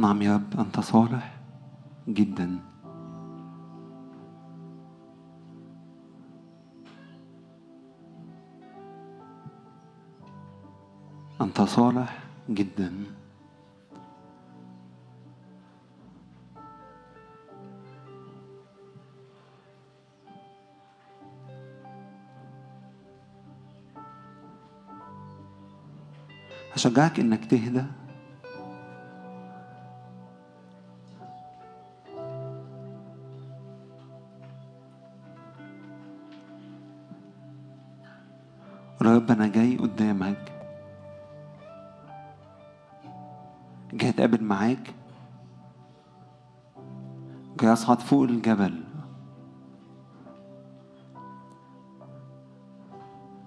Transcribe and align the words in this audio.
نعم 0.00 0.22
يا 0.22 0.34
رب 0.34 0.60
أنت 0.60 0.80
صالح 0.80 1.40
جدا. 2.08 2.58
أنت 11.40 11.60
صالح 11.60 12.18
جدا. 12.50 13.04
هشجعك 26.72 27.20
إنك 27.20 27.44
تهدى 27.44 27.84
أنا 39.30 39.48
جاي 39.48 39.76
قدامك. 39.76 40.52
جاي 43.92 44.08
أتقابل 44.10 44.44
معاك. 44.44 44.94
جاي 47.60 47.72
أصعد 47.72 48.00
فوق 48.00 48.22
الجبل. 48.22 48.84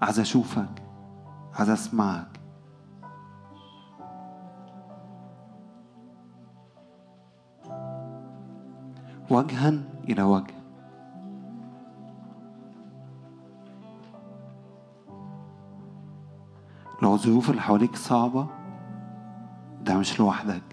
عايز 0.02 0.20
أشوفك. 0.20 0.84
عايز 1.54 1.70
أسمعك. 1.70 2.40
وجها 9.30 9.74
إلى 10.10 10.24
وجه. 10.24 10.63
لو 17.14 17.18
الظروف 17.18 17.50
اللي 17.50 17.62
حواليك 17.62 17.96
صعبة؟ 17.96 18.48
ده 19.82 19.98
مش 19.98 20.20
لوحدك. 20.20 20.64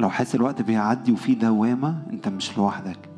لو 0.00 0.10
حاسس 0.10 0.34
الوقت 0.34 0.62
بيعدي 0.62 1.12
وفي 1.12 1.34
دوامة 1.34 2.02
انت 2.10 2.28
مش 2.28 2.58
لوحدك. 2.58 3.10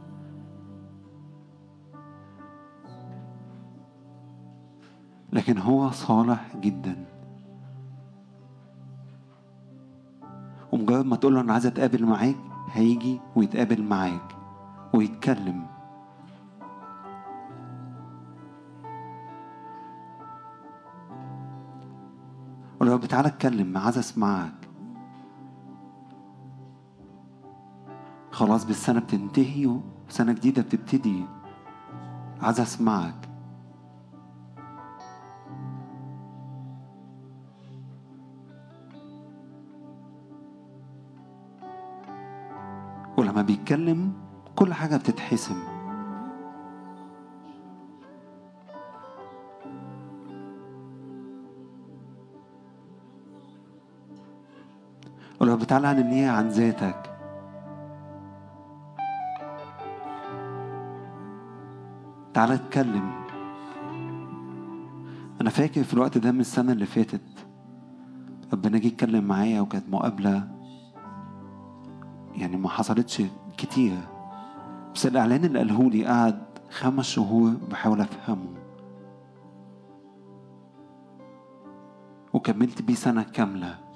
لكن 5.32 5.58
هو 5.58 5.90
صالح 5.90 6.56
جدا. 6.56 7.04
ومجرد 10.72 11.04
ما 11.06 11.16
تقول 11.16 11.34
له 11.34 11.40
أنا 11.40 11.52
عايز 11.52 11.66
أتقابل 11.66 12.06
معاك 12.06 12.36
هيجي 12.72 13.20
ويتقابل 13.36 13.82
معاك 13.82 14.36
ويتكلم. 14.94 15.71
يا 22.92 22.96
رب 22.96 23.06
تعالى 23.06 23.28
اتكلم 23.28 23.78
عايز 23.78 23.98
أسمعك. 23.98 24.52
خلاص 28.30 28.64
بالسنة 28.64 29.00
بتنتهي 29.00 29.66
وسنة 30.08 30.32
جديدة 30.32 30.62
بتبتدي. 30.62 31.24
عايز 32.42 32.60
أسمعك. 32.60 33.28
ولما 43.16 43.42
بيتكلم 43.42 44.12
كل 44.56 44.74
حاجة 44.74 44.96
بتتحسم 44.96 45.71
ولو 55.42 55.56
بتعلى 55.56 55.88
عن 55.88 55.98
النية 55.98 56.30
عن 56.30 56.48
ذاتك. 56.48 57.16
تعالى 62.34 62.54
اتكلم. 62.54 63.12
أنا 65.40 65.50
فاكر 65.50 65.84
في 65.84 65.94
الوقت 65.94 66.18
ده 66.18 66.32
من 66.32 66.40
السنة 66.40 66.72
اللي 66.72 66.86
فاتت 66.86 67.46
ربنا 68.52 68.78
جه 68.78 68.86
يتكلم 68.86 69.24
معايا 69.24 69.60
وكانت 69.60 69.84
مقابلة. 69.88 70.48
يعني 72.34 72.56
ما 72.56 72.68
حصلتش 72.68 73.22
كتير. 73.56 73.98
بس 74.94 75.06
الإعلان 75.06 75.44
اللي 75.44 75.58
قاله 75.58 75.90
لي 75.90 76.06
قعد 76.06 76.42
خمس 76.70 77.04
شهور 77.04 77.50
بحاول 77.70 78.00
أفهمه. 78.00 78.54
وكملت 82.32 82.82
بيه 82.82 82.94
سنة 82.94 83.22
كاملة. 83.22 83.91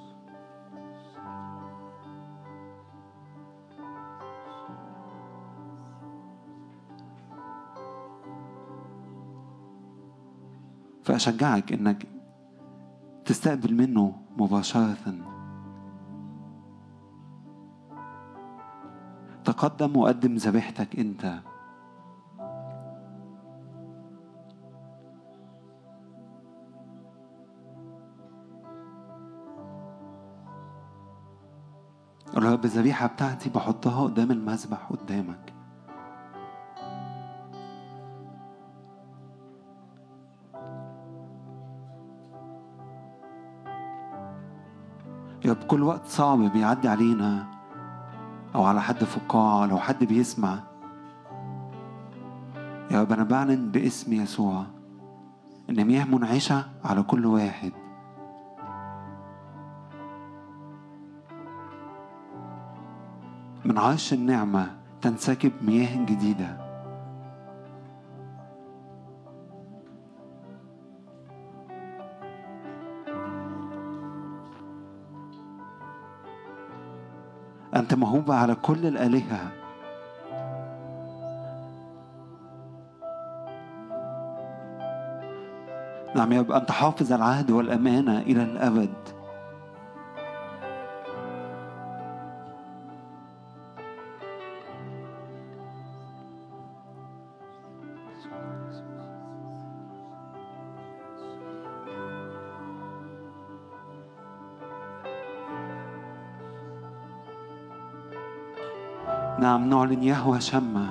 فأشجعك 11.17 11.73
إنك 11.73 12.07
تستقبل 13.25 13.75
منه 13.75 14.15
مباشرة. 14.37 15.15
تقدم 19.45 19.97
وقدم 19.97 20.35
ذبيحتك 20.35 20.99
أنت. 20.99 21.41
قول 32.35 32.45
يا 32.45 32.53
رب 32.53 32.65
الذبيحة 32.65 33.07
بتاعتي 33.07 33.51
بحطها 33.51 34.05
قدام 34.05 34.31
المذبح 34.31 34.89
قدامك. 34.91 35.56
كل 45.69 45.83
وقت 45.83 46.07
صعب 46.07 46.39
بيعدي 46.39 46.89
علينا 46.89 47.47
أو 48.55 48.65
على 48.65 48.83
حد 48.83 49.05
في 49.05 49.17
القاعة 49.17 49.67
لو 49.67 49.79
حد 49.79 50.05
بيسمع. 50.05 50.59
يا 52.91 53.03
رب 53.03 53.13
أنا 53.13 53.25
بعلن 53.25 53.71
باسم 53.71 54.13
يسوع 54.13 54.65
إن 55.71 55.85
مياه 55.85 56.05
منعشة 56.05 56.65
على 56.85 57.03
كل 57.03 57.27
واحد. 57.27 57.73
من 63.65 63.79
عرش 63.79 64.13
النعمة 64.13 64.71
تنسكب 65.01 65.53
مياه 65.63 66.05
جديدة. 66.05 66.66
أنت 77.87 77.95
موهوب 77.95 78.33
على 78.33 78.55
كل 78.55 78.87
الآلهة. 78.87 79.53
نعم 86.17 86.33
رب 86.39 86.53
أنت 86.53 86.71
حافظ 86.71 87.13
العهد 87.13 87.51
والأمانة 87.51 88.19
إلى 88.19 88.43
الأبد. 88.43 89.16
نعلن 109.67 110.03
يهوى 110.03 110.41
شمع 110.41 110.87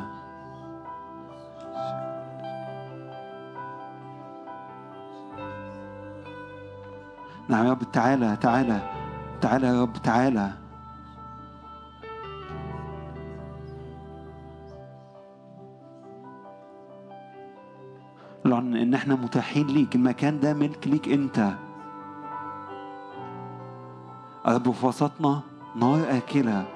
نعم 7.50 7.66
يا 7.66 7.72
رب 7.72 7.92
تعالى 7.92 8.38
تعالى 8.42 8.80
تعالى 9.42 9.68
يا 9.68 9.82
رب 9.82 9.94
تعالى. 9.94 10.52
لأن 18.46 18.76
إن 18.76 18.94
إحنا 18.94 19.16
متاحين 19.16 19.68
ليك 19.68 19.96
المكان 19.96 20.40
ده 20.40 20.54
ملك 20.54 20.88
ليك 20.88 21.10
أنت. 21.10 21.54
رب 24.48 24.72
في 24.72 24.86
وسطنا 24.86 25.42
نار 25.76 26.18
آكلة. 26.18 26.75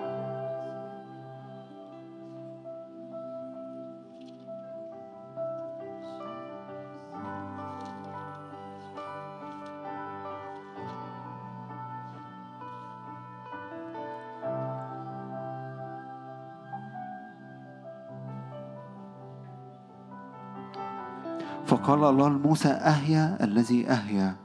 فقال 21.90 22.04
الله 22.04 22.30
لموسى 22.30 22.70
أهيا 22.70 23.44
الذي 23.44 23.90
أهيا. 23.90 24.36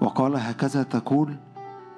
وقال 0.00 0.36
هكذا 0.36 0.82
تقول 0.82 1.36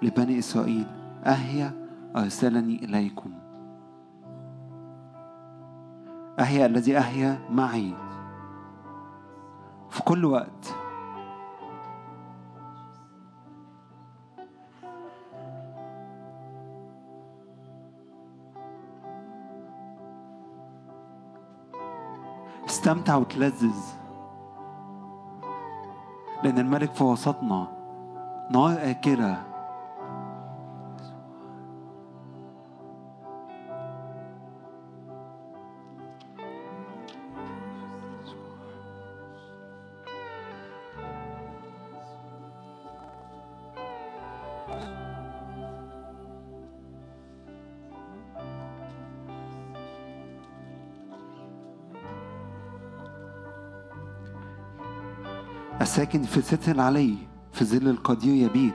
لبني 0.03 0.39
إسرائيل 0.39 0.87
أهيا 1.25 1.73
أرسلني 2.17 2.85
إليكم. 2.85 3.31
أهيا 6.41 6.67
الذي 6.67 6.99
أهيا 6.99 7.39
معي. 7.51 7.95
في 9.91 10.03
كل 10.03 10.25
وقت 10.25 10.58
استمتع 22.89 23.17
وتلذذ. 23.17 23.77
لأن 26.43 26.59
الملك 26.59 26.93
في 26.93 27.05
وسطنا 27.05 27.69
نار 28.51 28.91
آكلة 28.91 29.43
الساكن 55.99 56.23
في 56.23 56.43
ستر 56.43 56.81
علي 56.81 57.15
في 57.53 57.65
ظل 57.65 57.89
القدير 57.89 58.47
يبيت. 58.47 58.75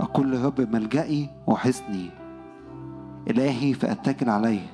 أقول 0.00 0.44
رب 0.44 0.60
ملجئي 0.60 1.30
وحصني. 1.46 2.10
إلهي 3.30 3.74
فأتكل 3.74 4.30
عليه. 4.30 4.66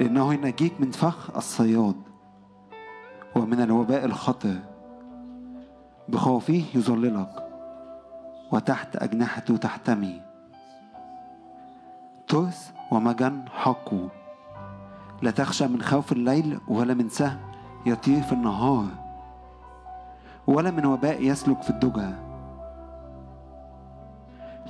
لأنه 0.00 0.34
ينجيك 0.34 0.80
من 0.80 0.90
فخ 0.90 1.36
الصياد 1.36 1.94
ومن 3.36 3.60
الوباء 3.60 4.04
الخطر 4.04 4.56
بخوفه 6.08 6.64
يظللك 6.74 7.48
وتحت 8.52 8.96
أجنحته 8.96 9.56
تحتمي. 9.56 10.20
ترس 12.28 12.72
ومجن 12.92 13.44
حقه. 13.48 14.08
لا 15.22 15.30
تخشى 15.30 15.66
من 15.66 15.82
خوف 15.82 16.12
الليل 16.12 16.58
ولا 16.68 16.94
من 16.94 17.08
سهم 17.08 17.40
يطير 17.86 18.22
في 18.22 18.32
النهار. 18.32 19.05
ولا 20.46 20.70
من 20.70 20.86
وباء 20.86 21.22
يسلك 21.22 21.62
في 21.62 21.70
الدجى. 21.70 22.10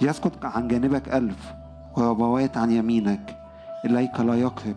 يسقط 0.02 0.44
عن 0.44 0.68
جانبك 0.68 1.08
ألف 1.08 1.54
وربوات 1.96 2.56
عن 2.56 2.70
يمينك 2.70 3.38
إليك 3.84 4.20
لا 4.20 4.34
يقرب 4.34 4.76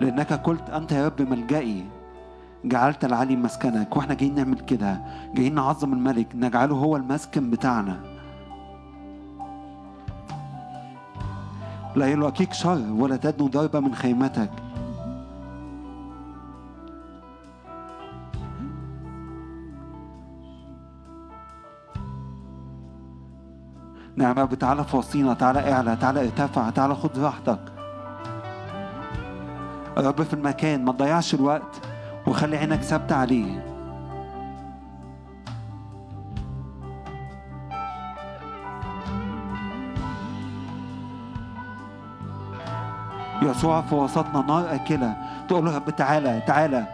لأنك 0.00 0.32
قلت 0.32 0.70
أنت 0.70 0.92
يا 0.92 1.06
رب 1.06 1.22
ملجئي 1.22 1.84
جعلت 2.64 3.04
العلي 3.04 3.36
مسكنك 3.36 3.96
وإحنا 3.96 4.14
جايين 4.14 4.34
نعمل 4.34 4.60
كده 4.60 5.00
جايين 5.34 5.54
نعظم 5.54 5.92
الملك 5.92 6.26
نجعله 6.34 6.74
هو 6.74 6.96
المسكن 6.96 7.50
بتاعنا. 7.50 8.00
لا 11.96 12.06
يلاقيك 12.06 12.52
شر 12.52 12.92
ولا 12.92 13.16
تدنو 13.16 13.48
ضربة 13.48 13.80
من 13.80 13.94
خيمتك. 13.94 14.50
نعم 24.20 24.38
يا 24.38 24.42
رب 24.42 24.54
تعالى 24.54 24.84
في 24.84 24.96
وسطينا 24.96 25.34
تعالى 25.34 25.72
اعلى 25.72 25.96
تعالى 25.96 26.20
ارتفع 26.20 26.70
تعالى 26.70 26.94
خد 26.94 27.18
راحتك. 27.18 27.60
يا 29.96 30.08
رب 30.08 30.22
في 30.22 30.34
المكان 30.34 30.84
ما 30.84 30.92
تضيعش 30.92 31.34
الوقت 31.34 31.80
وخلي 32.26 32.56
عينك 32.56 32.80
ثابتة 32.80 33.16
عليه. 33.16 33.66
يسوع 43.42 43.80
في 43.80 43.94
وسطنا 43.94 44.42
نار 44.42 44.74
أكلة. 44.74 45.16
تقول 45.48 45.64
له 45.64 45.72
يا 45.72 45.76
رب 45.76 45.90
تعالى 45.90 46.42
تعالى. 46.46 46.86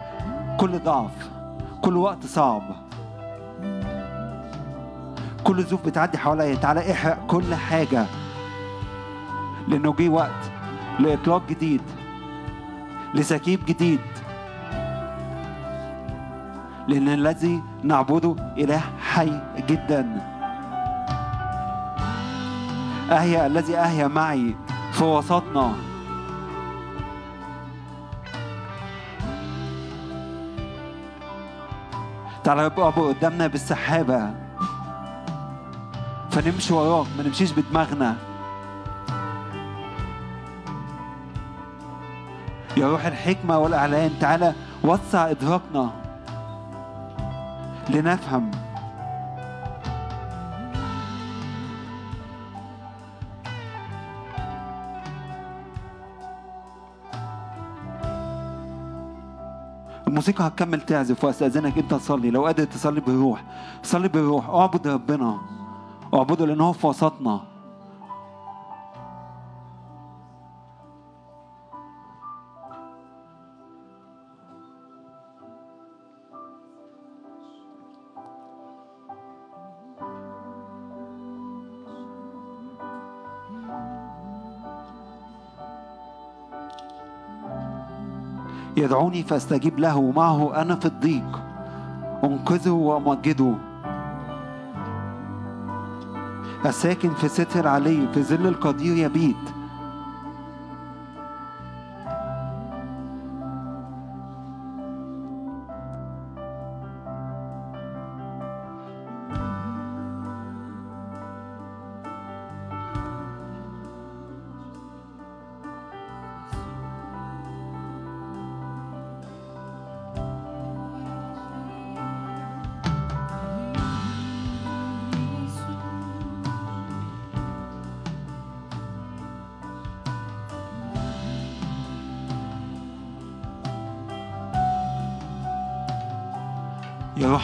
كل 0.59 0.79
ضعف 0.79 1.29
كل 1.81 1.97
وقت 1.97 2.25
صعب. 2.25 2.86
كل 5.47 5.63
ظروف 5.63 5.85
بتعدي 5.85 6.17
حواليا. 6.17 6.55
تعالى 6.55 6.91
احرق 6.91 7.25
كل 7.27 7.55
حاجة. 7.55 8.05
لأنه 9.67 9.93
جه 9.93 10.09
وقت 10.09 10.51
لإطلاق 10.99 11.41
جديد 11.49 11.81
لسكيب 13.13 13.65
جديد. 13.65 13.99
لأن 16.87 17.07
الذي 17.09 17.63
نعبده 17.83 18.35
إله 18.57 18.81
حي 19.01 19.41
جدا. 19.67 20.21
أهيأ 23.11 23.47
الذي 23.47 23.77
أهيأ 23.77 24.07
معي 24.07 24.55
في 24.91 25.03
وسطنا. 25.03 25.73
تعالى 32.43 32.65
أبو 32.65 33.07
قدامنا 33.07 33.47
بالسحابة. 33.47 34.46
فنمشي 36.37 36.73
وراك 36.73 37.07
ما 37.17 37.23
نمشيش 37.23 37.51
بدماغنا. 37.51 38.15
يا 42.77 42.87
روح 42.87 43.05
الحكمة 43.05 43.57
والإعلان 43.57 44.11
تعالى 44.19 44.53
وسع 44.83 45.29
إدراكنا 45.29 45.91
لنفهم. 47.89 48.51
الموسيقى 60.07 60.47
هتكمل 60.47 60.81
تعزف 60.81 61.23
وأستأذنك 61.23 61.77
أنت 61.77 61.93
تصلي. 61.93 62.29
لو 62.29 62.45
قادر 62.45 62.63
تصلي 62.63 63.01
بالروح 63.01 63.43
صلي 63.83 64.07
بالروح 64.07 64.49
اعبد 64.49 64.87
ربنا. 64.87 65.56
اعبده 66.13 66.45
لأن 66.45 66.61
هو 66.61 66.73
في 66.73 66.87
وسطنا. 66.87 67.41
يدعوني 88.77 89.23
فاستجيب 89.23 89.79
له 89.79 89.97
ومعه 89.97 90.61
أنا 90.61 90.75
في 90.75 90.85
الضيق. 90.85 91.41
انقذه 92.23 92.69
وأمجده. 92.69 93.66
الساكن 96.65 97.13
في 97.13 97.27
ستر 97.27 97.67
عليه 97.67 98.11
في 98.11 98.23
ظل 98.23 98.47
القدير 98.47 98.97
يبيت 98.97 99.35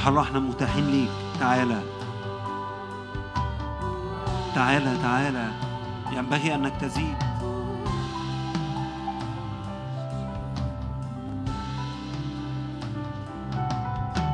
الله 0.10 0.22
إحنا 0.22 0.39
متاحين 0.39 0.88
ليك. 0.88 1.10
تعالى. 1.39 1.81
تعالى 4.55 4.98
تعالى. 5.03 5.48
ينبغي 6.12 6.55
أنك 6.55 6.74
تزيد. 6.81 7.17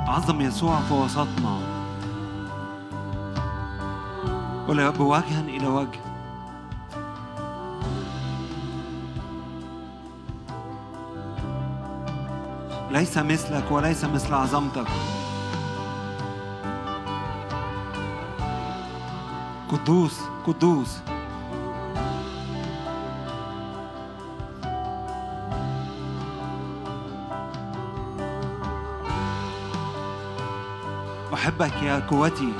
عظم 0.07 0.41
يسوع 0.41 0.79
في 0.79 0.93
وسطنا. 0.93 1.59
قول 4.67 4.79
يا 4.79 4.89
إلى 5.47 5.67
وجه. 5.67 5.99
ليس 12.91 13.17
مثلك 13.17 13.71
وليس 13.71 14.05
مثل 14.05 14.33
عظمتك. 14.33 14.87
قدوس 19.69 20.21
قدوس 20.47 20.97
أحبك 31.33 31.83
يا 31.83 31.99
قوتي. 31.99 32.53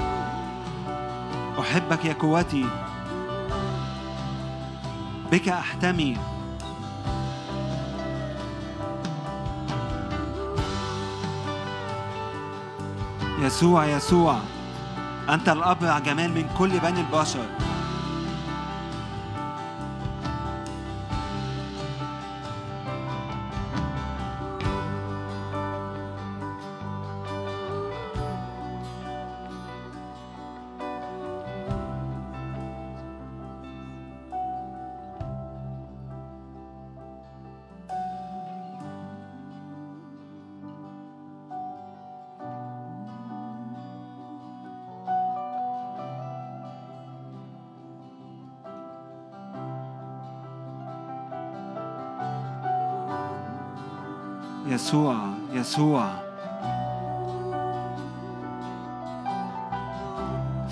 أحبك 1.60 2.06
يا 2.06 2.14
قوتي. 2.14 2.66
بك 5.32 5.50
أحتمي. 5.50 6.18
يسوع 13.40 13.86
يسوع. 13.86 14.40
أنت 15.34 15.50
الأبرع 15.50 16.00
جمال 16.00 16.32
من 16.32 16.50
كل 16.58 16.80
بني 16.80 17.02
البشر. 17.02 17.46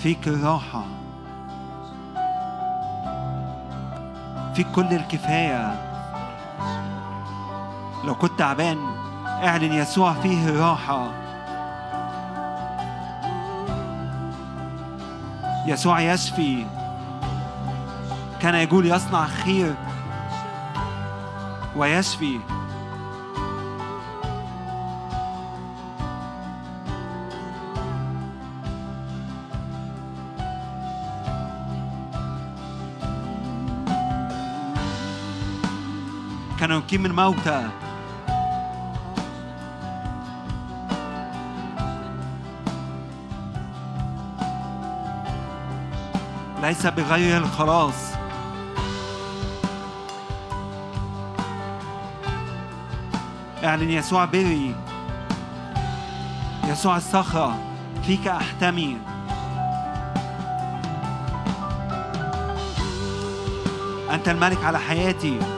فيك 0.08 0.28
الراحة 0.28 0.84
فيك 4.54 4.66
كل 4.74 4.86
الكفاية. 4.92 5.74
لو 8.04 8.14
كنت 8.14 8.38
تعبان 8.38 8.78
اعلن 9.26 9.72
يسوع 9.72 10.12
فيه 10.12 10.48
الراحة 10.48 11.10
يسوع 15.66 16.00
يشفي. 16.00 16.66
كان 18.40 18.54
يقول 18.54 18.86
يصنع 18.86 19.26
خير 19.26 19.74
ويشفي. 21.76 22.40
كان 36.88 37.00
يقيم 37.00 37.06
الموتى 37.06 37.68
ليس 46.62 46.86
بغير 46.86 47.38
الخلاص. 47.38 47.94
اعلن 53.64 53.90
يسوع 53.90 54.24
بري. 54.24 54.74
يسوع 56.64 56.96
الصخرة 56.96 57.58
فيك 58.02 58.28
أحتمي. 58.28 58.98
أنت 64.10 64.28
الملك 64.28 64.64
على 64.64 64.78
حياتي. 64.78 65.57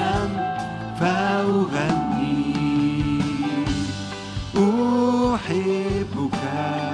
عاليا 0.00 0.28
فأغني. 1.00 2.50
أحبك 5.34 6.89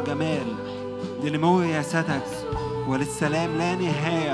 جمال. 0.00 0.46
لنمو 1.24 1.60
رياستك 1.60 2.22
وللسلام 2.88 3.58
لا 3.58 3.74
نهاية. 3.74 4.25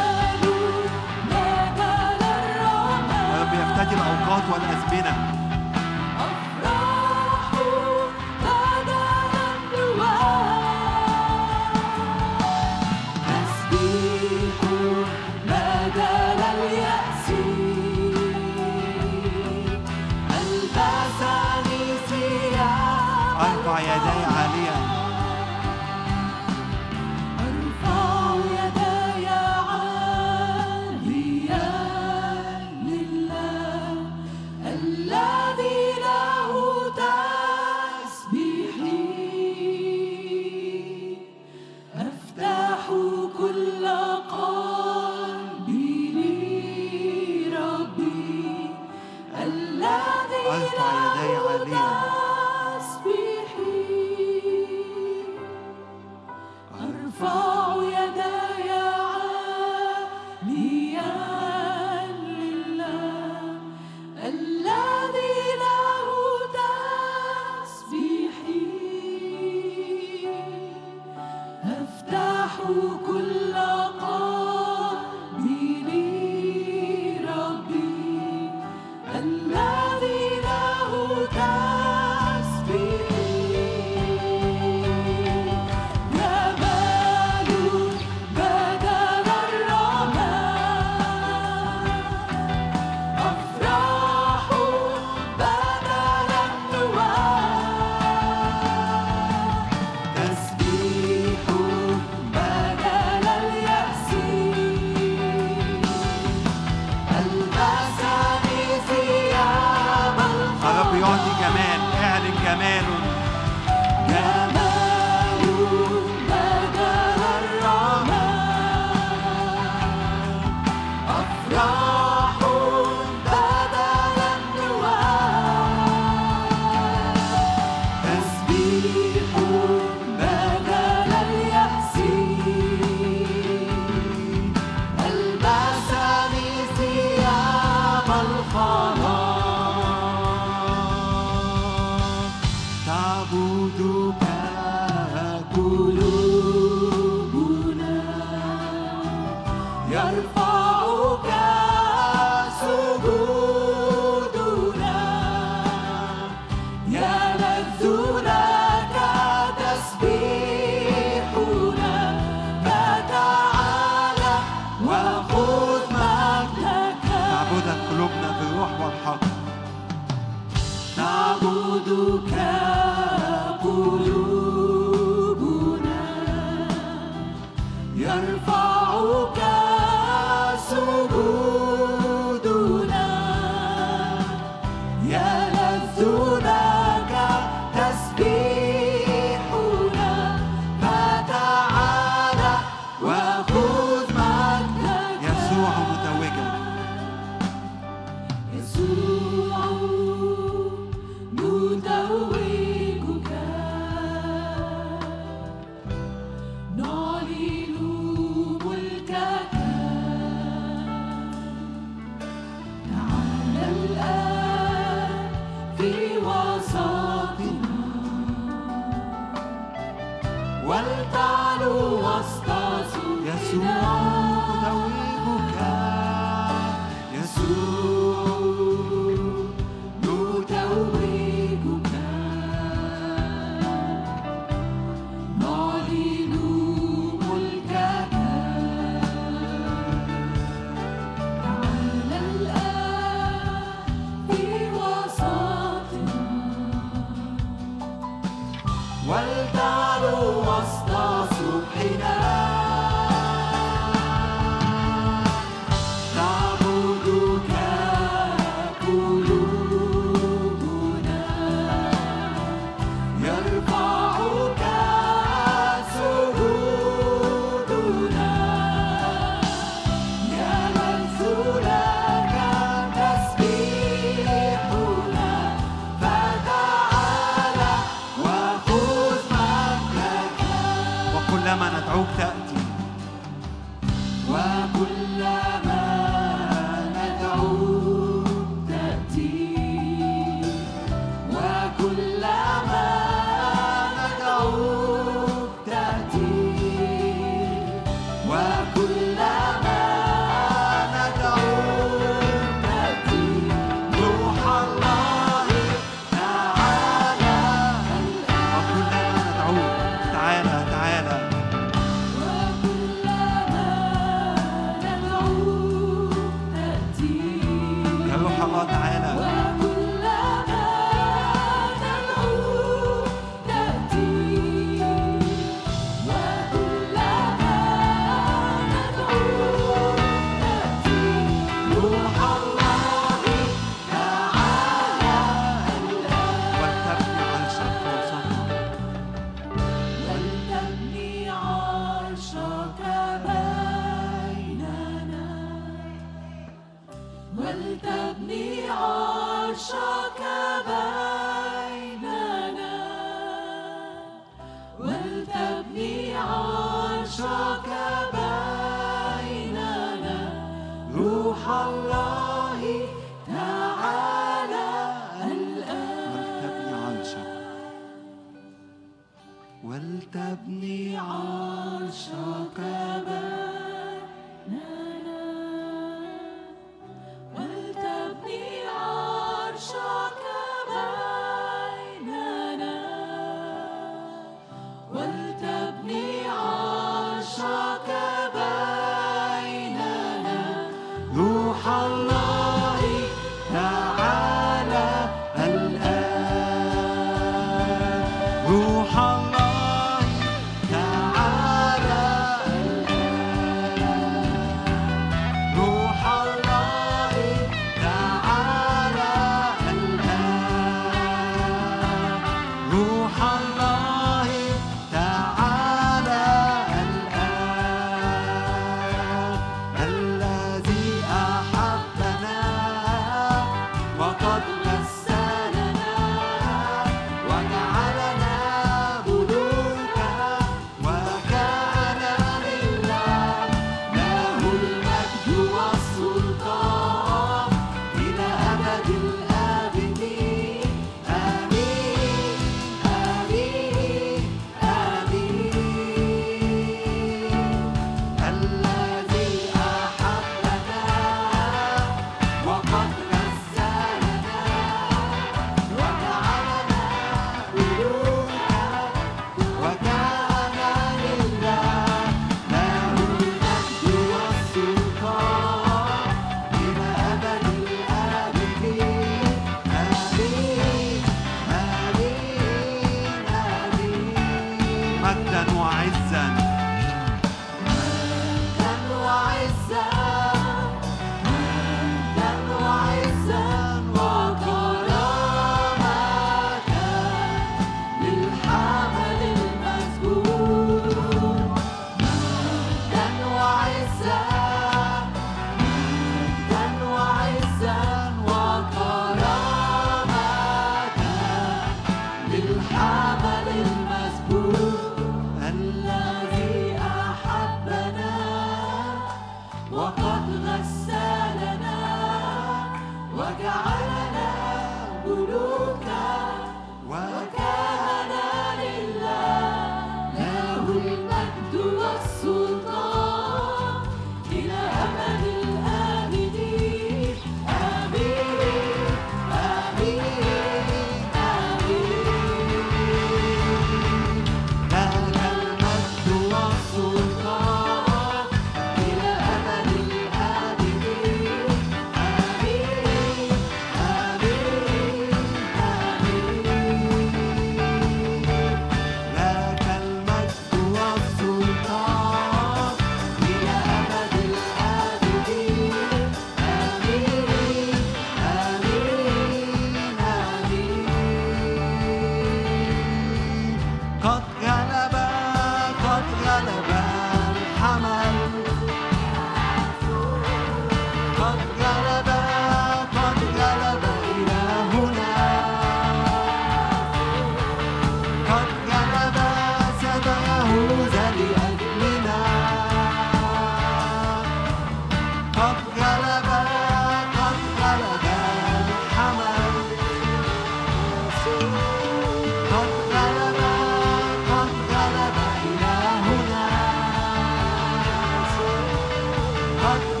قد 599.61 600.00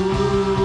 يسوع 0.00 0.59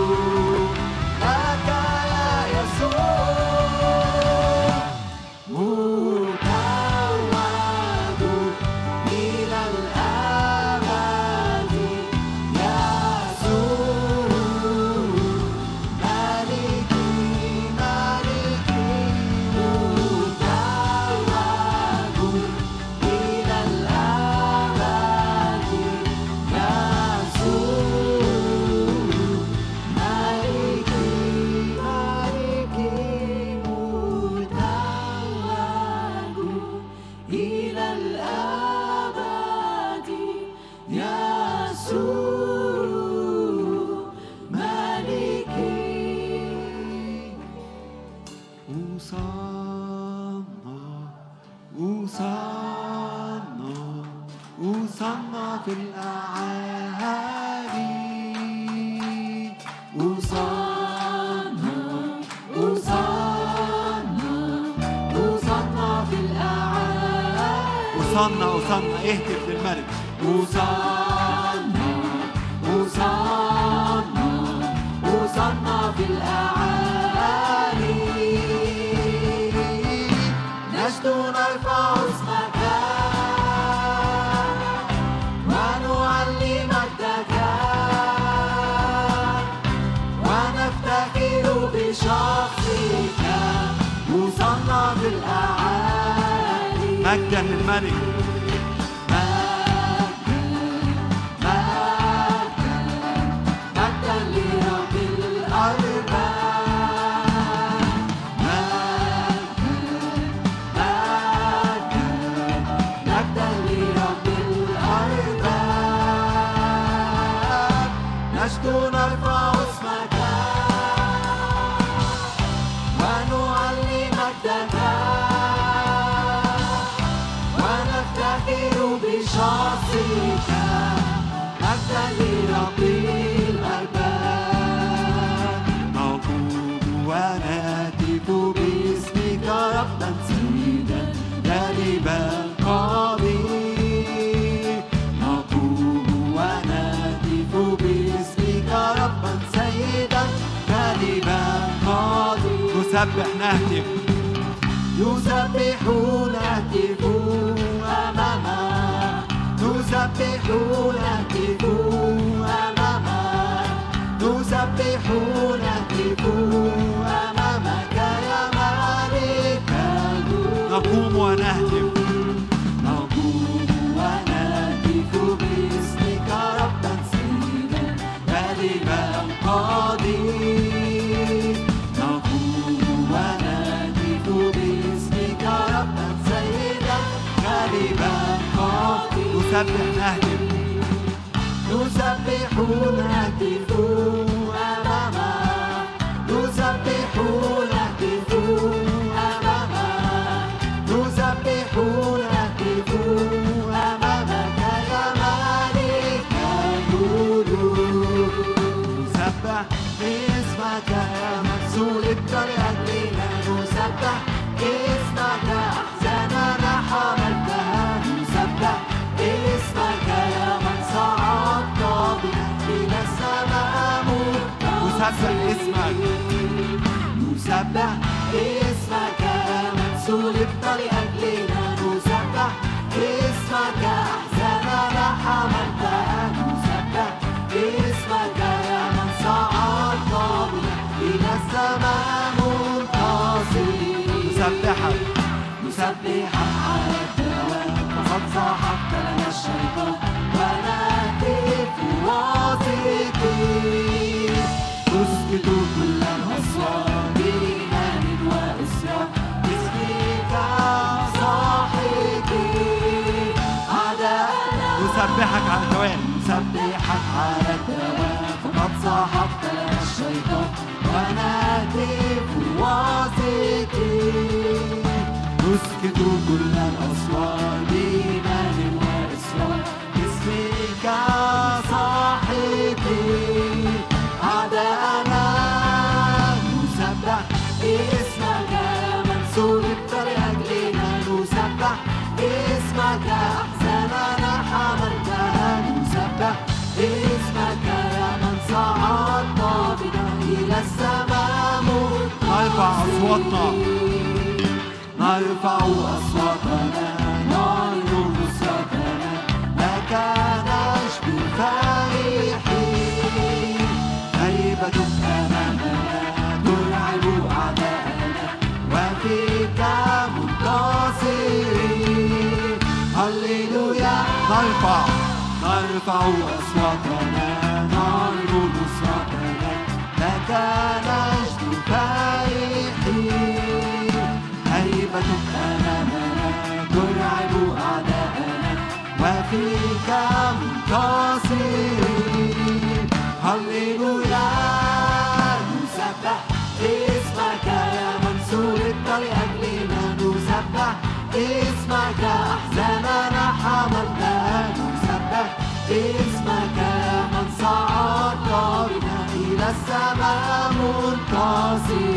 لاسمك 346.61 347.45
يا 347.47 347.89
منصور 348.03 348.59
الطريق 348.73 349.15
أجلنا 349.23 349.83
نسبح. 349.99 350.75
لاسمك 351.13 352.01
أحزاننا 352.03 353.25
حملنا 353.41 354.15
نسبح. 354.59 355.27
لاسمك 355.69 356.57
يا 356.57 357.01
من 357.11 357.27
صعد 357.41 358.17
طارنا 358.29 358.97
إلى 359.15 359.47
السماء 359.55 360.51
منتصر 360.57 361.95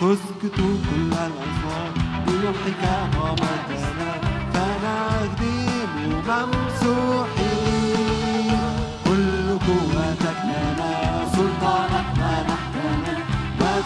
تسكت 0.00 0.56
كل 0.56 1.12
الأصوات 1.12 1.94
بروحك 2.26 2.82
غمضنا 3.16 4.12
فنقدم 4.52 5.92
ممسوح 6.28 7.28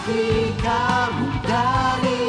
بروحك 0.07 0.65
مبتلي 1.19 2.23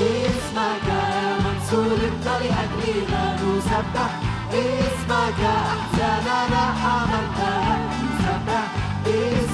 اسمك 0.00 0.88
يا 0.88 1.38
منصور 1.44 1.98
الطريق 2.10 2.52
أجلنا 2.64 3.36
أحزاننا 5.44 6.64
حملتها 6.82 7.78
نسبح. 8.02 8.66
اسمك 9.06 9.47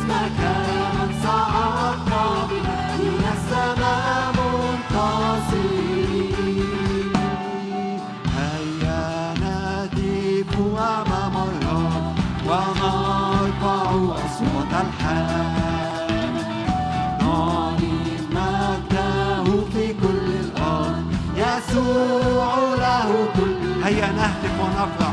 يسوع 21.84 22.54
له 22.84 23.08
كل 23.36 23.84
هيا 23.84 24.08
نهتف 24.12 24.54
ونقرأ 24.60 25.03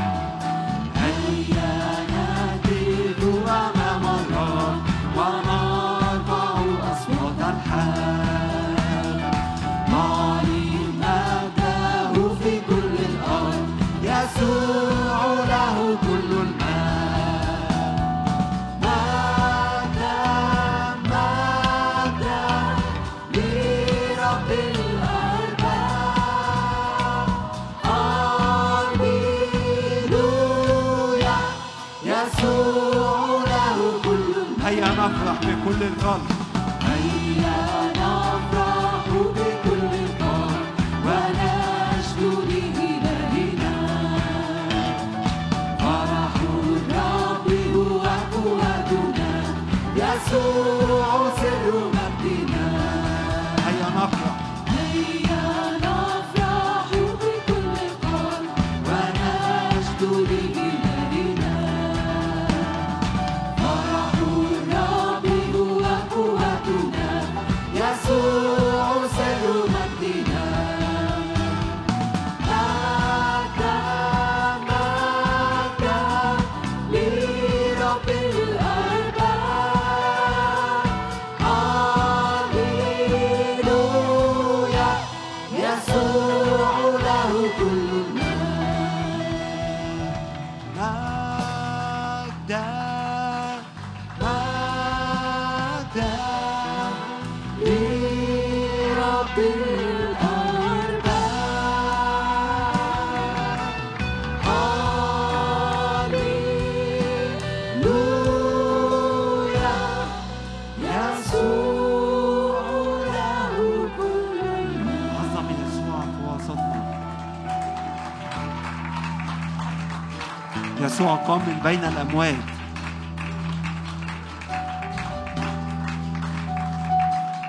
قام 121.31 121.41
من 121.47 121.59
بين 121.63 121.83
الأموات 121.83 122.35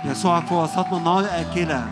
يسوع 0.05 0.41
في 0.41 0.55
وسطنا 0.55 0.99
نار 0.99 1.25
آكلة. 1.25 1.87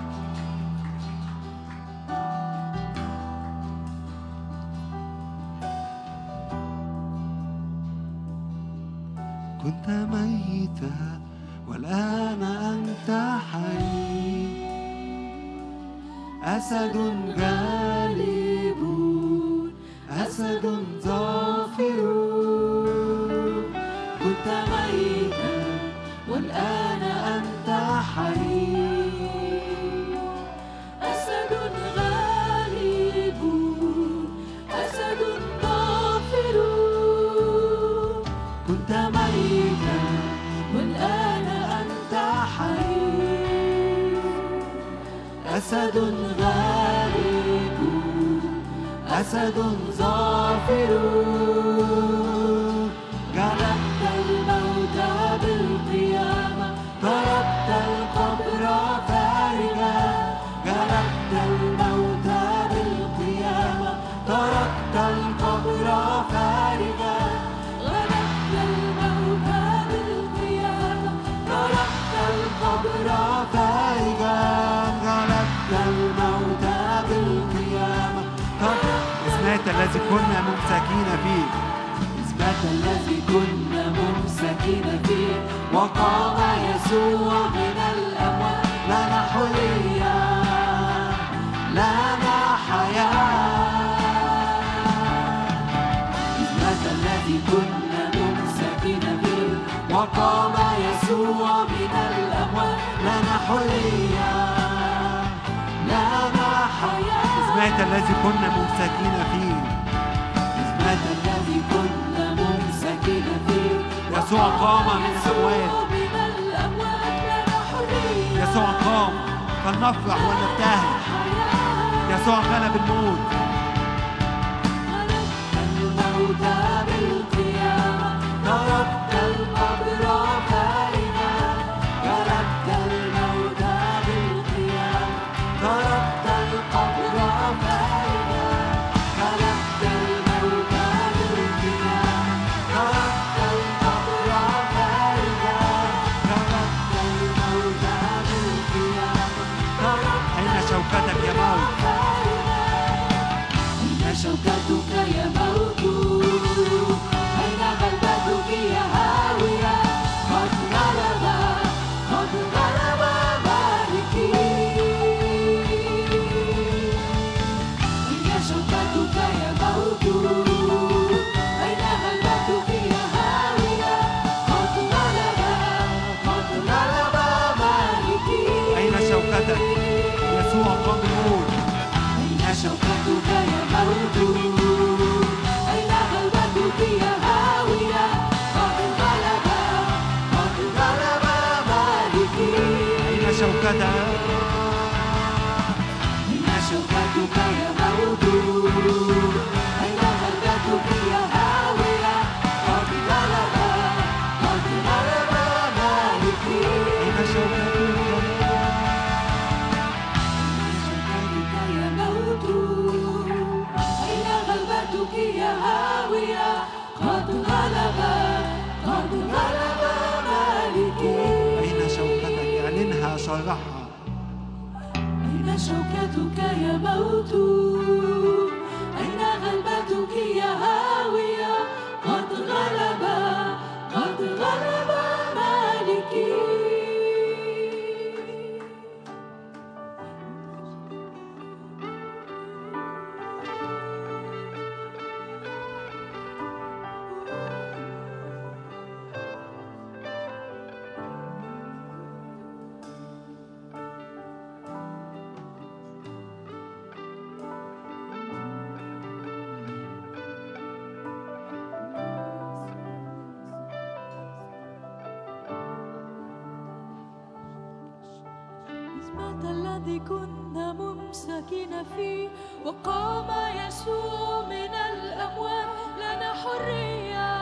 الذي 269.81 269.99
كنا 269.99 270.73
ممسكين 270.73 271.85
فيه 271.97 272.29
وقام 272.65 273.29
يسوع 273.57 274.45
من 274.47 274.75
الأموات. 274.75 275.67
لنا 275.97 276.33
حرية 276.33 277.33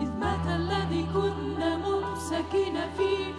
إذ 0.00 0.10
مات 0.20 0.46
الذي 0.46 1.06
كنا 1.14 1.76
ممسكين 1.76 2.76
فيه 2.96 3.35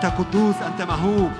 أنت 0.00 0.12
قدوس 0.18 0.54
أنت 0.62 0.82
مهوب. 0.82 1.30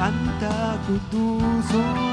أنت 0.00 0.44
قدوس. 0.88 2.11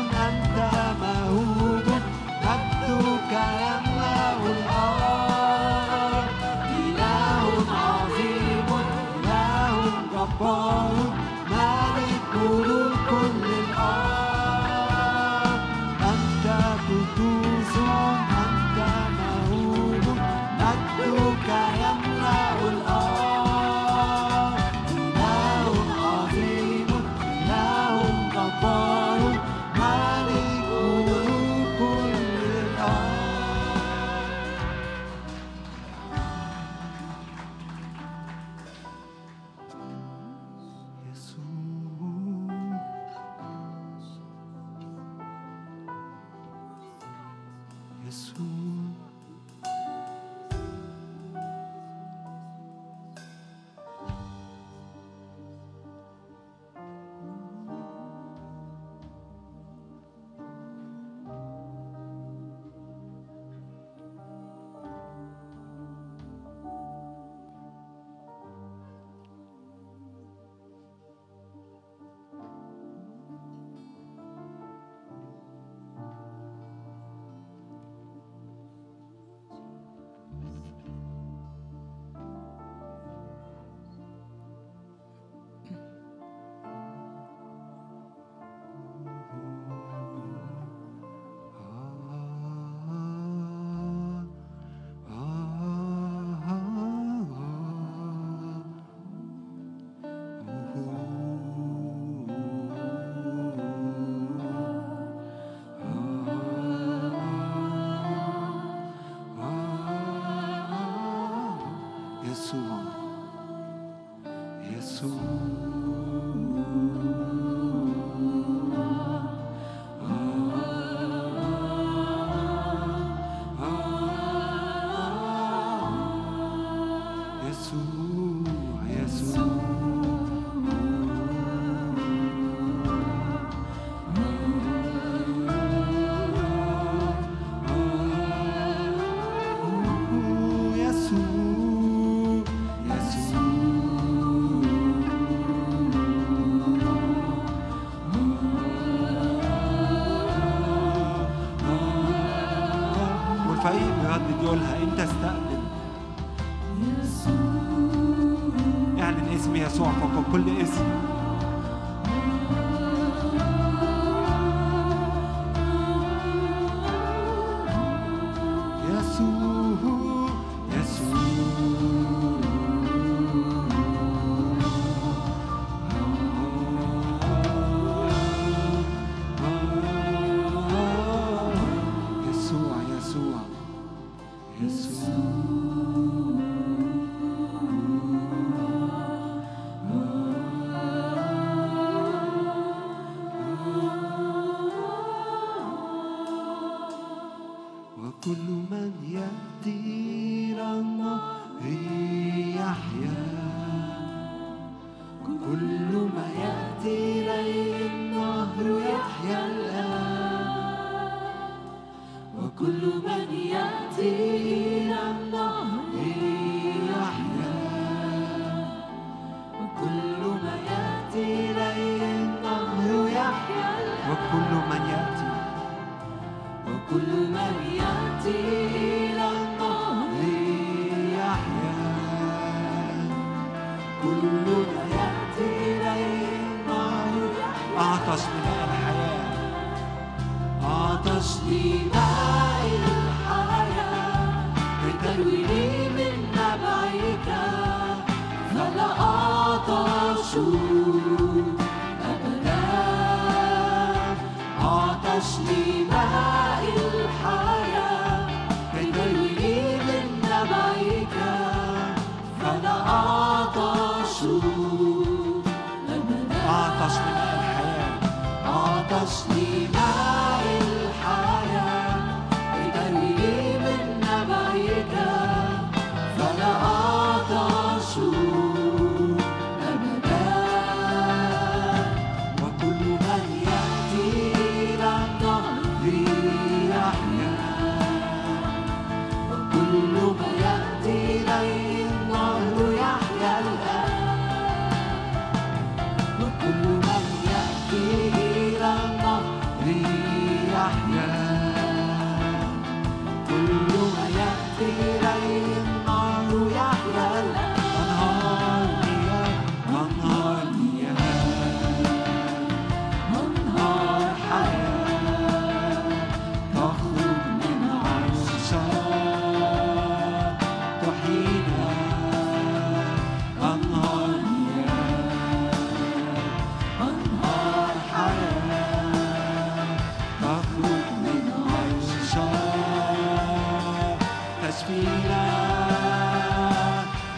حسبنا 334.60 335.24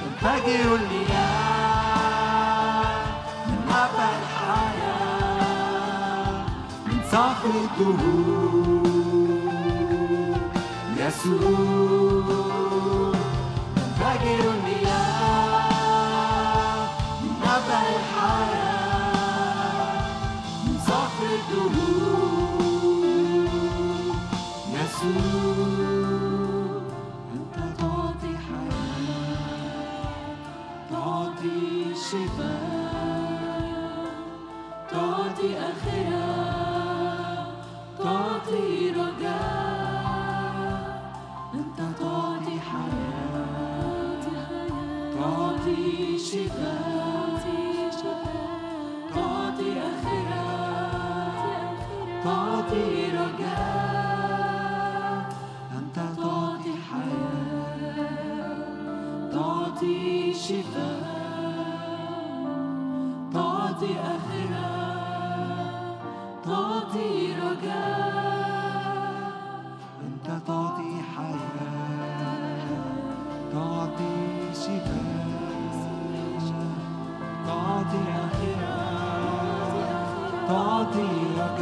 منفجر 0.02 0.70
من 0.70 1.08
أبى 3.70 4.22
شفاء 32.12 33.72
تعطي 34.92 35.50
آخرة 35.60 36.28
تعطي 38.00 38.90
رجاء 38.92 40.12
أنت 41.54 41.80
تعطي 42.00 42.60
حياة 42.60 44.24
تعطي 45.16 46.18
شفاء 46.18 47.40
تعطي 49.16 49.72
آخرة 49.80 50.46
تعطي 52.24 52.88
رجاء 53.08 53.21
تعطيك 80.82 81.62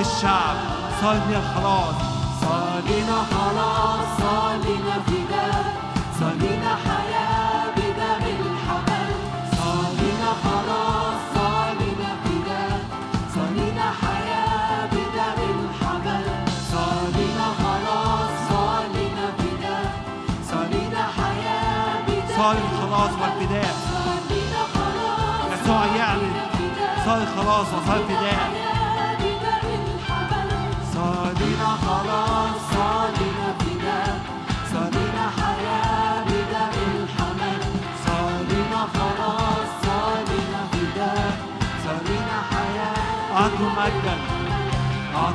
للشعب 0.00 0.56
صلينا 1.00 1.40
خلاص. 1.54 1.94
صلينا 2.40 3.24
خلاص. 3.30 3.39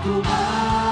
do. 0.05 0.84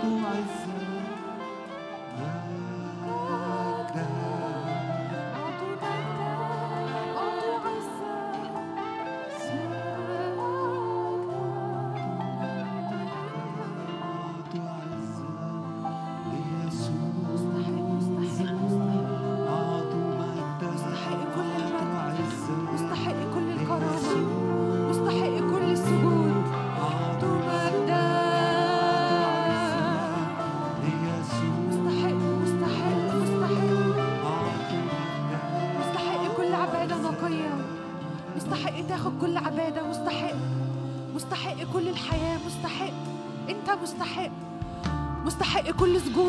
tua 0.00 0.32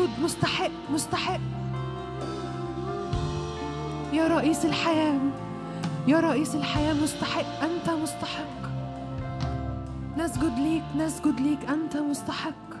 موجود 0.02 0.20
مستحق 0.24 0.70
مستحق. 0.90 1.40
يا 4.12 4.28
رئيس 4.28 4.64
الحياة 4.64 5.20
يا 6.06 6.20
رئيس 6.20 6.54
الحياة 6.54 6.94
مستحق. 6.94 7.62
أنت 7.62 7.90
مستحق. 7.90 8.62
نسجد 10.18 10.58
ليك 10.58 10.82
نسجد 10.96 11.40
ليك. 11.40 11.70
أنت 11.70 11.96
مستحق. 11.96 12.71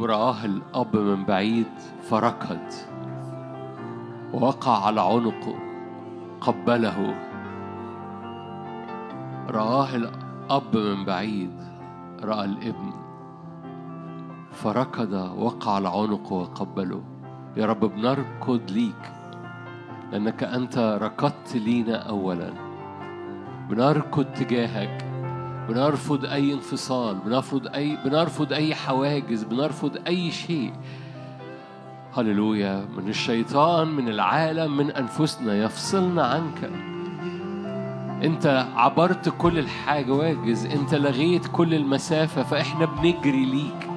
مكتوب 0.00 0.10
رآه 0.10 0.44
الأب 0.44 0.96
من 0.96 1.24
بعيد 1.24 1.66
فركض 2.02 2.72
ووقع 4.32 4.86
على 4.86 5.00
عنقه 5.00 5.54
قبله. 6.40 7.14
رآه 9.50 9.96
الأب 9.96 10.76
من 10.76 11.04
بعيد 11.04 11.52
رأى 12.22 12.44
الإبن 12.44 12.92
فركض 14.52 15.12
وقع 15.38 15.74
على 15.74 15.88
عنقه 15.88 16.32
وقبله. 16.32 17.02
يا 17.56 17.66
رب 17.66 17.80
بنركض 17.80 18.70
ليك 18.70 19.12
لأنك 20.12 20.44
أنت 20.44 20.78
ركضت 21.02 21.56
لينا 21.56 21.96
أولا. 22.08 22.50
بنركض 23.68 24.24
تجاهك 24.24 25.09
بنرفض 25.68 26.24
أي 26.24 26.52
انفصال 26.52 27.16
بنرفض 27.26 27.66
أي 27.74 27.96
بنرفض 28.04 28.52
أي 28.52 28.74
حواجز 28.74 29.42
بنرفض 29.42 29.98
أي 30.06 30.30
شيء. 30.30 30.72
هللويا 32.16 32.84
من 32.96 33.08
الشيطان 33.08 33.88
من 33.88 34.08
العالم 34.08 34.76
من 34.76 34.90
أنفسنا 34.90 35.54
يفصلنا 35.54 36.26
عنك. 36.26 36.70
أنت 38.24 38.66
عبرت 38.76 39.28
كل 39.38 39.58
الحواجز 39.58 40.66
أنت 40.66 40.94
لغيت 40.94 41.46
كل 41.46 41.74
المسافة 41.74 42.42
فإحنا 42.42 42.84
بنجري 42.84 43.44
ليك. 43.44 43.90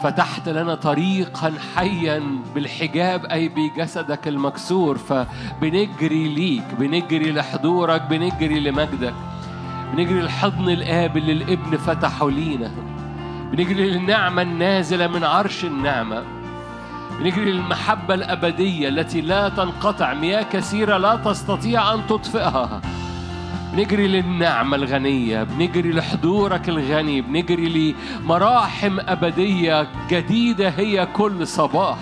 فتحت 0.00 0.48
لنا 0.48 0.74
طريقا 0.74 1.52
حيا 1.74 2.22
بالحجاب 2.54 3.24
أي 3.24 3.48
بجسدك 3.48 4.28
المكسور 4.28 4.98
فبنجري 4.98 6.28
ليك 6.28 6.74
بنجري 6.78 7.32
لحضورك 7.32 8.02
بنجري 8.02 8.60
لمجدك. 8.60 9.14
بنجري 9.92 10.22
لحضن 10.22 10.70
الآب 10.70 11.16
اللي 11.16 11.32
الإبن 11.32 11.76
فتحه 11.76 12.30
لينا. 12.30 12.70
بنجري 13.52 13.90
للنعمة 13.90 14.42
النازلة 14.42 15.06
من 15.06 15.24
عرش 15.24 15.64
النعمة. 15.64 16.24
بنجري 17.20 17.52
للمحبة 17.52 18.14
الأبدية 18.14 18.88
التي 18.88 19.20
لا 19.20 19.48
تنقطع 19.48 20.14
مياه 20.14 20.42
كثيرة 20.42 20.96
لا 20.96 21.16
تستطيع 21.16 21.94
أن 21.94 22.06
تطفئها. 22.06 22.80
بنجري 23.72 24.06
للنعمة 24.08 24.76
الغنية 24.76 25.42
بنجري 25.42 25.92
لحضورك 25.92 26.68
الغني 26.68 27.20
بنجري 27.20 27.94
لمراحم 28.20 29.00
أبدية 29.00 29.88
جديدة 30.10 30.68
هي 30.68 31.06
كل 31.06 31.46
صباح. 31.46 31.96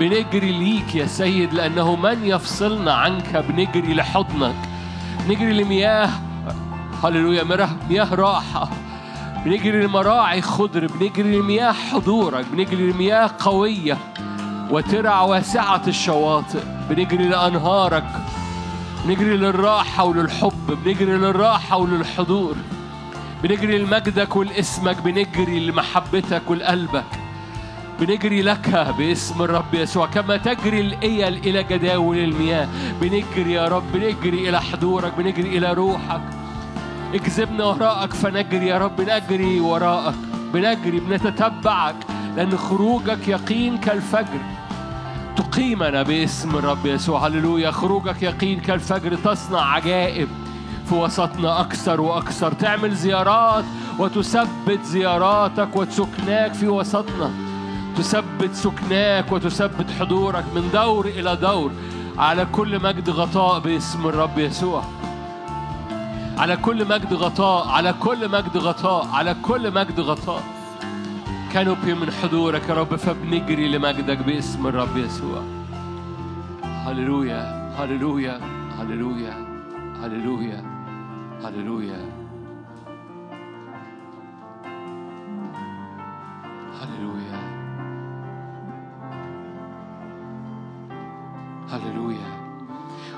بنجري 0.00 0.52
ليك 0.52 0.94
يا 0.94 1.06
سيد 1.06 1.54
لأنه 1.54 1.96
من 1.96 2.24
يفصلنا 2.24 2.94
عنك 2.94 3.44
بنجري 3.48 3.94
لحضنك 3.94 4.54
بنجري 5.28 5.52
لمياه 5.52 6.10
هللويا 7.04 7.44
مياه 7.88 8.14
راحة. 8.14 8.68
بنجري 9.44 9.86
لمراعي 9.86 10.42
خضر 10.42 10.86
بنجري 10.86 11.38
لمياه 11.38 11.72
حضورك 11.72 12.46
بنجري 12.52 12.92
لمياه 12.92 13.30
قوية. 13.38 13.98
وترع 14.70 15.22
واسعة 15.22 15.82
الشواطئ 15.86 16.60
بنجري 16.90 17.28
لأنهارك. 17.28 18.04
بنجري 19.04 19.36
للراحة 19.36 20.04
وللحب 20.04 20.78
بنجري 20.84 21.12
للراحة 21.12 21.76
وللحضور. 21.76 22.56
بنجري 23.42 23.78
لمجدك 23.78 24.36
ولاسمك 24.36 25.02
بنجري 25.02 25.60
لمحبتك 25.60 26.42
ولقلبك. 26.50 27.04
بنجري 28.00 28.42
لك 28.42 28.94
باسم 28.98 29.42
الرب 29.42 29.74
يسوع 29.74 30.06
كما 30.06 30.36
تجري 30.36 30.80
الإيل 30.80 31.36
إلى 31.36 31.62
جداول 31.62 32.18
المياه. 32.18 32.68
بنجري 33.00 33.52
يا 33.52 33.68
رب 33.68 33.92
بنجري 33.92 34.48
إلى 34.48 34.60
حضورك 34.60 35.12
بنجري 35.18 35.58
إلى 35.58 35.72
روحك. 35.72 36.41
اجذبنا 37.14 37.64
وراءك 37.64 38.12
فنجري 38.12 38.66
يا 38.66 38.78
رب 38.78 39.00
نجري 39.00 39.60
وراءك 39.60 40.14
بنجري 40.54 41.00
بنتتبعك 41.00 41.94
لأن 42.36 42.56
خروجك 42.56 43.28
يقين 43.28 43.78
كالفجر. 43.78 44.40
تقيمنا 45.36 46.02
باسم 46.02 46.56
الرب 46.56 46.86
يسوع 46.86 47.26
هللويا. 47.26 47.70
خروجك 47.70 48.22
يقين 48.22 48.60
كالفجر 48.60 49.14
تصنع 49.14 49.60
عجائب 49.60 50.28
في 50.86 50.94
وسطنا 50.94 51.60
أكثر 51.60 52.00
وأكثر. 52.00 52.52
تعمل 52.52 52.94
زيارات 52.94 53.64
وتثبت 53.98 54.82
زياراتك 54.84 55.76
وسكناك 55.76 56.54
في 56.54 56.68
وسطنا. 56.68 57.30
تثبت 57.96 58.54
سكناك 58.54 59.32
وتثبت 59.32 59.90
حضورك 60.00 60.44
من 60.54 60.70
دور 60.72 61.06
إلى 61.06 61.36
دور 61.36 61.72
على 62.18 62.46
كل 62.52 62.82
مجد 62.82 63.10
غطاء 63.10 63.58
باسم 63.58 64.06
الرب 64.06 64.38
يسوع. 64.38 64.84
على 66.38 66.56
كل 66.56 66.88
مجد 66.88 67.14
غطاء 67.14 67.68
على 67.68 67.92
كل 67.92 68.28
مجد 68.28 68.56
غطاء 68.56 69.08
على 69.08 69.36
كل 69.42 69.74
مجد 69.74 70.00
غطاء. 70.00 70.42
كانوبي 71.52 71.94
من 71.94 72.10
حضورك 72.10 72.68
يا 72.68 72.74
رب 72.74 72.96
فبنجري 72.96 73.68
لمجدك 73.68 74.18
باسم 74.18 74.66
الرب 74.66 74.96
يسوع. 74.96 75.42
هللويا 76.64 77.72
هللويا 77.78 78.40
هللويا 78.78 79.34
هللويا 80.02 80.60
هللويا. 81.44 82.00
هللويا. 86.80 87.40
هللويا. 91.72 92.30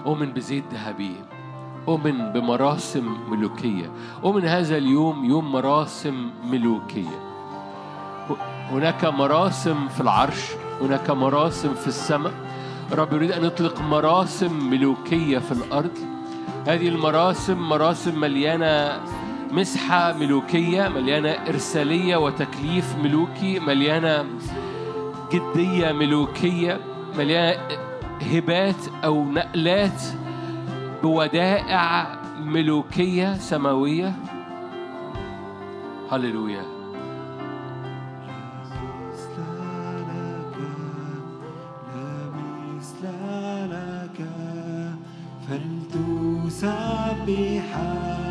أؤمن 0.06 0.32
بزيت 0.32 0.64
ذهبي. 0.72 1.33
أؤمن 1.88 2.32
بمراسم 2.32 3.16
ملوكية. 3.28 3.90
أؤمن 4.24 4.44
هذا 4.44 4.76
اليوم 4.76 5.24
يوم 5.24 5.52
مراسم 5.52 6.30
ملوكية. 6.44 7.18
هناك 8.70 9.04
مراسم 9.04 9.88
في 9.88 10.00
العرش 10.00 10.50
هناك 10.80 11.10
مراسم 11.10 11.74
في 11.74 11.86
السماء. 11.86 12.32
رب 12.92 13.12
يريد 13.12 13.32
أن 13.32 13.44
يطلق 13.44 13.80
مراسم 13.80 14.70
ملوكية 14.70 15.38
في 15.38 15.52
الأرض. 15.52 15.98
هذه 16.66 16.88
المراسم 16.88 17.58
مراسم 17.68 18.20
مليانة 18.20 19.00
مسحة 19.52 20.12
ملوكية 20.12 20.88
مليانة 20.88 21.30
إرسالية 21.30 22.16
وتكليف 22.16 22.96
ملوكي 23.02 23.60
مليانة 23.60 24.24
جدية 25.32 25.92
ملوكية 25.92 26.80
مليانة 27.18 27.60
هبات 28.32 28.76
أو 29.04 29.24
نقلات 29.24 30.02
بودائع 31.02 32.06
ملوكية 32.40 33.34
سماوية. 33.34 34.12
هللويا. 36.10 36.74
مثل 46.46 48.23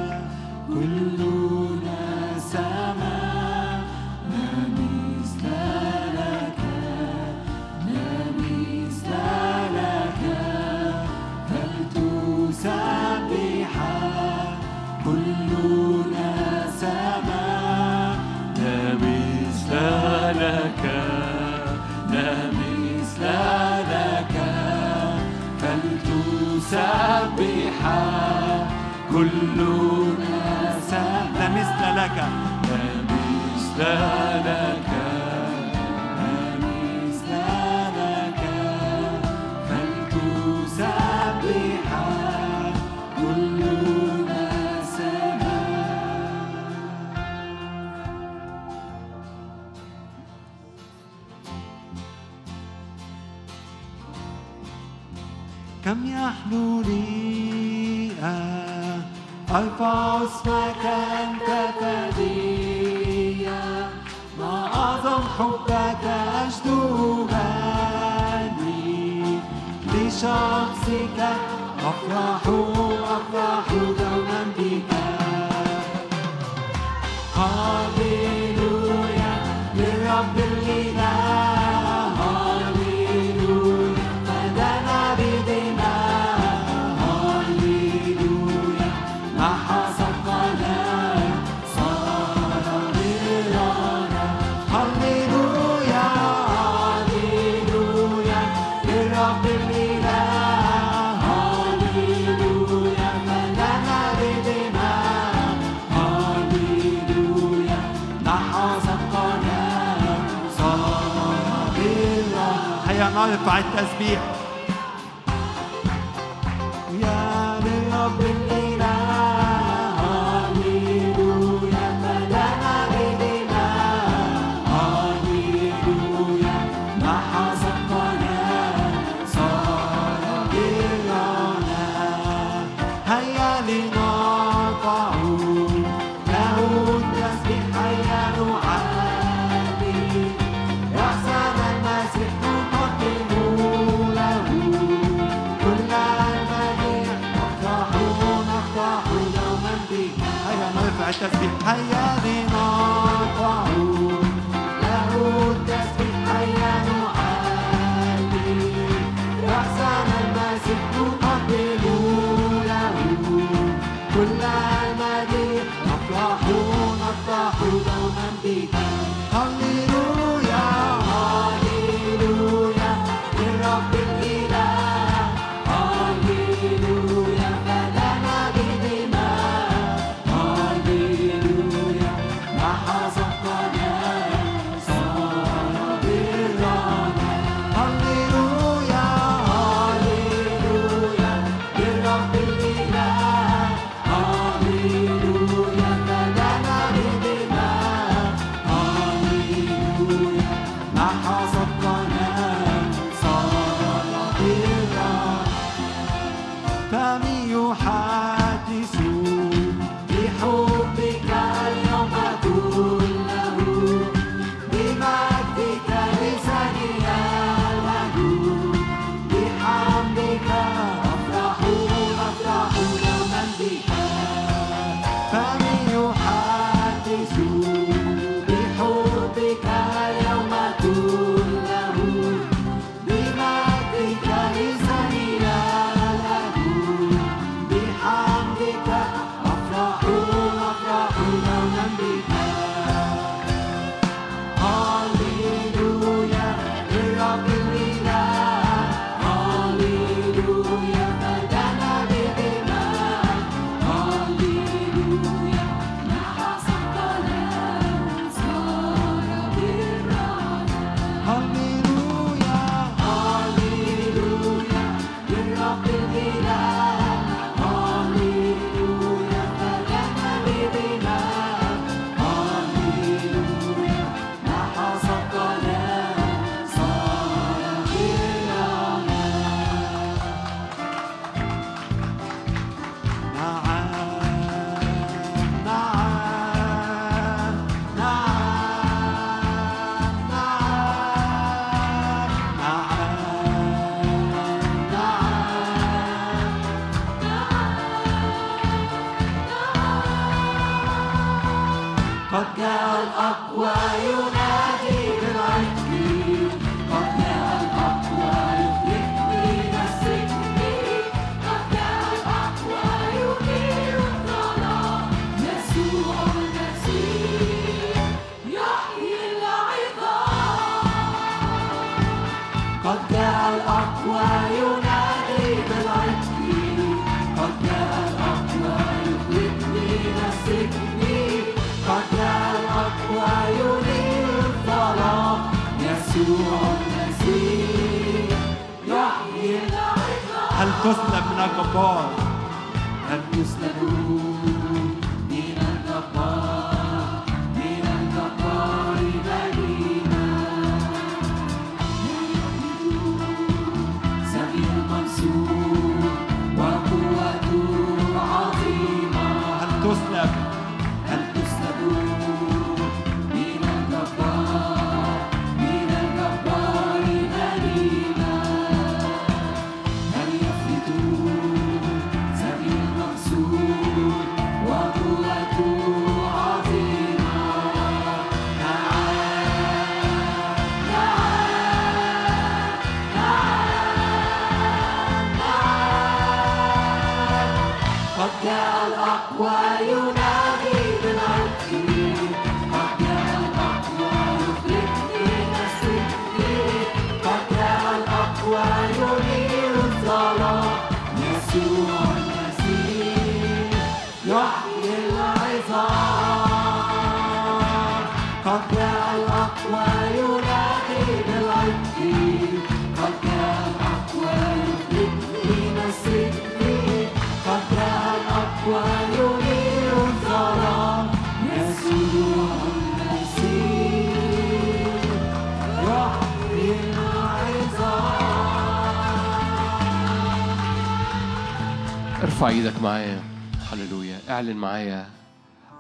ارفع 432.44 432.56
إيدك 432.56 432.82
معايا. 432.82 433.24
هللويا. 433.72 434.18
اعلن 434.30 434.58
معايا. 434.58 435.06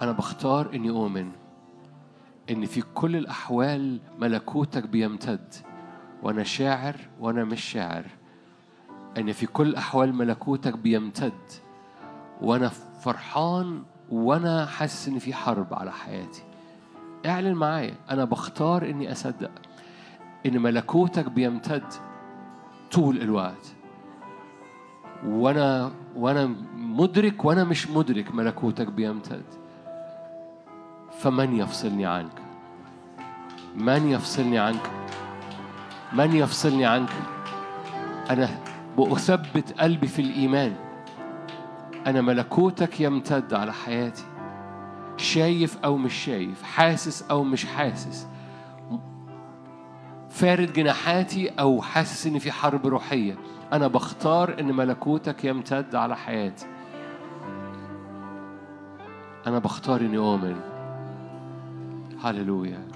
أنا 0.01 0.11
بختار 0.11 0.73
اني 0.73 0.89
اؤمن 0.89 1.31
ان 2.49 2.65
في 2.65 2.81
كل 2.81 3.15
الاحوال 3.15 3.99
ملكوتك 4.19 4.87
بيمتد 4.87 5.53
وأنا 6.21 6.43
شاعر 6.43 6.95
وأنا 7.19 7.43
مش 7.43 7.63
شاعر. 7.63 8.05
ان 9.17 9.31
في 9.31 9.45
كل 9.45 9.67
الاحوال 9.67 10.15
ملكوتك 10.15 10.77
بيمتد 10.77 11.41
وأنا 12.41 12.69
فرحان 13.03 13.83
وأنا 14.09 14.65
حاسس 14.65 15.07
ان 15.07 15.19
في 15.19 15.33
حرب 15.33 15.73
على 15.73 15.91
حياتي. 15.91 16.43
اعلن 17.25 17.53
معايا. 17.53 17.95
أنا 18.09 18.25
بختار 18.25 18.89
اني 18.89 19.11
اصدق 19.11 19.51
ان 20.45 20.61
ملكوتك 20.61 21.31
بيمتد 21.31 21.93
طول 22.91 23.21
الوقت. 23.21 23.72
وأنا 25.27 25.91
وأنا 26.15 26.55
مدرك 26.77 27.45
وأنا 27.45 27.63
مش 27.63 27.89
مدرك 27.89 28.35
ملكوتك 28.35 28.87
بيمتد. 28.87 29.43
فمن 31.19 31.55
يفصلني 31.55 32.05
عنك؟ 32.05 32.41
من 33.75 34.07
يفصلني 34.07 34.59
عنك؟ 34.59 34.91
من 36.13 36.35
يفصلني 36.35 36.85
عنك؟ 36.85 37.09
أنا 38.29 38.49
بأثبت 38.97 39.79
قلبي 39.79 40.07
في 40.07 40.21
الإيمان. 40.21 40.75
أنا 42.07 42.21
ملكوتك 42.21 43.01
يمتد 43.01 43.53
على 43.53 43.73
حياتي. 43.73 44.23
شايف 45.17 45.77
أو 45.85 45.97
مش 45.97 46.13
شايف 46.13 46.63
حاسس 46.63 47.23
أو 47.31 47.43
مش 47.43 47.65
حاسس. 47.65 48.27
فارد 50.29 50.73
جناحاتي 50.73 51.49
أو 51.49 51.81
حاسس 51.81 52.27
ان 52.27 52.39
في 52.39 52.51
حرب 52.51 52.87
روحية. 52.87 53.37
أنا 53.73 53.87
بختار 53.87 54.59
إن 54.59 54.73
ملكوتك 54.73 55.45
يمتد 55.45 55.95
على 55.95 56.15
حياتي. 56.15 56.65
أنا 59.47 59.59
بختار 59.59 60.01
إني 60.01 60.17
أؤمن. 60.17 60.55
هللويا. 62.23 62.87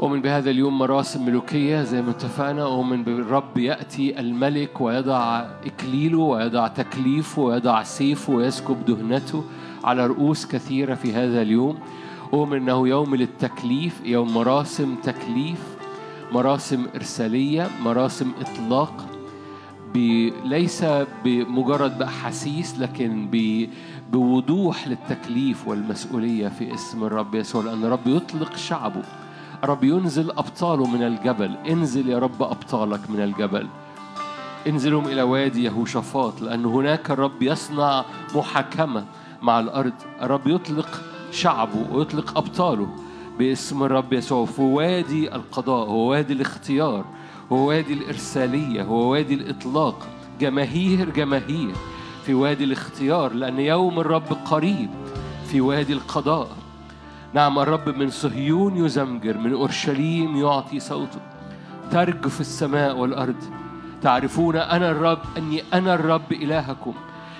أؤمن 0.00 0.20
بهذا 0.22 0.50
اليوم 0.50 0.78
مراسم 0.78 1.26
ملوكية. 1.26 1.82
زي 1.82 2.02
ما 2.02 2.10
اتفقنا 2.10 2.62
أؤمن 2.62 3.04
بالرب 3.04 3.58
يأتي 3.58 4.20
الملك 4.20 4.80
ويضع 4.80 5.46
إكليله 5.66 6.18
ويضع 6.18 6.66
تكليفه 6.66 7.42
ويضع 7.42 7.82
سيفه 7.82 8.32
ويسكب 8.32 8.84
دهنته 8.84 9.44
على 9.84 10.06
رؤوس 10.06 10.46
كثيرة 10.46 10.94
في 10.94 11.12
هذا 11.12 11.42
اليوم. 11.42 11.78
أؤمن 12.32 12.56
أنه 12.56 12.88
يوم 12.88 13.14
للتكليف 13.14 14.00
يوم 14.04 14.34
مراسم 14.34 14.96
تكليف. 15.02 15.73
مراسم 16.34 16.86
إرسالية 16.94 17.68
مراسم 17.84 18.32
إطلاق 18.40 19.06
ليس 20.44 20.84
بمجرد 21.24 21.98
بأحاسيس 21.98 22.78
لكن 22.78 23.28
ب- 23.32 23.68
بوضوح 24.12 24.88
للتكليف 24.88 25.68
والمسؤولية 25.68 26.48
في 26.48 26.74
اسم 26.74 27.04
الرب 27.04 27.34
يسوع 27.34 27.64
لأن 27.64 27.84
الرب 27.84 28.06
يطلق 28.06 28.56
شعبه. 28.56 29.02
الرب 29.64 29.84
ينزل 29.84 30.30
أبطاله 30.30 30.86
من 30.86 31.02
الجبل. 31.02 31.54
انزل 31.70 32.08
يا 32.08 32.18
رب 32.18 32.42
أبطالك 32.42 33.10
من 33.10 33.20
الجبل. 33.22 33.66
انزلهم 34.66 35.06
إلى 35.06 35.22
وادي 35.22 35.64
يهوشافاط 35.64 36.42
لأن 36.42 36.64
هناك 36.64 37.10
الرب 37.10 37.42
يصنع 37.42 38.04
محاكمة 38.34 39.04
مع 39.42 39.60
الأرض. 39.60 39.92
الرب 40.22 40.46
يطلق 40.46 41.00
شعبه 41.32 41.86
ويطلق 41.92 42.38
أبطاله. 42.38 42.88
باسم 43.38 43.82
الرب 43.82 44.12
يسوع. 44.12 44.46
في 44.46 44.62
وادي 44.62 45.34
القضاء 45.34 45.88
هو 45.88 46.10
وادي 46.10 46.32
الاختيار 46.32 47.04
هو 47.52 47.68
وادي 47.68 47.92
الإرسالية 47.92 48.82
هو 48.82 49.12
وادي 49.12 49.34
الإطلاق. 49.34 50.08
جماهير 50.40 51.10
جماهير. 51.10 51.74
في 52.26 52.34
وادي 52.34 52.64
الاختيار 52.64 53.32
لأن 53.32 53.58
يوم 53.58 54.00
الرب 54.00 54.32
قريب. 54.44 54.90
في 55.46 55.60
وادي 55.60 55.92
القضاء. 55.92 56.48
نعم 57.34 57.58
الرب 57.58 57.88
من 57.88 58.10
صهيون 58.10 58.76
يزمجر 58.76 59.38
من 59.38 59.52
أورشليم 59.52 60.36
يعطي 60.36 60.80
صوته. 60.80 61.20
ترجف 61.90 62.40
السماء 62.40 62.96
والأرض. 62.96 63.44
تعرفون 64.02 64.56
أنا 64.56 64.90
الرب 64.90 65.18
أني 65.38 65.62
أنا 65.74 65.94
الرب 65.94 66.32
إلهكم. 66.32 66.94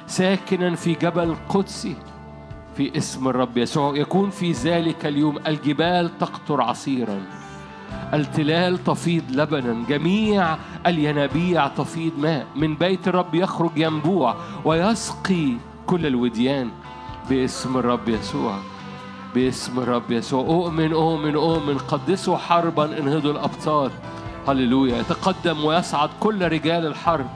ساكنا 0.07 0.75
في 0.75 0.95
جبل 0.95 1.37
قدسي. 1.49 1.97
في 2.77 2.97
اسم 2.97 3.29
الرب 3.29 3.59
يسوع. 3.59 3.97
يكون 3.97 4.31
في 4.31 4.53
ذلك 4.53 5.07
اليوم 5.07 5.39
الجبال 5.47 6.19
تقطر 6.19 6.61
عصيرا. 6.61 7.23
التلال 8.15 8.85
تفيض 8.85 9.23
لبنا. 9.31 9.85
جميع 9.89 10.57
الينابيع 10.87 11.69
تفيض 11.69 12.13
ماء. 12.19 12.47
من 12.57 12.75
بيت 12.75 13.09
الرب 13.09 13.35
يخرج 13.35 13.71
ينبوع 13.77 14.37
ويسقي 14.65 15.53
كل 15.87 16.07
الوديان. 16.07 16.71
باسم 17.31 17.77
الرب 17.77 18.09
يسوع. 18.09 18.59
باسم 19.35 19.79
الرب 19.79 20.11
يسوع. 20.11 20.47
أؤمن 20.47 20.93
أؤمن 20.93 21.35
أؤمن. 21.35 21.79
قدسوا 21.79 22.37
حربا 22.37 22.99
انهضوا 22.99 23.33
الأبطال. 23.33 23.91
هللويا. 24.49 24.99
يتقدم 24.99 25.65
ويصعد 25.65 26.11
كل 26.21 26.49
رجال 26.49 26.87
الحرب. 26.87 27.27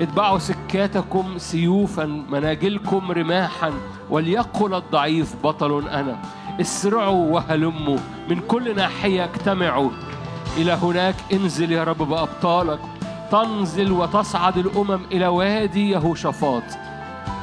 اتبعوا 0.00 0.38
سكاتكم 0.38 1.38
سيوفا 1.38 2.04
مناجلكم 2.04 3.12
رماحا 3.12 3.72
وليقل 4.10 4.74
الضعيف 4.74 5.34
بطل 5.44 5.88
أنا. 5.88 6.18
اسرعوا 6.60 7.34
وهلموا 7.34 7.98
من 8.30 8.40
كل 8.40 8.76
ناحية 8.76 9.24
اجتمعوا. 9.24 9.90
إلى 10.56 10.72
هناك 10.72 11.14
انزل 11.32 11.72
يا 11.72 11.84
رب 11.84 11.98
بأبطالك. 11.98 12.80
تنزل 13.30 13.92
وتصعد 13.92 14.58
الأمم 14.58 15.00
إلى 15.12 15.26
وادي 15.26 15.90
يهوشافاط. 15.90 16.62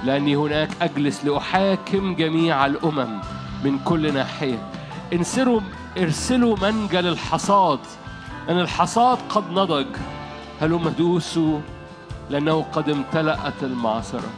لأني 0.03 0.35
هناك 0.35 0.69
أجلس 0.81 1.25
لأحاكم 1.25 2.15
جميع 2.15 2.65
الأمم 2.65 3.19
من 3.63 3.79
كل 3.79 4.13
ناحية. 4.13 4.69
انسروا 5.13 5.61
ارسلوا 5.97 6.57
منجل 6.61 7.07
الحصاد. 7.07 7.79
أن 8.49 8.59
الحصاد 8.59 9.17
قد 9.29 9.51
نضج. 9.51 9.87
هلم 10.61 10.89
دوسوا. 10.89 11.59
لأنه 12.29 12.61
قد 12.61 12.89
امتلأت 12.89 13.63
المعصرة. 13.63 14.29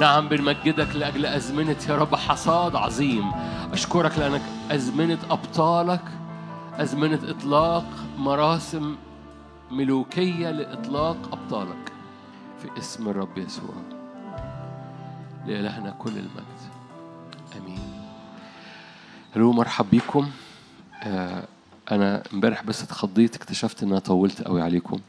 نعم 0.00 0.28
بنمجدك 0.28 0.96
لأجل 0.96 1.26
أزمنة 1.26 1.76
يا 1.88 1.96
رب 1.96 2.14
حصاد 2.14 2.76
عظيم. 2.76 3.32
أشكرك 3.72 4.18
لأنك 4.18 4.42
أزمنة 4.70 5.18
أبطالك 5.30 6.04
أزمنة 6.74 7.20
إطلاق 7.30 7.84
مراسم 8.18 8.96
ملوكية 9.70 10.50
لإطلاق 10.50 11.16
أبطالك. 11.32 11.92
في 12.62 12.78
اسم 12.78 13.08
الرب 13.08 13.38
يسوع. 13.38 13.74
لإلهنا 15.46 15.90
كل 15.90 16.10
المجد. 16.10 16.58
آمين. 17.56 17.78
هلو 19.36 19.52
مرحب 19.52 19.86
بيكم 19.90 20.30
آه 21.02 21.44
أنا 21.90 22.22
امبارح 22.32 22.62
بس 22.64 22.82
اتخضيت 22.82 23.36
اكتشفت 23.36 23.82
إن 23.82 23.88
أنا 23.88 23.98
طولت 23.98 24.42
قوي 24.42 24.62
عليكم. 24.62 25.00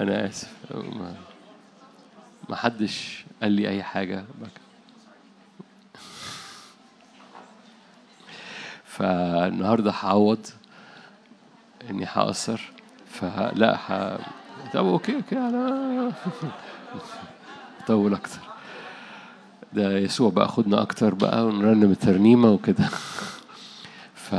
أنا 0.00 0.26
آسف. 0.26 0.52
ما, 2.48 2.56
حدش 2.56 3.24
قال 3.42 3.52
لي 3.52 3.68
أي 3.68 3.82
حاجة. 3.82 4.24
بك. 4.40 4.60
فالنهاردة 8.84 9.90
هعوض. 9.90 10.46
إني 11.90 12.04
هقصر. 12.04 12.60
فلا 13.10 13.76
ح... 13.76 13.92
طب 14.72 14.86
okay 14.86 15.14
okay 15.16 15.36
أنا 15.38 16.12
طول 17.86 18.14
أكتر. 18.14 18.38
ده 19.72 19.98
يسوع 19.98 20.30
بقى 20.30 20.48
خدنا 20.48 20.82
أكتر 20.82 21.14
بقى 21.14 21.46
ونرنم 21.46 21.90
الترنيمة 21.90 22.50
وكده. 22.50 22.84
ف 24.24 24.34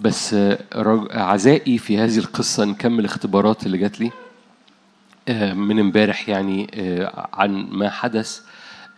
بس 0.00 0.34
رج... 0.74 1.08
عزائي 1.10 1.78
في 1.78 1.98
هذه 1.98 2.18
القصة 2.18 2.64
نكمل 2.64 3.00
الاختبارات 3.00 3.66
اللي 3.66 3.78
جات 3.78 4.00
لي. 4.00 4.10
آه، 5.28 5.52
من 5.52 5.80
امبارح 5.80 6.28
يعني 6.28 6.70
آه، 6.74 7.28
عن 7.32 7.50
ما 7.70 7.90
حدث 7.90 8.40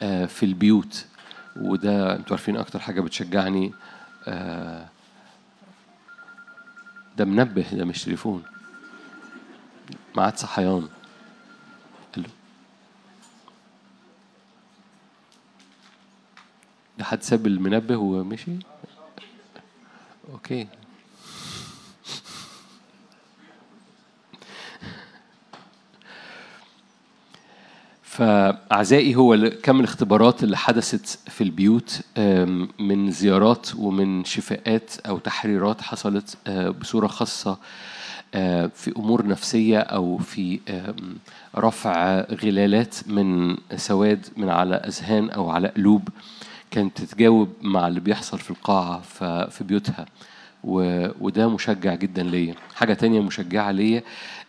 آه، 0.02 0.26
في 0.26 0.42
البيوت. 0.42 1.06
وده 1.56 2.16
أنتوا 2.16 2.36
عارفين 2.36 2.56
أكتر 2.56 2.78
حاجة 2.78 3.00
بتشجعني 3.00 3.72
آه، 4.26 4.86
ده 7.16 7.24
منبه 7.24 7.66
ده 7.72 7.84
مش 7.84 8.04
تليفون. 8.04 8.42
ميعاد 10.16 10.36
صحيان. 10.36 10.88
ده 16.98 17.04
حد 17.04 17.22
ساب 17.22 17.46
المنبه 17.46 17.96
ومشي؟ 17.96 18.52
أوكي. 20.32 20.66
فأعزائي 28.18 29.16
هو 29.16 29.50
كم 29.62 29.80
الاختبارات 29.80 30.42
اللي 30.44 30.56
حدثت 30.56 31.18
في 31.30 31.44
البيوت 31.44 32.00
من 32.78 33.10
زيارات 33.10 33.68
ومن 33.76 34.24
شفاءات 34.24 34.90
أو 35.06 35.18
تحريرات 35.18 35.80
حصلت 35.80 36.36
آه، 36.46 36.68
بصورة 36.68 37.06
خاصة 37.06 37.58
آه، 38.34 38.70
في 38.74 38.92
أمور 38.96 39.26
نفسية 39.26 39.78
أو 39.78 40.18
في 40.18 40.60
رفع 41.56 42.20
غلالات 42.20 42.94
من 43.06 43.56
سواد 43.76 44.26
من 44.36 44.48
على 44.48 44.74
أذهان 44.74 45.30
أو 45.30 45.50
على 45.50 45.68
قلوب 45.68 46.08
كانت 46.70 47.02
تتجاوب 47.02 47.48
مع 47.62 47.88
اللي 47.88 48.00
بيحصل 48.00 48.38
في 48.38 48.50
القاعة 48.50 49.00
ف- 49.00 49.24
في 49.24 49.64
بيوتها. 49.64 50.06
و- 50.68 51.08
وده 51.20 51.48
مشجع 51.48 51.94
جدا 51.94 52.22
ليا. 52.22 52.54
حاجة 52.74 52.94
تانية 52.94 53.20
مشجعة 53.20 53.70
ليا 53.70 54.02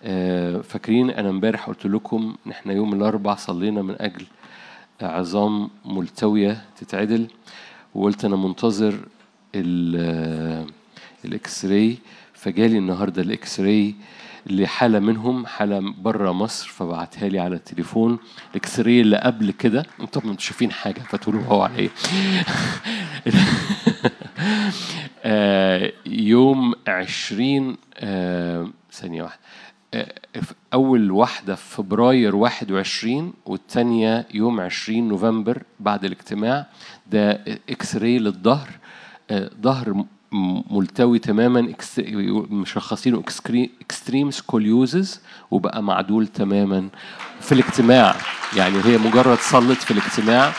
آه، 0.04 0.62
فاكرين 0.62 1.10
أنا 1.10 1.30
امبارح 1.30 1.68
قلت 1.68 1.86
لكم 1.86 2.36
إن 2.46 2.52
إحنا 2.52 2.74
يوم 2.74 2.94
الأربع 2.94 3.36
صلينا 3.36 3.82
من 3.82 3.96
أجل 4.02 4.26
عظام 5.02 5.70
ملتوية 5.86 6.62
تتعدل 6.78 7.28
وقلت 7.96 8.26
أنا 8.26 8.36
منتظر 8.36 9.00
ال- 9.56 10.66
ال 11.26 11.66
X-ray 11.66 11.98
فجالي 12.34 12.78
النهاردة 12.78 13.22
ال 13.22 13.60
X-ray 13.60 13.96
لحالة 14.46 15.00
منهم 15.00 15.46
حالة 15.46 15.94
بره 16.02 16.32
مصر 16.32 16.68
فبعتها 16.70 17.30
لي 17.30 17.40
على 17.40 17.56
التليفون. 17.56 18.20
ال 18.52 18.80
X-ray 18.80 19.02
اللي 19.02 19.18
قبل 19.18 19.52
كده 19.52 19.86
أنتم 20.00 20.30
مش 20.30 20.46
شايفين 20.46 20.72
حاجة 20.72 21.00
فتقولوا 21.10 21.44
هو 21.44 21.62
على 21.62 21.90
آه، 23.28 23.32
يوم 26.06 26.74
عشرين 26.88 27.78
آه، 27.98 28.70
ثانية 28.92 29.24
واحدة. 29.24 29.40
آه، 29.94 30.14
أول 30.74 31.12
واحدة 31.12 31.56
في 31.56 31.76
فبراير 31.76 32.36
21 32.36 33.34
والتانية 33.46 34.28
يوم 34.34 34.60
20 34.60 35.08
نوفمبر 35.08 35.64
بعد 35.80 36.06
الاجتماع. 36.06 36.66
ده 37.12 37.32
X-ray 37.70 38.20
للظهر. 38.20 38.70
آه، 39.32 39.52
ظهر 39.62 40.04
ملتوي 40.72 41.20
تماما 41.20 41.74
مشخصينه 42.50 43.24
extreme 43.82 44.32
scoliosis 44.32 45.22
وبقى 45.52 45.84
معدول 45.84 46.28
تماما 46.28 46.90
في 47.42 47.52
الاجتماع. 47.52 48.16
يعني 48.58 48.76
هي 48.86 48.98
مجرد 48.98 49.38
صلت 49.38 49.82
في 49.82 49.92
الاجتماع 49.92 50.54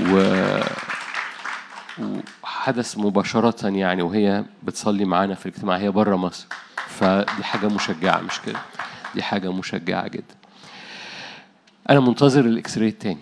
و 0.00 0.20
وحدث 1.98 2.98
مباشرة 2.98 3.68
يعني 3.68 4.02
وهي 4.02 4.44
بتصلي 4.62 5.04
معانا 5.04 5.34
في 5.34 5.46
الاجتماع 5.46 5.76
هي 5.76 5.90
بره 5.90 6.16
مصر. 6.16 6.46
فدي 6.76 7.44
حاجة 7.44 7.68
مشجعة 7.68 8.20
مش 8.20 8.40
كده؟ 8.40 8.58
دي 9.14 9.22
حاجة 9.22 9.52
مشجعة 9.52 10.08
جدا. 10.08 10.34
أنا 11.90 12.00
منتظر 12.00 12.44
الإكس 12.44 12.78
راي 12.78 12.88
التاني. 12.88 13.20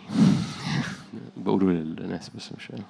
بقوله 1.37 1.67
للناس 1.67 2.31
بس 2.37 2.53
مش 2.59 2.71
أنا. 2.71 2.85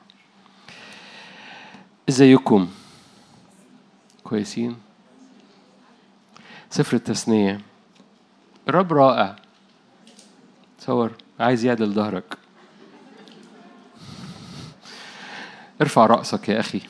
إزيكم؟ 2.08 2.68
كويسين؟ 4.24 4.76
سفر 6.70 6.96
التثنية. 6.96 7.60
الرب 8.68 8.92
رائع. 8.92 9.36
تصور 10.78 11.12
عايز 11.40 11.64
يعدل 11.64 11.92
ظهرك. 11.92 12.41
ارفع 15.82 16.06
رأسك 16.06 16.48
يا 16.48 16.60
أخي. 16.60 16.80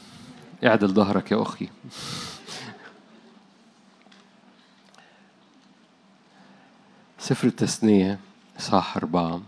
اعدل 0.64 0.88
ظهرك 0.88 1.32
يا 1.32 1.42
أخي. 1.42 1.68
سفر 7.18 7.48
التثنية 7.48 8.18
إصحاح 8.58 8.96
أربعة. 8.96 9.42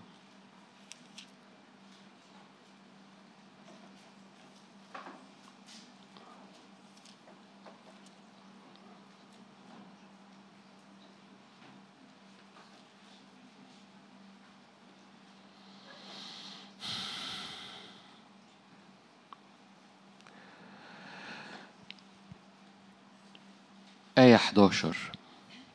آية 24.19 24.35
11 24.35 24.97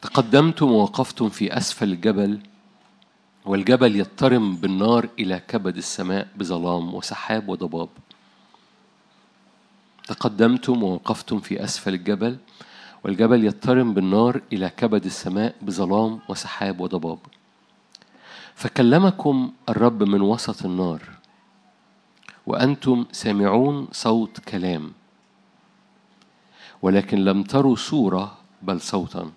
تقدمتم 0.01 0.71
ووقفتم 0.71 1.29
في 1.29 1.57
أسفل 1.57 1.91
الجبل 1.91 2.39
والجبل 3.45 3.95
يضطرم 3.95 4.55
بالنار 4.55 5.09
إلى 5.19 5.39
كبد 5.47 5.77
السماء 5.77 6.27
بظلام 6.35 6.93
وسحاب 6.93 7.49
وضباب. 7.49 7.89
تقدمتم 10.07 10.83
ووقفتم 10.83 11.39
في 11.39 11.63
أسفل 11.63 11.93
الجبل 11.93 12.37
والجبل 13.03 13.43
يضطرم 13.43 13.93
بالنار 13.93 14.41
إلى 14.53 14.69
كبد 14.69 15.05
السماء 15.05 15.55
بظلام 15.61 16.19
وسحاب 16.29 16.81
وضباب. 16.81 17.19
فكلمكم 18.55 19.51
الرب 19.69 20.03
من 20.03 20.21
وسط 20.21 20.65
النار 20.65 21.01
وأنتم 22.47 23.05
سامعون 23.11 23.87
صوت 23.91 24.39
كلام. 24.39 24.98
ولكن 26.81 27.17
لم 27.17 27.43
تروا 27.43 27.75
صورة 27.75 28.37
بل 28.61 28.81
صوتا. 28.81 29.31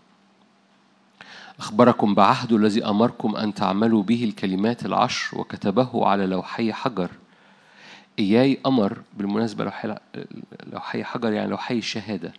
أخبركم 1.59 2.15
بعهده 2.15 2.57
الذي 2.57 2.85
أمركم 2.87 3.37
أن 3.37 3.55
تعملوا 3.55 4.03
به 4.03 4.25
الكلمات 4.25 4.87
العشر 4.87 5.39
وكتبه 5.39 6.07
على 6.07 6.27
لوحي 6.27 6.73
حجر. 6.73 7.11
إياي 8.19 8.59
أمر 8.67 8.99
بالمناسبة 9.19 9.73
لوحي 10.73 11.05
حجر 11.05 11.33
يعني 11.33 11.51
لوحي 11.51 11.79
الشهادة. 11.79 12.33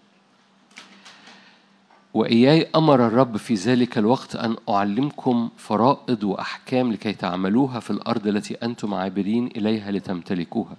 وإياي 2.13 2.67
أمر 2.75 3.07
الرب 3.07 3.37
في 3.37 3.53
ذلك 3.53 3.97
الوقت 3.97 4.35
أن 4.35 4.55
أعلمكم 4.69 5.49
فرائض 5.57 6.23
وأحكام 6.23 6.91
لكي 6.91 7.13
تعملوها 7.13 7.79
في 7.79 7.89
الأرض 7.89 8.27
التي 8.27 8.53
أنتم 8.53 8.93
عابرين 8.93 9.47
إليها 9.47 9.91
لتمتلكوها. 9.91 10.75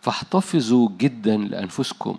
فاحتفظوا 0.00 0.88
جدا 0.98 1.36
لأنفسكم. 1.36 2.18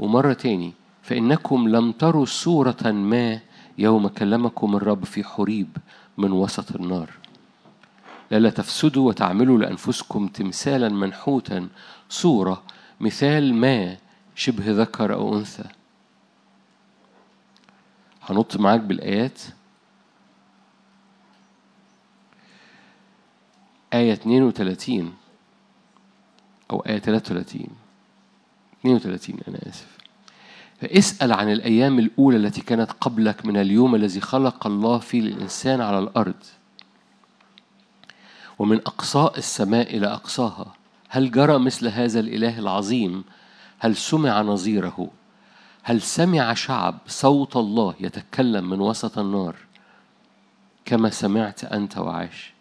ومرة 0.00 0.32
تاني 0.32 0.72
فإنكم 1.02 1.68
لم 1.68 1.92
تروا 1.92 2.24
صورة 2.24 2.90
ما 2.90 3.40
يوم 3.78 4.08
كلمكم 4.08 4.76
الرب 4.76 5.04
في 5.04 5.24
حريب 5.24 5.76
من 6.18 6.32
وسط 6.32 6.76
النار. 6.76 7.10
لا 8.30 8.50
تفسدوا 8.50 9.08
وتعملوا 9.08 9.58
لأنفسكم 9.58 10.28
تمثالا 10.28 10.88
منحوتا 10.88 11.68
صورة 12.08 12.62
مثال 13.00 13.54
ما 13.54 13.96
شبه 14.34 14.64
ذكر 14.66 15.14
أو 15.14 15.38
أنثى. 15.38 15.64
هنط 18.22 18.56
معاك 18.56 18.80
بالآيات. 18.80 19.40
آية 23.92 24.12
32 24.12 25.14
أو 26.70 26.80
آية 26.80 26.98
33 26.98 27.89
32 28.80 29.38
أنا 29.48 29.58
آسف. 29.68 29.98
فاسأل 30.80 31.32
عن 31.32 31.52
الأيام 31.52 31.98
الأولى 31.98 32.36
التي 32.36 32.60
كانت 32.60 32.92
قبلك 33.00 33.46
من 33.46 33.56
اليوم 33.56 33.94
الذي 33.94 34.20
خلق 34.20 34.66
الله 34.66 34.98
فيه 34.98 35.20
الإنسان 35.20 35.80
على 35.80 35.98
الأرض. 35.98 36.44
ومن 38.58 38.76
أقصاء 38.76 39.38
السماء 39.38 39.96
إلى 39.96 40.06
أقصاها 40.06 40.74
هل 41.08 41.30
جرى 41.30 41.58
مثل 41.58 41.88
هذا 41.88 42.20
الإله 42.20 42.58
العظيم؟ 42.58 43.24
هل 43.78 43.96
سمع 43.96 44.42
نظيره؟ 44.42 45.10
هل 45.82 46.02
سمع 46.02 46.54
شعب 46.54 46.98
صوت 47.06 47.56
الله 47.56 47.94
يتكلم 48.00 48.70
من 48.70 48.80
وسط 48.80 49.18
النار؟ 49.18 49.56
كما 50.84 51.10
سمعت 51.10 51.64
أنت 51.64 51.98
وعاش. 51.98 52.52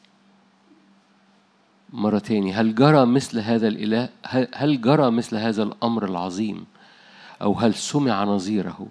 مرة 1.94 2.20
تاني 2.20 2.54
هل 2.54 2.76
جرى 2.76 3.06
مثل 3.06 3.40
هذا 3.40 3.68
الإله؟ 3.68 4.10
هل- 4.56 4.82
جرى 4.82 5.12
مثل 5.12 5.36
هذا 5.38 5.64
الأمر 5.64 6.06
العظيم؟ 6.06 6.66
أو 7.42 7.54
هل 7.54 7.74
سمع 7.74 8.24
نظيره؟ 8.24 8.88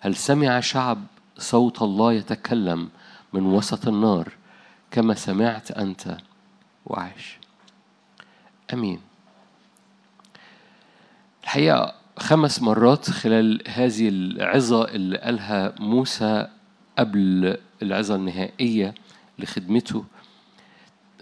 هل 0.00 0.14
سمع 0.16 0.60
شعب 0.60 0.98
صوت 1.38 1.82
الله 1.82 2.12
يتكلم 2.12 2.88
من 3.32 3.42
وسط 3.46 3.88
النار 3.88 4.32
كما 4.90 5.14
سمعت 5.14 5.70
أنت 5.70 6.16
وعاش 6.86 7.38
أمين. 8.72 9.00
الحقيقة 11.42 11.94
خمس 12.18 12.62
مرات 12.62 13.10
خلال 13.10 13.62
هذه 13.68 14.08
العظة 14.08 14.84
اللي 14.84 15.18
قالها 15.18 15.74
موسى 15.80 16.46
قبل 16.98 17.56
العظة 17.82 18.14
النهائية 18.14 18.94
لخدمته 19.38 20.04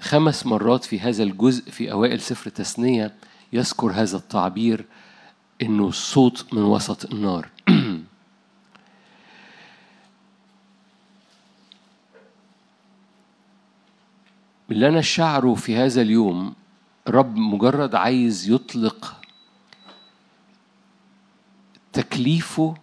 خمس 0.01 0.47
مرات 0.47 0.85
في 0.85 1.01
هذا 1.01 1.23
الجزء 1.23 1.71
في 1.71 1.93
أوائل 1.93 2.21
سفر 2.21 2.51
تثنية 2.51 3.15
يذكر 3.53 3.91
هذا 3.93 4.17
التعبير 4.17 4.85
إنه 5.63 5.89
الصوت 5.89 6.55
من 6.55 6.63
وسط 6.63 7.13
النار. 7.13 7.49
اللي 14.71 14.89
أنا 14.89 15.01
شعره 15.01 15.55
في 15.55 15.77
هذا 15.77 16.03
اليوم 16.03 16.55
رب 17.09 17.37
مجرد 17.37 17.95
عايز 17.95 18.51
يطلق 18.51 19.21
تكليفه 21.93 22.75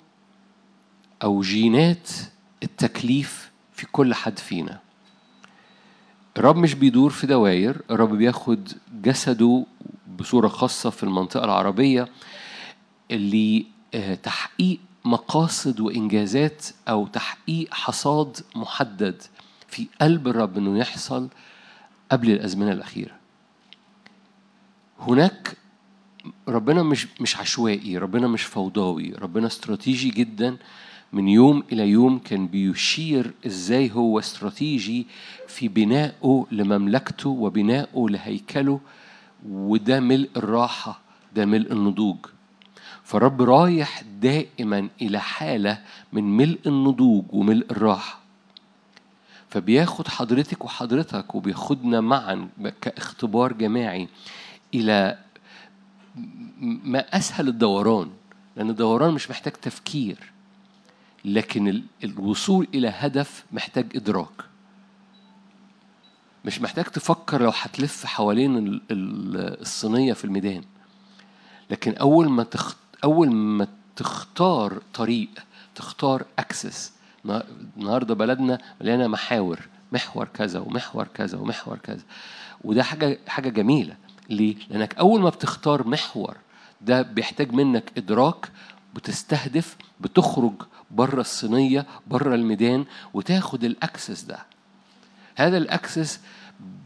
أو 1.24 1.42
جينات 1.42 2.10
التكليف 2.64 3.52
في 3.74 3.86
كل 3.86 4.14
حد 4.14 4.40
فينا. 4.40 4.85
الرب 6.38 6.56
مش 6.58 6.74
بيدور 6.74 7.10
في 7.10 7.28
دواير 7.28 7.82
الرب 7.92 8.14
بياخد 8.14 8.70
جسده 9.02 9.66
بصورة 10.20 10.48
خاصة 10.48 10.90
في 10.90 11.04
المنطقة 11.04 11.46
العربية 11.46 12.08
اللي 13.12 13.66
آه، 13.94 14.16
تحقيق 14.16 14.80
مقاصد 15.06 15.80
وإنجازات 15.80 16.66
أو 16.90 17.08
تحقيق 17.08 17.74
حصاد 17.74 18.38
محدد 18.56 19.24
في 19.68 19.88
قلب 20.02 20.28
الرب 20.28 20.58
إنه 20.58 20.78
يحصل 20.80 21.30
قبل 22.12 22.30
الأزمنة 22.32 22.72
الأخيرة. 22.72 23.16
هناك 25.00 25.58
ربنا 26.48 26.84
مش 26.84 27.08
مش 27.22 27.38
عشوائي 27.38 27.98
ربنا 27.98 28.28
مش 28.28 28.44
فوضوي 28.44 29.14
ربنا 29.14 29.48
استراتيجي 29.48 30.10
جدا 30.10 30.58
من 31.14 31.28
يوم 31.28 31.64
إلى 31.72 31.90
يوم 31.90 32.20
كان 32.20 32.48
بيشير 32.48 33.34
إزاي 33.46 33.92
هو 33.92 34.20
استراتيجي 34.20 35.08
في 35.48 35.68
بنائه 35.68 36.48
لمملكته 36.52 37.30
وبنائه 37.30 38.06
لهيكله 38.10 38.80
وده 39.50 40.00
ملء 40.00 40.30
الراحة 40.38 41.00
ده 41.36 41.46
ملء 41.46 41.72
النضوج. 41.72 42.18
فالرب 43.04 43.42
رايح 43.42 44.02
دائما 44.22 44.90
إلى 45.02 45.20
حالة 45.20 45.82
من 46.14 46.24
ملء 46.38 46.60
النضوج 46.66 47.24
وملء 47.30 47.66
الراحة. 47.72 48.20
فبياخد 49.50 50.08
حضرتك 50.08 50.66
وحضرتك 50.66 51.36
وبياخدنا 51.36 52.02
معا 52.02 52.50
كاختبار 52.82 53.54
جماعي 53.54 54.08
إلى 54.74 55.18
ما 56.62 57.00
أسهل 57.18 57.48
الدوران 57.48 58.10
لأن 58.56 58.70
الدوران 58.70 59.14
مش 59.14 59.30
محتاج 59.30 59.54
تفكير. 59.54 60.35
لكن 61.26 61.68
ال- 61.68 61.84
الوصول 62.04 62.68
إلى 62.74 62.88
هدف 62.88 63.46
محتاج 63.52 63.86
إدراك. 63.96 64.30
مش 66.46 66.62
محتاج 66.62 66.86
تفكر 66.86 67.42
لو 67.42 67.52
هتلف 67.62 68.06
حوالين 68.06 68.58
ال- 68.58 68.82
ال- 68.92 69.62
الصينية 69.62 70.14
في 70.14 70.26
الميدان. 70.26 70.64
لكن 71.70 71.94
أول 71.94 72.30
ما 72.30 72.44
تخ... 72.44 72.76
أول 73.04 73.32
ما 73.32 73.68
تختار 73.96 74.82
طريق 74.94 75.30
تختار 75.76 76.26
أكسس. 76.40 76.92
النهارده 77.78 78.14
بلدنا 78.16 78.58
مليانة 78.82 79.08
محاور 79.08 79.60
محور 79.92 80.28
كذا 80.34 80.60
ومحور 80.60 81.08
كذا 81.14 81.38
ومحور 81.38 81.78
كذا. 81.78 82.04
وده 82.64 82.84
حاجة 82.84 83.20
حاجة 83.28 83.50
جميلة. 83.50 83.96
ليه؟ 84.30 84.56
لأنك 84.70 84.96
أول 84.96 85.22
ما 85.22 85.30
بتختار 85.30 85.88
محور 85.88 86.38
ده 86.82 87.02
بيحتاج 87.02 87.52
منك 87.52 87.92
إدراك 87.98 88.52
بتستهدف 88.96 89.76
بتخرج 90.02 90.54
بره 90.92 91.22
الصينية 91.22 91.86
بره 92.08 92.36
الميدان 92.36 92.86
وتاخد 93.14 93.64
الأكسس 93.64 94.22
ده. 94.22 94.40
هذا 95.36 95.58
الأكسس 95.58 96.20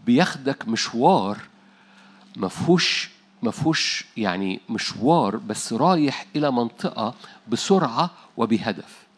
بياخدك 0.06 0.68
مشوار 0.68 1.38
مفهوش 2.38 3.10
مفهوش 3.44 4.06
يعني 4.18 4.60
مشوار 4.70 5.36
بس 5.38 5.74
رايح 5.74 6.26
إلى 6.36 6.52
منطقة 6.52 7.14
بسرعة 7.48 8.12
وبهدف. 8.38 9.09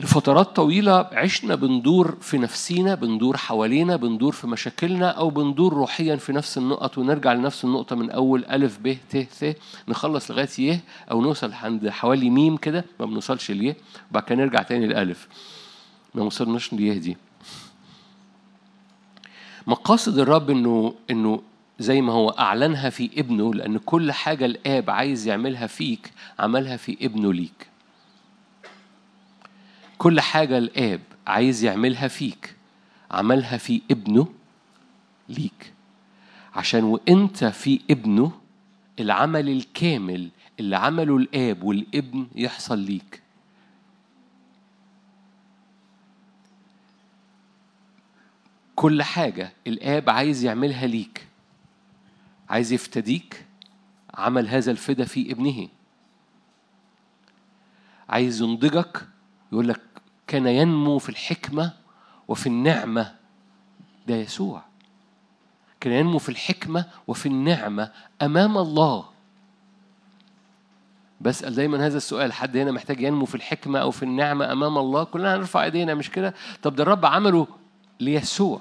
لفترات 0.00 0.56
طويلة 0.56 1.08
عشنا 1.12 1.54
بندور 1.54 2.16
في 2.20 2.38
نفسينا 2.38 2.94
بندور 2.94 3.36
حوالينا 3.36 3.96
بندور 3.96 4.32
في 4.32 4.46
مشاكلنا 4.46 5.08
أو 5.10 5.30
بندور 5.30 5.72
روحيا 5.74 6.16
في 6.16 6.32
نفس 6.32 6.58
النقط 6.58 6.98
ونرجع 6.98 7.32
لنفس 7.32 7.64
النقطة 7.64 7.96
من 7.96 8.10
أول 8.10 8.44
ألف 8.44 8.78
ب 8.82 8.96
ت 9.10 9.16
ث 9.16 9.44
نخلص 9.88 10.30
لغاية 10.30 10.48
ي 10.58 10.80
أو 11.10 11.22
نوصل 11.22 11.52
عند 11.52 11.88
حوالي 11.88 12.30
ميم 12.30 12.56
كده 12.56 12.84
ما 13.00 13.06
بنوصلش 13.06 13.50
ليه 13.50 13.76
وبعد 14.10 14.22
كده 14.22 14.38
نرجع 14.38 14.62
تاني 14.62 14.86
لألف. 14.86 15.28
ما 16.14 16.22
وصلناش 16.22 16.72
ليه 16.72 16.98
دي. 16.98 17.16
مقاصد 19.66 20.18
الرب 20.18 20.50
إنه 20.50 20.94
إنه 21.10 21.42
زي 21.78 22.00
ما 22.00 22.12
هو 22.12 22.30
أعلنها 22.30 22.90
في 22.90 23.10
ابنه 23.16 23.54
لأن 23.54 23.78
كل 23.78 24.12
حاجة 24.12 24.44
الآب 24.44 24.90
عايز 24.90 25.26
يعملها 25.26 25.66
فيك 25.66 26.10
عملها 26.38 26.76
في 26.76 26.98
ابنه 27.02 27.32
ليك. 27.32 27.68
كل 29.98 30.20
حاجة 30.20 30.58
الآب 30.58 31.00
عايز 31.26 31.64
يعملها 31.64 32.08
فيك 32.08 32.56
عملها 33.10 33.56
في 33.56 33.82
ابنه 33.90 34.28
ليك. 35.28 35.72
عشان 36.54 36.84
وإنت 36.84 37.44
في 37.44 37.80
ابنه 37.90 38.32
العمل 39.00 39.48
الكامل 39.48 40.28
اللي 40.60 40.76
عمله 40.76 41.16
الآب 41.16 41.62
والابن 41.62 42.28
يحصل 42.34 42.78
ليك. 42.78 43.22
كل 48.76 49.02
حاجة 49.02 49.52
الآب 49.66 50.10
عايز 50.10 50.44
يعملها 50.44 50.86
ليك. 50.86 51.26
عايز 52.48 52.72
يفتديك 52.72 53.44
عمل 54.14 54.48
هذا 54.48 54.70
الفدا 54.70 55.04
في 55.04 55.32
ابنه. 55.32 55.68
عايز 58.08 58.42
ينضجك 58.42 59.08
يقول 59.52 59.68
لك 59.68 59.80
كان 60.28 60.46
ينمو 60.46 60.98
في 60.98 61.08
الحكمة 61.08 61.72
وفي 62.28 62.46
النعمة. 62.46 63.14
ده 64.06 64.14
يسوع. 64.14 64.62
كان 65.80 65.92
ينمو 65.92 66.18
في 66.18 66.28
الحكمة 66.28 66.84
وفي 67.06 67.26
النعمة 67.26 67.92
أمام 68.22 68.58
الله. 68.58 69.04
بسأل 71.20 71.54
دايما 71.54 71.86
هذا 71.86 71.96
السؤال 71.96 72.32
حد 72.32 72.56
هنا 72.56 72.70
محتاج 72.72 73.00
ينمو 73.00 73.24
في 73.24 73.34
الحكمة 73.34 73.78
أو 73.78 73.90
في 73.90 74.02
النعمة 74.02 74.52
أمام 74.52 74.78
الله؟ 74.78 75.04
كلنا 75.04 75.34
هنرفع 75.36 75.64
إيدينا 75.64 75.94
مش 75.94 76.10
كده؟ 76.10 76.34
طب 76.62 76.76
ده 76.76 76.82
الرب 76.82 77.06
عمله 77.06 77.46
ليسوع. 78.00 78.60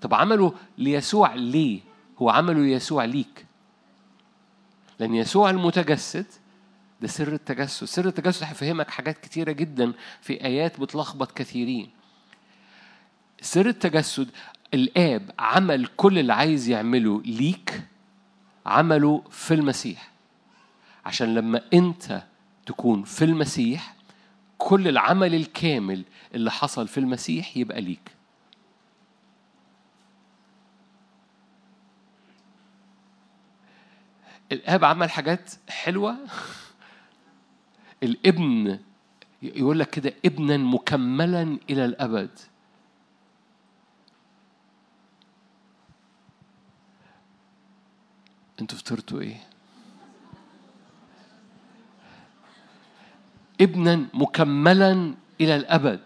طب 0.00 0.14
عمله 0.14 0.52
ليسوع 0.78 1.34
ليه؟ 1.34 1.80
هو 2.22 2.30
عمله 2.30 2.66
يسوع 2.66 3.04
ليك. 3.04 3.46
لأن 4.98 5.14
يسوع 5.14 5.50
المتجسد 5.50 6.26
ده 7.02 7.08
سر 7.08 7.32
التجسد 7.32 7.84
سر 7.86 8.06
التجسد 8.08 8.44
هيفهمك 8.44 8.90
حاجات 8.90 9.18
كتيرة 9.18 9.52
جدا 9.52 9.92
في 10.20 10.44
آيات 10.44 10.80
بتلخبط 10.80 11.32
كثيرين. 11.32 11.90
سر 13.40 13.66
التجسد 13.68 14.30
الآب 14.74 15.30
عمل 15.38 15.86
كل 15.96 16.18
اللي 16.18 16.32
عايز 16.32 16.68
يعمله 16.68 17.22
ليك 17.22 17.82
عمله 18.66 19.22
في 19.30 19.54
المسيح. 19.54 20.10
عشان 21.06 21.34
لما 21.34 21.60
أنت 21.74 22.22
تكون 22.66 23.02
في 23.04 23.24
المسيح 23.24 23.94
كل 24.58 24.88
العمل 24.88 25.34
الكامل 25.34 26.04
اللي 26.34 26.50
حصل 26.50 26.88
في 26.88 26.98
المسيح 26.98 27.56
يبقى 27.56 27.80
ليك. 27.80 28.10
الآب 34.52 34.84
عمل 34.84 35.10
حاجات 35.10 35.50
حلوة؟ 35.68 36.16
الابن 38.02 38.78
يقول 39.42 39.78
لك 39.78 39.90
كده 39.90 40.14
ابنا 40.24 40.56
مكملا 40.56 41.58
إلى 41.70 41.84
الأبد. 41.84 42.30
أنتوا 48.60 48.78
فطرتوا 48.78 49.20
إيه؟ 49.20 49.40
ابنا 53.60 54.06
مكملا 54.14 55.14
إلى 55.40 55.56
الأبد. 55.56 56.00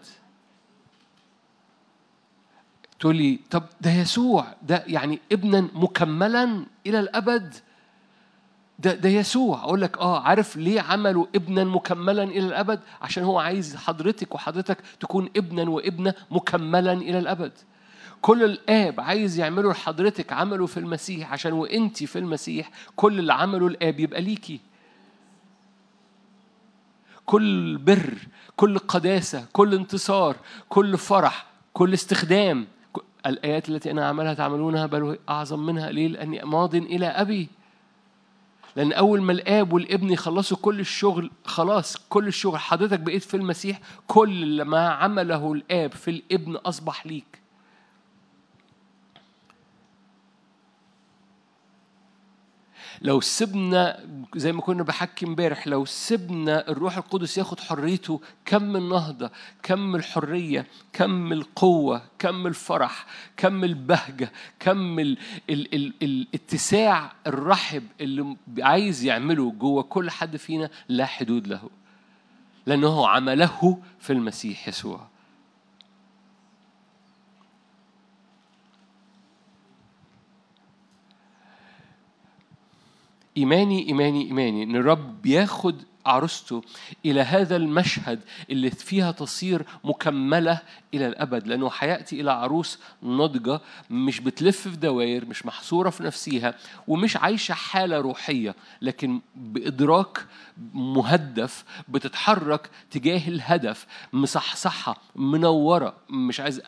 تقول 2.99 3.15
لي 3.15 3.39
طب 3.51 3.63
ده 3.81 3.91
يسوع 3.91 4.55
ده 4.61 4.83
يعني 4.87 5.19
ابنا 5.31 5.61
مكملا 5.61 6.65
إلى 6.85 6.99
الأبد؟ 6.99 7.55
ده 8.79 8.93
ده 8.93 9.09
يسوع. 9.09 9.63
أقول 9.63 9.81
لك 9.81 9.97
آه 9.97 10.19
عارف 10.19 10.57
ليه 10.57 10.81
عملوا 10.81 11.25
ابنا 11.35 11.63
مكملا 11.63 12.23
إلى 12.23 12.39
الأبد؟ 12.47 12.79
عشان 13.01 13.23
هو 13.23 13.39
عايز 13.39 13.75
حضرتك 13.75 14.35
وحضرتك 14.35 14.77
تكون 14.99 15.29
ابنا 15.37 15.69
وابنة 15.69 16.13
مكملا 16.31 16.93
إلى 16.93 17.19
الأبد. 17.19 17.51
كل 18.21 18.43
الآب 18.43 18.99
عايز 19.01 19.39
يعمله 19.39 19.71
لحضرتك 19.71 20.33
عمله 20.33 20.65
في 20.65 20.77
المسيح. 20.77 21.31
عشان 21.33 21.53
وانت 21.53 22.03
في 22.03 22.19
المسيح 22.19 22.69
كل 22.95 23.19
اللي 23.19 23.33
عمله 23.33 23.67
الآب 23.67 23.99
يبقى 23.99 24.21
ليكي. 24.21 24.59
كل 27.25 27.77
بر 27.77 28.13
كل 28.55 28.77
قداسة 28.79 29.45
كل 29.53 29.73
انتصار 29.73 30.35
كل 30.69 30.97
فرح 30.97 31.45
كل 31.73 31.93
استخدام 31.93 32.67
الآيات 33.25 33.69
التي 33.69 33.91
أنا 33.91 34.03
أعملها 34.05 34.33
تعملونها 34.33 34.85
بل 34.85 35.17
أعظم 35.29 35.65
منها 35.65 35.91
ليه؟ 35.91 36.07
لأني 36.07 36.41
ماض 36.43 36.75
إلى 36.75 37.05
أبي. 37.07 37.47
لأن 38.75 38.93
أول 38.93 39.21
ما 39.21 39.31
الآب 39.31 39.73
والابن 39.73 40.11
يخلصوا 40.11 40.57
كل 40.61 40.79
الشغل 40.79 41.31
خلاص 41.45 41.97
كل 42.09 42.27
الشغل 42.27 42.59
حضرتك 42.59 42.99
بقيت 42.99 43.23
في 43.23 43.37
المسيح 43.37 43.79
كل 44.07 44.61
ما 44.61 44.89
عمله 44.89 45.53
الآب 45.53 45.91
في 45.91 46.11
الابن 46.11 46.55
أصبح 46.55 47.05
ليك. 47.07 47.36
لو 53.01 53.21
سبنا 53.21 53.99
زي 54.35 54.51
ما 54.51 54.61
كنا 54.61 54.83
بحكي 54.83 55.25
امبارح 55.25 55.67
لو 55.67 55.85
سبنا 55.85 56.69
الروح 56.69 56.97
القدس 56.97 57.37
ياخد 57.37 57.59
حريته 57.59 58.21
كم 58.45 58.75
النهضة 58.75 59.31
كم 59.63 59.95
الحرية 59.95 60.67
كم 60.93 61.33
القوة 61.33 62.01
كم 62.19 62.47
الفرح 62.47 63.05
كم 63.37 63.63
البهجة 63.63 64.31
كم 64.59 64.99
ال 64.99 65.17
ال 65.49 65.75
ال 65.75 65.93
الاتساع 66.01 67.11
الرحب 67.27 67.83
اللي 68.01 68.35
عايز 68.59 69.03
يعمله 69.03 69.51
جوه 69.51 69.83
كل 69.83 70.09
حد 70.09 70.37
فينا 70.37 70.69
لا 70.89 71.05
حدود 71.05 71.47
له 71.47 71.69
لأنه 72.65 73.07
عمله 73.07 73.77
في 73.99 74.13
المسيح 74.13 74.67
يسوع. 74.67 75.07
إيماني 83.37 83.87
إيماني 83.87 84.25
إيماني 84.25 84.63
إن 84.63 84.75
الرب 84.75 85.25
ياخد 85.25 85.75
عروسته 86.05 86.61
إلى 87.05 87.21
هذا 87.21 87.55
المشهد 87.55 88.19
اللي 88.49 88.69
فيها 88.69 89.11
تصير 89.11 89.65
مكملة 89.83 90.59
إلى 90.93 91.07
الأبد 91.07 91.47
لأنه 91.47 91.69
حياتي 91.69 92.21
إلى 92.21 92.31
عروس 92.31 92.79
ناضجة 93.01 93.61
مش 93.89 94.19
بتلف 94.19 94.67
في 94.67 94.75
دوائر 94.77 95.25
مش 95.25 95.45
محصورة 95.45 95.89
في 95.89 96.03
نفسها 96.03 96.55
ومش 96.87 97.17
عايشة 97.17 97.53
حالة 97.53 97.97
روحية 97.97 98.55
لكن 98.81 99.21
بإدراك 99.35 100.25
مهدف 100.73 101.63
بتتحرك 101.87 102.69
تجاه 102.91 103.27
الهدف 103.27 103.85
مصحصحة 104.13 105.01
منورة 105.15 105.93
مش 106.09 106.39
عايز. 106.39 106.61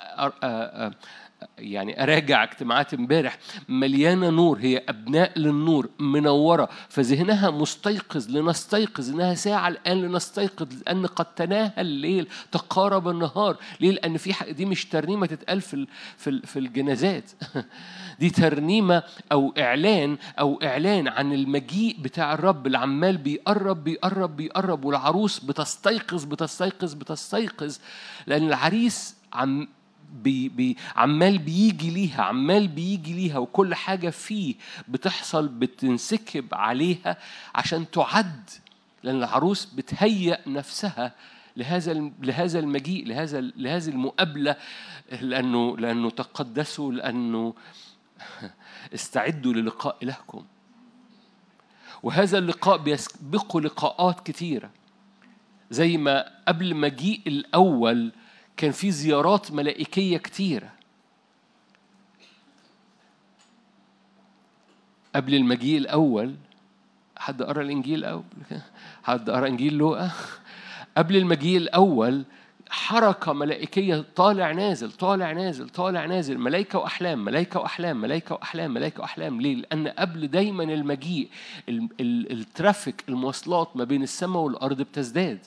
يعني 1.58 2.04
أراجع 2.04 2.44
اجتماعات 2.44 2.94
امبارح 2.94 3.38
مليانة 3.70 4.30
نور 4.30 4.60
هي 4.60 4.84
أبناء 4.90 5.40
للنور 5.40 5.90
منورة 6.00 6.70
فذهنها 6.90 7.50
مستيقظ 7.50 8.30
لنستيقظ 8.30 9.10
إنها 9.10 9.34
ساعة 9.34 9.68
الآن 9.68 10.02
لنستيقظ 10.02 10.68
لأن 10.74 11.06
قد 11.06 11.26
تناهى 11.26 11.72
الليل 11.78 12.28
تقارب 12.52 13.08
النهار. 13.08 13.58
ليه؟ 13.80 13.92
لأن 13.92 14.18
في 14.18 14.34
حق 14.34 14.50
دي 14.50 14.66
مش 14.66 14.86
ترنيمة 14.86 15.26
تتقال 15.26 15.62
في 15.62 15.88
في 16.18 16.42
في 16.46 16.60
الجنازات. 16.60 17.32
دي 18.20 18.30
ترنيمة 18.30 19.04
أو 19.32 19.54
إعلان 19.58 20.18
أو 20.40 20.60
إعلان 20.64 21.08
عن 21.08 21.34
المجيء 21.34 21.98
بتاع 22.02 22.34
الرب. 22.34 22.68
اللي 22.68 22.78
عمال 22.78 23.18
بيقرب 23.18 23.84
بيقرب 23.84 24.36
بيقرب 24.36 24.86
والعروس 24.86 25.40
بتستيقظ 25.40 26.26
بتستيقظ 26.26 26.94
بتستيقظ 26.94 27.78
لأن 28.28 28.48
العريس 28.48 29.16
عم 29.34 29.68
بي 30.14 30.50
بي 30.50 30.78
عمال 30.96 31.38
بيجي 31.38 31.90
ليها 31.90 32.22
عمال 32.22 32.68
بيجي 32.68 33.14
ليها 33.14 33.38
وكل 33.38 33.76
حاجة 33.76 34.10
فيه 34.10 34.56
بتحصل 34.88 35.48
بتنسكب 35.48 36.46
عليها 36.54 37.18
عشان 37.56 37.92
تعد 37.92 38.50
لأن 39.04 39.16
العروس 39.16 39.66
بتهيأ 39.66 40.40
نفسها 40.48 41.16
لهذا 41.58 41.94
لهذا 42.22 42.60
المجيء 42.60 43.08
لهذا 43.08 43.42
لهذه 43.42 43.90
المقابلة 43.90 44.56
لأنه 45.22 45.78
لأنه 45.78 46.10
تقدسوا 46.10 46.92
لأنه 46.92 47.54
استعدوا 48.94 49.54
للقاء 49.54 49.98
إلهكم 50.04 50.46
وهذا 52.04 52.38
اللقاء 52.38 52.78
بيسبقه 52.78 53.62
لقاءات 53.62 54.28
كتيرة 54.28 54.70
زي 55.72 55.98
ما 55.98 56.32
قبل 56.48 56.76
مجيء 56.76 57.22
الأول 57.28 58.12
كان 58.60 58.72
في 58.72 58.92
زيارات 58.92 59.52
ملائكية 59.52 60.18
كتيرة 60.18 60.72
قبل 65.16 65.36
المجيء 65.36 65.78
الأول 65.78 66.36
حد 67.18 67.42
قرأ 67.44 67.62
الإنجيل 67.62 68.06
أو 68.06 68.24
حد 69.04 69.30
قرأ 69.30 69.48
إنجيل 69.48 69.74
لوقا؟ 69.74 70.12
قبل 70.98 71.18
المجيء 71.18 71.58
الأول 71.58 72.24
حركة 72.70 73.34
ملائكية 73.34 74.06
طالع 74.16 74.52
نازل 74.52 74.92
طالع 74.92 75.32
نازل 75.32 75.70
طالع 75.70 76.06
نازل 76.06 76.38
ملائكة 76.38 76.80
وأحلام 76.80 77.26
ملائكة 77.26 77.60
وأحلام 77.60 78.02
ملائكة 78.02 78.36
وأحلام 78.36 78.74
ملائكة 78.74 79.02
وأحلام. 79.02 79.42
ليه؟ 79.42 79.56
لأن 79.56 79.88
قبل 79.88 80.28
دايما 80.28 80.64
المجيء 80.64 81.30
ال 81.70 81.86
traffic 81.87 83.04
المواصلات 83.10 83.78
ما 83.78 83.84
بين 83.84 84.04
السماء 84.04 84.44
والأرض 84.44 84.82
بتزداد. 84.82 85.40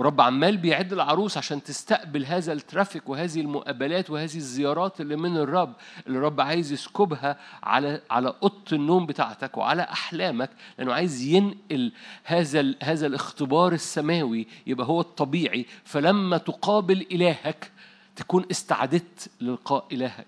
والرب 0.00 0.20
عمال 0.20 0.56
بيعد 0.56 0.92
العروس 0.92 1.36
عشان 1.36 1.62
تستقبل 1.62 2.24
هذا 2.24 2.52
ال 2.52 2.59
traffic 2.59 3.08
وهذه 3.08 3.40
المقابلات 3.40 4.10
وهذه 4.10 4.36
الزيارات 4.36 5.00
اللي 5.00 5.16
من 5.16 5.36
الرب 5.36 5.72
اللي 6.06 6.18
الرب 6.18 6.40
عايز 6.40 6.72
يسكبها 6.72 7.36
على 7.62 8.00
على 8.10 8.34
أوضة 8.42 8.64
النوم 8.72 9.06
بتاعتك 9.06 9.56
وعلى 9.56 9.82
أحلامك 9.82 10.50
لأنه 10.78 10.92
عايز 10.92 11.22
ينقل 11.22 11.92
هذا 12.24 12.74
هذا 12.82 13.06
الاختبار 13.06 13.72
السماوي 13.72 14.46
يبقى 14.66 14.86
هو 14.86 15.00
الطبيعي. 15.00 15.66
فلما 15.84 16.38
تقابل 16.38 17.06
إلهك 17.12 17.70
تكون 18.16 18.44
استعددت 18.50 19.30
للقاء 19.40 19.86
إلهك. 19.92 20.26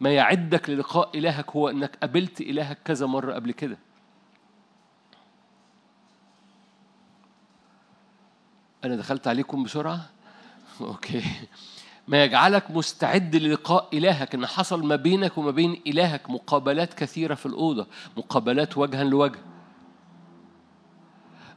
ما 0.00 0.10
يعدك 0.10 0.70
للقاء 0.70 1.18
إلهك 1.18 1.50
هو 1.50 1.68
إنك 1.68 1.96
قابلت 1.96 2.40
إلهك 2.40 2.78
كذا 2.84 3.06
مرة 3.06 3.34
قبل 3.34 3.52
كده. 3.52 3.78
أنا 8.84 8.96
دخلت 8.96 9.28
عليكم 9.28 9.62
بسرعة؟ 9.62 10.06
okay. 10.80 11.22
ما 12.08 12.24
يجعلك 12.24 12.70
مستعد 12.70 13.36
للقاء 13.36 13.88
إلهك. 13.92 14.34
إن 14.34 14.46
حصل 14.46 14.86
ما 14.86 14.96
بينك 14.96 15.38
وما 15.38 15.50
بين 15.50 15.82
إلهك 15.86 16.30
مقابلات 16.30 16.94
كثيرة 16.94 17.34
في 17.34 17.46
الأوضة 17.46 17.86
مقابلات 18.16 18.78
وجها 18.78 19.04
لوجه. 19.04 19.38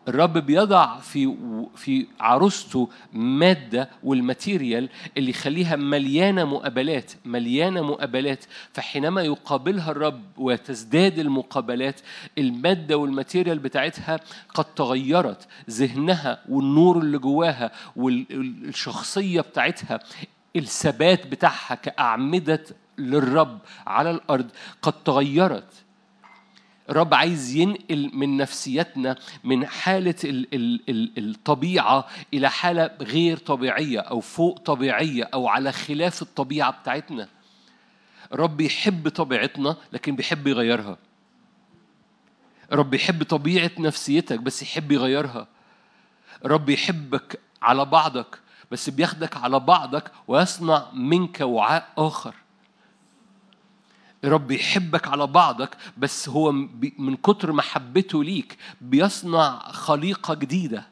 الرب 0.07 0.37
بيضع 0.37 0.99
في 0.99 1.35
في 1.75 2.07
عروسته 2.19 2.89
مادة 3.13 3.89
وال 4.03 4.20
material 4.20 4.89
اللي 5.17 5.29
يخليها 5.29 5.75
مليانة 5.75 6.43
مقابلات 6.45 7.11
مليانة 7.25 7.81
مقابلات. 7.81 8.45
فحينما 8.73 9.21
يقابلها 9.21 9.91
الرب 9.91 10.21
وتزداد 10.37 11.19
المقابلات 11.19 12.01
المادة 12.37 12.97
والماتيريال 12.97 13.59
بتاعتها 13.59 14.19
قد 14.53 14.65
تغيرت. 14.65 15.47
ذهنها 15.69 16.39
والنور 16.49 16.97
اللي 16.97 17.17
جواها 17.17 17.71
والشخصيه 17.95 19.41
بتاعتها 19.41 19.99
الثبات 20.55 21.27
بتاعها 21.27 21.75
كأعمدة 21.75 22.63
للرب 22.97 23.59
على 23.87 24.11
الأرض 24.11 24.49
قد 24.81 24.93
تغيرت. 24.93 25.73
الرب 26.89 27.13
عايز 27.13 27.55
ينقل 27.55 28.11
من 28.13 28.37
نفسيتنا 28.37 29.15
من 29.43 29.65
حالة 29.65 30.15
ال 30.23 30.53
ال 30.53 30.81
ال 30.89 31.29
الطبيعة 31.29 32.07
إلى 32.33 32.49
حالة 32.49 32.91
غير 33.01 33.37
طبيعية 33.37 33.99
أو 33.99 34.19
فوق 34.19 34.59
طبيعية 34.59 35.29
أو 35.33 35.47
على 35.47 35.71
خلاف 35.71 36.21
الطبيعة 36.21 36.71
بتاعتنا. 36.71 37.27
الرب 38.33 38.61
يحب 38.61 39.09
طبيعتنا 39.09 39.77
لكن 39.93 40.15
بيحب 40.15 40.47
يغيرها. 40.47 40.97
الرب 42.71 42.93
يحب 42.93 43.23
طبيعة 43.23 43.71
نفسيتك 43.79 44.39
بس 44.39 44.63
يحب 44.63 44.91
يغيرها. 44.91 45.47
الرب 46.45 46.69
يحبك 46.69 47.39
على 47.61 47.85
بعضك 47.85 48.39
بس 48.71 48.89
بياخدك 48.89 49.37
على 49.37 49.59
بعضك 49.59 50.11
ويصنع 50.27 50.85
منك 50.93 51.41
وعاء 51.41 51.87
آخر. 51.97 52.35
رب 54.23 54.51
يحبك 54.51 55.07
على 55.07 55.27
بعضك 55.27 55.77
بس 55.97 56.29
هو 56.29 56.51
من 56.97 57.15
كتر 57.15 57.51
محبته 57.51 58.23
ليك 58.23 58.57
بيصنع 58.81 59.59
خليقة 59.71 60.33
جديدة. 60.33 60.87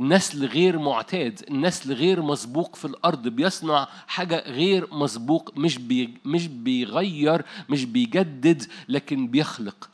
نسل 0.00 0.46
غير 0.46 0.78
معتاد 0.78 1.40
نسل 1.50 1.92
غير 1.92 2.22
مسبوق 2.22 2.76
في 2.76 2.84
الأرض 2.84 3.28
بيصنع 3.28 3.88
حاجة 4.06 4.44
غير 4.46 4.94
مسبوق 4.94 5.52
مش 5.56 5.78
بي 5.78 6.14
مش 6.24 6.46
بيغير 6.46 7.44
مش 7.68 7.84
بيجدد 7.84 8.62
لكن 8.88 9.28
بيخلق. 9.28 9.90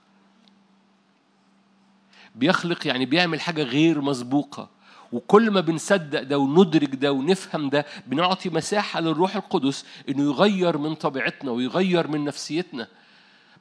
بيخلق 2.35 2.87
يعني 2.87 3.07
بيعمل 3.07 3.41
حاجة 3.41 3.63
غير 3.63 4.01
مسبوقة. 4.01 4.69
وكل 5.13 5.51
ما 5.51 5.61
بنصدق 5.61 6.23
ده 6.23 6.39
وندرك 6.39 6.95
ده 6.95 7.13
ونفهم 7.13 7.71
ده 7.71 7.87
بنعطي 8.07 8.51
مساحة 8.51 9.01
للروح 9.01 9.37
القدس 9.37 9.85
إنه 10.09 10.23
يغير 10.23 10.79
من 10.79 10.95
طبيعتنا 10.95 11.51
ويغير 11.51 12.09
من 12.09 12.25
نفسيتنا. 12.25 12.89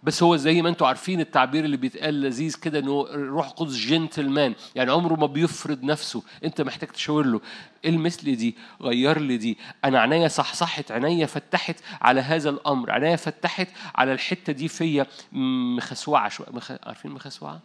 بس 0.03 0.23
هو 0.23 0.35
زي 0.35 0.61
ما 0.61 0.69
أنتم 0.69 0.85
عارفين 0.85 1.19
التعبير 1.19 1.65
اللي 1.65 1.77
بيتقال 1.77 2.21
لذيذ 2.21 2.55
كده 2.55 2.79
إنه 2.79 3.01
الروح 3.01 3.47
القدس 3.47 3.75
جنتلمان 3.75 4.55
يعني 4.75 4.91
عمره 4.91 5.15
ما 5.15 5.25
بيفرض 5.25 5.83
نفسه. 5.83 6.23
انت 6.43 6.61
محتاج 6.61 6.89
تشاور 6.89 7.25
له 7.25 7.41
المثل 7.85 8.35
دي؟ 8.35 8.55
غير 8.81 9.19
لي 9.19 9.37
دي. 9.37 9.57
أنا 9.85 9.99
عينيا 9.99 10.27
صحصحت 10.27 10.91
عينيا 10.91 11.25
فتحت 11.25 11.75
على 12.01 12.21
هذا 12.21 12.49
الأمر 12.49 12.91
عينيا 12.91 13.15
فتحت 13.15 13.67
على 13.95 14.13
الحتة 14.13 14.53
دي 14.53 14.67
فيا. 14.67 15.05
مخسوعة 15.31 16.29
شوية. 16.29 16.47
مخ... 16.51 16.71
عارفين 16.71 17.11
مخسوعة؟ 17.11 17.59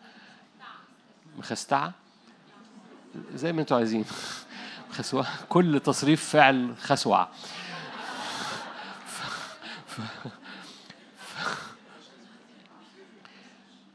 مخستعة. 1.39 2.03
زي 3.34 3.52
ما 3.52 3.60
أنتوا 3.60 3.76
عايزين. 3.76 4.04
خسوة. 4.92 5.26
كل 5.48 5.80
تصريف 5.80 6.24
فعل 6.30 6.74
خسوع 6.82 7.28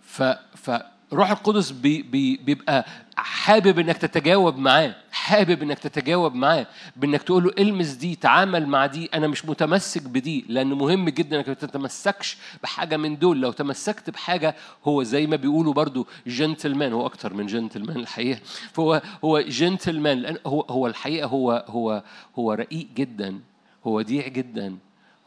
ف 0.03 0.23
فروح 0.55 1.31
القدس 1.31 1.71
بي 1.71 2.01
بي 2.01 2.37
بيبقى 2.37 2.85
حابب 3.17 3.79
إنك 3.79 3.97
تتجاوب 3.97 4.57
معاه. 4.57 4.95
حابب 5.30 5.64
إنك 5.64 5.80
تتجاوب 5.80 6.35
معاه 6.35 6.68
بإنك 6.95 7.23
تقول 7.23 7.43
له 7.43 7.51
إلمس 7.60 7.88
دي 7.88 8.15
تعامل 8.15 8.68
مع 8.68 8.85
دي 8.85 9.06
أنا 9.14 9.27
مش 9.27 9.45
متمسك 9.45 10.01
بدي 10.01 10.45
لأن 10.47 10.68
مهم 10.68 11.10
جدا 11.10 11.38
إنك 11.38 11.47
ما 11.47 11.53
تتمسكش 11.53 12.38
بحاجة 12.64 12.97
من 12.97 13.18
دول. 13.18 13.41
لو 13.41 13.51
تمسكت 13.51 14.10
بحاجة 14.10 14.56
هو 14.85 15.03
زي 15.03 15.27
ما 15.27 15.35
بيقولوا 15.35 15.73
برضو 15.73 16.07
جنتلمان 16.27 16.93
هو 16.93 17.06
أكتر 17.06 17.34
من 17.34 17.45
جنتلمان 17.45 17.97
الحقيقة. 17.97 18.39
فهو 18.73 19.01
هو 19.26 19.39
جنتلمان 19.39 20.38
هو 20.45 20.61
هو 20.61 20.88
الحقيقة 20.88 21.27
هو 21.27 21.65
هو 21.68 22.03
هو 22.39 22.53
رقيق 22.53 22.88
جدا 22.95 23.39
هو 23.88 23.97
وديع 23.97 24.27
جدا 24.27 24.77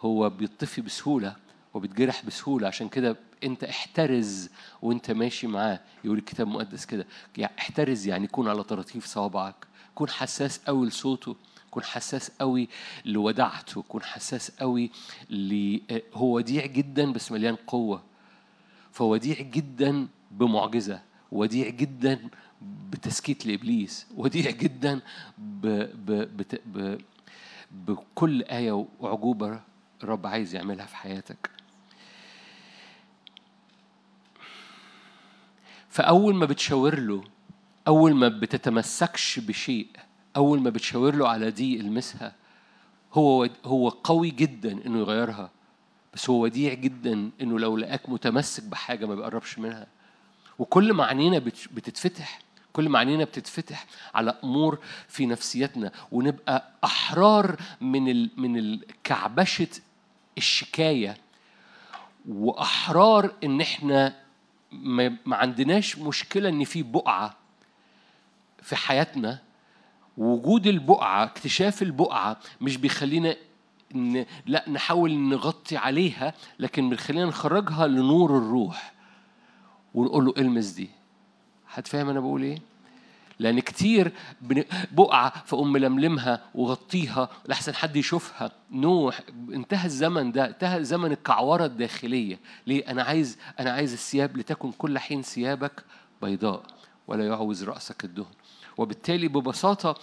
هو 0.00 0.30
بيطفي 0.30 0.80
بسهولة 0.80 1.36
وبيتجرح 1.74 2.24
بسهولة. 2.24 2.66
عشان 2.68 2.88
كده 2.88 3.16
أنت 3.44 3.64
احترز 3.64 4.50
وأنت 4.82 5.10
ماشي 5.10 5.46
معاه. 5.46 5.80
يقول 6.04 6.18
الكتاب 6.18 6.46
المقدس 6.46 6.84
كده 6.84 7.06
يعني 7.36 7.52
احترز 7.58 8.06
يعني 8.06 8.26
كون 8.26 8.48
على 8.48 8.62
طراطيف 8.62 9.06
صوابعك. 9.06 9.71
كون 9.94 10.08
حساس 10.08 10.58
قوي 10.58 10.86
لصوته 10.86 11.36
كون 11.70 11.82
حساس 11.84 12.30
قوي 12.40 12.68
لودعته 13.04 13.82
كون 13.82 14.02
حساس 14.02 14.50
قوي 14.50 14.90
ل 15.30 15.78
هو 16.14 16.36
وديع 16.36 16.66
جدا 16.66 17.12
بس 17.12 17.32
مليان 17.32 17.54
قوة. 17.54 18.02
فوديع 18.92 19.40
جدا 19.40 20.08
بمعجزة 20.30 21.02
وديع 21.32 21.68
جدا 21.68 22.28
بتسكيت 22.62 23.46
لإبليس 23.46 24.06
وديع 24.16 24.50
جدا 24.50 25.00
ب... 25.38 25.66
ب... 26.06 26.36
بت... 26.36 26.60
ب... 26.66 26.98
بكل 27.70 28.42
آية 28.42 28.86
وعجوبة 29.00 29.60
الرب 30.02 30.26
عايز 30.26 30.54
يعملها 30.54 30.86
في 30.86 30.96
حياتك. 30.96 31.50
فأول 35.88 36.34
ما 36.34 36.46
بتشاور 36.46 36.98
له 36.98 37.24
أول 37.88 38.14
ما 38.14 38.28
بتتمسكش 38.28 39.38
بشيء 39.38 39.86
أول 40.36 40.60
ما 40.60 40.70
بتشاور 40.70 41.14
له 41.14 41.28
على 41.28 41.50
دي 41.50 41.80
المسها 41.80 42.34
هو 43.12 43.48
هو 43.64 43.88
قوي 43.88 44.30
جدا 44.30 44.86
إنه 44.86 44.98
يغيرها 44.98 45.50
بس 46.14 46.30
هو 46.30 46.42
وديع 46.42 46.74
جدا 46.74 47.30
إنه 47.40 47.58
لو 47.58 47.76
لقاك 47.76 48.08
متمسك 48.08 48.62
بحاجة 48.64 49.06
ما 49.06 49.14
بيقربش 49.14 49.58
منها. 49.58 49.86
وكل 50.58 50.92
ما 50.92 51.04
عينينا 51.04 51.38
بتتفتح 51.72 52.38
كل 52.72 52.88
ما 52.88 52.98
عينينا 52.98 53.24
بتتفتح 53.24 53.86
على 54.14 54.34
أمور 54.44 54.78
في 55.08 55.26
نفسيتنا 55.26 55.92
ونبقى 56.12 56.68
أحرار 56.84 57.56
من 57.80 58.08
ال 58.08 58.30
من 58.36 58.56
الكعبشة 58.58 59.68
الشكاية 60.38 61.16
وأحرار 62.28 63.32
إن 63.44 63.60
إحنا 63.60 64.14
ما 64.72 65.16
عندناش 65.36 65.98
مشكلة 65.98 66.48
إن 66.48 66.64
في 66.64 66.82
بقعة. 66.82 67.41
في 68.62 68.76
حياتنا 68.76 69.38
وجود 70.18 70.66
البقعة 70.66 71.24
اكتشاف 71.24 71.82
البقعة 71.82 72.36
مش 72.60 72.76
بيخلينا 72.76 73.36
إن 73.94 74.26
لا 74.46 74.64
نحاول 74.70 75.14
نغطي 75.14 75.76
عليها 75.76 76.34
لكن 76.58 76.90
بيخلينا 76.90 77.24
نخرجها 77.26 77.86
لنور 77.86 78.38
الروح 78.38 78.92
ونقول 79.94 80.24
له 80.24 80.34
إلمس 80.38 80.66
دي. 80.66 80.90
هتفهم 81.72 82.08
أنا 82.08 82.20
بقول 82.20 82.42
إيه؟ 82.42 82.58
لأن 83.38 83.60
كتير 83.60 84.12
بقعة 84.92 85.32
فأقوم 85.46 85.72
ململمها 85.72 86.40
وغطيها 86.54 87.28
لحسن 87.48 87.74
حد 87.74 87.96
يشوفها. 87.96 88.50
نوح 88.70 89.20
انتهى 89.52 89.86
الزمن 89.86 90.32
ده 90.32 90.46
انتهى 90.46 90.84
زمن 90.84 91.12
الكعورة 91.12 91.64
الداخلية. 91.64 92.38
ليه؟ 92.66 92.90
أنا 92.90 93.02
عايز 93.02 93.38
أنا 93.60 93.70
عايز 93.70 93.92
الثياب 93.92 94.36
لتكن 94.36 94.72
كل 94.72 94.98
حين 94.98 95.22
ثيابك 95.22 95.84
بيضاء 96.22 96.62
ولا 97.06 97.26
يعوز 97.26 97.64
رأسك 97.64 98.04
الدهن. 98.04 98.34
وبالتالي 98.78 99.28
ببساطة 99.28 99.96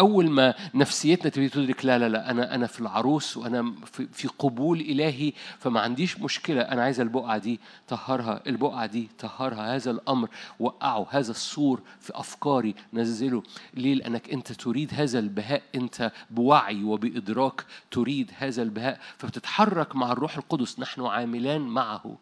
أول 0.00 0.30
ما 0.30 0.54
نفسيتنا 0.74 1.30
تبتدي 1.30 1.48
تدرك 1.48 1.84
لا 1.84 1.98
لا 1.98 2.08
لا 2.08 2.30
أنا 2.30 2.54
أنا 2.54 2.66
في 2.66 2.80
العروس 2.80 3.36
وأنا 3.36 3.74
في, 4.12 4.28
قبول 4.38 4.80
إلهي 4.80 5.32
فما 5.58 5.80
عنديش 5.80 6.20
مشكلة 6.20 6.60
أنا 6.60 6.82
عايز 6.82 7.00
البقعة 7.00 7.38
دي 7.38 7.60
طهرها 7.88 8.42
البقعة 8.46 8.86
دي 8.86 9.08
طهرها 9.18 9.76
هذا 9.76 9.90
الأمر 9.90 10.28
وقعه 10.60 11.06
هذا 11.10 11.30
السور 11.30 11.80
في 12.00 12.12
أفكاري 12.14 12.74
نزله. 12.92 13.42
ليه؟ 13.74 13.94
لأنك 13.94 14.30
أنت 14.30 14.52
تريد 14.52 14.94
هذا 14.94 15.18
البهاء 15.18 15.62
أنت 15.74 16.12
بوعي 16.30 16.84
وبإدراك 16.84 17.64
تريد 17.90 18.30
هذا 18.38 18.62
البهاء 18.62 19.00
فبتتحرك 19.18 19.96
مع 19.96 20.12
الروح 20.12 20.36
القدس 20.36 20.80
نحن 20.80 21.06
عاملان 21.06 21.60
معه. 21.60 22.16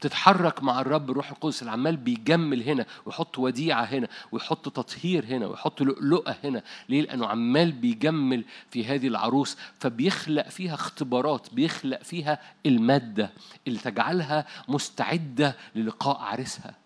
تتحرك 0.00 0.62
مع 0.62 0.80
الرب 0.80 1.10
الروح 1.10 1.30
القدس 1.30 1.62
العمال 1.62 1.96
بيجمل 1.96 2.62
هنا 2.62 2.86
ويحط 3.06 3.38
وديعة 3.38 3.84
هنا 3.84 4.08
ويحط 4.32 4.68
تطهير 4.68 5.24
هنا 5.24 5.46
ويحط 5.46 5.82
لؤلؤة 5.82 6.36
هنا 6.44 6.62
ليه؟ 6.88 7.02
لأنه 7.02 7.26
عمال 7.26 7.72
بيجمل 7.72 8.44
في 8.70 8.84
هذه 8.84 9.08
العروس 9.08 9.56
فبيخلق 9.80 10.48
فيها 10.48 10.74
اختبارات 10.74 11.54
بيخلق 11.54 12.02
فيها 12.02 12.38
المادة 12.66 13.30
اللي 13.66 13.78
تجعلها 13.78 14.46
مستعدة 14.68 15.56
للقاء 15.74 16.18
عريسها 16.18 16.85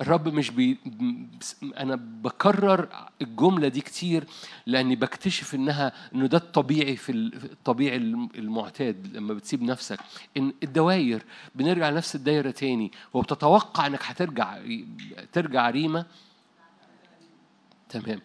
الرب 0.00 0.28
مش 0.28 0.50
بي 0.50 0.78
أنا 1.76 1.94
بكرر 1.96 2.88
الجملة 3.22 3.68
دي 3.68 3.80
كتير 3.80 4.24
لأني 4.66 4.96
بكتشف 4.96 5.54
إنها 5.54 5.92
إنه 6.14 6.26
ده 6.26 6.38
الطبيعي 6.38 6.96
في 6.96 7.12
ال- 7.12 7.40
في 7.40 7.44
الطبيعي 7.44 7.96
الم- 7.96 8.28
المعتاد 8.34 9.16
لما 9.16 9.34
بتسيب 9.34 9.62
نفسك. 9.62 9.98
إن 10.36 10.52
الدواير 10.62 11.22
بنرجع 11.54 11.90
لنفس 11.90 12.14
الدايرة 12.14 12.50
تاني 12.50 12.92
وبتتوقع 13.14 13.86
إنك 13.86 14.00
هترجع 14.02 14.58
ترجع 15.32 15.70
ريمه 15.70 16.06
تمام. 17.88 18.20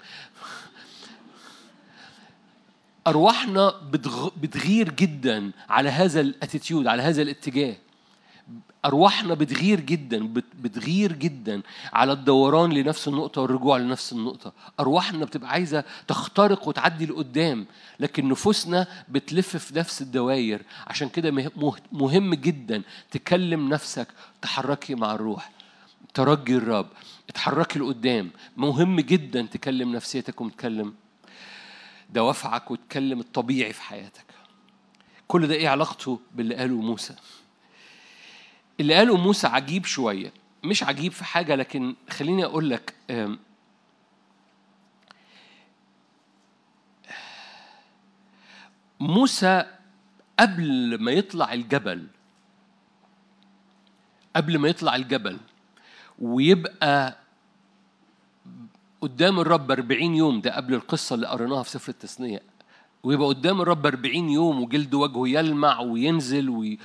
أرواحنا 3.07 3.69
بتغ... 3.91 4.29
بتغير 4.41 4.89
جدا 4.91 5.51
على 5.69 5.89
هذا 5.89 6.21
الاتيتيود 6.21 6.88
على 6.88 7.01
هذا 7.01 7.21
الاتجاه. 7.21 7.75
أرواحنا 8.85 9.33
بتغير 9.33 9.79
جدا 9.79 10.27
بت- 10.27 10.55
بتغير 10.61 11.11
جدا 11.11 11.61
على 11.93 12.11
الدوران 12.11 12.73
لنفس 12.73 13.07
النقطة 13.07 13.41
والرجوع 13.41 13.77
لنفس 13.77 14.13
النقطة. 14.13 14.53
أرواحنا 14.79 15.25
بتبقى 15.25 15.49
عايزة 15.49 15.83
تخترق 16.07 16.67
وتعدي 16.67 17.05
لقدام 17.05 17.65
لكن 17.99 18.29
نفوسنا 18.29 18.87
بتلف 19.09 19.57
في 19.57 19.79
نفس 19.79 20.01
الدوائر. 20.01 20.61
عشان 20.87 21.09
كده 21.09 21.31
مه- 21.31 21.51
مه- 21.57 21.75
مهم 21.91 22.33
جدا 22.33 22.81
تكلم 23.11 23.69
نفسك 23.69 24.07
تحركي 24.41 24.95
مع 24.95 25.11
الروح 25.13 25.51
ترجي 26.13 26.55
الرب 26.57 26.87
اتحركي 27.29 27.79
لقدام. 27.79 28.29
مهم 28.57 28.99
جدا 28.99 29.41
تكلم 29.41 29.95
نفسيتك 29.95 30.41
وتكلم 30.41 30.93
دوافعك 32.09 32.71
وتكلم 32.71 33.19
الطبيعي 33.19 33.73
في 33.73 33.81
حياتك. 33.81 34.25
كل 35.27 35.47
ده 35.47 35.53
إيه 35.55 35.69
علاقته 35.69 36.19
باللي 36.35 36.55
قاله 36.55 36.75
موسى؟ 36.75 37.15
اللي 38.80 38.93
قاله 38.93 39.18
موسى 39.18 39.48
عجيب 39.48 39.85
شوية. 39.85 40.34
مش 40.64 40.84
عجيب 40.84 41.11
في 41.11 41.23
حاجة 41.26 41.56
لكن 41.56 41.95
خليني 42.10 42.45
أقول 42.45 42.69
لك 42.69 42.93
موسى 48.99 49.65
قبل 50.39 50.98
ما 51.02 51.11
يطلع 51.11 51.53
الجبل 51.53 52.07
قبل 54.35 54.57
ما 54.57 54.68
يطلع 54.69 54.95
الجبل 54.95 55.38
ويبقى 56.19 57.18
قدام 59.02 59.39
الرب 59.39 59.72
40 59.72 60.15
يوم 60.15 60.41
ده 60.41 60.56
قبل 60.56 60.73
القصة 60.73 61.14
اللي 61.15 61.27
قريناها 61.27 61.64
في 61.64 61.69
سفر 61.69 61.89
التثنية 61.89 62.41
ويبقى 63.03 63.27
قدام 63.27 63.61
الرب 63.61 63.85
40 63.85 64.30
يوم 64.30 64.61
وجلد 64.61 64.93
وجهه 64.93 65.27
يلمع 65.39 65.80
وينزل 65.80 66.49
وي... 66.49 66.80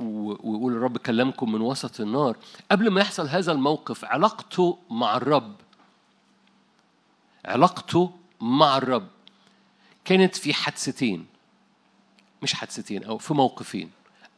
ويقول 0.00 0.72
الرب 0.72 0.98
كلمكم 0.98 1.52
من 1.52 1.60
وسط 1.60 2.00
النار. 2.00 2.36
قبل 2.70 2.90
ما 2.90 3.00
يحصل 3.00 3.28
هذا 3.28 3.52
الموقف 3.52 4.04
علاقته 4.04 4.78
مع 4.90 5.16
الرب. 5.16 5.54
علاقته 7.44 8.12
مع 8.40 8.76
الرب. 8.76 9.08
كانت 10.04 10.36
في 10.36 10.54
حادثتين. 10.54 11.26
مش 12.42 12.54
حادثتين 12.54 13.04
أو 13.04 13.18
في 13.18 13.34
موقفين. 13.34 13.90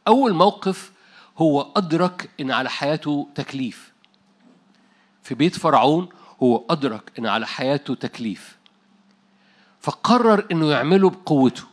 أول 0.07 0.33
موقف 0.33 0.91
هو 1.37 1.71
أدرك 1.75 2.29
إن 2.39 2.51
على 2.51 2.69
حياته 2.69 3.27
تكليف. 3.35 3.93
في 5.23 5.35
بيت 5.35 5.57
فرعون 5.57 6.09
هو 6.43 6.63
أدرك 6.69 7.11
إن 7.19 7.25
على 7.25 7.47
حياته 7.47 7.95
تكليف. 7.95 8.57
فقرر 9.81 10.47
إنه 10.51 10.71
يعمله 10.71 11.09
بقوته. 11.09 11.63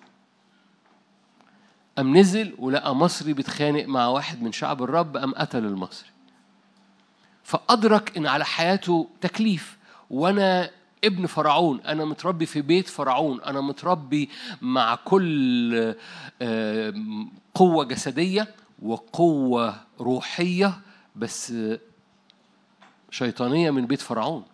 قام 1.98 2.16
نزل 2.16 2.54
ولقى 2.58 2.94
مصري 2.94 3.32
بيتخانق 3.32 3.84
مع 3.86 4.06
واحد 4.06 4.42
من 4.42 4.52
شعب 4.52 4.82
الرب 4.82 5.16
قام 5.16 5.34
قتل 5.34 5.64
المصري. 5.64 6.08
فأدرك 7.42 8.16
إن 8.16 8.26
على 8.26 8.44
حياته 8.44 9.08
تكليف. 9.20 9.78
وأنا 10.10 10.70
ابن 11.04 11.26
فرعون 11.26 11.80
أنا 11.80 12.04
متربي 12.04 12.46
في 12.46 12.62
بيت 12.62 12.88
فرعون 12.88 13.40
أنا 13.40 13.60
متربي 13.60 14.30
مع 14.62 14.94
كل 14.94 15.94
آه، 16.42 16.94
قوة 17.54 17.84
جسدية 17.84 18.48
وقوة 18.82 19.76
روحية 20.00 20.80
بس 21.16 21.54
شيطانية 23.10 23.70
من 23.70 23.86
بيت 23.86 24.00
فرعون. 24.00 24.44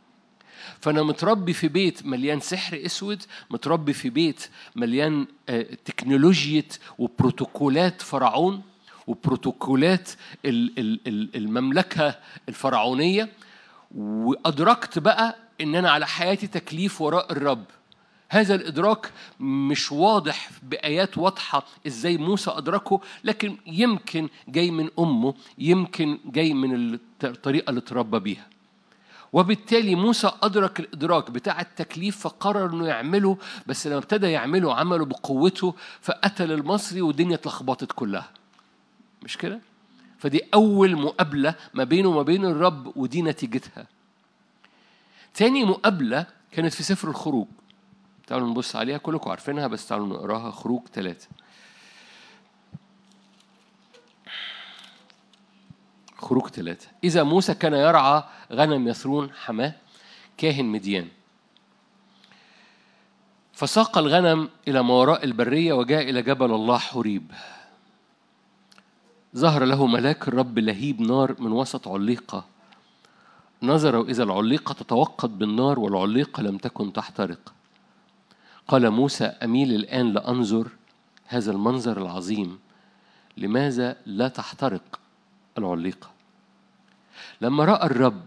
فأنا 0.80 1.02
متربي 1.02 1.52
في 1.52 1.68
بيت 1.68 2.06
مليان 2.06 2.40
سحر 2.40 2.80
أسود 2.86 3.22
متربي 3.50 3.92
في 3.92 4.10
بيت 4.10 4.48
مليان 4.76 5.26
آه، 5.48 5.66
تكنولوجيا 5.84 6.64
وبروتوكولات 6.98 8.02
فرعون 8.02 8.62
وبروتوكولات 9.06 10.10
ال- 10.44 10.78
ال- 10.78 11.00
ال- 11.06 11.36
المملكة 11.36 12.14
الفرعونية 12.48 13.28
وأدركت 13.94 14.98
بقى 14.98 15.36
إن 15.60 15.74
أنا 15.74 15.90
على 15.90 16.06
حياتي 16.06 16.46
تكليف 16.46 17.00
وراء 17.00 17.32
الرب. 17.32 17.64
هذا 18.28 18.54
الإدراك 18.54 19.10
مش 19.40 19.92
واضح 19.92 20.50
بآيات 20.62 21.18
واضحة 21.18 21.66
إزاي 21.86 22.16
موسى 22.16 22.50
أدركه 22.50 23.00
لكن 23.24 23.56
يمكن 23.66 24.28
جاي 24.48 24.70
من 24.70 24.88
أمه 24.98 25.34
يمكن 25.58 26.18
جاي 26.26 26.54
من 26.54 26.98
الطريقة 27.24 27.70
اللي 27.70 27.78
اتربى 27.80 28.18
بيها. 28.18 28.46
وبالتالي 29.32 29.94
موسى 29.94 30.30
أدرك 30.42 30.80
الإدراك 30.80 31.30
بتاع 31.30 31.60
التكليف 31.60 32.18
فقرر 32.18 32.70
إنه 32.70 32.86
يعمله 32.86 33.38
بس 33.66 33.86
لما 33.86 33.98
ابتدى 33.98 34.26
يعمله 34.26 34.74
عمله 34.74 35.04
بقوته 35.04 35.74
فقتل 36.00 36.52
المصري 36.52 37.02
والدنيا 37.02 37.34
اتلخبطت 37.34 37.92
كلها. 37.92 38.28
مش 39.22 39.36
كده؟ 39.36 39.60
فدي 40.18 40.40
أول 40.54 40.96
مقابلة 40.96 41.54
ما 41.74 41.84
بينه 41.84 42.08
وما 42.08 42.22
بين 42.22 42.44
الرب 42.44 42.96
ودي 42.96 43.22
نتيجتها. 43.22 43.86
تاني 45.34 45.64
مقابلة 45.64 46.26
كانت 46.52 46.74
في 46.74 46.82
سفر 46.82 47.08
الخروج. 47.08 47.46
تعالوا 48.26 48.48
نبص 48.48 48.76
عليها 48.76 48.98
كلكم 48.98 49.30
عارفينها 49.30 49.66
بس 49.66 49.88
تعالوا 49.88 50.06
نقراها. 50.06 50.50
خروج 50.50 50.82
ثلاثة 50.94 51.28
خروج 56.20 56.46
ثلاثة 56.48 56.88
إذا 57.04 57.22
موسى 57.22 57.54
كان 57.54 57.72
يرعى 57.72 58.24
غنم 58.52 58.88
يثرون 58.88 59.30
حماة 59.32 59.74
كاهن 60.36 60.64
مديان. 60.64 61.08
فساق 63.52 63.98
الغنم 63.98 64.48
إلى 64.68 64.82
ما 64.82 64.94
وراء 64.94 65.24
البرية 65.24 65.72
وجاء 65.72 66.10
إلى 66.10 66.22
جبل 66.22 66.54
الله 66.54 66.78
حريب. 66.78 67.32
ظهر 69.36 69.64
له 69.64 69.86
ملاك 69.86 70.28
الرب 70.28 70.58
لهيب 70.58 71.00
نار 71.00 71.36
من 71.38 71.52
وسط 71.52 71.88
عليقة. 71.88 72.44
نظر 73.62 74.02
إذا 74.02 74.22
العليقة 74.22 74.72
تتوقد 74.72 75.38
بالنار 75.38 75.78
والعليقة 75.78 76.42
لم 76.42 76.58
تكن 76.58 76.92
تحترق. 76.92 77.52
قال 78.68 78.90
موسى 78.90 79.24
أميل 79.24 79.74
الآن 79.74 80.12
لأنظر 80.12 80.68
هذا 81.26 81.52
المنظر 81.52 82.02
العظيم 82.02 82.58
لماذا 83.36 83.96
لا 84.06 84.28
تحترق؟ 84.28 84.99
العليقة. 85.58 86.10
لما 87.40 87.64
رأى 87.64 87.86
الرب 87.86 88.24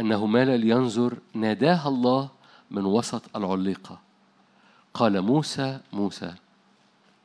أنه 0.00 0.26
مال 0.26 0.60
لينظر 0.60 1.18
ناداها 1.34 1.88
الله 1.88 2.30
من 2.70 2.84
وسط 2.84 3.36
العليقة. 3.36 4.00
قال 4.94 5.20
موسى 5.22 5.80
موسى. 5.92 6.34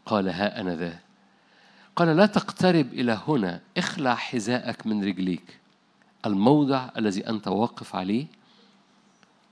قال 0.05 0.29
ها 0.29 0.61
أنا 0.61 0.75
ذا. 0.75 0.99
قال 1.95 2.17
لا 2.17 2.25
تقترب 2.25 2.93
إلى 2.93 3.19
هنا 3.27 3.61
اخلع 3.77 4.15
حذاءك 4.15 4.87
من 4.87 5.03
رجليك. 5.03 5.59
الموضع 6.25 6.89
الذي 6.97 7.29
أنت 7.29 7.47
واقف 7.47 7.95
عليه 7.95 8.27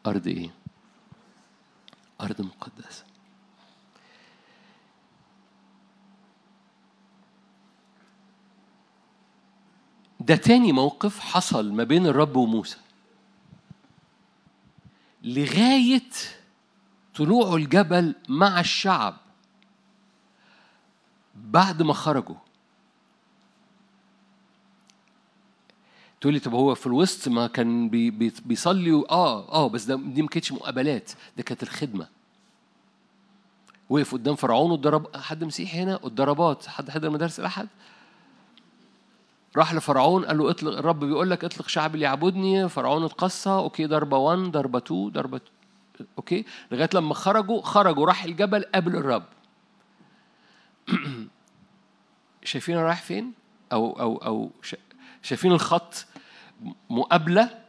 أرض 0.08 0.28
إيه؟ 0.28 0.50
أرض 2.22 2.42
مقدسة. 2.42 3.13
ده 10.26 10.36
تاني 10.36 10.72
موقف 10.72 11.20
حصل 11.20 11.74
ما 11.74 11.84
بين 11.84 12.08
الرب 12.08 12.36
وموسى. 12.36 12.78
لغاية 15.24 16.10
طلوع 17.16 17.56
الجبل 17.56 18.16
مع 18.30 18.60
الشعب 18.60 19.18
بعد 21.36 21.82
ما 21.82 21.94
خرجوا. 21.94 22.36
تقول 26.22 26.34
لي 26.34 26.40
طب 26.40 26.54
هو 26.54 26.76
في 26.76 26.88
الوسط 26.88 27.28
ما 27.28 27.48
كان 27.48 27.90
بي 27.90 28.12
بي 28.12 28.34
بيصلي 28.46 28.92
آه 28.92 29.52
آه 29.54 29.70
بس 29.70 29.84
ده 29.84 29.96
دي 29.96 30.22
ما 30.22 30.28
كانتش 30.28 30.52
مقابلات 30.52 31.12
ده 31.38 31.44
كانت 31.44 31.64
الخدمة. 31.64 32.08
وقف 33.90 34.14
قدام 34.14 34.36
فرعون 34.36 34.72
واتضرب 34.72 35.16
حد 35.18 35.44
مسيحي 35.44 35.80
هنا؟ 35.80 36.00
والضربات 36.04 36.68
حد 36.68 36.90
حضر 36.90 37.10
مدارس 37.10 37.40
الأحد؟ 37.40 37.68
راح 39.58 39.74
لفرعون 39.74 40.26
قال 40.26 40.38
له 40.38 40.50
اطلق 40.50 40.78
الرب 40.78 41.00
بيقول 41.00 41.30
لك 41.30 41.44
اطلق 41.46 41.68
شعبي 41.68 41.98
ليعبدني. 42.00 42.70
فرعون 42.70 43.04
اتقصى 43.04 43.50
okay 43.50 43.86
ضربة 43.86 44.18
1 44.18 44.40
ضربة 44.40 44.80
2 44.80 45.10
ضربة 45.10 45.42
okay 46.18 46.46
لغاية 46.72 46.90
لما 46.94 47.14
خرجوا 47.14 47.62
خرجوا 47.62 48.06
راح 48.06 48.24
الجبل 48.24 48.64
قابل 48.74 48.96
الرب. 48.96 49.24
شايفين 52.44 52.78
رايح 52.78 53.02
فين؟ 53.02 53.32
أو 53.72 54.00
أو 54.00 54.18
أو 54.18 54.52
شا- 54.62 54.78
شايفين 55.22 55.52
الخط 55.52 56.06
مقابلة؟ 56.90 57.64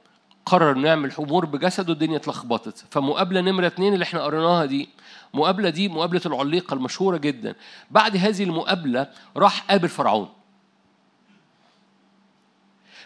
قرر 0.47 0.74
نعمل 0.74 1.12
امور 1.19 1.47
بجسده 1.47 1.93
الدنيا 1.93 2.16
اتلخبطت. 2.16 2.85
فمقابلة 2.90 3.40
نمرة 3.40 3.66
اتنين 3.66 3.94
اللي 3.94 4.02
إحنا 4.02 4.23
قريناها 4.23 4.65
دي 4.65 4.89
مقابلة 5.35 5.70
دي 5.70 5.89
مقابلة 5.89 6.20
العليقة 6.27 6.74
المشهورة 6.74 7.16
جدا. 7.16 7.55
بعد 7.90 8.16
هذه 8.16 8.44
المقابلة 8.44 9.11
راح 9.36 9.62
قابل 9.70 9.89
فرعون. 9.89 10.28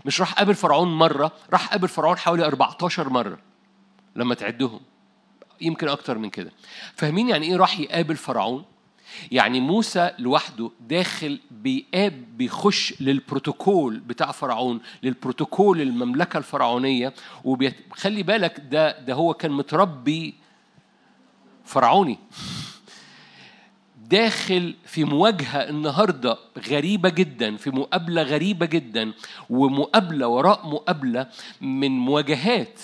مش 0.05 0.21
راح 0.21 0.33
قابل 0.33 0.55
فرعون 0.55 0.89
مرة 0.89 1.33
راح 1.53 1.69
قابل 1.69 1.89
فرعون 1.89 2.19
حوالي 2.19 2.45
14 2.47 3.09
مرة 3.09 3.39
لما 4.17 4.35
تعدهم. 4.35 4.81
يمكن 5.61 5.89
أكتر 5.89 6.19
من 6.19 6.31
كده. 6.31 6.53
فاهمين 6.95 7.29
يعني 7.29 7.47
إيه 7.47 7.57
راح 7.57 7.81
يقابل 7.81 8.17
فرعون؟ 8.17 8.65
يعني 9.33 9.61
موسى 9.61 10.11
لوحده 10.19 10.71
داخل 10.81 11.41
بيقاب 11.51 12.25
بيخش 12.39 12.95
للبروتوكول 13.01 13.99
بتاع 14.01 14.33
فرعون 14.33 14.81
للبروتوكول 15.03 15.81
المملكة 15.81 16.39
الفرعونية 16.39 17.15
وخلي 17.45 18.23
بالك 18.23 18.61
ده 18.71 19.01
ده 19.01 19.15
هو 19.15 19.35
كان 19.35 19.53
متربي 19.53 20.35
فرعوني. 21.65 22.19
داخل 24.09 24.75
في 24.87 25.05
مواجهة 25.05 25.59
النهاردة 25.69 26.39
غريبة 26.71 27.09
جدا 27.09 27.57
في 27.57 27.71
مقابلة 27.71 28.23
غريبة 28.23 28.67
جدا 28.67 29.13
ومقابلة 29.51 30.29
وراء 30.29 30.67
مقابلة 30.67 31.27
من 31.61 31.91
مواجهات. 31.91 32.81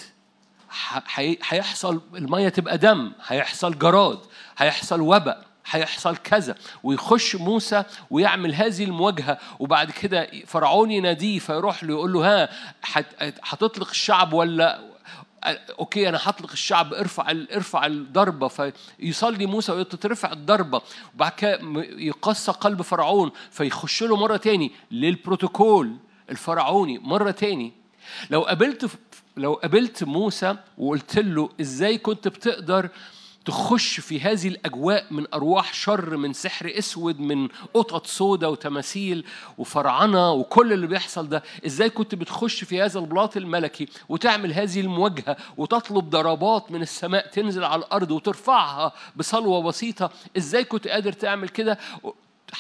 هيحصل 1.49 2.01
المية 2.15 2.49
تبقى 2.49 2.79
دم 2.79 3.13
هيحصل 3.27 3.79
جراد 3.79 4.19
هيحصل 4.59 5.01
وباء 5.01 5.45
هيحصل 5.71 6.17
كذا. 6.17 6.55
ويخش 6.83 7.37
موسى 7.37 7.85
ويعمل 8.11 8.55
هذه 8.55 8.85
المواجهة 8.85 9.39
وبعد 9.59 9.91
كده 9.91 10.29
فرعون 10.47 10.91
يناديه 10.91 11.39
فيروح 11.39 11.85
له 11.85 11.91
يقول 11.91 12.13
له 12.13 12.21
ها 12.43 12.49
هت- 12.85 13.35
هتطلق 13.43 13.89
الشعب 13.91 14.33
ولا 14.33 14.81
أوكي 15.79 16.09
أنا 16.09 16.19
هطلق 16.23 16.53
الشعب 16.53 16.95
ارفع 16.95 17.31
ارفع 17.31 17.87
الضربة. 17.87 18.49
فيصلي 18.49 19.47
موسى 19.47 19.73
وتترفع 19.73 20.33
الضربة. 20.33 20.83
وبعد 21.15 21.33
كده 21.33 21.59
يقسى 21.99 22.53
قلب 22.53 22.83
فرعون 22.83 23.31
فيخش 23.51 24.03
له 24.03 24.17
مرة 24.17 24.37
تاني 24.37 24.73
للبروتوكول 24.91 25.97
الفرعوني. 26.31 26.99
مرة 26.99 27.31
تاني. 27.31 27.73
لو 28.31 28.43
قابلت 28.43 28.91
لو 29.37 29.55
قابلت 29.55 30.05
موسى 30.05 30.57
وقلت 30.79 31.19
له 31.19 31.49
إزاي 31.61 31.99
كنت 31.99 32.29
بتقدر 32.29 32.89
تخش 33.45 34.01
في 34.01 34.21
هذه 34.21 34.49
الأجواء 34.49 35.07
من 35.11 35.27
أرواح 35.35 35.75
شر 35.75 36.17
من 36.17 36.33
سحر 36.33 36.73
أسود 36.79 37.21
من 37.21 37.49
قطط 37.75 38.07
سودة 38.07 38.51
وتماثيل 38.51 39.25
وفرعنة 39.59 40.33
وكل 40.33 40.73
اللي 40.73 40.87
بيحصل 40.87 41.29
ده. 41.29 41.43
إزاي 41.67 41.91
كنت 41.91 42.15
بتخش 42.15 42.65
في 42.65 42.83
هذا 42.83 43.01
البلاط 43.01 43.37
الملكي 43.37 43.89
وتعمل 44.09 44.53
هذه 44.53 44.81
المواجهة 44.81 45.37
وتطلب 45.57 46.11
ضربات 46.11 46.71
من 46.73 46.83
السماء 46.83 47.27
تنزل 47.27 47.65
على 47.65 47.79
الأرض 47.79 48.11
وترفعها 48.11 48.93
بصلوة 49.17 49.63
بسيطة؟ 49.63 50.11
إزاي 50.37 50.65
كنت 50.65 50.89
قادر 50.89 51.13
تعمل 51.13 51.49
كده؟ 51.49 51.79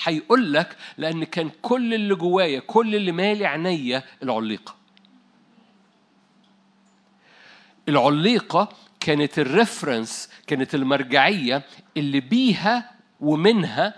هيقول 0.05 0.52
لك 0.52 0.77
لأن 0.98 1.24
كان 1.24 1.51
كل 1.62 1.94
اللي 1.94 2.15
جوايا 2.15 2.61
كل 2.61 2.94
اللي 2.94 3.12
مالي 3.12 3.47
عينيا 3.47 4.02
العليقة. 4.23 4.74
العليقة 7.89 8.69
كانت 9.05 9.39
الريفرنس 9.39 10.28
كانت 10.47 10.74
المرجعية 10.74 11.62
اللي 11.97 12.20
بيها 12.20 12.90
ومنها 13.20 13.94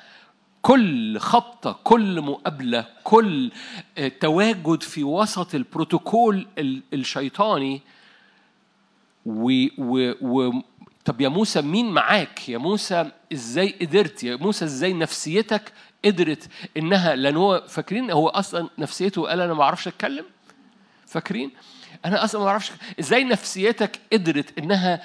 كل 0.63 1.19
خبطة 1.19 1.81
كل 1.85 2.21
مقابلة 2.21 2.87
كل 3.05 3.51
آه، 3.99 4.09
تواجد 4.09 4.83
في 4.83 5.05
وسط 5.05 5.55
البروتوكول 5.55 6.47
ال- 6.59 6.83
الشيطاني. 6.93 7.83
و, 9.27 9.67
و, 9.79 10.13
و 10.23 10.53
طب 11.05 11.21
يا 11.21 11.29
موسى 11.29 11.63
مين 11.63 11.91
معاك؟ 11.91 12.49
يا 12.49 12.59
موسى 12.59 13.11
إزاي 13.33 13.75
قدرت؟ 13.81 14.25
يا 14.25 14.37
موسى 14.37 14.65
إزاي 14.65 14.93
نفسيتك 14.93 15.73
قدرت 16.05 16.49
إنها 16.77 17.17
لأن 17.17 17.37
هو 17.37 17.65
فاكرين 17.69 18.11
هو 18.11 18.29
أصلا 18.29 18.69
نفسيته 18.79 19.27
قال 19.29 19.41
أنا 19.41 19.55
ما 19.55 19.63
أعرفش 19.63 19.89
أتكلم؟ 19.89 20.25
فاكرين؟ 21.07 21.51
أنا 22.05 22.25
أصلا 22.25 22.41
ما 22.41 22.49
أعرفش 22.49 22.73
إزاي 23.01 23.25
نفسيتك 23.25 24.01
قدرت 24.13 24.59
إنها 24.59 25.03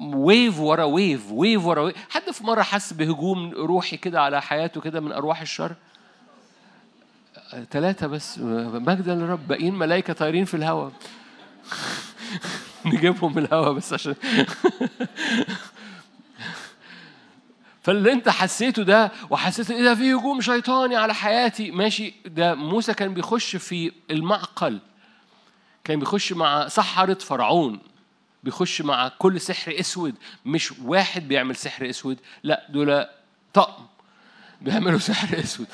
wave 0.00 0.60
ورا 0.60 0.84
wave 0.84 1.30
wave 1.30 1.64
ورا 1.64 1.80
wave 1.82 1.96
حد 2.10 2.30
في 2.30 2.44
مرة 2.44 2.62
حس 2.62 2.92
بهجوم 2.92 3.50
روحي 3.50 3.96
كده 3.96 4.20
على 4.20 4.42
حياته 4.42 4.80
كده 4.80 5.00
من 5.00 5.12
أرواح 5.12 5.40
الشر؟ 5.40 5.74
ثلاثة 7.70 8.06
بس. 8.06 8.38
مجدا 8.38 9.14
للرب 9.14 9.48
باقيين 9.48 9.74
ملائكة 9.74 10.12
طايرين 10.12 10.44
في 10.44 10.54
الهواء 10.54 10.92
نجيبهم 12.86 13.34
من 13.34 13.44
الهواء 13.44 13.72
بس 13.72 13.92
عشان. 13.92 14.14
فاللي 17.82 18.12
أنت 18.12 18.28
حسيته 18.28 18.82
ده 18.82 19.12
وحسيت 19.30 19.70
إيه 19.70 19.82
ده؟ 19.82 19.94
في 19.94 20.14
هجوم 20.14 20.40
شيطاني 20.40 20.96
على 20.96 21.14
حياتي. 21.14 21.70
ماشي 21.70 22.14
ده 22.26 22.54
موسى 22.54 22.94
كان 22.94 23.14
بيخش 23.14 23.56
في 23.56 23.92
المعقل. 24.10 24.78
كان 25.86 25.98
بيخش 25.98 26.32
مع 26.32 26.68
سحرة 26.68 27.14
فرعون 27.14 27.78
بيخش 28.44 28.82
مع 28.82 29.08
كل 29.08 29.40
سحر 29.40 29.80
أسود 29.80 30.14
مش 30.46 30.72
واحد 30.72 31.28
بيعمل 31.28 31.56
سحر 31.56 31.90
أسود 31.90 32.18
لا 32.42 32.66
دول 32.68 33.06
طقم 33.54 33.86
بيعملوا 34.60 34.98
سحر 35.10 35.38
أسود. 35.38 35.66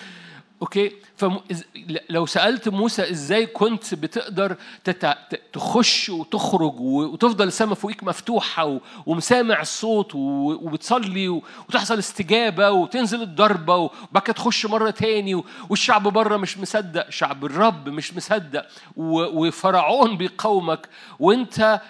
أوكي 0.62 0.92
فلو 1.16 2.26
سألت 2.26 2.68
موسى 2.68 3.10
إزاي 3.10 3.46
كنت 3.46 3.94
بتقدر 3.94 4.56
تتع... 4.84 5.14
تخش 5.52 6.08
وتخرج 6.08 6.80
وتفضل 6.80 7.48
السماء 7.48 7.74
فوقيك 7.74 8.04
مفتوحة. 8.04 8.78
ومسامع 9.06 9.60
الصوت. 9.60 10.14
وبتصلي. 10.14 11.28
وتحصل 11.28 11.98
استجابة 11.98 12.70
وتنزل 12.70 13.22
الضربة 13.22 13.76
وبعد 13.76 14.22
كده 14.24 14.32
تخش 14.32 14.66
مرة 14.66 14.90
تاني. 14.90 15.42
والشعب 15.68 16.02
بره 16.02 16.36
مش 16.36 16.58
مصدق 16.58 17.10
شعب 17.10 17.44
الرب 17.44 17.88
مش 17.88 18.14
مصدق. 18.16 18.66
وفرعون 18.96 20.16
بيقاومك 20.16 20.88
وانت 21.18 21.80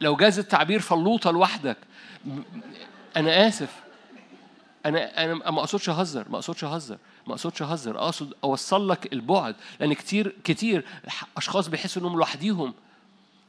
لو 0.00 0.16
جاز 0.16 0.38
التعبير 0.38 0.80
فلوطة 0.80 1.30
لوحدك 1.30 1.76
أنا 3.16 3.48
آسف 3.48 3.70
أنا 4.86 5.24
أنا 5.24 5.34
ما 5.34 5.60
أقصدش 5.60 5.88
أهزر 5.88 6.26
ما 6.30 6.34
أقصدش 6.34 6.64
أهزر 6.64 6.98
ما 7.26 7.32
أقصدش 7.34 7.62
أهزر 7.62 7.98
أقصد 7.98 8.34
أوصل 8.44 8.88
لك 8.88 9.12
البعد 9.12 9.54
لأن 9.80 9.92
كتير 9.92 10.36
كتير 10.44 10.84
أشخاص 11.36 11.68
بيحسوا 11.68 12.02
إنهم 12.02 12.16
لوحديهم. 12.16 12.74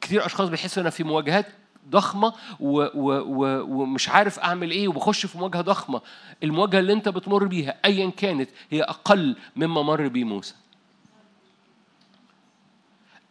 كتير 0.01 0.25
أشخاص 0.25 0.49
بيحسوا 0.49 0.81
أنا 0.81 0.89
في 0.89 1.03
مواجهات 1.03 1.45
ضخمة 1.89 2.33
و 2.59 2.79
و 2.79 3.11
و 3.21 3.61
ومش 3.81 4.09
عارف 4.09 4.39
أعمل 4.39 4.71
إيه 4.71 4.87
وبخش 4.87 5.25
في 5.25 5.37
مواجهة 5.37 5.61
ضخمة. 5.61 6.01
المواجهة 6.43 6.79
اللي 6.79 6.93
أنت 6.93 7.09
بتمر 7.09 7.45
بيها 7.45 7.75
ايا 7.85 8.09
كانت 8.09 8.49
هي 8.69 8.83
أقل 8.83 9.35
مما 9.55 9.81
مر 9.81 10.07
بيه 10.07 10.23
موسى. 10.23 10.55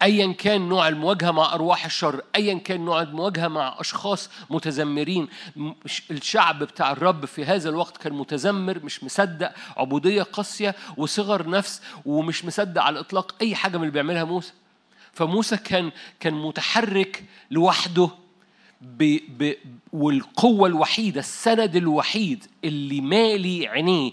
ايا 0.03 0.33
كان 0.33 0.69
نوع 0.69 0.89
المواجهة 0.89 1.31
مع 1.31 1.55
أرواح 1.55 1.85
الشر 1.85 2.23
ايا 2.37 2.55
كان 2.59 2.85
نوع 2.85 3.03
المواجهة 3.03 3.49
مع 3.49 3.77
أشخاص 3.79 4.31
متذمرين 4.51 5.29
الشعب 6.11 6.59
بتاع 6.59 6.93
الرب 6.93 7.25
في 7.25 7.45
هذا 7.45 7.69
الوقت 7.69 7.97
كان 7.97 8.13
متذمر 8.13 8.85
مش 8.85 9.05
مصدق 9.05 9.53
عبودية 9.77 10.23
قاسية 10.23 10.75
وصغر 10.97 11.51
نفس 11.51 11.83
ومش 12.07 12.45
مصدق 12.45 12.83
على 12.83 12.95
الإطلاق 12.95 13.35
أي 13.43 13.55
حاجة 13.55 13.77
من 13.77 13.83
اللي 13.83 13.93
بيعملها 13.93 14.25
موسى. 14.25 14.53
فموسى 15.13 15.57
كان 15.57 15.91
كان 16.21 16.35
متحرك 16.35 17.25
لوحده. 17.51 18.11
ب 18.87 19.19
ب 19.39 19.55
والقوة 19.93 20.69
الوحيدة 20.69 21.21
السند 21.21 21.77
الوحيد 21.77 22.45
اللي 22.65 23.01
مالي 23.01 23.69
عينيه 23.69 24.11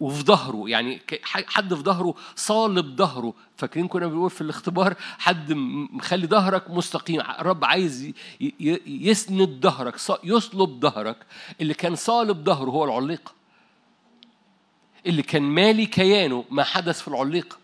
وفي 0.00 0.22
ظهره 0.22 0.68
يعني 0.68 1.00
حد 1.24 1.74
في 1.74 1.82
ظهره 1.82 2.14
صالب 2.36 2.96
ظهره. 2.96 3.34
فاكرين 3.56 3.88
كنا 3.88 4.06
بنقول 4.06 4.30
في 4.30 4.40
الاختبار 4.40 4.94
حد 5.18 5.52
مخلي 5.52 6.26
ظهرك 6.26 6.70
مستقيم 6.70 7.20
الرب 7.20 7.64
عايز 7.64 8.02
ي- 8.04 8.14
ي- 8.40 8.80
يسند 8.86 9.58
ظهرك 9.62 9.94
يصلب 10.24 10.80
ظهرك. 10.80 11.16
اللي 11.60 11.74
كان 11.74 11.94
صالب 11.94 12.44
ظهره 12.44 12.70
هو 12.70 12.84
العليقة 12.84 13.32
اللي 15.06 15.22
كان 15.22 15.42
مالي 15.42 15.86
كيانه 15.86 16.44
ما 16.50 16.64
حدث 16.64 17.00
في 17.00 17.08
العليقة 17.08 17.56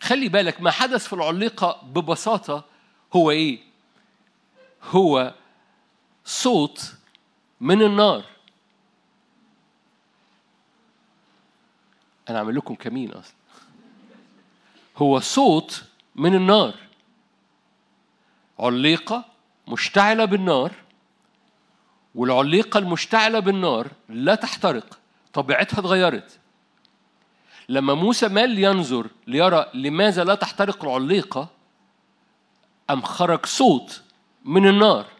خلي 0.00 0.28
بالك 0.28 0.60
ما 0.60 0.70
حدث 0.70 1.06
في 1.06 1.12
العليقة 1.12 1.80
ببساطة 1.94 2.64
هو 3.12 3.30
إيه؟ 3.30 3.58
هو 4.90 5.34
صوت 6.24 6.94
من 7.60 7.82
النار. 7.82 8.24
أنا 12.30 12.38
أعمل 12.38 12.56
لكم 12.56 12.74
كمين 12.74 13.12
أصلا. 13.12 13.34
هو 14.96 15.20
صوت 15.20 15.84
من 16.16 16.34
النار. 16.34 16.74
عليقة 18.58 19.24
مشتعلة 19.68 20.24
بالنار 20.24 20.72
والعليقة 22.14 22.78
المشتعلة 22.78 23.38
بالنار 23.38 23.88
لا 24.08 24.34
تحترق 24.34 24.98
طبيعتها 25.32 25.78
اتغيرت. 25.78 26.38
لما 27.68 27.94
موسى 27.94 28.28
مال 28.28 28.58
ينظر 28.58 29.06
ليرى 29.26 29.70
لماذا 29.74 30.24
لا 30.24 30.34
تحترق 30.34 30.84
العليقة 30.84 31.48
قام 32.90 33.02
خرج 33.02 33.46
صوت 33.46 34.02
من 34.44 34.68
النار. 34.68 35.11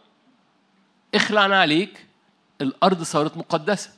اخلع 1.15 1.41
نعليك 1.41 2.05
الأرض 2.61 3.03
صارت 3.03 3.37
مقدسة 3.37 3.89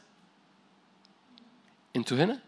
أنتوا 1.95 2.17
هنا؟ 2.17 2.39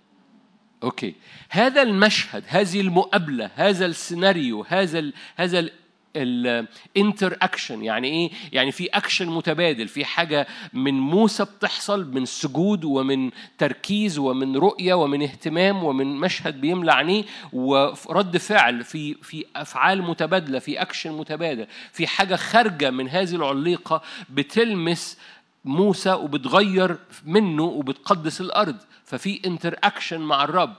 okay 0.84 1.15
هذا 1.49 1.81
المشهد 1.81 2.44
هذه 2.48 2.81
المقابلة 2.81 3.52
هذا 3.56 3.85
السيناريو 3.85 4.65
هذا 4.68 4.99
ال 4.99 5.14
هذا 5.35 5.60
ال 5.60 5.72
ال 6.18 7.38
interaction 7.41 7.84
يعني 7.84 8.07
إيه؟ 8.07 8.31
يعني 8.52 8.72
في 8.72 8.85
اكشن 8.85 9.27
متبادل 9.27 9.88
في 9.88 10.06
حاجة 10.06 10.48
من 10.73 10.94
موسى 10.94 11.44
بتحصل 11.45 12.14
من 12.14 12.26
سجود 12.26 12.85
ومن 12.85 13.31
تركيز 13.57 14.18
ومن 14.18 14.57
رؤية 14.57 14.94
ومن 14.94 15.22
اهتمام 15.22 15.84
ومن 15.84 16.07
مشهد 16.07 16.61
بيملى 16.61 16.91
عينيه 16.94 17.23
ورد 17.53 18.38
فعل 18.38 18.84
في 18.84 19.14
في 19.14 19.45
أفعال 19.56 20.02
متبادلة 20.02 20.60
في 20.60 20.81
اكشن 20.81 21.11
متبادل 21.11 21.68
في 21.91 22.07
حاجة 22.07 22.35
خارجة 22.35 22.89
من 22.89 23.10
هذه 23.10 23.35
العليقة 23.35 24.02
بتلمس 24.30 25.18
موسى 25.65 26.14
وبتغير 26.14 26.98
منه 27.26 27.64
وبتقدس 27.64 28.41
الأرض 28.41 28.77
ففي 29.03 29.41
interaction 29.45 30.22
مع 30.22 30.44
الرب 30.44 30.76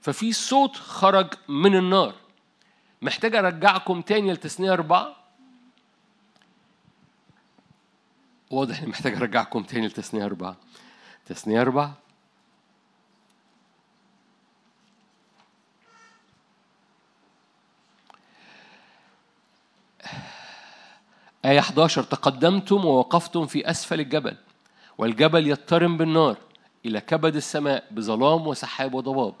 ففي 0.00 0.32
صوت 0.32 0.76
خرج 0.76 1.34
من 1.48 1.76
النار. 1.76 2.14
محتاج 3.02 3.34
أرجعكم 3.34 4.02
تاني 4.02 4.32
لتثنية 4.32 4.72
أربعة؟ 4.72 5.16
واضح 8.50 8.78
إني 8.78 8.90
محتاج 8.90 9.14
أرجعكم 9.14 9.62
تاني 9.62 9.86
لتثنية 9.86 10.24
أربعة. 10.24 10.56
تثنية 11.26 11.60
أربعة. 11.60 11.94
آية 21.44 21.58
11 21.58 22.02
تقدمتم 22.02 22.84
ووقفتم 22.84 23.46
في 23.46 23.70
أسفل 23.70 24.00
الجبل 24.00 24.36
والجبل 24.98 25.46
يضطرم 25.46 25.96
بالنار 25.96 26.36
إلى 26.86 27.00
كبد 27.00 27.36
السماء 27.36 27.84
بظلام 27.90 28.46
وسحاب 28.46 28.94
وضباب. 28.94 29.34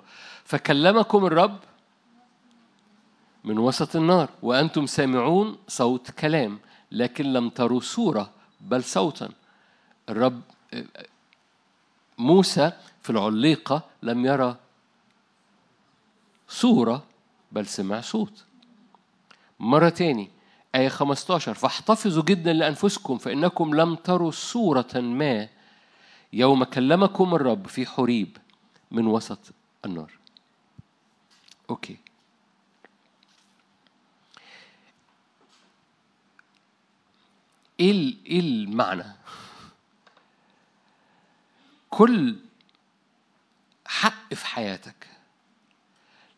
فكلمكم 0.44 1.26
الرب 1.26 1.58
من 3.48 3.58
وسط 3.58 3.96
النار 3.96 4.30
وأنتم 4.42 4.86
سامعون 4.86 5.58
صوت 5.68 6.10
كلام 6.10 6.58
لكن 6.92 7.32
لم 7.32 7.48
تروا 7.48 7.80
صورة 7.80 8.30
بل 8.60 8.84
صوتا. 8.84 9.28
الرب 10.08 10.40
موسى 12.18 12.72
في 13.02 13.10
العليقة 13.10 13.82
لم 14.02 14.26
يرى 14.26 14.56
صورة 16.48 17.04
بل 17.52 17.66
سمع 17.66 18.00
صوت. 18.00 18.44
مرة 19.60 19.88
تاني 19.88 20.30
آية 20.74 20.88
15 20.88 21.54
فاحتفظوا 21.54 22.22
جدا 22.22 22.52
لأنفسكم 22.52 23.18
فإنكم 23.18 23.74
لم 23.74 23.94
تروا 23.94 24.30
صورة 24.30 24.94
ما 24.94 25.48
يوم 26.32 26.64
كلمكم 26.64 27.34
الرب 27.34 27.66
في 27.66 27.86
حريب 27.86 28.36
من 28.90 29.06
وسط 29.06 29.38
النار. 29.84 30.12
أوكي. 31.70 31.96
إيه 37.80 38.16
إيه 38.26 38.40
المعنى؟ 38.40 39.04
كل 41.90 42.36
حق 43.86 44.34
في 44.34 44.46
حياتك 44.46 45.06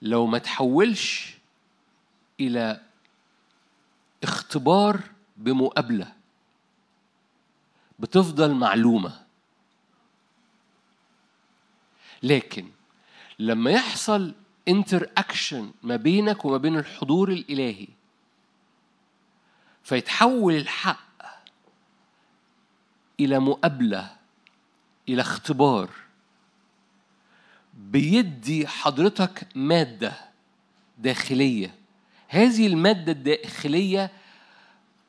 لو 0.03 0.27
ما 0.27 0.39
تحولش 0.39 1.35
إلى 2.41 2.81
اختبار 4.23 5.01
بمقابلة 5.37 6.13
بتفضل 7.99 8.55
معلومة 8.55 9.21
لكن 12.23 12.69
لما 13.39 13.71
يحصل 13.71 14.35
انتر 14.69 15.11
اكشن 15.19 15.73
ما 15.83 15.97
بينك 15.97 16.45
وما 16.45 16.57
بين 16.57 16.77
الحضور 16.79 17.29
الإلهي 17.33 17.89
فيتحول 19.83 20.55
الحق 20.55 21.10
إلى 23.21 23.39
مقابله 23.39 24.11
إلى 25.09 25.21
اختبار. 25.23 25.91
بيدي 27.75 28.67
حضرتك 28.67 29.47
مادة 29.55 30.13
داخلية. 30.99 31.75
هذه 32.29 32.67
المادة 32.67 33.13
الداخلية 33.13 34.11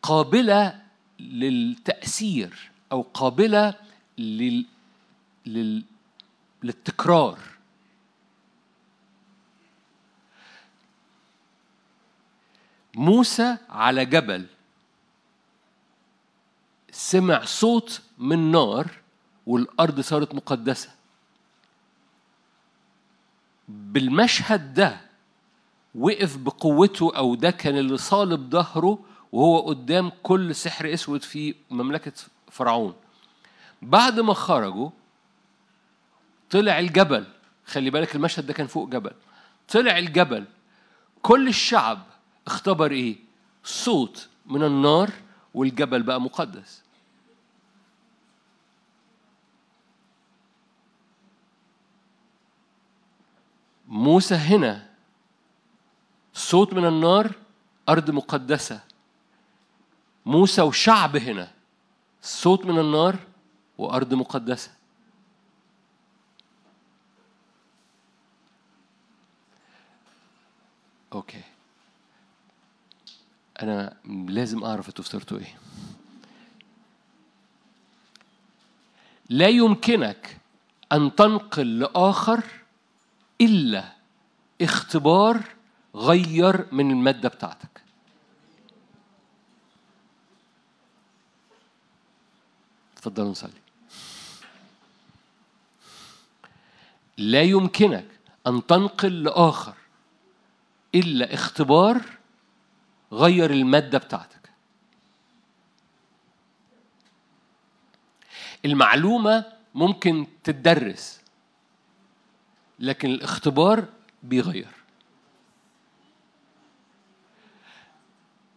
قابلة 0.01 0.81
للتأثير 1.19 2.71
أو 2.91 3.01
قابلة 3.01 3.73
لل... 4.17 4.65
لل... 5.45 5.83
للتكرار. 6.63 7.39
موسى 12.95 13.57
على 13.69 14.05
جبل. 14.05 14.45
سمع 16.91 17.45
صوت 17.45 18.01
من 18.17 18.51
نار 18.51 18.91
والأرض 19.45 19.99
صارت 19.99 20.35
مقدسة. 20.35 20.89
بالمشهد 23.67 24.73
ده 24.73 25.01
وقف 25.95 26.37
بقوته 26.37 27.15
أو 27.17 27.35
ده 27.35 27.51
كان 27.51 27.77
اللي 27.77 27.97
صالب 27.97 28.49
ظهره 28.49 28.99
وهو 29.31 29.59
قدام 29.59 30.11
كل 30.23 30.55
سحر 30.55 30.93
أسود 30.93 31.23
في 31.23 31.55
مملكة 31.69 32.13
فرعون. 32.51 32.95
بعد 33.81 34.19
ما 34.19 34.33
خرجوا 34.33 34.89
طلع 36.49 36.79
الجبل 36.79 37.25
خلي 37.65 37.89
بالك 37.89 38.15
المشهد 38.15 38.45
ده 38.45 38.53
كان 38.53 38.67
فوق 38.67 38.89
جبل. 38.89 39.11
طلع 39.67 39.97
الجبل 39.97 40.45
كل 41.21 41.47
الشعب 41.47 42.01
اختبر 42.47 42.91
إيه؟ 42.91 43.15
صوت 43.63 44.27
من 44.45 44.63
النار 44.63 45.11
والجبل 45.53 46.03
بقى 46.03 46.21
مقدس. 46.21 46.83
موسى 53.87 54.35
هنا 54.35 54.89
صوت 56.33 56.73
من 56.73 56.85
النار 56.85 57.35
أرض 57.89 58.11
مقدسة. 58.11 58.83
موسى 60.25 60.61
وشعب 60.61 61.15
هنا 61.15 61.51
صوت 62.21 62.65
من 62.65 62.79
النار 62.79 63.15
وأرض 63.77 64.13
مقدسة. 64.13 64.71
أوكي 71.13 71.50
أنا 73.61 73.97
لازم 74.05 74.63
أعرف 74.63 74.87
أنتوا 74.87 75.03
فطرتوا 75.03 75.37
إيه. 75.37 75.57
لا 79.29 79.47
يمكنك 79.47 80.37
أن 80.91 81.15
تنقل 81.15 81.79
لآخر 81.79 82.43
إلا 83.41 83.91
اختبار 84.61 85.43
غير 85.95 86.73
من 86.73 86.91
المادة 86.91 87.29
بتاعتك. 87.29 87.81
تفضلوا 92.95 93.31
نصلي 93.31 93.51
لا 97.17 97.41
يمكنك 97.41 98.05
أن 98.47 98.65
تنقل 98.65 99.23
لآخر 99.23 99.73
إلا 100.95 101.33
اختبار 101.33 102.01
غير 103.11 103.51
المادة 103.51 103.97
بتاعتك. 103.97 104.49
المعلومة 108.65 109.45
ممكن 109.75 110.27
تتدرس 110.43 111.21
لكن 112.79 113.09
الاختبار 113.09 113.85
بيغير. 114.23 114.67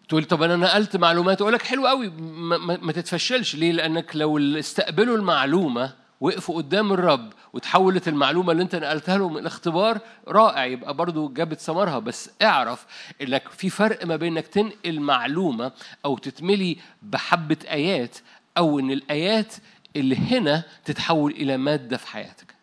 تقول 0.09 0.24
طب 0.24 0.43
أنا 0.43 0.56
نقلت 0.56 0.97
معلومات 0.97 1.40
أقول 1.40 1.52
لك 1.52 1.62
حلو 1.62 1.86
قوي 1.86 2.09
ما, 2.10 2.59
ما, 2.59 2.76
ما 2.76 2.93
تتفشلش. 2.93 3.55
ليه؟ 3.55 3.72
لأنك 3.72 4.16
لو 4.16 4.39
استقبلوا 4.39 5.16
المعلومة 5.16 6.03
وقفوا 6.20 6.57
قدام 6.57 6.93
الرب 6.93 7.32
وتحولت 7.53 8.09
المعلومة 8.09 8.53
اللي 8.53 8.62
انت 8.62 8.77
نقلتها 8.77 9.19
لهم 9.19 9.35
من 9.35 9.47
اختبار 9.47 9.99
رائع 10.28 10.65
يبقى 10.65 10.95
برضو 10.95 11.28
جابت 11.28 11.61
ثمرها. 11.61 11.99
بس 11.99 12.31
اعرف 12.43 12.86
انك 13.23 13.49
في 13.49 13.70
فرق 13.70 14.07
ما 14.07 14.16
بين 14.16 14.32
انك 14.36 14.47
تنقل 14.47 15.01
معلومة 15.01 15.73
أو 16.05 16.19
تتملي 16.19 16.77
بحبة 17.03 17.57
آيات 17.70 18.19
أو 18.59 18.78
ان 18.78 18.91
الآيات 18.91 19.55
اللي 19.97 20.16
هنا 20.16 20.62
تتحول 20.85 21.32
إلى 21.32 21.57
مادة 21.57 21.97
في 21.97 22.07
حياتك. 22.07 22.55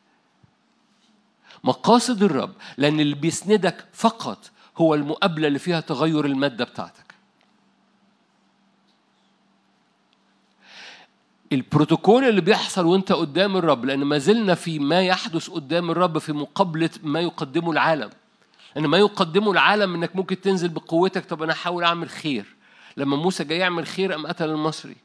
مقاصد 1.64 2.24
الرب 2.24 2.54
لأن 2.78 3.00
اللي 3.00 3.16
بيسندك 3.16 3.86
فقط 3.94 4.52
هو 4.78 4.96
المقابلة 4.96 5.48
اللي 5.48 5.60
فيها 5.60 5.80
تغير 5.80 6.26
المادة 6.26 6.66
بتاعتك. 6.66 7.11
البروتوكول 11.52 12.24
اللي 12.24 12.42
بيحصل 12.42 12.86
وانت 12.86 13.12
قدام 13.12 13.58
الرب 13.58 13.86
لأن 13.86 14.00
ما 14.00 14.18
زلنا 14.18 14.56
في 14.56 14.80
ما 14.80 15.02
يحدث 15.02 15.50
قدام 15.50 15.92
الرب 15.92 16.18
في 16.18 16.34
مقابلة 16.34 16.90
ما 17.04 17.20
يقدمه 17.20 17.72
العالم. 17.72 18.10
ان 18.78 18.88
ما 18.88 18.98
يقدمه 18.98 19.52
العالم 19.52 19.96
إنك 19.96 20.16
ممكن 20.16 20.42
تنزل 20.42 20.70
بقوتك 20.70 21.26
طب 21.26 21.44
أنا 21.44 21.54
احاول 21.54 21.84
أعمل 21.84 22.10
خير. 22.10 22.46
لما 22.98 23.18
موسى 23.18 23.44
جاي 23.44 23.58
يعمل 23.58 23.88
خير 23.88 24.12
قام 24.12 24.28
قتل 24.28 24.50
المصري. 24.50 24.96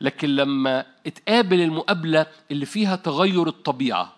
لكن 0.00 0.28
لما 0.28 0.84
اتقابل 1.06 1.60
المقابلة 1.60 2.26
اللي 2.50 2.66
فيها 2.66 2.96
تغير 2.96 3.48
الطبيعة 3.48 4.17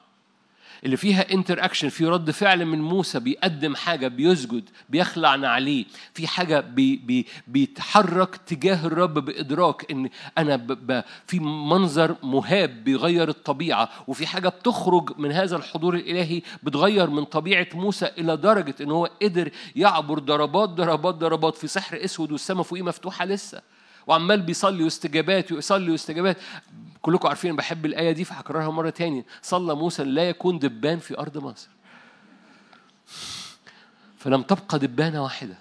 اللي 0.84 0.96
فيها 0.96 1.32
interaction 1.32 1.88
في 1.88 2.06
رد 2.06 2.30
فعل 2.30 2.64
من 2.64 2.80
موسى 2.80 3.20
بيقدم 3.20 3.74
حاجة 3.74 4.08
بيسجد 4.08 4.70
بيخلع 4.88 5.34
نعليه 5.36 5.84
في 6.14 6.26
حاجة 6.26 6.60
بي 6.60 6.96
بي 6.96 7.26
بيتحرك 7.46 8.36
تجاه 8.36 8.86
الرب 8.86 9.14
بإدراك 9.14 9.90
إن 9.90 10.10
أنا 10.38 10.56
ب 10.56 10.66
ب 10.66 11.02
في 11.26 11.40
منظر 11.40 12.16
مهاب 12.22 12.84
بيغير 12.84 13.28
الطبيعة. 13.28 13.88
وفي 14.06 14.26
حاجة 14.26 14.48
بتخرج 14.48 15.12
من 15.18 15.32
هذا 15.32 15.56
الحضور 15.56 15.94
الإلهي 15.94 16.42
بتغير 16.62 17.10
من 17.10 17.24
طبيعة 17.24 17.66
موسى 17.74 18.06
إلى 18.18 18.36
درجة 18.36 18.74
إن 18.80 18.90
هو 18.90 19.10
قدر 19.22 19.50
يعبر 19.76 20.18
ضربات 20.18 20.68
ضربات 20.68 21.14
ضربات 21.14 21.56
في 21.56 21.66
سحر 21.66 22.04
أسود 22.04 22.32
والسماء 22.32 22.62
فوقيه 22.62 22.82
مفتوحة 22.82 23.24
لسه. 23.24 23.62
وعمال 24.06 24.42
بيصلي 24.42 24.84
واستجابات 24.84 25.52
ويصلي 25.52 25.90
واستجابات. 25.90 26.36
كلكم 27.02 27.28
عارفين 27.28 27.56
بحب 27.56 27.86
الآية 27.86 28.12
دي 28.12 28.24
فهكررها 28.24 28.70
مرة 28.70 28.90
تاني. 28.90 29.24
صلى 29.42 29.74
موسى 29.74 30.04
لا 30.04 30.28
يكون 30.28 30.58
دبان 30.58 30.98
في 30.98 31.18
أرض 31.18 31.38
مصر. 31.38 31.68
فلم 34.18 34.42
تبقى 34.42 34.78
دبانة 34.78 35.22
واحدة. 35.22 35.58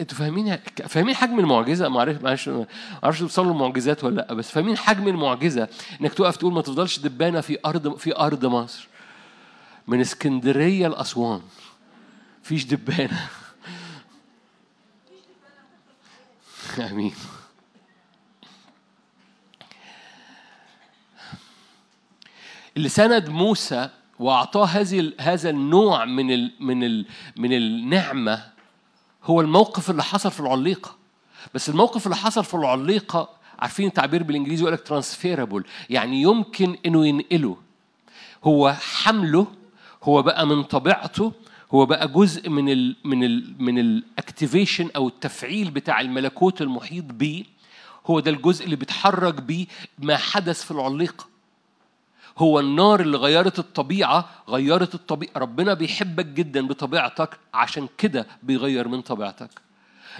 أنتوا 0.00 0.18
فاهمين 0.18 0.58
فاهمين 0.88 1.14
حجم 1.14 1.38
المعجزة؟ 1.38 1.88
ما 1.88 2.00
عارف 2.00 2.22
معلش 2.22 2.48
ما 2.48 2.66
أعرفش 3.04 3.18
توصلوا 3.18 3.52
المعجزات 3.52 4.04
ولا 4.04 4.14
لأ 4.14 4.34
بس 4.34 4.50
فاهمين 4.50 4.76
حجم 4.76 5.08
المعجزة؟ 5.08 5.68
إنك 6.00 6.14
تقف 6.14 6.36
تقول 6.36 6.52
ما 6.52 6.62
تفضلش 6.62 6.98
دبانة 6.98 7.40
في 7.40 7.58
أرض 7.66 7.96
في 7.96 8.16
أرض 8.16 8.46
مصر. 8.46 8.88
من 9.86 10.00
اسكندرية 10.00 10.88
لأسوان. 10.88 11.42
فيش 12.42 12.64
دبانة. 12.64 13.28
آمين. 16.90 17.14
اللي 22.80 22.88
سند 22.88 23.28
موسى 23.28 23.88
وأعطاه 24.18 24.64
هذه 24.64 25.12
هذا 25.20 25.50
النوع 25.50 26.04
من 26.04 26.30
ال 26.30 26.52
من 26.60 26.84
ال 26.84 27.06
من 27.36 27.52
النعمة 27.52 28.42
هو 29.24 29.40
الموقف 29.40 29.90
اللي 29.90 30.02
حصل 30.02 30.30
في 30.30 30.40
العليقة. 30.40 30.96
بس 31.54 31.68
الموقف 31.68 32.06
اللي 32.06 32.16
حصل 32.16 32.44
في 32.44 32.54
العليقة 32.54 33.28
عارفين 33.58 33.86
التعبير 33.86 34.22
بالإنجليزي 34.22 34.62
يقول 34.62 34.72
لك 34.74 34.86
ترانسفيرابل 34.86 35.64
يعني 35.90 36.22
يمكن 36.22 36.76
إنه 36.86 37.06
ينقله. 37.06 37.56
هو 38.44 38.76
حمله 38.80 39.46
هو 40.02 40.22
بقى 40.22 40.46
من 40.46 40.62
طبيعته 40.62 41.32
هو 41.74 41.86
بقى 41.86 42.08
جزء 42.08 42.48
من 42.48 42.68
ال 42.68 42.96
من 43.04 43.24
ال 43.24 43.54
من 43.58 43.78
الاكتيفيشن 43.78 44.88
أو 44.96 45.08
التفعيل 45.08 45.70
بتاع 45.70 46.00
الملكوت 46.00 46.62
المحيط 46.62 47.04
بيه. 47.04 47.44
هو 48.06 48.20
ده 48.20 48.30
الجزء 48.30 48.64
اللي 48.64 48.76
بيتحرك 48.76 49.34
بيه 49.42 49.66
ما 49.98 50.16
حدث 50.16 50.64
في 50.64 50.70
العليقة. 50.70 51.29
هو 52.40 52.60
النار 52.60 53.00
اللي 53.00 53.16
غيرت 53.16 53.58
الطبيعة 53.58 54.28
غيرت 54.48 54.94
الطبيعة 54.94 55.32
ربنا 55.36 55.74
بيحبك 55.74 56.26
جدا 56.26 56.66
بطبيعتك 56.66 57.38
عشان 57.54 57.88
كده 57.98 58.26
بيغير 58.42 58.88
من 58.88 59.00
طبيعتك. 59.00 59.50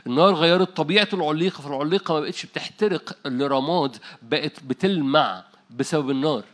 النار 0.06 0.34
غيرت 0.34 0.76
طبيعة 0.76 1.09
العليقة 1.12 1.62
فالعليقة 1.62 2.14
ما 2.14 2.20
بقتش 2.20 2.47
بتحترق 2.47 3.16
لرماد 3.26 3.97
بقت 4.22 4.64
بتلمع 4.64 5.44
بسبب 5.70 6.10
النار. 6.10 6.44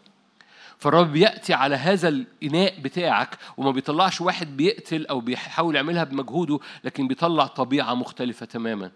فالرب 0.79 1.13
بيأتي 1.13 1.55
على 1.55 1.77
هذا 1.77 2.09
الإناء 2.09 2.81
بتاعك 2.81 3.39
وما 3.57 3.71
بيطلعش 3.71 4.21
واحد 4.21 4.57
بيقتل 4.57 5.07
أو 5.07 5.21
بيحاول 5.21 5.77
يعملها 5.77 6.05
بمجهوده 6.05 6.59
لكن 6.85 7.09
بيطلع 7.09 7.47
طبيعة 7.47 7.95
مختلفة 7.95 8.47
تماما. 8.47 8.91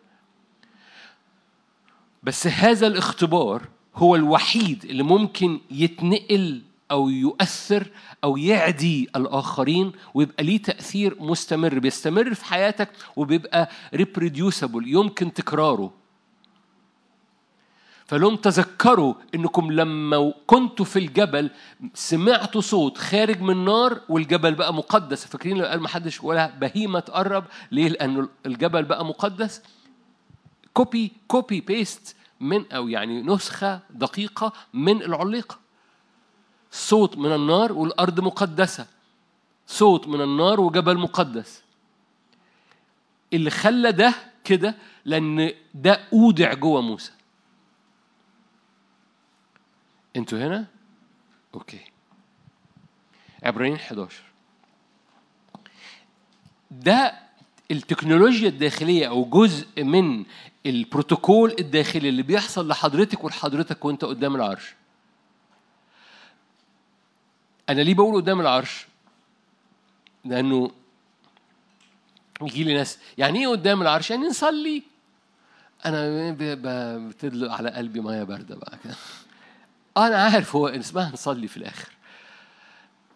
بس 2.23 2.47
هذا 2.47 2.87
الاختبار 2.87 3.63
هو 3.97 4.17
الوحيد 4.17 4.85
اللي 4.85 5.03
ممكن 5.03 5.61
يتنقل 5.71 6.63
أو 6.91 7.09
يؤثر 7.09 7.87
أو 8.25 8.37
يعدي 8.37 9.09
الآخرين 9.17 9.93
ويبقى 10.15 10.45
ليه 10.45 10.63
تأثير 10.63 11.17
مستمر 11.23 11.79
بيستمر 11.79 12.35
في 12.35 12.45
حياتك 12.45 12.89
وبيبقى 13.17 13.71
ريبروديوسبل 13.95 14.89
يمكن 14.89 15.33
تكراره. 15.33 15.93
فلهم 18.07 18.37
تذكروا 18.37 19.15
إنكم 19.35 19.73
لما 19.73 20.33
كنتوا 20.47 20.85
في 20.85 20.99
الجبل 20.99 21.51
سمعتوا 21.95 22.61
صوت 22.61 22.99
خارج 22.99 23.41
من 23.41 23.65
نار 23.65 24.01
والجبل 24.09 24.55
بقى 24.55 24.75
مقدس. 24.75 25.27
فاكرين 25.27 25.59
لو 25.59 25.67
قال 25.67 25.81
ما 25.81 25.89
حدش 25.89 26.25
ولا 26.25 26.51
بهيمة 26.59 27.01
تقرب؟ 27.01 27.45
ليه؟ 27.73 27.89
لأنه 27.89 28.29
الجبل 28.47 28.85
بقى 28.85 29.05
مقدس. 29.05 29.63
copy 30.75 31.13
copy 31.29 31.61
paste 31.61 32.17
من 32.41 32.73
أو 32.73 32.89
يعني 32.89 33.23
نسخة 33.23 33.81
دقيقة 33.91 34.53
من 34.75 35.03
العليقة. 35.03 35.59
صوت 36.71 37.19
من 37.19 37.33
النار 37.33 37.73
والأرض 37.73 38.21
مقدسة. 38.21 38.87
صوت 39.67 40.09
من 40.09 40.21
النار 40.21 40.61
وجبل 40.61 40.99
مقدس. 40.99 41.63
اللي 43.33 43.51
خلى 43.51 43.93
ده 43.93 44.15
كده 44.45 44.75
لأن 45.05 45.53
ده 45.75 46.09
أودع 46.13 46.55
جوه 46.55 46.81
موسى. 46.81 47.13
أنتوا 50.17 50.39
هنا؟ 50.39 50.67
أوكي. 51.55 51.81
عبرانيين 53.43 53.77
11 53.77 54.23
ده 56.71 57.15
التكنولوجيا 57.71 58.49
الداخلية 58.49 59.09
أو 59.09 59.25
جزء 59.25 59.85
من 59.85 60.25
البروتوكول 60.67 61.57
الداخلي 61.59 62.09
اللي 62.09 62.23
بيحصل 62.23 62.69
لحضرتك 62.69 63.25
ولحضرتك 63.25 63.85
وانت 63.85 64.05
قدام 64.05 64.37
العرش. 64.37 64.75
أنا 67.69 67.81
ليه 67.81 67.95
بقول 67.95 68.15
قدام 68.15 68.41
العرش؟ 68.41 68.87
لأنه 70.25 70.71
يجي 72.43 72.65
لي 72.65 72.75
ناس 72.75 72.99
يعني 73.19 73.39
إيه 73.39 73.49
قدام 73.49 73.83
العرش؟ 73.83 74.11
يعني 74.11 74.27
نصلي. 74.27 74.83
أنا 75.87 76.37
بتدلق 77.09 77.53
على 77.53 77.71
قلبي 77.71 78.01
مية 78.01 78.23
باردة 78.23 78.57
بقى 78.57 78.79
كده. 78.85 78.95
أنا 79.97 80.17
عارف 80.25 80.57
هو 80.57 80.69
اسمها 80.69 81.11
نصلي 81.13 81.49
في 81.49 81.57
الآخر. 81.57 81.89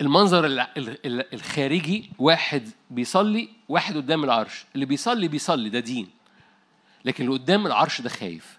المنظر 0.00 0.47
ال- 0.47 0.60
ال- 0.60 1.06
ال- 1.06 1.34
الخارجي 1.34 2.10
واحد 2.18 2.70
بيصلي 2.90 3.48
واحد 3.68 3.97
قدام 3.97 4.24
العرش. 4.24 4.64
اللي 4.74 4.86
بيصلي 4.86 5.28
بيصلي 5.28 5.68
ده 5.68 5.81
دين. 5.81 6.08
لكن 7.05 7.24
اللي 7.24 7.34
قدام 7.39 7.66
العرش 7.66 8.00
ده 8.00 8.08
خايف. 8.08 8.58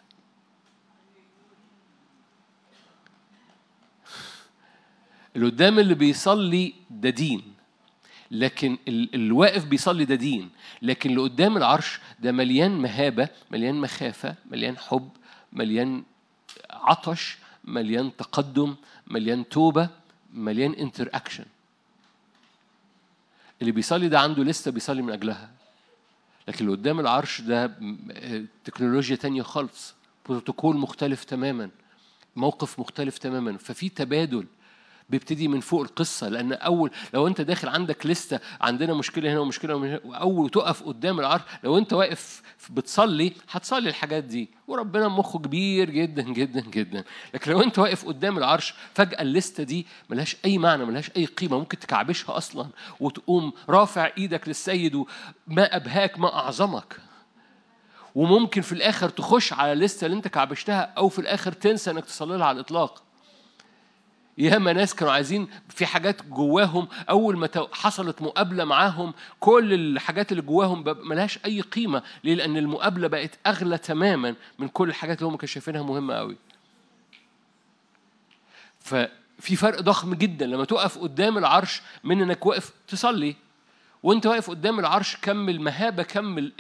اللي 5.35 5.48
قدام 5.48 5.80
اللي 5.80 5.93
بيصلي 5.95 6.74
ده 6.90 7.09
دين 7.09 7.53
لكن 8.32 8.77
ال- 8.88 9.14
اللي 9.15 9.32
واقف 9.32 9.65
بيصلي 9.65 10.06
ده 10.06 10.15
دين 10.15 10.49
لكن 10.82 11.09
اللي 11.09 11.22
قدام 11.22 11.57
العرش 11.57 11.99
ده 12.19 12.32
مليان 12.32 12.72
مهابة 12.72 13.30
مليان 13.51 13.75
مخافة 13.75 14.35
مليان 14.51 14.77
حب 14.77 15.09
مليان 15.53 16.03
عطش 16.69 17.38
مليان 17.64 18.15
تقدم 18.17 18.75
مليان 19.07 19.49
توبة 19.49 19.90
مليان 20.33 20.74
interaction 20.74 21.45
اللي 23.61 23.72
بيصلي 23.72 24.09
ده 24.09 24.19
عنده 24.19 24.43
لسه 24.43 24.72
بيصلي 24.72 25.01
من 25.01 25.14
أجلها. 25.14 25.51
لكن 26.48 26.65
اللي 26.65 26.77
قدام 26.77 26.99
العرش 26.99 27.41
ده 27.41 27.77
آه، 28.11 28.43
technology 28.64 29.15
تانية 29.15 29.41
خالص. 29.41 29.95
بروتوكول 30.30 30.77
مختلف 30.77 31.24
تماما. 31.24 31.69
موقف 32.35 32.80
مختلف 32.80 33.17
تماما. 33.17 33.57
ففي 33.57 33.90
تبادل. 33.90 34.45
بيبتدي 35.09 35.48
من 35.48 35.59
فوق 35.59 35.82
القصة 35.82 36.30
لأن 36.30 36.53
أول 36.53 36.92
لو 37.14 37.27
أنت 37.27 37.42
داخل 37.42 37.69
عندك 37.69 38.06
لستة 38.06 38.40
عندنا 38.61 38.93
مشكلة 38.93 39.32
هنا 39.32 39.40
ومشكلة 39.40 39.77
هنا 39.77 40.00
وأول 40.06 40.50
تقف 40.50 40.84
قدام 40.84 41.19
العرش 41.19 41.42
لو 41.64 41.77
أنت 41.77 41.93
واقف 41.93 42.42
بتصلي 42.69 43.34
هتصلي 43.51 43.90
الحاجات 43.90 44.24
دي. 44.24 44.50
وربنا 44.67 45.08
مخه 45.08 45.40
كبير 45.40 45.90
جدا 45.90 46.22
جدا 46.22 46.61
جدا. 46.61 47.03
لكن 47.34 47.51
لو 47.51 47.61
أنت 47.61 47.80
واقف 47.80 48.06
قدام 48.06 48.38
العرش 48.38 48.74
فجأة 48.93 49.22
الليستة 49.22 49.64
دي 49.64 49.88
ملهاش 50.09 50.38
أي 50.45 50.58
معنى 50.58 50.85
ملهاش 50.85 51.11
أي 51.17 51.25
قيمة 51.25 51.59
ممكن 51.59 51.80
تكعبشها 51.80 52.38
أصلا 52.38 52.67
وتقوم 53.00 53.53
رافع 53.69 54.09
إيدك 54.17 54.48
للسيد 54.48 54.95
وما 54.95 55.75
أبهاك 55.75 56.19
ما 56.19 56.35
أعظمك. 56.35 56.98
وممكن 58.16 58.61
في 58.61 58.72
الآخر 58.72 59.09
تخش 59.09 59.53
على 59.53 59.72
الليستة 59.74 60.06
اللي 60.06 60.17
أنت 60.17 60.27
كعبشتها 60.27 60.93
أو 60.98 61.09
في 61.09 61.19
الآخر 61.19 61.51
تنسى 61.51 61.92
إنك 61.92 62.06
تصلي 62.06 62.38
لها 62.38 62.45
على 62.48 62.56
الإطلاق. 62.56 63.05
ياما 64.38 64.73
ناس 64.73 64.95
كانوا 64.95 65.14
عايزين 65.14 65.47
في 65.69 65.85
حاجات 65.85 66.25
جواهم 66.25 66.88
أول 67.09 67.38
ما 67.38 67.49
حصلت 67.72 68.22
مقابلة 68.22 68.65
معاهم 68.65 69.14
كل 69.39 69.73
الحاجات 69.73 70.31
اللي 70.31 70.41
جواهم 70.41 70.83
ملهاش 71.09 71.39
أي 71.45 71.61
قيمة 71.61 72.03
ليه؟ 72.23 72.35
لأن 72.35 72.57
المقابلة 72.57 73.07
بقت 73.07 73.31
أغلى 73.47 73.77
تماما 73.77 74.35
من 74.59 74.67
كل 74.67 74.89
الحاجات 74.89 75.17
اللي 75.17 75.30
هم 75.30 75.35
كانوا 75.35 75.47
شايفينها 75.47 75.83
مهمة 75.83 76.14
قوي 76.14 76.38
ففي 78.80 79.55
فرق 79.55 79.81
ضخم 79.81 80.14
جدا 80.14 80.45
لما 80.45 80.65
تقف 80.65 80.97
قدام 80.97 81.38
العرش 81.38 81.81
من 82.03 82.22
إنك 82.22 82.45
واقف 82.45 82.73
تصلي. 82.88 83.35
وانت 84.06 84.25
واقف 84.25 84.50
قدام 84.50 84.80
العرش 84.80 85.17
كم 85.22 85.50
المهابة 85.50 86.03
كم 86.03 86.51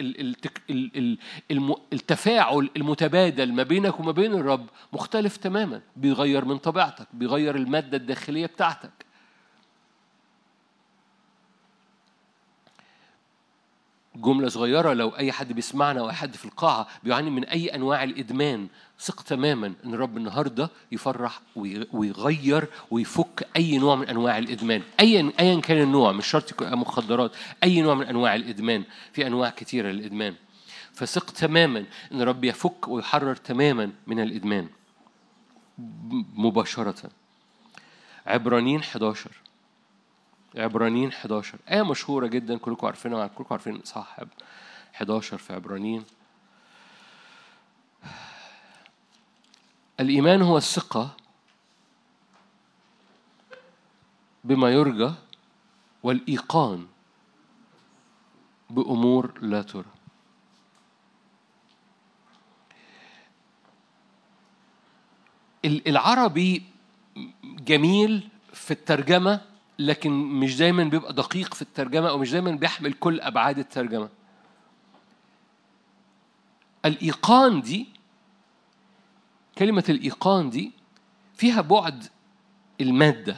التفاعل 1.93 2.69
المتبادل 2.77 3.53
ما 3.53 3.63
بينك 3.63 3.99
وما 3.99 4.11
بين 4.11 4.33
الرب 4.33 4.69
مختلف 4.93 5.37
تماما. 5.37 5.81
بيغير 5.95 6.45
من 6.45 6.57
طبيعتك 6.57 7.07
بيغير 7.13 7.55
المادة 7.55 7.97
الداخلية 7.97 8.45
بتاعتك. 8.45 8.91
جملة 14.15 14.49
صغيرة 14.49 14.93
لو 14.93 15.09
أي 15.09 15.31
حد 15.31 15.53
بيسمعنا 15.53 15.99
أو 15.99 16.09
أي 16.09 16.13
حد 16.13 16.35
في 16.35 16.45
القاعة 16.45 16.87
بيعاني 17.03 17.29
من 17.29 17.45
أي 17.45 17.75
أنواع 17.75 18.03
الإدمان 18.03 18.67
ثق 18.99 19.21
تماما 19.21 19.73
إن 19.85 19.93
الرب 19.93 20.17
النهاردة 20.17 20.69
يفرح 20.91 21.41
وي- 21.55 21.87
ويغير 21.93 22.67
ويفك 22.91 23.47
أي 23.55 23.77
نوع 23.77 23.95
من 23.95 24.07
أنواع 24.09 24.37
الإدمان. 24.37 24.81
أيا 24.99 25.31
أيا 25.39 25.61
كان 25.61 25.81
النوع 25.81 26.11
مش 26.11 26.27
شرط 26.27 26.63
مخدرات 26.63 27.31
أي 27.63 27.81
نوع 27.81 27.95
من 27.95 28.05
أنواع 28.07 28.35
الإدمان. 28.35 28.83
في 29.13 29.27
أنواع 29.27 29.49
كثيرة 29.49 29.87
للإدمان. 29.91 30.35
فثق 30.93 31.31
تماما 31.31 31.85
إن 32.11 32.21
الرب 32.21 32.43
يفك 32.43 32.87
ويحرر 32.87 33.35
تماما 33.35 33.91
من 34.07 34.19
الإدمان. 34.19 34.67
م- 35.77 36.23
مباشرة. 36.47 37.09
عبرانيين 38.27 38.79
11 38.79 39.31
عبرانيين 40.57 41.09
11 41.09 41.57
آية 41.71 41.83
مشهورة 41.83 42.27
جدا 42.27 42.57
كلكم 42.57 42.87
عارفينها 42.87 43.27
كلكم 43.27 43.47
عارفين 43.51 43.81
صح 43.83 44.17
11 44.95 45.37
في 45.37 45.53
عبرانيين. 45.53 46.03
الإيمان 49.99 50.41
هو 50.41 50.57
الثقة 50.57 51.15
بما 54.43 54.69
يرجى 54.69 55.13
والإيقان 56.03 56.87
بأمور 58.69 59.39
لا 59.41 59.61
ترى. 59.61 59.85
ال- 65.65 65.87
العربي 65.87 66.63
جميل 67.43 68.29
في 68.53 68.71
الترجمة 68.71 69.41
لكن 69.79 70.11
مش 70.11 70.57
دايما 70.57 70.83
بيبقى 70.83 71.13
دقيق 71.13 71.53
في 71.53 71.61
الترجمة 71.61 72.09
أو 72.09 72.17
مش 72.17 72.31
دايما 72.31 72.51
بيحمل 72.51 72.93
كل 72.93 73.21
أبعاد 73.21 73.59
الترجمة. 73.59 74.09
الإيقان 76.85 77.61
دي 77.61 77.87
كلمة 79.57 79.83
الإيقان 79.89 80.49
دي 80.49 80.71
فيها 81.33 81.61
بعد 81.61 82.05
المادة. 82.81 83.37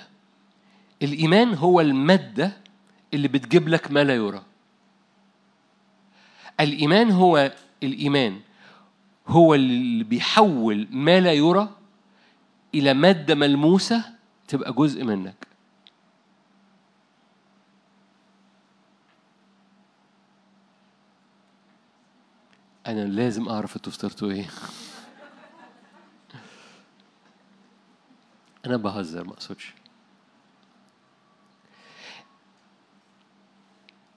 الإيمان 1.02 1.54
هو 1.54 1.82
المادة 1.82 2.58
اللي 3.14 3.28
بتجيب 3.28 3.68
لك 3.68 3.92
ما 3.92 4.04
لا 4.04 4.16
يرى. 4.16 4.44
الإيمان 6.60 7.12
هو 7.12 7.52
الإيمان 7.84 8.40
هو 9.28 9.56
اللي 9.56 10.04
بيحول 10.04 10.88
ما 10.92 11.20
لا 11.20 11.34
يرى 11.34 11.70
إلى 12.76 12.94
مادة 12.94 13.36
ملموسة 13.36 14.06
تبقى 14.48 14.74
جزء 14.74 15.04
منك. 15.04 15.48
أنا 22.88 23.02
لازم 23.06 23.50
أعرف 23.50 23.76
أنتوا 23.76 23.92
إيه. 24.32 24.46
أنا 28.68 28.78
بهزر 28.78 29.24
ما 29.24 29.34
أقصدش 29.34 29.74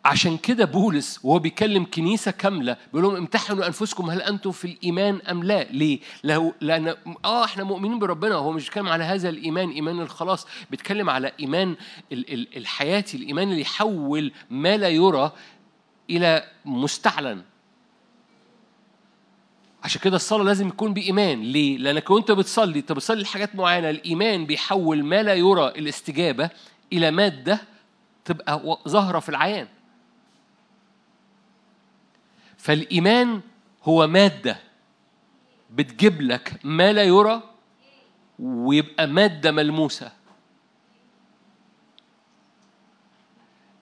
عشان 0.05 0.37
كده 0.37 0.65
بولس 0.65 1.21
وهو 1.25 1.39
بيكلم 1.39 1.87
كنيسة 1.95 2.31
كاملة 2.31 2.77
بيقول 2.93 3.03
لهم 3.03 3.17
امتحنوا 3.17 3.67
أنفسكم 3.67 4.11
هل 4.11 4.23
أنتم 4.23 4.53
في 4.53 4.65
الإيمان 4.65 5.21
أم 5.31 5.43
لا. 5.45 5.63
ليه؟ 5.65 6.01
لو 6.25 6.55
لأن 6.61 6.95
آه 7.25 7.45
إحنا 7.45 7.65
مؤمنين 7.65 7.99
بربنا 7.99 8.35
هو 8.35 8.53
مش 8.53 8.65
بيتكلم 8.65 8.89
على 8.89 9.05
هذا 9.05 9.29
الإيمان 9.29 9.71
إيمان 9.71 10.01
الخلاص. 10.01 10.47
بيتكلم 10.71 11.11
على 11.11 11.33
إيمان 11.41 11.77
ال- 12.13 12.33
ال- 12.35 12.57
الحياتي 12.57 13.17
الإيمان 13.17 13.51
اللي 13.51 13.61
يحول 13.61 14.33
ما 14.51 14.77
لا 14.77 14.89
يرى 14.89 15.33
إلى 16.11 16.45
مستعلن. 16.65 17.43
عشان 19.85 20.01
كده 20.01 20.17
الصلاة 20.17 20.45
لازم 20.45 20.69
يكون 20.69 20.95
بإيمان. 20.95 21.43
ليه؟ 21.43 21.79
لأنك 21.79 22.11
وأنت 22.11 22.31
بتصلي 22.33 22.79
أنت 22.79 22.93
بتصلي 22.93 23.23
لحاجات 23.23 23.55
معينة 23.55 23.91
الإيمان 23.91 24.47
بيحول 24.47 25.05
ما 25.05 25.23
لا 25.23 25.35
يرى 25.35 25.69
الاستجابة 25.69 26.51
إلى 26.93 27.11
مادة 27.11 27.61
تبقى 28.25 28.79
ظاهرة 28.89 29.19
في 29.19 29.29
العيان. 29.29 29.69
فالإيمان 32.57 33.41
هو 33.85 34.07
مادة 34.07 34.59
بتجيب 35.71 36.21
لك 36.23 36.61
ما 36.65 36.93
لا 36.93 37.03
يرى 37.03 37.43
ويبقى 38.39 39.07
مادة 39.07 39.53
ملموسة. 39.53 40.13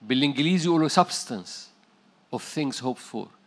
بالإنجليزي 0.01 0.65
يقولوا 0.65 0.89
substance 0.89 1.49
of 2.35 2.39
things 2.39 2.79
hoped 2.79 3.13
for. 3.13 3.38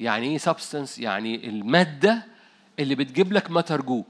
يعني 0.00 0.26
إيه 0.26 0.38
substance 0.38 0.98
يعني 0.98 1.48
المادة 1.48 2.26
اللي 2.78 2.94
بتجيب 2.94 3.32
لك 3.32 3.50
ما 3.50 3.60
ترجوه 3.60 4.04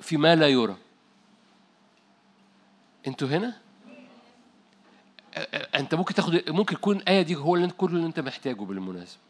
في 0.00 0.16
ما 0.16 0.36
لا 0.36 0.48
يرى. 0.48 0.76
أنتوا 3.06 3.28
هنا؟ 3.28 3.56
أنت 5.74 5.94
ممكن 5.94 6.14
تاخد 6.14 6.50
ممكن 6.50 6.74
تكون 6.74 6.96
الايه 6.96 7.22
دي 7.22 7.36
هو 7.36 7.56
اللي 7.56 7.68
كل 7.68 7.90
اللي 7.96 8.06
أنت 8.06 8.20
محتاجه 8.20 8.54
بالمناسبة. 8.64 9.20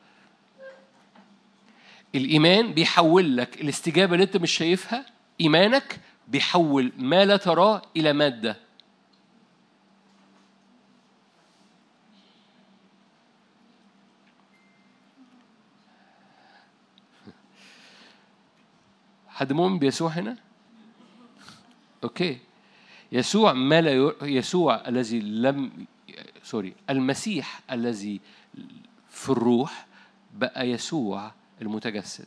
الإيمان 2.14 2.74
بيحول 2.74 3.36
لك 3.36 3.60
الاستجابة 3.60 4.12
اللي 4.14 4.24
أنت 4.24 4.36
مش 4.36 4.52
شايفها 4.52 5.06
إيمانك 5.40 6.00
بيحول 6.28 6.92
ما 6.98 7.24
لا 7.24 7.36
تراه 7.36 7.82
إلى 7.96 8.12
مادة. 8.12 8.56
حد 19.36 19.52
مؤمن 19.52 19.78
بيسوع 19.78 20.10
هنا؟ 20.10 20.36
okay. 22.04 22.38
يسوع 23.12 23.52
ما 23.52 23.80
لا 23.80 23.90
ير... 23.90 24.16
يسوع 24.22 24.88
الذي 24.88 25.20
لم 25.20 25.86
sorry 26.42 26.74
المسيح 26.90 27.60
الذي 27.70 28.20
في 29.10 29.30
الروح 29.30 29.86
بقى 30.34 30.70
يسوع 30.70 31.32
المتجسد. 31.62 32.26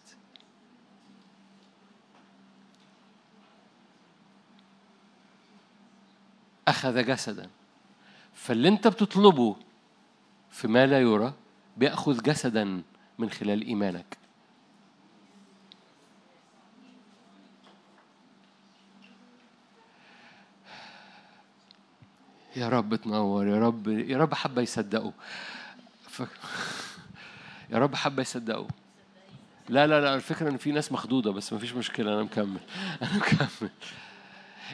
أخذ 6.68 7.06
جسدا. 7.06 7.50
فاللي 8.34 8.70
أنت 8.70 8.88
بتطلبه 8.88 9.56
في 10.52 10.68
ما 10.68 10.86
لا 10.86 11.02
يرى 11.02 11.34
بيأخذ 11.78 12.22
جسدا 12.22 12.82
من 13.20 13.30
خلال 13.30 13.62
إيمانك. 13.68 14.19
يا 22.60 22.70
رب 22.70 22.96
تنور 22.96 23.48
يا 23.48 23.60
رب 23.60 23.88
يا 23.88 24.18
رب 24.18 24.34
حبة 24.34 24.62
يصدقوا. 24.62 25.12
ف... 26.10 26.22
يا 27.72 27.78
رب 27.78 27.96
حبة 27.96 28.22
يصدقوا. 28.22 28.68
لا 29.70 29.88
لا 29.88 30.02
لا 30.02 30.16
الفكرة 30.16 30.50
إن 30.50 30.58
في 30.58 30.72
ناس 30.72 30.92
مخضوضة 30.92 31.32
بس 31.34 31.54
مفيش 31.54 31.74
مشكلة 31.74 32.14
أنا 32.14 32.24
مكمل 32.24 32.60
أنا 33.02 33.18
مكمل. 33.18 33.70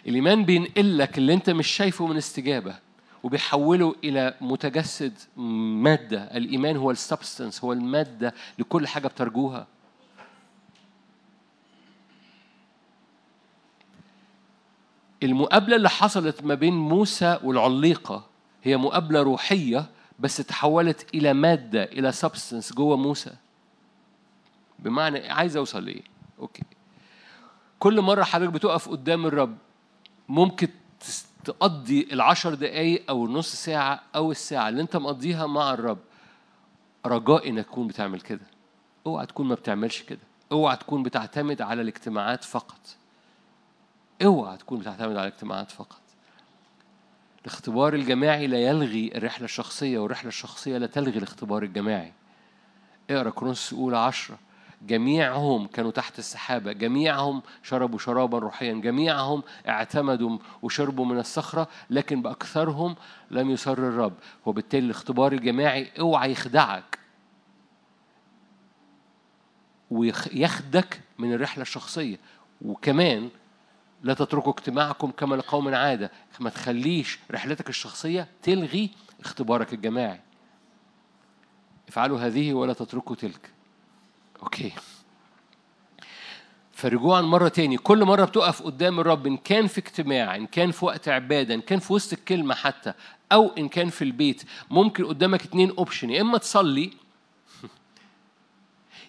الإيمان 0.07 0.45
بينقل 0.45 0.97
لك 0.97 1.17
اللي 1.17 1.33
أنت 1.33 1.49
مش 1.49 1.67
شايفه 1.67 2.07
من 2.07 2.17
استجابة 2.17 2.75
وبيحوله 3.23 3.95
إلى 4.03 4.33
متجسد 4.41 5.13
مادة. 5.37 6.23
الإيمان 6.23 6.77
هو 6.77 6.91
السبستنس 6.91 7.63
هو 7.63 7.73
المادة 7.73 8.33
لكل 8.59 8.87
حاجة 8.87 9.07
بترجوها. 9.07 9.67
المقابلة 15.25 15.75
اللي 15.75 15.89
حصلت 15.89 16.43
ما 16.43 16.55
بين 16.55 16.73
موسى 16.73 17.39
والعليقة 17.43 18.25
هي 18.63 18.77
مقابلة 18.77 19.21
روحية 19.21 19.85
بس 20.19 20.37
تحولت 20.37 21.15
إلى 21.15 21.33
مادة 21.33 21.83
إلى 21.83 22.11
substance 22.11 22.73
جوه 22.73 22.97
موسى. 22.97 23.31
بمعنى 24.79 25.29
عايز 25.29 25.57
أوصل 25.57 25.85
لإيه؟ 25.85 26.03
okay. 26.39 26.63
كل 27.79 28.01
مرة 28.01 28.23
حضرتك 28.23 28.53
بتقف 28.53 28.89
قدام 28.89 29.25
الرب 29.25 29.57
ممكن 30.29 30.67
تقضي 31.43 32.07
العشر 32.11 32.53
دقايق 32.53 33.03
أو 33.09 33.25
النص 33.25 33.55
ساعة 33.55 34.01
أو 34.15 34.31
الساعة 34.31 34.69
اللي 34.69 34.81
أنت 34.81 34.97
مقضيها 34.97 35.47
مع 35.47 35.73
الرب. 35.73 35.99
رجاء 37.05 37.49
إنك 37.49 37.65
تكون 37.65 37.87
بتعمل 37.87 38.21
كده. 38.21 38.45
أوعى 39.07 39.25
تكون 39.25 39.47
ما 39.47 39.55
بتعملش 39.55 40.01
كده. 40.01 40.19
أوعى 40.51 40.77
تكون 40.77 41.03
بتعتمد 41.03 41.61
على 41.61 41.81
الاجتماعات 41.81 42.43
فقط. 42.43 42.95
اوعى 44.23 44.57
تكون 44.57 44.79
بتعتمد 44.79 45.17
على 45.17 45.27
الاجتماعات 45.27 45.71
فقط. 45.71 46.01
الاختبار 47.41 47.93
الجماعي 47.93 48.47
لا 48.47 48.57
يلغي 48.57 49.11
الرحلة 49.15 49.45
الشخصية 49.45 49.99
والرحلة 49.99 50.27
الشخصية 50.27 50.77
لا 50.77 50.87
تلغي 50.87 51.17
الاختبار 51.17 51.63
الجماعي. 51.63 52.13
اقرأ 53.09 53.29
كورنثوس 53.29 53.73
الأولى 53.73 53.97
عشرة. 53.97 54.39
جميعهم 54.81 55.67
كانوا 55.67 55.91
تحت 55.91 56.19
السحابة. 56.19 56.71
جميعهم 56.71 57.41
شربوا 57.63 57.99
شرابا 57.99 58.39
روحيا. 58.39 58.73
جميعهم 58.73 59.43
اعتمدوا 59.67 60.37
وشربوا 60.61 61.05
من 61.05 61.19
الصخرة 61.19 61.67
لكن 61.89 62.21
بأكثرهم 62.21 62.95
لم 63.31 63.49
يسر 63.49 63.77
الرب. 63.77 64.13
وبالتالي 64.45 64.85
الاختبار 64.85 65.31
الجماعي 65.31 65.91
اوعى 65.99 66.31
يخدعك. 66.31 66.99
ويخدك 69.91 71.01
من 71.19 71.33
الرحلة 71.33 71.61
الشخصية. 71.61 72.17
وكمان 72.61 73.29
لا 74.05 74.13
تتركوا 74.13 74.51
اجتماعكم 74.51 75.11
كما 75.11 75.35
لقوم 75.35 75.75
عادة 75.75 76.11
ما 76.39 76.49
تخليش 76.49 77.19
رحلتك 77.31 77.69
الشخصية 77.69 78.27
تلغي 78.43 78.89
اختبارك 79.19 79.73
الجماعي. 79.73 80.19
افعلوا 81.87 82.19
هذه 82.19 82.53
ولا 82.53 82.73
تتركوا 82.73 83.15
تلك. 83.15 83.51
أوكي. 84.43 84.71
فرجوعا 86.71 87.21
مرة 87.21 87.47
تاني 87.47 87.77
كل 87.77 88.05
مرة 88.05 88.25
بتقف 88.25 88.61
قدام 88.61 88.99
الرب 88.99 89.27
إن 89.27 89.37
كان 89.37 89.67
في 89.67 89.77
اجتماع 89.77 90.35
إن 90.35 90.45
كان 90.45 90.71
في 90.71 90.85
وقت 90.85 91.07
عبادة 91.07 91.53
إن 91.53 91.61
كان 91.61 91.79
في 91.79 91.93
وسط 91.93 92.13
الكلمة 92.13 92.55
حتى 92.55 92.93
أو 93.31 93.51
إن 93.57 93.67
كان 93.67 93.89
في 93.89 94.01
البيت 94.01 94.43
ممكن 94.69 95.05
قدامك 95.05 95.43
اتنين 95.43 95.69
أوبشن 95.77 96.09
يا 96.09 96.21
إما 96.21 96.37
تصلي 96.37 96.91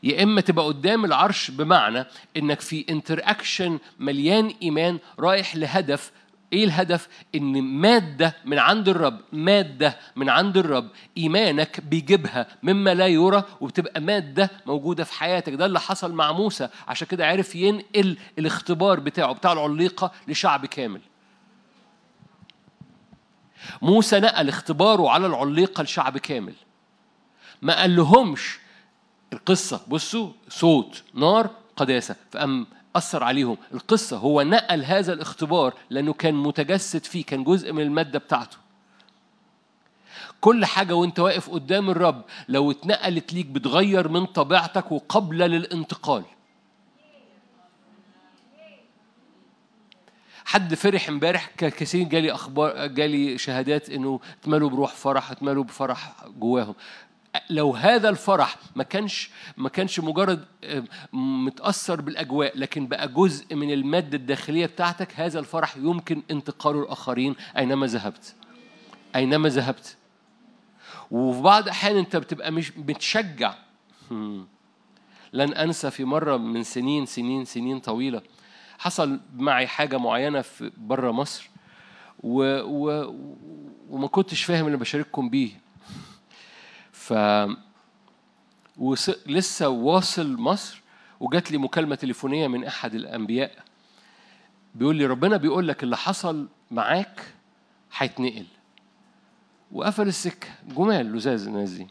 يا 0.07 0.23
إما 0.23 0.41
تبقى 0.41 0.65
قدام 0.65 1.05
العرش 1.05 1.51
بمعنى 1.51 2.05
إنك 2.37 2.61
في 2.61 2.85
انتر 2.91 3.21
اكشن 3.25 3.79
مليان 3.99 4.55
إيمان 4.63 4.99
رايح 5.19 5.57
لهدف. 5.57 6.13
إيه 6.53 6.65
الهدف؟ 6.65 7.09
إن 7.35 7.63
مادة 7.63 8.37
من 8.45 8.59
عند 8.59 8.89
الرب 8.89 9.21
مادة 9.33 9.99
من 10.17 10.29
عند 10.29 10.57
الرب 10.57 10.89
إيمانك 11.19 11.81
بيجيبها 11.81 12.47
مما 12.63 12.95
لا 12.95 13.07
يرى 13.07 13.45
وبتبقى 13.61 14.01
مادة 14.01 14.51
موجودة 14.67 15.05
في 15.05 15.13
حياتك. 15.13 15.53
ده 15.53 15.67
اللي 15.67 15.81
حصل 15.81 16.13
مع 16.13 16.33
موسى. 16.33 16.69
عشان 16.89 17.07
كده 17.09 17.27
عرف 17.27 17.55
ينقل 17.55 18.17
الاختبار 18.39 19.01
بتاعه 19.01 19.33
بتاع 19.33 19.53
العليقة 19.53 20.13
لشعب 20.29 20.67
كامل. 20.67 21.01
موسى 23.83 24.21
نقل 24.21 24.49
اختباره 24.49 25.11
على 25.11 25.27
العليقة 25.27 25.83
لشعب 25.83 26.19
كامل. 26.19 26.55
ما 27.63 27.81
قال 27.81 27.97
لهمش 27.97 28.59
القصة 29.33 29.81
بصوا 29.89 30.31
صوت 30.49 31.03
نار 31.15 31.51
قداسة. 31.77 32.17
فقام 32.31 32.67
أثر 32.97 33.25
عليهم. 33.25 33.57
القصة 33.75 34.17
هو 34.17 34.43
نقل 34.43 34.85
هذا 34.85 35.13
الاختبار 35.13 35.75
لأنه 35.91 36.13
كان 36.13 36.35
متجسد 36.35 37.05
فيه 37.05 37.25
كان 37.25 37.45
جزء 37.45 37.73
من 37.73 37.83
المادة 37.83 38.19
بتاعته. 38.19 38.57
كل 40.41 40.65
حاجة 40.65 40.95
وأنت 40.95 41.19
واقف 41.19 41.51
قدام 41.51 41.91
الرب 41.91 42.25
لو 42.49 42.71
اتنقلت 42.71 43.33
ليك 43.33 43.47
بتغير 43.47 44.09
من 44.09 44.27
طبيعتك 44.27 44.93
وقبل 44.93 45.39
للانتقال. 45.39 46.25
حد 50.45 50.75
فرح 50.75 51.09
امبارح 51.09 51.51
كثير 51.57 52.09
جالي 52.09 52.33
أخبار 52.33 52.87
جالي 52.87 53.39
شهادات 53.39 53.91
إنه 53.91 54.21
اتملوا 54.41 54.71
بروح 54.71 54.93
فرح 54.93 55.31
اتملوا 55.31 55.65
بفرح 55.65 56.15
جواهم. 56.39 56.75
لو 57.51 57.75
هذا 57.75 58.09
الفرح 58.09 58.57
ما 58.77 58.83
كانش 58.85 59.31
ما 59.57 59.69
كانش 59.69 60.01
مجرد 60.01 60.45
آه، 60.65 60.85
متأثر 61.13 62.01
بالأجواء 62.01 62.59
لكن 62.59 62.87
بقى 62.87 63.09
جزء 63.09 63.55
من 63.55 63.71
المادة 63.73 64.17
الداخلية 64.17 64.67
بتاعتك 64.67 65.21
هذا 65.21 65.39
الفرح 65.39 65.77
يمكن 65.77 66.23
انتقاله 66.31 66.83
الآخرين 66.83 67.37
أينما 67.59 67.87
ذهبت. 67.87 68.35
أينما 69.17 69.49
ذهبت. 69.49 69.97
وفي 71.11 71.43
بعض 71.43 71.63
الأحيان 71.63 71.97
أنت 71.97 72.17
بتبقى 72.17 72.51
مش 72.53 72.79
متشجع. 72.79 73.55
لن 75.33 75.53
أنسى 75.55 75.91
في 75.91 76.05
مرة 76.05 76.37
من 76.37 76.63
سنين 76.63 77.07
سنين 77.07 77.45
سنين 77.45 77.81
طويلة 77.81 78.23
حصل 78.79 79.21
معي 79.35 79.67
حاجة 79.67 79.99
معينة 79.99 80.41
في 80.41 80.71
بره 80.77 81.11
مصر 81.13 81.51
و 82.21 82.61
و 82.61 83.15
وما 83.91 84.07
كنتش 84.09 84.43
فاهم 84.45 84.67
اللي 84.67 84.77
بشارككم 84.77 85.29
بيه. 85.31 85.51
ف 87.07 87.15
وس... 88.77 89.11
لسه 89.27 89.69
واصل 89.69 90.37
مصر 90.37 90.83
وجات 91.21 91.51
لي 91.51 91.59
مكالمة 91.59 91.95
تليفونية 91.95 92.49
من 92.49 92.65
أحد 92.65 92.95
الأنبياء. 92.95 93.53
بيقول 94.75 94.97
لي 94.97 95.07
ربنا 95.07 95.37
بيقول 95.37 95.69
لك 95.69 95.83
اللي 95.83 95.97
حصل 95.97 96.49
معاك 96.71 97.21
هيتنقل. 97.97 98.47
وقفل 99.73 100.09
السكة. 100.09 100.49
جمال 100.69 101.13
لزاز 101.13 101.47
الناس 101.47 101.71
دي. 101.71 101.87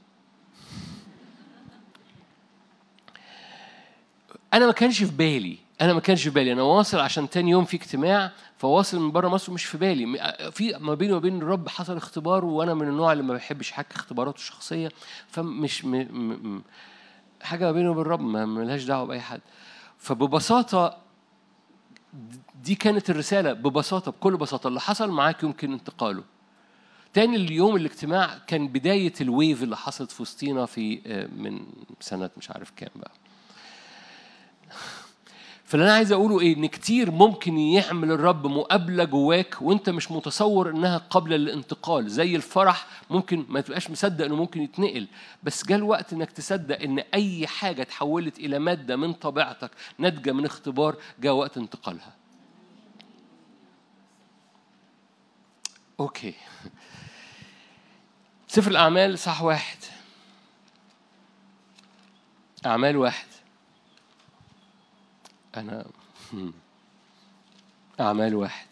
أنا 4.54 4.66
ما 4.66 4.72
كانش 4.72 5.04
في 5.04 5.12
بالي. 5.12 5.58
أنا 5.82 5.94
ما 5.94 6.00
كانش 6.00 6.24
في 6.24 6.30
بالي. 6.30 6.52
أنا 6.54 6.62
واصل 6.62 7.00
عشان 7.00 7.30
تاني 7.30 7.52
يوم 7.52 7.66
في 7.66 7.78
اجتماع 7.78 8.32
فواصل 8.66 9.00
من 9.00 9.12
بره 9.12 9.28
مصر 9.28 9.54
مش 9.54 9.66
في 9.66 9.78
بالي. 9.78 10.32
في 10.52 10.74
ما 10.80 10.94
بيني 10.94 11.14
وبين 11.14 11.38
الرب 11.42 11.70
حصل 11.70 11.98
اختبار 11.98 12.46
وأنا 12.46 12.74
من 12.74 12.88
النوع 12.88 13.12
اللي 13.12 13.24
ما 13.24 13.34
بحبش 13.34 13.72
احكي 13.72 13.96
اختباراته 13.96 14.38
الشخصية. 14.38 14.92
فمش 15.28 15.86
م... 15.86 15.96
م... 15.96 16.62
حاجة 17.42 17.66
ما 17.66 17.72
بيني 17.72 17.88
وبين 17.88 18.02
الرب 18.02 18.22
ما 18.22 18.46
ملهاش 18.46 18.84
دعوة 18.84 19.06
بأي 19.06 19.22
حد. 19.22 19.42
فببساطة 19.98 20.98
دي 22.64 22.76
كانت 22.76 23.10
الرسالة 23.10 23.54
ببساطة 23.54 24.12
بكل 24.12 24.38
بساطة. 24.38 24.68
اللي 24.68 24.80
حصل 24.80 25.12
معاك 25.12 25.44
يمكن 25.44 25.74
انتقاله. 25.74 26.24
تاني 27.14 27.36
اليوم 27.36 27.76
الاجتماع 27.76 28.38
كان 28.48 28.68
بداية 28.68 29.14
الويف 29.22 29.64
اللي 29.64 29.78
حصلت 29.78 30.12
في 30.12 30.22
وسطينا 30.22 30.66
في 30.66 31.02
آه، 31.06 31.28
من 31.28 31.66
سنة 32.00 32.30
مش 32.38 32.52
عارف 32.52 32.72
كام 32.76 32.90
بقى. 32.96 33.12
فاللي 35.66 35.86
أنا 35.86 35.94
عايز 35.94 36.12
أقوله 36.12 36.40
إيه؟ 36.40 36.56
إن 36.56 36.66
كتير 36.66 37.12
ممكن 37.12 37.58
يعمل 37.58 38.12
الرب 38.12 38.48
مقابلة 38.48 39.04
جواك 39.04 39.62
وأنت 39.62 39.90
مش 39.90 40.12
متصور 40.12 40.70
إنها 40.70 40.98
قبل 40.98 41.34
الانتقال 41.34 42.10
زي 42.10 42.36
الفرح 42.36 42.88
ممكن 43.10 43.46
ما 43.50 43.62
تبقاش 43.62 43.90
مصدق 43.90 44.26
إنه 44.26 44.36
ممكن 44.36 44.62
يتنقل 44.62 45.08
بس 45.44 45.66
جاء 45.66 45.78
الوقت 45.78 46.14
إنك 46.14 46.32
تصدق 46.32 46.82
إن 46.82 47.00
أي 47.00 47.48
حاجة 47.48 47.82
اتحولت 47.82 48.40
إلى 48.40 48.60
مادة 48.60 48.96
من 48.96 49.14
طبيعتك 49.14 49.72
ناتجة 49.98 50.32
من 50.32 50.46
اختبار 50.46 50.96
جاء 51.20 51.34
وقت 51.34 51.58
انتقالها. 51.58 52.14
أوكي. 56.00 56.34
سفر 58.48 58.72
الأعمال 58.72 59.20
صح 59.20 59.42
واحد. 59.42 59.78
أعمال 62.66 62.98
واحد. 62.98 63.28
أنا. 65.58 65.86
أعمال 68.00 68.36
واحد 68.36 68.68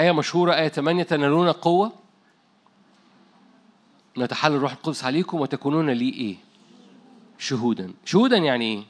آية 0.00 0.12
مشهورة 0.12 0.54
آية 0.54 0.68
8 0.68 1.02
تنالون 1.02 1.52
قوة 1.52 1.92
نتحل 4.18 4.52
الروح 4.52 4.72
القدس 4.72 5.04
عليكم 5.04 5.40
وتكونون 5.40 5.90
لي 5.90 6.08
إيه؟ 6.08 6.36
شهودا 7.38 7.92
شهودا 8.04 8.36
يعني 8.36 8.64
إيه؟ 8.64 8.84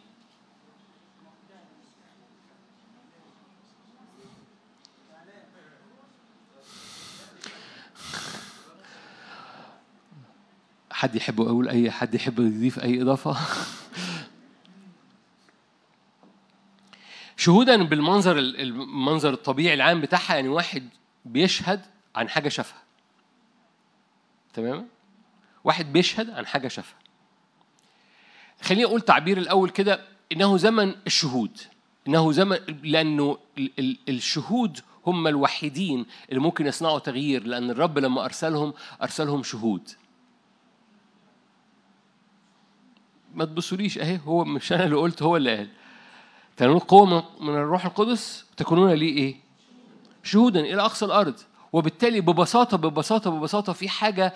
حد 11.00 11.16
يحب 11.16 11.40
أقول 11.40 11.68
أي 11.68 11.90
حد 11.90 12.14
يحب 12.14 12.40
يضيف 12.40 12.78
أي 12.78 13.02
إضافة؟ 13.02 13.36
شهودا 17.36 17.82
بالمنظر 17.82 18.38
المنظر 18.38 19.32
الطبيعي 19.32 19.74
العام 19.74 20.00
بتاعها 20.00 20.34
يعني 20.34 20.48
واحد 20.48 20.88
بيشهد 21.24 21.80
عن 22.16 22.28
حاجة 22.28 22.48
شافها. 22.48 22.82
تمام؟ 24.54 24.88
واحد 25.64 25.92
بيشهد 25.92 26.30
عن 26.30 26.46
حاجة 26.46 26.68
شافها. 26.68 26.98
خليني 28.62 28.84
أقول 28.84 29.00
تعبير 29.00 29.38
الأول 29.38 29.70
كده 29.70 30.04
إنه 30.32 30.56
زمن 30.56 30.94
الشهود. 31.06 31.58
إنه 32.08 32.32
زمن 32.32 32.56
ال- 32.56 33.98
الشهود 34.08 34.80
هم 35.06 35.26
الوحيدين 35.26 36.06
اللي 36.28 36.40
ممكن 36.40 36.66
يصنعوا 36.66 36.98
تغيير 36.98 37.46
لأن 37.46 37.70
الرب 37.70 37.98
لما 37.98 38.24
أرسلهم 38.24 38.72
أرسلهم 39.02 39.42
شهود. 39.42 39.90
ما 43.34 43.44
تبصوليش 43.44 43.98
اهي 43.98 44.20
هو 44.26 44.44
مش 44.44 44.72
أنا 44.72 44.84
اللي 44.84 44.96
قلت 44.96 45.22
هو 45.22 45.36
اللي 45.36 45.56
قال 45.56 45.68
تنالون 46.56 46.78
قوة 46.78 47.24
من- 47.40 47.48
الروح 47.48 47.86
القدس 47.86 48.44
تكونون 48.56 48.90
لي 48.92 49.06
إيه؟ 49.08 49.36
شهودا 50.22 50.60
إلى 50.60 50.82
أقصى 50.82 51.04
الأرض 51.04 51.34
وبالتالي 51.72 52.20
ببساطة 52.20 52.76
ببساطة 52.76 53.30
ببساطة 53.30 53.72
في 53.72 53.88
حاجة 53.88 54.34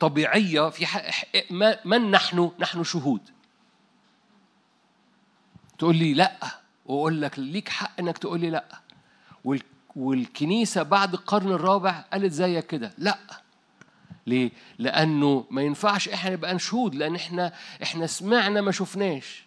طبيعية 0.00 0.68
في 0.70 0.86
ح... 0.86 1.24
ما- 1.50 1.78
من 1.84 2.10
نحن؟ 2.10 2.50
نحن 2.58 2.84
شهود. 2.84 3.20
تقول 5.78 5.96
لي 5.96 6.14
لأ 6.14 6.36
وأقول 6.86 7.22
لك 7.22 7.38
ليك 7.38 7.68
حق 7.68 7.90
إنك 8.00 8.18
تقول 8.18 8.40
لي 8.40 8.50
لأ. 8.50 8.64
وال... 9.44 9.62
والكنيسة 9.96 10.82
بعد 10.82 11.12
القرن 11.14 11.52
الرابع 11.52 12.04
قالت 12.12 12.32
زيك 12.32 12.66
كده 12.66 12.92
لأ. 12.98 13.18
ليه؟ 14.26 14.50
لأنه 14.78 15.44
ما 15.50 15.62
ينفعش 15.62 16.08
إحنا 16.08 16.30
نبقى 16.30 16.58
شهود 16.58 16.94
لأن 16.94 17.14
إحنا 17.14 17.52
إحنا 17.82 18.06
سمعنا 18.06 18.60
ما 18.60 18.72
شفناش. 18.72 19.44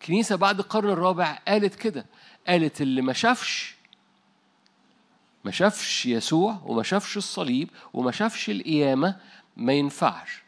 الكنيسه 0.00 0.36
بعد 0.36 0.58
القرن 0.58 0.90
الرابع 0.90 1.38
قالت 1.48 1.74
كده 1.74 2.06
قالت 2.48 2.80
اللي 2.80 3.02
ما 3.02 3.12
شافش 3.12 3.74
ما 5.44 5.50
شافش 5.50 6.06
يسوع 6.06 6.60
وما 6.64 6.82
شافش 6.82 7.16
الصليب 7.16 7.70
وما 7.92 8.10
شافش 8.12 8.50
القيامة 8.50 9.16
ما 9.56 9.72
ينفعش 9.72 10.42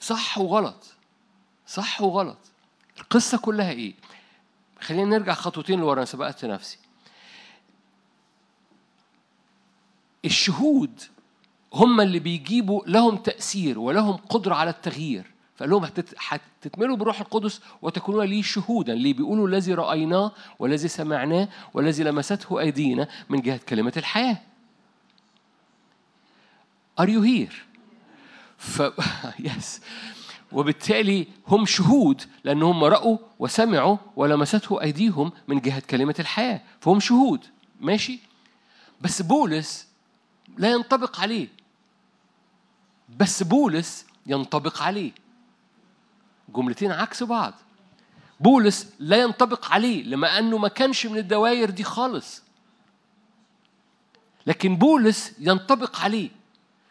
صح 0.00 0.38
وغلط 0.38 0.84
صح 1.66 2.00
وغلط 2.02 2.38
القصة 3.00 3.38
كلها 3.38 3.70
إيه 3.70 3.94
خلينا 4.80 5.18
نرجع 5.18 5.34
خطوتين 5.34 5.80
لورا 5.80 5.96
أنا 5.96 6.04
سبقت 6.04 6.44
نفسي 6.44 6.78
الشهود 10.24 11.00
هم 11.74 12.00
اللي 12.00 12.18
بيجيبوا 12.18 12.82
لهم 12.86 13.16
تأثير 13.16 13.78
ولهم 13.78 14.16
قدرة 14.16 14.54
على 14.54 14.70
التغيير. 14.70 15.26
فقال 15.56 15.70
لهم 15.70 15.84
هتت- 15.84 16.14
هتتملوا 16.28 16.96
بروح 16.96 17.20
القدس 17.20 17.60
وتكونون 17.82 18.24
لي 18.24 18.42
شهودا 18.42 18.92
اللي 18.92 19.12
بيقولوا 19.12 19.48
الذي 19.48 19.74
رأيناه 19.74 20.32
والذي 20.58 20.88
سمعناه 20.88 21.48
والذي 21.74 22.04
لمسته 22.04 22.60
أيدينا 22.60 23.08
من 23.28 23.40
جهة 23.40 23.60
كلمة 23.68 23.92
الحياة. 23.96 24.38
Are 27.00 27.06
you 27.06 27.22
here؟ 27.22 27.54
ف... 28.58 28.82
يس 29.56 29.80
وبالتالي 30.52 31.26
هم 31.48 31.66
شهود 31.66 32.22
لأنهم 32.44 32.84
رأوا 32.84 33.18
وسمعوا 33.38 33.96
ولمسته 34.16 34.82
أيديهم 34.82 35.32
من 35.48 35.60
جهة 35.60 35.82
كلمة 35.90 36.14
الحياة. 36.18 36.60
فهم 36.80 37.00
شهود. 37.00 37.44
ماشي؟ 37.80 38.18
بس 39.00 39.22
بولس 39.22 39.87
لا 40.56 40.70
ينطبق 40.72 41.20
عليه. 41.20 41.48
بس 43.16 43.42
بولس 43.42 44.06
ينطبق 44.26 44.82
عليه. 44.82 45.12
جملتين 46.48 46.92
عكس 46.92 47.22
بعض. 47.22 47.54
بولس 48.40 48.92
لا 48.98 49.16
ينطبق 49.16 49.72
عليه 49.72 50.04
لما 50.04 50.38
أنه 50.38 50.58
ما 50.58 50.68
كانش 50.68 51.06
من 51.06 51.18
الدوائر 51.18 51.70
دي 51.70 51.84
خالص. 51.84 52.42
لكن 54.46 54.76
بولس 54.76 55.32
ينطبق 55.38 56.00
عليه. 56.00 56.30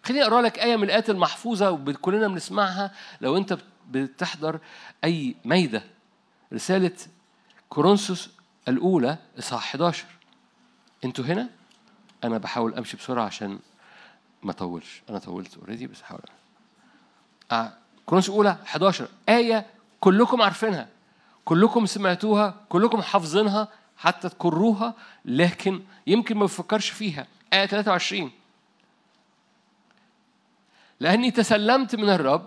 خليني 0.04 0.24
أقرأ 0.24 0.42
لك 0.42 0.60
آية 0.60 0.76
من 0.76 0.84
الآيات 0.84 1.10
المحفوظة 1.10 1.72
وكلنا 1.72 2.28
بنسمعها. 2.28 2.92
لو 3.22 3.38
أنت 3.38 3.58
بتحضر 3.92 4.60
أي 5.04 5.36
ميدة. 5.46 5.84
رسالة 6.54 6.96
كورنثوس 7.70 8.30
الأولى 8.68 9.18
إصحاح 9.40 9.64
11 9.64 10.06
أنتوا 11.06 11.26
هنا؟ 11.26 11.50
أنا 12.24 12.38
بحاول 12.38 12.74
أمشي 12.76 12.98
بسرعة 12.98 13.26
عشان 13.26 13.60
ما 14.44 14.52
أطولش. 14.52 15.02
أنا 15.10 15.20
طولت 15.20 15.58
اوريدي 15.58 15.88
بس 15.88 16.02
هحاول. 16.02 16.22
آه. 17.52 17.74
كورنثوس 18.06 18.30
الأولى 18.30 18.58
11 18.64 19.08
آية 19.30 19.66
كلكم 20.00 20.42
عارفينها. 20.42 20.88
كلكم 21.46 21.86
سمعتوها 21.86 22.56
كلكم 22.70 23.02
حافظينها 23.02 23.68
حتى 23.98 24.30
تكروها 24.30 24.94
لكن 25.26 25.82
يمكن 26.08 26.38
ما 26.38 26.46
بفكرش 26.46 26.90
فيها. 26.90 27.28
آية 27.54 27.66
23 27.66 28.32
لأني 31.00 31.32
تسلمت 31.32 31.96
من 31.96 32.10
الرب 32.10 32.46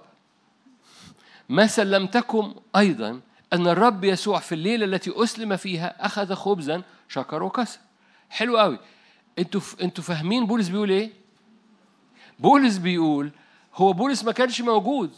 ما 1.49 1.66
سلمتكم 1.66 2.55
أيضا 2.76 3.20
أن 3.52 3.66
الرب 3.66 4.05
يسوع 4.05 4.39
في 4.39 4.55
الليلة 4.55 4.84
التي 4.84 5.12
أسلم 5.16 5.57
فيها 5.57 6.07
أخذ 6.07 6.34
خبزا 6.34 6.82
شكر 7.08 7.42
وكسر. 7.42 7.78
حلو 8.31 8.58
قوي 8.58 8.78
أنتوا 9.41 9.60
أنتوا 9.83 10.05
فاهمين 10.05 10.47
بولس 10.47 10.69
بيقول 10.69 10.91
إيه؟ 10.91 11.12
بولس 12.39 12.77
بيقول 12.77 13.31
هو 13.75 13.93
بولس 13.93 14.25
ما 14.25 14.33
كانش 14.33 14.60
موجود 14.60 15.10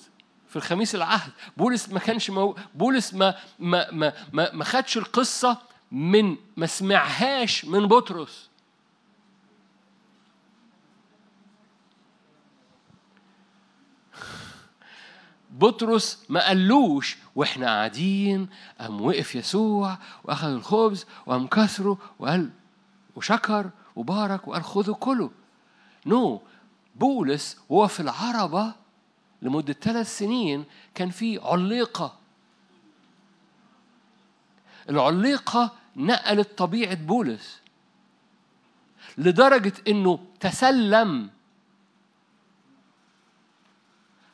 في 0.49 0.57
الخميس 0.57 0.95
العهد. 0.95 1.33
بولس 1.57 1.89
ما 1.89 1.99
كانش 1.99 2.31
مو... 2.31 2.57
بولس 2.75 3.15
ما 3.15 3.35
ما 3.59 3.91
ما 3.91 4.13
ما, 4.33 4.53
ما 4.53 4.65
خدش 4.65 4.97
القصة 4.97 5.59
من 5.93 6.37
ما 6.57 6.67
سمعهاش 6.67 7.65
من 7.65 7.87
بطرس. 7.87 8.49
بطرس 15.51 16.25
ما 16.29 16.47
قالوش 16.47 17.17
وإحنا 17.35 17.67
قاعدين 17.67 18.49
قام 18.81 19.01
وقف 19.01 19.35
يسوع 19.35 19.99
وأخذ 20.25 20.49
الخبز 20.49 21.07
وقام 21.27 21.47
كسره 21.47 21.99
وقال 22.19 22.51
وشكر 23.17 23.71
وبارك 23.97 24.63
خذوا 24.63 24.95
كله. 24.95 25.31
نو 26.07 26.39
no. 26.39 26.41
بولس 26.97 27.59
وهو 27.69 27.89
في 27.89 28.01
العربة 28.01 28.75
لمدة 29.43 29.73
ثلاث 29.73 30.19
سنين 30.19 30.65
كان 30.95 31.11
في 31.11 31.39
عليقة. 31.39 32.19
العليقة 34.89 35.73
نقلت 35.97 36.59
طبيعة 36.59 36.95
بولس 36.95 37.61
لدرجة 39.19 39.73
إنه 39.89 40.27
تسلم. 40.41 41.31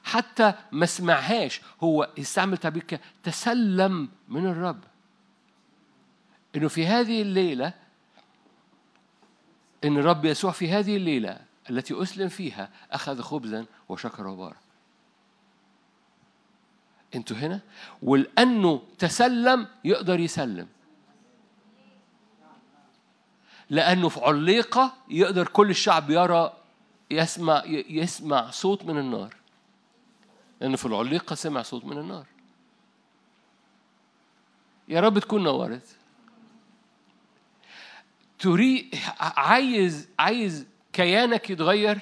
حتى 0.05 0.55
ما 0.73 0.87
سمعهاش 0.87 1.61
هو 1.83 2.03
استعمل 2.19 2.57
تعبير 2.57 3.01
تسلم 3.23 4.09
من 4.29 4.47
الرب. 4.47 4.85
إنه 6.57 6.69
في 6.69 6.87
هذه 6.87 7.23
الليلة 7.23 7.75
إن 9.85 9.99
الرب 9.99 10.25
يسوع 10.25 10.51
في 10.53 10.71
هذه 10.71 10.97
الليلة 10.97 11.41
التي 11.71 12.03
أسلم 12.03 12.29
فيها 12.29 12.71
أخذ 12.91 13.21
خبزا 13.21 13.67
وشكر 13.89 14.27
وبارك. 14.27 14.57
أنتوا 17.15 17.37
هنا؟ 17.37 17.61
ولأنه 18.03 18.83
تسلم 18.99 19.69
يقدر 19.85 20.21
يسلم. 20.21 20.69
لأنه 23.71 24.09
في 24.09 24.21
عليقه 24.21 24.93
يقدر 25.09 25.49
كل 25.49 25.71
الشعب 25.71 26.11
يرى 26.11 26.53
يسمع 27.11 27.63
يسمع 27.67 28.51
صوت 28.51 28.85
من 28.85 28.99
النار. 28.99 29.35
لأنه 30.61 30.77
في 30.77 30.87
العليقة 30.87 31.35
سمع 31.35 31.63
صوت 31.63 31.85
من 31.85 31.99
النار. 31.99 32.27
يا 34.89 35.01
رب 35.01 35.19
تكون 35.19 35.43
نورت. 35.43 35.98
تريد 38.39 38.95
عايز 39.21 40.09
عايز 40.19 40.67
كيانك 40.93 41.51
يتغير 41.51 41.99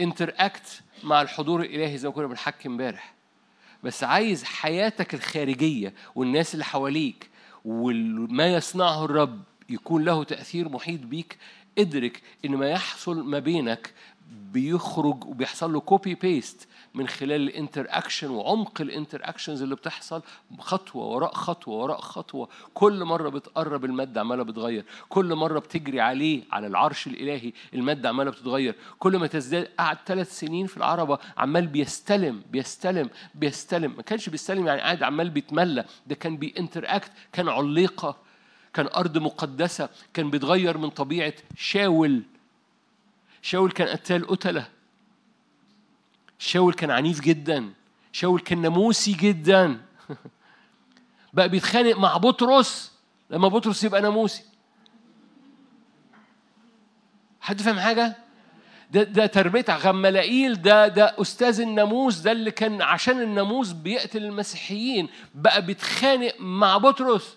interact 0.00 0.82
مع 1.04 1.22
الحضور 1.22 1.60
الإلهي 1.62 1.98
زي 1.98 2.08
ما 2.08 2.14
كنا 2.14 2.26
بنحكي 2.26 2.68
امبارح. 2.68 3.14
بس 3.82 4.04
عايز 4.04 4.44
حياتك 4.44 5.14
الخارجية 5.14 5.94
والناس 6.14 6.54
اللي 6.54 6.64
حواليك 6.64 7.30
وما 7.64 8.54
يصنعه 8.54 9.04
الرب 9.04 9.42
يكون 9.68 10.04
له 10.04 10.24
تأثير 10.24 10.68
محيط 10.68 11.00
بيك 11.00 11.38
ادرك 11.78 12.22
إن 12.44 12.50
ما 12.50 12.68
يحصل 12.68 13.24
ما 13.24 13.38
بينك 13.38 13.92
بيخرج 14.52 15.24
وبيحصل 15.24 15.72
له 15.72 15.80
copy 15.80 16.14
paste 16.14 16.68
من 16.94 17.08
خلال 17.08 17.32
ال 17.48 17.86
interaction 17.88 18.30
وعمق 18.30 18.80
ال 18.80 19.20
interactions 19.24 19.62
اللي 19.62 19.74
بتحصل 19.74 20.22
خطوة 20.58 21.04
وراء 21.04 21.34
خطوة 21.34 21.74
وراء 21.74 22.00
خطوة. 22.00 22.48
كل 22.74 23.04
مرة 23.04 23.28
بتقرب 23.28 23.84
المادة 23.84 24.20
عمالة 24.20 24.42
بتغير. 24.42 24.84
كل 25.08 25.34
مرة 25.34 25.58
بتجري 25.58 26.00
عليه 26.00 26.42
على 26.52 26.66
العرش 26.66 27.06
الإلهي 27.06 27.52
المادة 27.74 28.08
عمالة 28.08 28.30
بتتغير. 28.30 28.74
كل 28.98 29.16
ما 29.16 29.26
تزداد 29.26 29.68
قعد 29.78 29.98
ثلاث 30.06 30.38
سنين 30.38 30.66
في 30.66 30.76
العربة 30.76 31.18
عمال 31.36 31.66
بيستلم 31.66 32.42
بيستلم 32.50 33.10
بيستلم. 33.34 33.94
ما 33.96 34.02
كانش 34.02 34.28
بيستلم 34.28 34.66
يعني 34.66 34.80
قاعد 34.80 35.02
عمال 35.02 35.30
بيتملى. 35.30 35.84
ده 36.06 36.14
كان 36.14 36.36
بينتر 36.36 36.84
اكت 36.86 37.10
كان 37.32 37.48
عليقة 37.48 38.16
كان 38.74 38.86
أرض 38.86 39.18
مقدسة 39.18 39.88
كان 40.14 40.30
بيتغير 40.30 40.78
من 40.78 40.90
طبيعة 40.90 41.34
شاول. 41.56 42.22
شاول 43.42 43.72
كان 43.72 43.88
قتال 43.88 44.26
قتلة. 44.26 44.68
شاول 46.42 46.74
كان 46.74 46.90
عنيف 46.90 47.20
جدا. 47.20 47.72
شاول 48.12 48.40
كان 48.40 48.60
ناموسي 48.62 49.12
جدا. 49.12 49.80
بقى 51.34 51.48
بيتخانق 51.48 51.98
مع 51.98 52.16
بطرس. 52.16 52.92
لما 53.30 53.48
بطرس 53.48 53.84
يبقى 53.84 54.02
ناموسي. 54.02 54.42
حد 57.40 57.62
فاهم 57.62 57.80
حاجة؟ 57.80 58.16
ده 58.90 59.02
ده 59.02 59.26
تربية 59.26 59.64
غملائيل 59.70 60.62
ده 60.62 60.88
ده 60.88 61.14
أستاذ 61.20 61.60
الناموس. 61.60 62.18
ده 62.18 62.32
اللي 62.32 62.50
كان 62.50 62.82
عشان 62.82 63.20
الناموس 63.20 63.72
بيقتل 63.72 64.24
المسيحيين. 64.24 65.08
بقى 65.34 65.66
بيتخانق 65.66 66.34
مع 66.40 66.78
بطرس. 66.78 67.36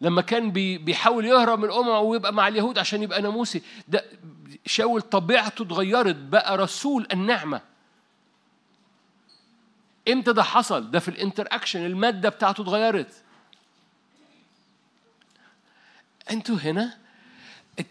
لما 0.00 0.22
كان 0.22 0.50
بي 0.50 0.78
بيحاول 0.78 1.24
يهرب 1.24 1.58
من 1.58 1.64
الأمم 1.64 1.88
ويبقى 1.88 2.32
مع 2.32 2.48
اليهود 2.48 2.78
عشان 2.78 3.02
يبقى 3.02 3.22
ناموسي 3.22 3.62
ده 3.88 4.04
شاول 4.66 5.00
طبيعته 5.02 5.62
اتغيرت 5.62 6.16
بقى 6.16 6.56
رسول 6.58 7.06
النعمة. 7.12 7.60
إمتى 10.08 10.32
ده 10.32 10.42
حصل؟ 10.42 10.90
ده 10.90 10.98
في 11.00 11.08
ال 11.08 11.46
interaction 11.52 11.86
المادة 11.86 12.28
بتاعته 12.28 12.62
اتغيرت. 12.62 13.22
أنتوا 16.30 16.56
هنا؟ 16.56 16.96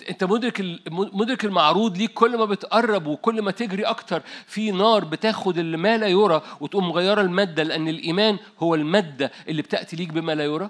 انت 0.09 0.23
مدرك 0.23 0.61
مدرك 0.91 1.45
المعروض 1.45 1.97
ليك 1.97 2.13
كل 2.13 2.37
ما 2.37 2.45
بتقرب 2.45 3.07
وكل 3.07 3.41
ما 3.41 3.51
تجري 3.51 3.83
أكتر 3.83 4.21
في 4.47 4.71
نار 4.71 5.05
بتاخد 5.05 5.57
اللي 5.57 5.77
ما 5.77 5.97
لا 5.97 6.07
يرى 6.07 6.41
وتقوم 6.59 6.89
مغيرة 6.89 7.21
المادة 7.21 7.63
لأن 7.63 7.87
الإيمان 7.87 8.39
هو 8.59 8.75
المادة 8.75 9.31
اللي 9.47 9.61
بتأتي 9.61 9.95
ليك 9.95 10.09
بما 10.09 10.35
لا 10.35 10.43
يرى؟ 10.43 10.69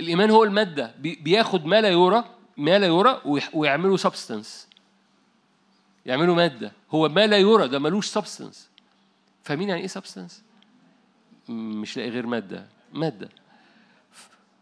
الإيمان 0.00 0.30
هو 0.30 0.44
المادة. 0.44 0.94
بي- 0.98 1.14
بياخد 1.14 1.64
ما 1.66 1.80
لا 1.80 1.88
يرى 1.88 2.24
ما 2.56 2.78
لا 2.78 2.86
يرى 2.86 3.20
ويعمله 3.54 3.96
substance 3.96 4.68
يعملوا 6.06 6.34
مادة. 6.34 6.72
هو 6.90 7.08
ما 7.08 7.26
لا 7.26 7.38
يرى 7.38 7.68
ده 7.68 7.78
ملوش 7.78 8.06
substance 8.06 8.68
فاهمين 9.44 9.68
يعني 9.68 9.80
إيه 9.80 9.86
substance 9.86 10.42
مش 11.48 11.96
لاقي 11.96 12.10
غير 12.10 12.26
مادة. 12.26 12.66
مادة. 12.92 13.28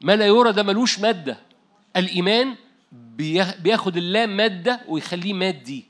ما 0.01 0.17
لا 0.17 0.27
يرى 0.27 0.53
ده 0.53 0.63
ملوش 0.63 0.99
مادة. 1.01 1.39
الإيمان 1.97 2.55
بياخ- 2.93 3.61
بياخد 3.61 3.97
اللا 3.97 4.27
مادة 4.27 4.81
ويخليه 4.89 5.33
مادي. 5.35 5.85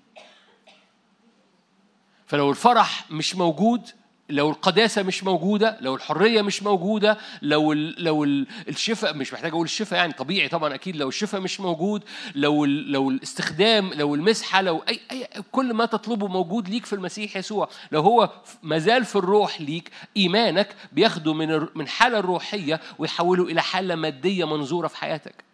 فلو 2.27 2.51
الفرح 2.51 3.11
مش 3.11 3.37
موجود 3.37 3.89
لو 4.29 4.51
القداسة 4.51 5.03
مش 5.03 5.25
موجودة، 5.25 5.79
لو 5.81 5.95
الحرية 5.95 6.43
مش 6.43 6.63
موجودة، 6.63 7.19
لو 7.43 7.73
ال 7.73 8.05
لو 8.05 8.25
ال 8.25 8.47
الشفاء 8.69 9.15
مش 9.15 9.33
محتاج 9.33 9.53
أقول 9.53 9.65
الشفاء 9.65 9.99
يعني 9.99 10.13
طبيعي 10.13 10.49
طبعا 10.49 10.75
أكيد 10.75 10.97
لو 10.97 11.09
الشفاء 11.09 11.41
مش 11.41 11.61
موجود، 11.61 12.03
لو 12.35 12.65
لو 12.65 13.11
الاستخدام، 13.11 13.91
لو 13.95 14.15
المسحة، 14.15 14.63
لو 14.63 14.83
أي 14.89 15.01
أي 15.13 15.29
كل 15.53 15.75
ما 15.75 15.87
تطلبه 15.87 16.27
موجود 16.27 16.69
ليك 16.69 16.87
في 16.87 16.93
المسيح 16.93 17.37
يسوع، 17.37 17.69
لو 17.93 18.01
هو 18.01 18.31
مازال 18.63 19.05
في 19.05 19.17
الروح 19.17 19.61
ليك 19.61 19.91
إيمانك 20.17 20.77
بياخده 20.93 21.35
من 21.35 21.67
من 21.75 21.89
حالة 21.89 22.19
الروحية 22.19 22.81
ويحوله 22.99 23.45
إلى 23.45 23.63
حالة 23.63 23.95
مادية 23.95 24.45
منظورة 24.45 24.89
في 24.89 24.97
حياتك. 24.97 25.45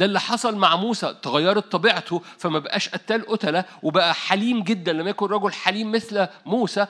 ده 0.00 0.06
اللي 0.06 0.20
حصل 0.20 0.56
مع 0.56 0.76
موسى 0.76 1.14
تغيرت 1.22 1.72
طبيعته 1.72 2.22
فما 2.38 2.58
بقاش 2.58 2.88
قتال 2.88 3.26
قتلة 3.26 3.64
وبقى 3.82 4.14
حليم 4.14 4.62
جدا 4.62 4.92
لم 4.92 5.08
يكن 5.08 5.26
رجل 5.26 5.52
حليم 5.52 5.92
مثل 5.92 6.26
موسى 6.46 6.86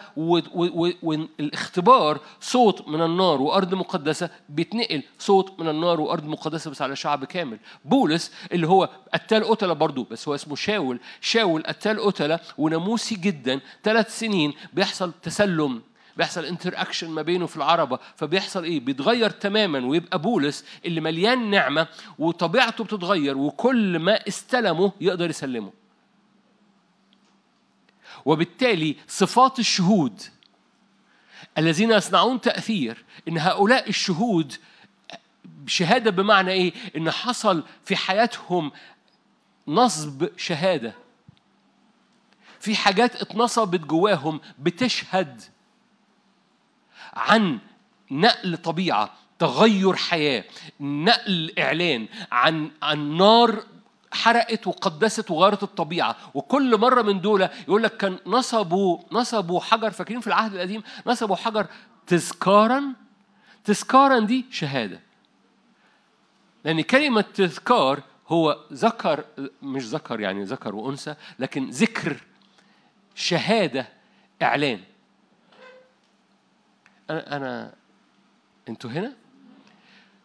والاختبار 1.03 2.21
صوت 2.41 2.89
من 2.89 3.03
النار 3.03 3.43
وأرض 3.43 3.75
مقدسة 3.75 4.31
بيتنقل 4.49 5.03
صوت 5.19 5.61
من 5.61 5.69
النار 5.69 6.01
وأرض 6.01 6.25
مقدسة 6.25 6.71
بس 6.71 6.83
على 6.83 6.97
شعب 6.97 7.25
كامل. 7.25 7.59
بولس 7.85 8.33
اللي 8.53 8.69
هو 8.69 8.89
قتال 9.15 9.45
قتلة 9.45 9.73
برضه 9.73 10.07
بس 10.11 10.29
هو 10.29 10.35
اسمه 10.35 10.57
شاول. 10.57 11.01
شاول 11.21 11.63
قتال 11.63 12.01
قتلة 12.01 12.41
وناموسي 12.59 13.15
جدا. 13.15 13.61
ثلاث 13.85 14.19
سنين 14.19 14.53
بيحصل 14.73 15.13
تسلم. 15.23 15.83
بيحصل 16.21 16.45
interaction 16.45 17.11
ما 17.11 17.23
بينه 17.23 17.47
في 17.47 17.57
العربة. 17.57 17.99
فبيحصل 18.17 18.65
إيه؟ 18.65 18.81
بيتغير 18.81 19.31
تماما 19.31 19.87
ويبقى 19.87 20.19
بولس 20.19 20.65
اللي 20.85 21.01
مليان 21.01 21.51
نعمة 21.51 21.87
وطبيعته 22.19 22.85
بتتغير 22.85 23.39
وكل 23.39 23.99
ما 23.99 24.29
استلمه 24.29 24.93
يقدر 25.01 25.31
يسلمه. 25.31 25.73
وبالتالي 28.25 28.97
صفات 29.09 29.59
الشهود 29.59 30.23
الذين 31.59 31.91
يصنعون 31.91 32.41
تأثير 32.41 33.05
إن 33.29 33.39
هؤلاء 33.39 33.89
الشهود 33.89 34.55
شهادة 35.67 36.11
بمعنى 36.11 36.51
إيه؟ 36.51 36.73
إن 36.97 37.11
حصل 37.11 37.65
في 37.85 37.97
حياتهم 37.97 38.73
نصب 39.69 40.29
شهادة. 40.37 40.95
في 42.61 42.77
حاجات 42.77 43.17
اتنصبت 43.23 43.81
جواهم 43.81 44.41
بتشهد. 44.59 45.43
عن 47.13 47.59
نقل 48.11 48.57
طبيعة 48.57 49.11
تغير 49.39 49.97
حياة 49.97 50.45
نقل 50.81 51.53
إعلان 51.59 52.09
عن 52.33 52.71
عن 52.83 53.17
نار 53.17 53.65
حرقت 54.13 54.67
وقدست 54.67 55.31
وغيرت 55.31 55.63
الطبيعة. 55.63 56.17
وكل 56.35 56.79
مرة 56.79 57.03
من 57.03 57.21
دول 57.21 57.49
يقول 57.69 57.83
لك 57.83 57.97
كان 57.97 58.19
نصبوا 58.27 58.99
نصبوا 59.13 59.61
حجر 59.61 59.91
فاكرين 59.91 60.21
في 60.21 60.27
العهد 60.27 60.55
القديم 60.55 60.83
نصبوا 61.07 61.37
حجر 61.37 61.67
تذكارا؟ 62.07 62.85
تذكارا 63.65 64.21
دي 64.21 64.47
شهادة. 64.51 65.01
لأن 66.65 66.81
كلمة 66.81 67.21
تذكار 67.21 68.03
هو 68.29 68.59
ذكر 68.73 69.25
مش 69.63 69.83
ذكر 69.85 70.21
يعني 70.21 70.45
ذكر 70.45 70.75
وأنثى 70.75 71.15
لكن 71.39 71.71
ذكر 71.71 72.17
شهادة 73.15 73.89
إعلان. 74.43 74.81
أنا 77.11 77.37
أنا 77.37 77.75
أنتوا 78.69 78.91
هنا؟ 78.91 79.13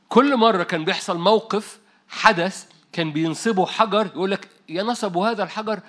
كل 0.10 0.38
مرة 0.38 0.64
كان 0.64 0.86
بيحصل 0.86 1.18
موقف 1.18 1.80
حدث 2.08 2.68
كان 2.92 3.12
بينصبوا 3.12 3.66
حجر 3.66 4.06
يقول 4.06 4.32
لك 4.32 4.50
يا 4.70 4.84
نصبوا 4.84 5.28
هذا 5.28 5.44
الحجر 5.44 5.80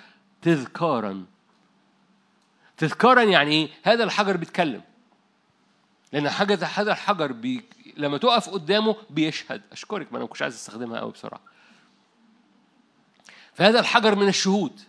تذكارا. 0.41 1.25
تذكارا 2.77 3.23
يعني 3.23 3.51
إيه؟ 3.51 3.69
هذا 3.83 4.03
الحجر 4.03 4.37
بيتكلم. 4.37 4.81
لأن 6.13 6.29
حاجة 6.29 6.65
هذا 6.65 6.91
الحجر 6.91 7.31
بي... 7.31 7.63
لما 7.97 8.17
تقف 8.17 8.49
قدامه 8.49 8.95
بيشهد. 9.09 9.61
أشكرك 9.71 10.07
ما 10.11 10.17
أنا 10.17 10.19
ما 10.19 10.27
كنتش 10.27 10.41
عايز 10.41 10.53
أستخدمها 10.53 10.99
قوي 10.99 11.11
بسرعة 11.11 11.41
فهذا 13.53 13.79
الحجر 13.79 14.15
من 14.15 14.27
الشهود. 14.27 14.81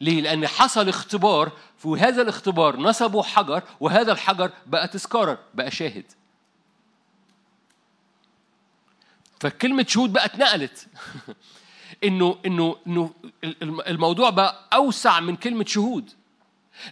ليه؟ 0.00 0.20
لأن 0.20 0.46
حصل 0.46 0.88
اختبار 0.88 1.52
في 1.78 1.88
هذا 1.88 2.22
الاختبار 2.22 2.76
نصبوا 2.76 3.22
حجر 3.22 3.62
وهذا 3.80 4.12
الحجر 4.12 4.50
بقى 4.66 4.88
تذكارا 4.88 5.38
بقى 5.54 5.70
شاهد. 5.70 6.04
فكلمة 9.40 9.86
شهود 9.88 10.12
بقى 10.12 10.24
اتنقلت. 10.24 10.86
إنه 12.04 12.38
إنه 12.46 12.76
إنه 12.86 13.10
الموضوع 13.62 14.30
بقى 14.30 14.68
أوسع 14.72 15.20
من 15.20 15.36
كلمة 15.36 15.64
شهود. 15.64 16.10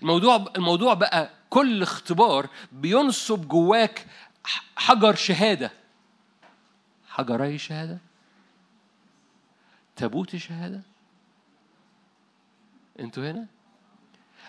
الموضوع 0.03 0.45
الموضوع 0.57 0.95
بقى 0.95 1.31
كل 1.51 1.83
اختبار 1.83 2.49
بينصب 2.73 3.49
جواك 3.49 4.07
حجر 4.77 5.15
شهادة. 5.15 5.73
حجري 7.09 7.59
شهادة؟ 7.59 7.99
تابوت 9.97 10.37
شهادة؟ 10.37 10.92
أنتوا 13.03 13.31
هنا 13.31 13.47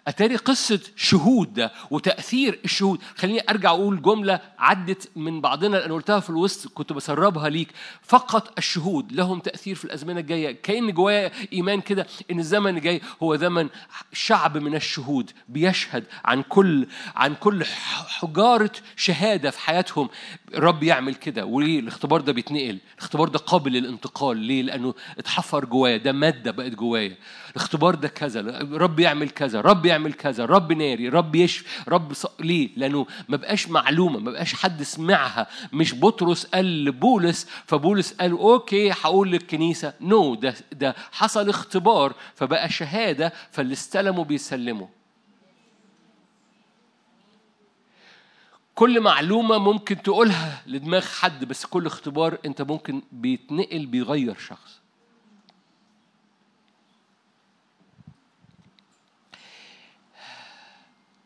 أتاري 0.07 0.35
قصة 0.35 0.79
شهود 0.95 1.53
ده 1.53 1.71
وتأثير 1.91 2.59
الشهود. 2.65 2.99
خليني 3.15 3.41
أرجع 3.49 3.69
أقول 3.69 4.01
جملة 4.01 4.39
عدت 4.59 5.09
من 5.15 5.41
بعضنا 5.41 5.77
لأن 5.77 5.91
قلتها 5.91 6.19
في 6.19 6.29
الوسط 6.29 6.67
كنت 6.73 6.93
بسربها 6.93 7.49
ليك. 7.49 7.67
فقط 8.01 8.57
الشهود 8.57 9.11
لهم 9.11 9.39
تأثير 9.39 9.75
في 9.75 9.85
الأزمنة 9.85 10.19
الجاية. 10.19 10.51
كأن 10.63 10.91
جوايا 10.91 11.31
إيمان 11.53 11.81
كده 11.81 12.07
إن 12.31 12.39
الزمن 12.39 12.77
الجاي 12.77 13.01
هو 13.23 13.35
زمن 13.35 13.69
شعب 14.13 14.57
من 14.57 14.75
الشهود 14.75 15.31
بيشهد 15.49 16.03
عن 16.25 16.41
كل 16.41 16.87
عن 17.15 17.35
كل 17.35 17.65
حجارة 18.07 18.71
شهادة 18.95 19.51
في 19.51 19.59
حياتهم. 19.59 20.09
الرب 20.53 20.83
يعمل 20.83 21.15
كده. 21.15 21.45
وليه؟ 21.45 21.79
الاختبار 21.79 22.21
ده 22.21 22.33
بيتنقل. 22.33 22.77
الاختبار 22.97 23.27
ده 23.27 23.39
قابل 23.39 23.71
للانتقال. 23.71 24.37
ليه؟ 24.37 24.61
لأنه 24.61 24.93
اتحفر 25.17 25.65
جوايا. 25.65 25.97
ده 25.97 26.11
مادة 26.11 26.51
بقت 26.51 26.71
جوايا. 26.71 27.17
الاختبار 27.51 27.95
ده 27.95 28.07
كذا. 28.07 28.41
رب 28.71 28.99
يعمل 28.99 29.29
كذا. 29.29 29.61
رب 29.61 29.85
يعمل 29.93 30.13
كذا 30.13 30.45
رب 30.45 30.71
ناري 30.71 31.09
رب 31.09 31.35
يشفي 31.35 31.65
رب 31.87 32.13
ص... 32.13 32.25
ليه؟ 32.39 32.69
لأنه 32.75 33.07
ما 33.29 33.37
بقاش 33.37 33.69
معلومة 33.69 34.19
ما 34.19 34.31
بقاش 34.31 34.53
حد 34.53 34.83
سمعها. 34.83 35.47
مش 35.73 35.95
بطرس 35.95 36.45
قال 36.45 36.85
لبولس 36.85 37.47
فبولس 37.65 38.13
قال 38.13 38.31
okay 38.31 38.91
هقول 38.91 39.31
للكنيسة. 39.31 39.93
no 40.01 40.35
no, 40.35 40.39
ده 40.39 40.55
ده 40.71 40.95
حصل 41.11 41.49
اختبار 41.49 42.13
فبقى 42.35 42.69
شهادة 42.69 43.33
فاللي 43.51 43.73
استلموا 43.73 44.23
بيسلموا. 44.23 44.87
كل 48.75 49.01
معلومة 49.01 49.57
ممكن 49.57 50.01
تقولها 50.01 50.61
لدماغ 50.67 51.05
حد 51.05 51.45
بس 51.45 51.65
كل 51.65 51.85
اختبار 51.85 52.37
أنت 52.45 52.61
ممكن 52.61 53.01
بيتنقل 53.11 53.85
بيغير 53.85 54.37
شخص 54.37 54.79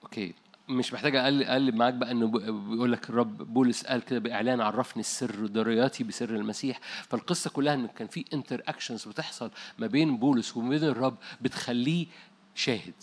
okay 0.03 0.33
مش 0.69 0.93
محتاج 0.93 1.15
أقلب 1.15 1.75
معاك 1.75 1.93
بقى 1.93 2.11
إنه 2.11 2.27
بيقول 2.27 2.91
لك 2.91 3.09
الرب 3.09 3.37
بولس 3.53 3.85
قال 3.85 4.01
كده 4.01 4.19
بإعلان 4.19 4.61
عرفني 4.61 4.99
السر 5.01 5.45
درايتي 5.45 6.03
بسر 6.03 6.29
المسيح. 6.29 6.79
فالقصة 7.09 7.49
كلها 7.49 7.73
ان 7.73 7.87
كان 7.87 8.07
في 8.07 8.25
interactions 8.33 9.07
بتحصل 9.07 9.51
ما 9.77 9.87
بين 9.87 10.17
بولس 10.17 10.57
وما 10.57 10.69
بين 10.69 10.83
الرب 10.83 11.17
بتخليه 11.41 12.07
شاهد. 12.55 12.93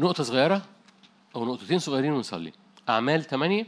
نقطة 0.00 0.22
صغيرة 0.22 0.62
أو 1.36 1.44
نقطتين 1.44 1.78
صغيرين 1.78 2.12
ونصلي. 2.12 2.52
أعمال 2.88 3.24
8 3.24 3.66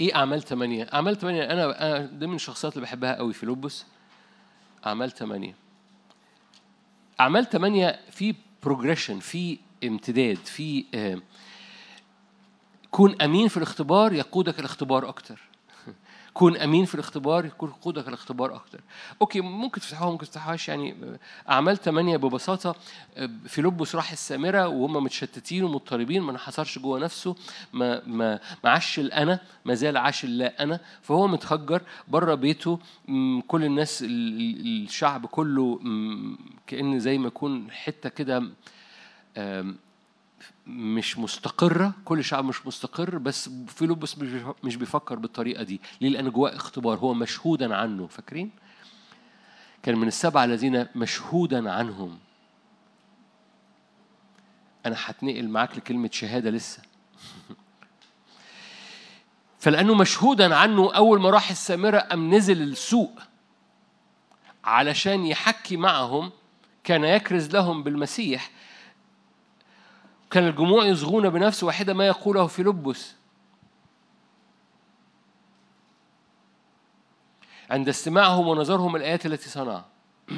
إيه 0.00 0.14
أعمال 0.14 0.42
8 0.42 0.84
أعمال 0.94 1.16
8 1.18 1.42
أنا 1.42 1.86
أنا 1.86 2.06
ده 2.06 2.26
من 2.26 2.34
الشخصيات 2.34 2.72
اللي 2.72 2.82
بحبها 2.86 3.14
قوي 3.16 3.32
فيلبس 3.32 3.84
أعمال 4.86 5.10
8 5.10 5.54
أعمال 7.20 7.48
8 7.48 8.00
في 8.10 8.34
progression 8.62 9.18
في 9.18 9.58
امتداد 9.86 10.36
في 10.36 10.84
آه، 10.94 11.18
كون 12.90 13.22
أمين 13.22 13.48
في 13.48 13.56
الاختبار 13.56 14.12
يقودك 14.12 14.58
الاختبار 14.58 15.08
أكتر. 15.08 15.40
كون 16.34 16.56
أمين 16.56 16.84
في 16.84 16.94
الاختبار 16.94 17.44
يقودك 17.44 18.08
الاختبار 18.08 18.54
أكتر. 18.54 18.80
okay 19.20 19.40
ممكن 19.40 19.80
تفتحوها 19.80 20.10
ممكن 20.10 20.26
تفتحوهاش 20.26 20.68
يعني 20.68 20.94
اعمال 21.50 21.76
8 21.76 22.16
ببساطة 22.16 22.74
آه، 23.16 23.30
فيلبس 23.48 23.94
راح 23.94 24.12
السامرة 24.12 24.68
وهم 24.68 25.04
متشتتين 25.04 25.64
ومضطربين 25.64 26.22
ما 26.22 26.30
انحصرش 26.32 26.78
جوه 26.78 26.98
نفسه 26.98 27.36
ما 27.72 28.02
ما 28.06 28.40
ما 28.64 28.70
عاش 28.70 28.98
الأنا 28.98 29.40
ما 29.64 29.74
زال 29.74 29.96
عاش 29.96 30.24
اللا 30.24 30.62
أنا 30.62 30.80
فهو 31.02 31.26
متهجر 31.28 31.82
بره 32.08 32.34
بيته. 32.34 32.78
كل 33.48 33.64
الناس 33.64 34.02
ال- 34.02 34.08
ال- 34.10 34.84
الشعب 34.84 35.26
كله 35.26 35.78
م، 35.82 36.36
كأن 36.66 37.00
زي 37.00 37.18
ما 37.18 37.26
يكون 37.28 37.70
حتة 37.70 38.08
كده 38.08 38.42
مش 40.66 41.18
مستقرة 41.18 41.94
كل 42.04 42.18
الشعب 42.18 42.44
مش 42.44 42.66
مستقر 42.66 43.18
بس 43.18 43.50
فيلبس 43.68 44.18
مش 44.64 44.76
بيفكر 44.76 45.18
بالطريقة 45.18 45.62
دي. 45.62 45.80
ليه؟ 46.00 46.08
لأن 46.08 46.30
جواه 46.30 46.56
اختبار 46.56 46.98
هو 46.98 47.14
مشهودا 47.14 47.76
عنه. 47.76 48.06
فاكرين؟ 48.06 48.50
كان 49.82 49.98
من 49.98 50.08
السبعة 50.08 50.44
الذين 50.44 50.86
مشهودا 50.94 51.70
عنهم. 51.72 52.18
أنا 54.86 54.96
هتنقل 54.98 55.48
معاك 55.48 55.76
لكلمة 55.76 56.10
شهادة 56.12 56.50
لسه. 56.50 56.82
فلأنه 59.58 59.94
مشهودا 59.94 60.56
عنه 60.56 60.94
أول 60.94 61.20
ما 61.20 61.30
راح 61.30 61.50
السامرة 61.50 62.08
أم 62.12 62.34
نزل 62.34 62.62
السوق 62.62 63.20
علشان 64.64 65.26
يحكي 65.26 65.76
معهم 65.76 66.30
كان 66.84 67.04
يكرز 67.04 67.50
لهم 67.50 67.82
بالمسيح 67.82 68.50
كان 70.34 70.48
الجموع 70.48 70.84
يصغون 70.84 71.30
بنفس 71.30 71.64
واحدة 71.64 71.94
ما 71.94 72.06
يقوله 72.06 72.46
فيلبس. 72.46 73.14
عند 77.70 77.88
استماعهم 77.88 78.48
ونظرهم 78.48 78.96
الآيات 78.96 79.26
التي 79.26 79.48
صنعها 79.48 79.84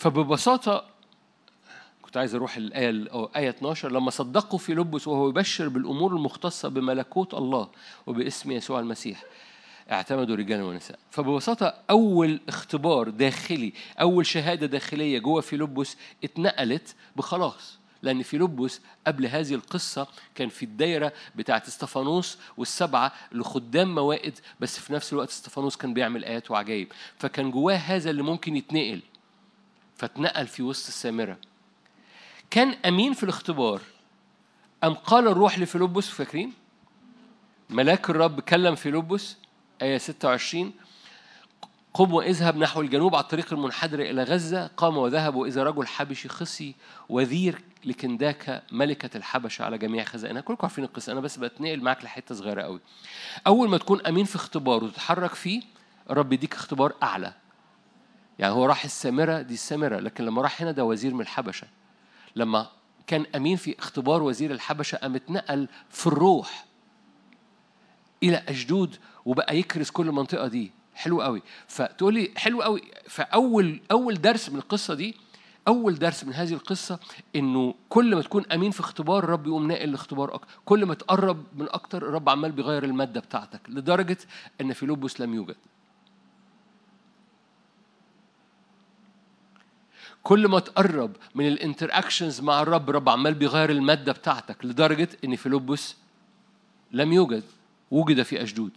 فببساطة 0.00 0.84
كنت 2.02 2.16
عايز 2.16 2.34
أروح 2.34 2.56
الآية 2.56 3.08
آية 3.36 3.50
12 3.50 3.92
لما 3.92 4.10
صدقوا 4.10 4.58
فيلبس 4.58 5.08
وهو 5.08 5.28
يبشر 5.28 5.68
بالأمور 5.68 6.12
المختصة 6.16 6.68
بملكوت 6.68 7.34
الله 7.34 7.68
وباسم 8.06 8.52
يسوع 8.52 8.80
المسيح. 8.80 9.24
اعتمدوا 9.90 10.36
رجالا 10.36 10.64
ونساء. 10.64 10.98
فببساطة 11.10 11.74
أول 11.90 12.40
اختبار 12.48 13.08
داخلي 13.08 13.72
أول 14.00 14.26
شهادة 14.26 14.66
داخلية 14.66 15.18
جوه 15.18 15.40
فيلبس 15.40 15.96
اتنقلت 16.24 16.94
بخلاص 17.16 17.78
لأن 18.02 18.22
فيلبس 18.22 18.80
قبل 19.06 19.26
هذه 19.26 19.54
القصة 19.54 20.06
كان 20.34 20.48
في 20.48 20.62
الدايرة 20.62 21.12
بتاعت 21.36 21.66
إستفانوس 21.66 22.38
والسبعة 22.56 23.12
اللي 23.32 23.44
خدام 23.44 23.94
موائد 23.94 24.38
بس 24.60 24.78
في 24.78 24.92
نفس 24.92 25.12
الوقت 25.12 25.28
إستفانوس 25.28 25.76
كان 25.76 25.94
بيعمل 25.94 26.24
آيات 26.24 26.50
وعجائب 26.50 26.88
فكان 27.18 27.50
جواه 27.50 27.74
هذا 27.74 28.10
اللي 28.10 28.22
ممكن 28.22 28.56
يتنقل. 28.56 29.00
فاتنقل 29.96 30.46
في 30.46 30.62
وسط 30.62 30.86
السامرة. 30.88 31.38
كان 32.50 32.68
أمين 32.68 33.12
في 33.12 33.22
الاختبار. 33.22 33.80
أم 34.84 34.94
قال 34.94 35.28
الروح 35.28 35.58
لفيلبس 35.58 36.08
فاكرين؟ 36.08 36.52
ملاك 37.70 38.10
الرب 38.10 38.40
كلم 38.40 38.74
فيلبس. 38.74 39.36
آية 39.82 39.98
26 39.98 40.72
قم 41.94 42.14
واذهب 42.14 42.56
نحو 42.56 42.80
الجنوب 42.80 43.14
على 43.14 43.22
الطريق 43.22 43.52
المنحدر 43.52 44.00
إلى 44.00 44.22
غزة. 44.22 44.66
قام 44.66 44.96
وذهب 44.96 45.34
وإذا 45.34 45.62
رجل 45.62 45.86
حبشي 45.86 46.28
خصي 46.28 46.74
وذير 47.08 47.62
لكنداك 47.84 48.62
ملكة 48.72 49.16
الحبشة 49.16 49.64
على 49.64 49.78
جميع 49.78 50.04
خزائنها. 50.04 50.40
كلكم 50.42 50.66
عارفين 50.66 50.84
القصة 50.84 51.12
أنا 51.12 51.20
بس 51.20 51.36
بتنقل 51.36 51.82
معاك 51.82 52.04
لحتة 52.04 52.34
صغيرة 52.34 52.62
قوي. 52.62 52.80
أول 53.46 53.68
ما 53.68 53.78
تكون 53.78 54.06
أمين 54.06 54.24
في 54.24 54.36
اختبار 54.36 54.84
وتتحرك 54.84 55.34
فيه 55.34 55.62
الرب 56.10 56.32
يديك 56.32 56.54
اختبار 56.54 56.92
أعلى. 57.02 57.32
يعني 58.38 58.54
هو 58.54 58.66
راح 58.66 58.84
السامرة 58.84 59.40
دي 59.40 59.54
السامرة 59.54 60.00
لكن 60.00 60.24
لما 60.24 60.42
راح 60.42 60.62
هنا 60.62 60.72
ده 60.72 60.84
وزير 60.84 61.14
من 61.14 61.20
الحبشة. 61.20 61.66
لما 62.36 62.66
كان 63.06 63.26
أمين 63.36 63.56
في 63.56 63.78
اختبار 63.78 64.22
وزير 64.22 64.50
الحبشة 64.50 64.96
قام 64.96 65.14
اتنقل 65.14 65.68
في 65.90 66.06
الروح. 66.06 66.64
إلى 68.22 68.42
أشدود 68.48 68.96
وبقى 69.24 69.58
يكرس 69.58 69.90
كل 69.90 70.08
المنطقة 70.08 70.48
دي. 70.48 70.70
حلو 70.94 71.22
قوي. 71.22 71.42
فتقول 71.66 72.14
لي 72.14 72.30
حلو 72.36 72.62
قوي. 72.62 72.82
فأول 73.08 73.80
أول 73.90 74.20
درس 74.20 74.50
من 74.50 74.58
القصة 74.58 74.94
دي 74.94 75.14
أول 75.68 75.94
درس 75.94 76.24
من 76.24 76.32
هذه 76.32 76.52
القصة 76.52 76.98
إنه 77.36 77.74
كل 77.88 78.14
ما 78.14 78.22
تكون 78.22 78.44
أمين 78.52 78.70
في 78.70 78.80
اختبار 78.80 79.24
الرب 79.24 79.46
يقوم 79.46 79.68
ناقل 79.68 79.88
الاختبار 79.88 80.34
أكتر 80.34 80.48
كل 80.64 80.86
ما 80.86 80.94
تقرب 80.94 81.44
من 81.56 81.66
أكتر 81.68 82.08
الرب 82.08 82.28
عمال 82.28 82.52
بيغير 82.52 82.84
المادة 82.84 83.20
بتاعتك 83.20 83.60
لدرجة 83.68 84.18
إن 84.60 84.72
فيلبس 84.72 85.20
لم 85.20 85.34
يوجد. 85.34 85.56
كل 90.22 90.48
ما 90.48 90.58
تقرب 90.58 91.16
من 91.34 91.48
ال 91.48 91.88
interactions 91.92 92.40
مع 92.40 92.62
الرب 92.62 92.90
الرب 92.90 93.08
عمال 93.08 93.34
بيغير 93.34 93.70
المادة 93.70 94.12
بتاعتك 94.12 94.64
لدرجة 94.64 95.08
إن 95.24 95.36
فيلبس 95.36 95.96
لم 96.92 97.12
يوجد. 97.12 97.44
وجد 97.90 98.22
في 98.22 98.42
أشدود. 98.42 98.72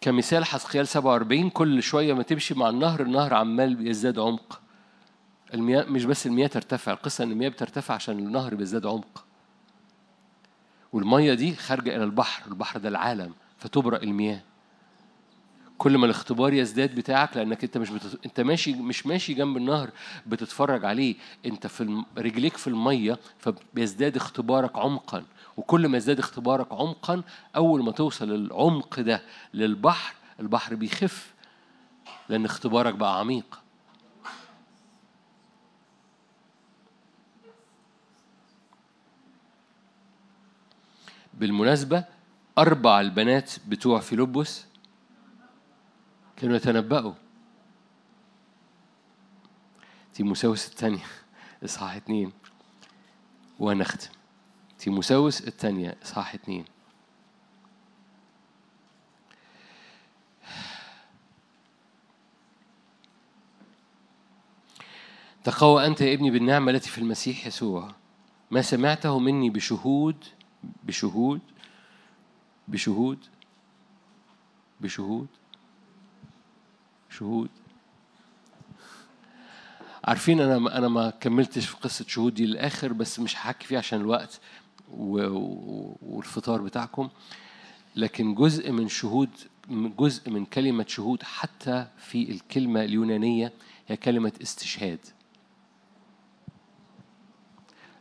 كمثال 0.00 0.44
حسقيال 0.44 0.88
47 0.88 1.50
كل 1.50 1.82
شوية 1.82 2.12
ما 2.12 2.22
تمشي 2.22 2.54
مع 2.54 2.68
النهر 2.68 3.02
النهر 3.02 3.34
عمال 3.34 3.74
بيزداد 3.74 4.18
عمق. 4.18 4.60
المياه 5.54 5.84
مش 5.84 6.04
بس 6.04 6.26
المياه 6.26 6.46
ترتفع 6.46 6.92
القصة 6.92 7.24
إن 7.24 7.32
المياه 7.32 7.48
بترتفع 7.48 7.94
عشان 7.94 8.18
النهر 8.18 8.54
بيزداد 8.54 8.86
عمق. 8.86 9.24
والميه 10.92 11.34
دي 11.34 11.54
خارجة 11.54 11.96
إلى 11.96 12.04
البحر 12.04 12.46
البحر 12.50 12.78
ده 12.78 12.88
العالم 12.88 13.32
فتبرق 13.58 14.02
المياه. 14.02 14.40
كل 15.78 15.98
ما 15.98 16.04
الاختبار 16.06 16.52
يزداد 16.52 16.94
بتاعك 16.94 17.36
لأنك 17.36 17.64
أنت 17.64 17.78
مش 17.78 17.90
بتت... 17.90 18.26
أنت 18.26 18.40
ماشي 18.40 18.74
مش 18.74 19.06
ماشي 19.06 19.34
جنب 19.34 19.56
النهر 19.56 19.90
بتتفرج 20.26 20.84
عليه. 20.84 21.14
أنت 21.46 21.66
في 21.66 21.80
الم... 21.80 22.04
رجليك 22.18 22.56
في 22.56 22.66
المية 22.66 23.18
فبيزداد 23.38 24.16
اختبارك 24.16 24.78
عمقا. 24.78 25.24
وكل 25.56 25.88
ما 25.88 25.96
يزداد 25.96 26.18
اختبارك 26.18 26.72
عمقا 26.72 27.22
أول 27.56 27.84
ما 27.84 27.92
توصل 27.92 28.34
العمق 28.34 29.00
ده 29.00 29.22
للبحر 29.54 30.14
البحر 30.40 30.74
بيخف 30.74 31.34
لأن 32.28 32.44
اختبارك 32.44 32.94
بقى 32.94 33.18
عميق. 33.18 33.60
بالمناسبة 41.34 42.04
أربع 42.58 43.00
البنات 43.00 43.52
بتوع 43.68 44.00
فيلبس 44.00 44.64
كانوا 46.36 46.56
يتنبأوا. 46.56 47.14
تيموساوس 50.14 50.68
الثانية. 50.68 51.04
إصحاح 51.64 51.94
اتنين 51.94 52.32
ونختم 53.58 54.10
تيموساوس 54.78 55.40
الثانية. 55.48 55.96
إصحاح 56.02 56.34
اتنين 56.34 56.64
تقوى 65.44 65.86
أنت 65.86 66.00
يا 66.00 66.14
ابني 66.14 66.30
بالنعمة 66.30 66.70
التي 66.70 66.90
في 66.90 66.98
المسيح 66.98 67.46
يسوع. 67.46 67.94
ما 68.50 68.62
سمعته 68.62 69.18
مني 69.18 69.50
بشهود 69.50 70.24
بشهود 70.84 71.40
بشهود 72.68 73.18
بشهود. 74.80 75.28
شهود. 77.18 77.48
عارفين 80.04 80.40
أنا 80.40 80.78
أنا 80.78 80.88
ما 80.88 81.10
كملتش 81.10 81.66
في 81.66 81.76
قصة 81.76 82.04
شهود 82.08 82.34
دي 82.34 82.46
للآخر 82.46 82.92
بس 82.92 83.20
مش 83.20 83.36
هحكي 83.36 83.66
فيها 83.66 83.78
عشان 83.78 84.00
الوقت 84.00 84.40
والفطار 84.88 86.62
بتاعكم. 86.62 87.08
لكن 87.96 88.34
جزء 88.34 88.70
من 88.72 88.88
شهود 88.88 89.30
جزء 89.98 90.30
من 90.30 90.44
كلمة 90.44 90.84
شهود 90.88 91.22
حتى 91.22 91.86
في 91.98 92.30
الكلمة 92.30 92.84
اليونانية 92.84 93.52
هي 93.88 93.96
كلمة 93.96 94.32
استشهاد. 94.42 94.98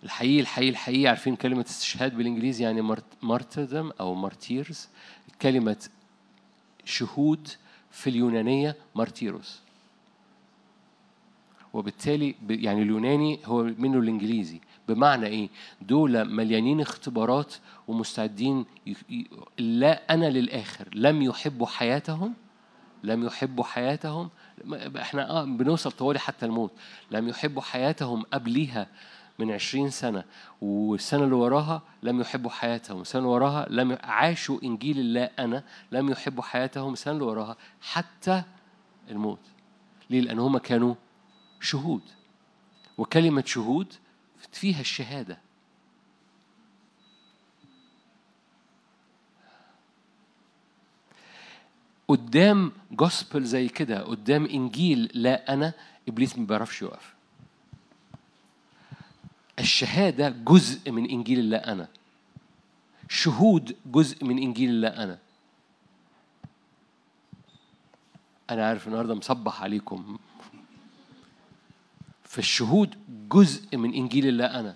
الحقيقي 0.03 0.39
الحقيقي 0.39 0.69
الحقيقي 0.69 1.07
عارفين 1.07 1.35
كلمة 1.35 1.65
استشهاد 1.69 2.17
بالإنجليزي 2.17 2.63
يعني 2.63 2.97
مارتردم 3.21 3.91
أو 3.99 4.15
مارتيرز 4.15 4.87
كلمة 5.41 5.89
شهود 6.85 7.47
في 7.95 8.09
اليونانية 8.09 8.75
مارتيروس. 8.95 9.59
وبالتالي 11.73 12.35
يعني 12.49 12.81
اليوناني 12.81 13.39
هو 13.45 13.63
منه 13.63 13.97
الإنجليزي. 13.99 14.61
بمعنى 14.87 15.25
إيه؟ 15.25 15.49
دول 15.81 16.25
مليانين 16.25 16.81
اختبارات 16.81 17.53
ومستعدين 17.87 18.65
لا 19.57 20.13
أنا 20.13 20.25
للآخر 20.29 20.89
لم 20.93 21.21
يحبوا 21.21 21.67
حياتهم 21.67 22.33
لم 23.03 23.25
يحبوا 23.25 23.63
حياتهم 23.63 24.29
إحنا 24.97 25.29
آه 25.29 25.45
بنوصل 25.45 25.91
طوالي 25.91 26.19
حتى 26.19 26.45
الموت. 26.45 26.71
لم 27.11 27.27
يحبوا 27.27 27.61
حياتهم 27.61 28.23
قبليها 28.33 28.87
من 29.39 29.51
عشرين 29.51 29.89
سنة 29.89 30.23
والسنة 30.61 31.23
اللي 31.23 31.35
وراها 31.35 31.81
لم 32.03 32.21
يحبوا 32.21 32.51
حياتهم 32.51 33.01
السنة 33.01 33.21
اللي 33.21 33.31
وراها 33.31 33.65
لم 33.69 33.97
عاشوا 34.03 34.59
إنجيل 34.63 34.99
الله 34.99 35.29
أنا 35.39 35.63
لم 35.91 36.09
يحبوا 36.09 36.43
حياتهم 36.43 36.93
السنة 36.93 37.13
اللي 37.13 37.25
وراها 37.25 37.57
حتى 37.81 38.43
الموت. 39.09 39.39
ليه؟ 40.09 40.21
لأن 40.21 40.39
هم 40.39 40.57
كانوا 40.57 40.95
شهود. 41.61 42.01
وكلمة 42.97 43.43
شهود 43.45 43.93
فيها 44.51 44.81
الشهادة. 44.81 45.39
قدام 52.07 52.71
جوسبل 52.91 53.43
زي 53.43 53.67
كده 53.67 54.01
قدام 54.03 54.45
إنجيل 54.45 55.11
لا 55.13 55.53
أنا 55.53 55.73
إبليس 56.07 56.37
ما 56.37 56.45
بيعرفش 56.45 56.81
يقف. 56.81 57.14
الشهادة 59.65 60.29
جزء 60.29 60.91
من 60.91 61.09
إنجيل 61.09 61.39
الله 61.39 61.57
أنا. 61.57 61.87
شهود 63.09 63.75
جزء 63.85 64.25
من 64.25 64.37
إنجيل 64.37 64.69
الله 64.69 64.87
أنا. 64.87 65.17
أنا 68.49 68.67
عارف 68.67 68.87
النهاردة 68.87 69.15
مصبح 69.15 69.61
عليكم. 69.61 70.17
فالشهود 72.23 72.95
جزء 73.31 73.77
من 73.77 73.93
إنجيل 73.93 74.27
الله 74.27 74.75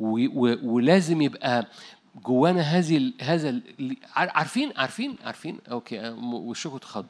و 0.00 0.10
ولازم 0.74 1.22
يبقى 1.22 1.66
جوانا 2.26 2.60
هذه 2.60 3.12
هذا 3.20 3.60
عارفين 4.16 4.72
عارفين 4.76 5.16
عارفين. 5.24 5.58
okay 5.70 6.00
أنا 6.00 6.16
وشكوا 6.34 6.76
اتخض 6.76 7.06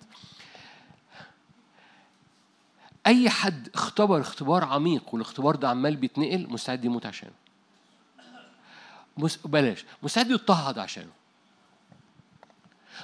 أي 3.07 3.31
حد 3.31 3.69
اختبر 3.75 4.21
اختبار 4.21 4.65
عميق 4.65 5.15
والاختبار 5.15 5.57
ده 5.57 5.69
عمال 5.69 5.97
بيتنقل 5.97 6.47
مستعد 6.51 6.85
يموت 6.85 7.07
عشانه. 7.07 7.33
مس... 9.19 9.37
بلاش. 9.45 9.85
مستعد 10.03 10.31
يضطهد 10.31 10.79
عشانه. 10.79 11.11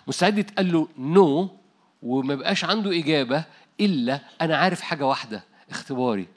مستعد 0.07 0.39
يتقال 0.39 0.73
له 0.73 0.89
no 0.99 1.51
وما 2.03 2.35
بقاش 2.35 2.65
عنده 2.65 2.99
إجابة 2.99 3.45
إلا 3.81 4.21
أنا 4.41 4.57
عارف 4.57 4.81
حاجة 4.81 5.07
واحدة 5.07 5.45
اختباري. 5.71 6.29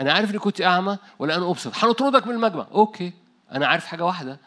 أنا 0.00 0.12
عارف 0.12 0.30
إني 0.30 0.38
كنت 0.38 0.60
أعمى 0.60 0.98
والآن 1.18 1.50
أبصر 1.50 1.70
هنطردك 1.74 2.26
من 2.26 2.34
المجمع. 2.34 2.66
okay. 2.72 3.12
أنا 3.52 3.66
عارف 3.66 3.86
حاجة 3.86 4.04
واحدة. 4.04 4.38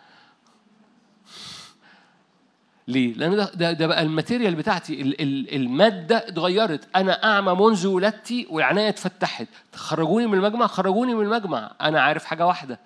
ليه؟ 2.88 3.14
لأن 3.14 3.36
ده, 3.36 3.52
ده, 3.54 3.72
ده 3.72 3.88
بقى 3.88 4.02
ال 4.02 4.08
material 4.08 4.56
بتاعتي 4.56 5.02
ال- 5.02 5.22
ال- 5.22 5.56
المادة 5.56 6.18
اتغيرت. 6.18 6.88
أنا 6.96 7.24
أعمى 7.24 7.54
منذ 7.54 7.88
ولادتي 7.88 8.48
وعينيا 8.50 8.90
اتفتحت. 8.90 9.48
خرجوني 9.76 10.28
من 10.28 10.34
المجمع؟ 10.34 10.68
خرجوني 10.68 11.16
من 11.16 11.26
المجمع. 11.26 11.72
أنا 11.82 12.02
عارف 12.02 12.26
حاجة 12.26 12.48
واحدة. 12.48 12.80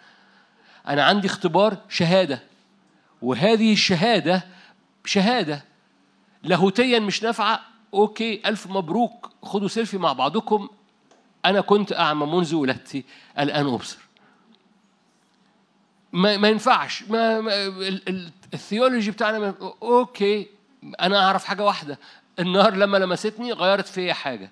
أنا 0.87 1.03
عندي 1.03 1.27
اختبار 1.27 1.77
شهادة. 1.89 2.43
وهذه 3.21 3.73
الشهادة 3.73 4.43
شهادة 5.05 5.63
لاهوتيا 6.43 6.99
مش 6.99 7.23
نافعة. 7.23 7.59
okay 7.93 8.41
ألف 8.45 8.67
مبروك. 8.67 9.31
خدوا 9.43 9.67
سيلفي 9.67 9.97
مع 9.97 10.13
بعضكم. 10.13 10.69
أنا 11.45 11.61
كنت 11.61 11.93
أعمى 11.93 12.25
منذ 12.25 12.55
ولادتي. 12.55 13.03
الآن 13.39 13.65
أبصر. 13.67 13.97
ما, 16.13 16.37
ما 16.37 16.47
ينفعش. 16.49 17.03
ما, 17.03 17.41
ما 17.41 17.53
ال 18.53 18.60
theology 18.60 19.11
بتاعنا 19.11 19.55
okay 19.81 20.48
أنا 21.01 21.25
أعرف 21.25 21.45
حاجة 21.45 21.63
واحدة. 21.63 21.99
النار 22.39 22.75
لما 22.75 22.97
لمستني 22.97 23.53
غيرت 23.53 23.87
فيا 23.87 24.13
حاجة. 24.13 24.51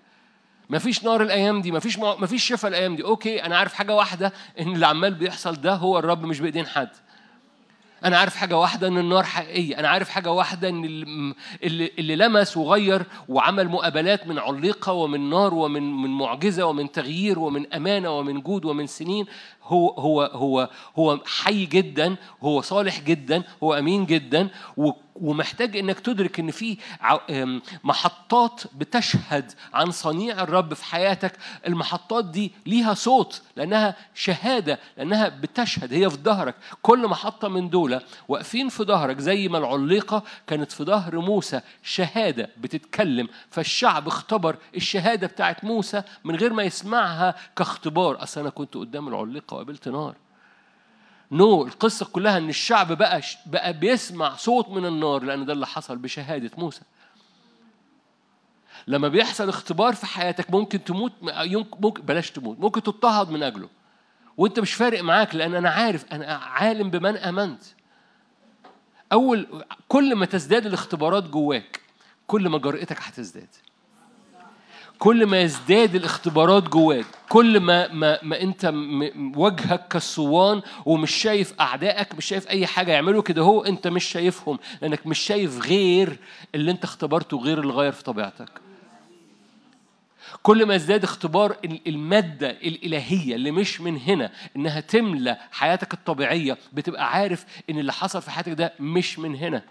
ما 0.70 0.80
فيش 0.80 1.04
نار 1.04 1.22
الأيام 1.22 1.62
دي 1.62 1.72
ما 1.72 1.80
فيش 1.80 2.00
ما 2.00 2.28
فيش 2.28 2.44
شفاء 2.44 2.70
الأيام 2.70 2.96
دي. 2.96 3.04
okay 3.04 3.46
أنا 3.46 3.58
عارف 3.58 3.74
حاجة 3.74 3.96
واحدة 3.96 4.34
إن 4.60 4.74
اللي 4.74 4.88
عمال 4.88 5.14
بيحصل 5.14 5.56
ده 5.62 5.74
هو 5.74 6.00
الرب 6.00 6.26
مش 6.26 6.40
بإيدين 6.40 6.68
حد. 6.68 6.90
أنا 8.06 8.18
عارف 8.18 8.36
حاجة 8.36 8.58
واحدة 8.58 8.88
إن 8.88 8.98
النار 8.98 9.24
حقيقية. 9.24 9.80
أنا 9.80 9.88
عارف 9.88 10.10
حاجة 10.10 10.32
واحدة 10.32 10.70
إن 10.70 10.86
اللي, 10.86 11.92
اللي, 12.00 12.16
لمس 12.16 12.58
وغير 12.58 13.04
وعمل 13.30 13.68
مقابلات 13.70 14.28
من 14.28 14.40
علقه 14.40 14.94
ومن 14.94 15.30
نار 15.30 15.54
ومن 15.54 15.84
من 16.02 16.10
معجزة 16.10 16.66
ومن 16.66 16.92
تغيير 16.92 17.40
ومن 17.40 17.74
أمانة 17.74 18.18
ومن 18.20 18.42
جود 18.42 18.66
ومن 18.66 18.88
سنين. 18.88 19.26
هو 19.68 19.90
هو 19.90 20.22
هو 20.22 20.70
هو 20.98 21.20
حي 21.26 21.66
جدا 21.66 22.16
هو 22.44 22.62
صالح 22.62 23.00
جدا 23.02 23.44
هو 23.64 23.74
أمين 23.74 24.06
جدا 24.06 24.50
ومحتاج 25.16 25.78
إنك 25.78 26.00
تدرك 26.00 26.40
إن 26.40 26.52
في 26.52 26.78
محطات 27.84 28.62
بتشهد 28.76 29.52
عن 29.74 29.92
صنيع 29.92 30.44
الرب 30.44 30.74
في 30.74 30.86
حياتك. 30.86 31.34
المحطات 31.68 32.26
دي 32.26 32.52
ليها 32.66 32.94
صوت 32.94 33.42
لأنها 33.56 33.96
شهادة 34.16 34.80
لأنها 34.98 35.30
بتشهد 35.30 35.94
هي 35.94 36.10
في 36.10 36.18
ظهرك. 36.18 36.56
كل 36.82 37.08
محطة 37.08 37.48
من 37.48 37.70
دول 37.70 38.02
واقفين 38.28 38.70
في 38.70 38.84
ظهرك 38.84 39.20
زي 39.20 39.48
ما 39.48 39.58
العليقة 39.58 40.24
كانت 40.48 40.72
في 40.72 40.84
ظهر 40.84 41.20
موسى 41.20 41.62
شهادة 41.84 42.50
بتتكلم. 42.58 43.28
فالشعب 43.50 44.08
اختبر 44.08 44.56
الشهادة 44.76 45.28
بتاعت 45.28 45.64
موسى 45.64 46.04
من 46.24 46.36
غير 46.36 46.54
ما 46.54 46.64
يسمعها 46.64 47.36
كاختبار. 47.56 48.24
أصل 48.24 48.42
أنا 48.42 48.50
كنت 48.50 48.78
قدام 48.78 49.08
العليقة 49.08 49.57
وقابلت 49.58 49.88
نار 49.88 50.16
نو 51.32 51.66
القصة 51.66 52.06
كلها 52.06 52.38
إن 52.38 52.50
الشعب 52.50 52.92
بقى 52.92 53.22
بقى 53.46 53.74
بيسمع 53.74 54.36
صوت 54.36 54.70
من 54.70 54.86
النار 54.86 55.24
لأن 55.24 55.46
ده 55.46 55.54
اللي 55.54 55.68
حصل 55.68 55.98
بشهادة 55.98 56.52
موسى. 56.58 56.82
لما 58.88 59.08
بيحصل 59.08 59.50
اختبار 59.50 59.94
في 59.94 60.06
حياتك 60.06 60.52
ممكن 60.52 60.84
تموت 60.84 61.14
ممكن 61.80 62.02
بلاش 62.02 62.32
تموت 62.32 62.60
ممكن 62.60 62.84
تضطهد 62.84 63.30
من 63.30 63.44
أجله. 63.44 63.70
وأنت 64.38 64.60
مش 64.60 64.74
فارق 64.74 65.04
معاك 65.04 65.36
لأن 65.36 65.56
أنا 65.56 65.70
عارف 65.70 66.06
أنا 66.12 66.34
عالم 66.36 66.90
بمن 66.90 67.18
آمنت. 67.18 67.64
أول 69.12 69.66
كل 69.88 70.16
ما 70.16 70.26
تزداد 70.26 70.66
الاختبارات 70.66 71.24
جواك 71.24 71.82
كل 72.28 72.50
ما 72.50 72.58
جرأتك 72.58 73.02
هتزداد. 73.02 73.50
كل 75.00 75.26
ما 75.26 75.42
يزداد 75.42 75.96
الاختبارات 75.96 76.64
جواك 76.70 77.06
كل 77.30 77.60
ما 77.60 77.88
ما, 77.94 78.20
ما 78.24 78.42
انت 78.42 78.74
وجهك 79.36 79.88
كالصوان 79.88 80.62
ومش 80.86 81.12
شايف 81.12 81.54
أعدائك 81.60 82.16
مش 82.16 82.26
شايف 82.26 82.48
أي 82.50 82.68
حاجة 82.68 82.92
يعملوا 82.92 83.22
كده 83.22 83.42
هو 83.42 83.62
أنت 83.64 83.88
مش 83.88 84.04
شايفهم 84.06 84.60
لأنك 84.82 85.08
مش 85.08 85.20
شايف 85.20 85.66
غير 85.68 86.18
اللي 86.56 86.72
أنت 86.72 86.84
اختبرته 86.84 87.38
غير 87.38 87.60
اللي 87.62 87.74
غير 87.74 87.92
في 87.92 88.04
طبيعتك. 88.04 88.50
كل 90.44 90.66
ما 90.66 90.76
يزداد 90.76 91.04
اختبار 91.04 91.56
ال- 91.66 91.80
المادة 91.88 92.50
الإلهية 92.50 93.36
اللي 93.36 93.52
مش 93.52 93.82
من 93.82 93.98
هنا 93.98 94.32
إنها 94.56 94.80
تملى 94.80 95.38
حياتك 95.52 95.94
الطبيعية 95.94 96.58
بتبقى 96.74 97.12
عارف 97.12 97.46
إن 97.70 97.80
اللي 97.80 97.94
حصل 97.94 98.22
في 98.22 98.32
حياتك 98.32 98.52
ده 98.52 98.74
مش 98.80 99.20
من 99.20 99.36
هنا. 99.36 99.62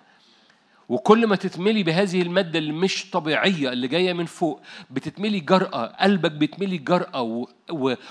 وكل 0.88 1.26
ما 1.26 1.36
تتملي 1.36 1.82
بهذه 1.82 2.22
المادة 2.22 2.58
اللي 2.58 2.72
مش 2.72 3.10
طبيعية 3.10 3.72
اللي 3.72 3.88
جاية 3.88 4.12
من 4.12 4.24
فوق 4.26 4.60
بتتملي 4.90 5.40
جرأة 5.40 5.86
قلبك 5.86 6.32
بيتملي 6.32 6.78
جرأة. 6.78 7.46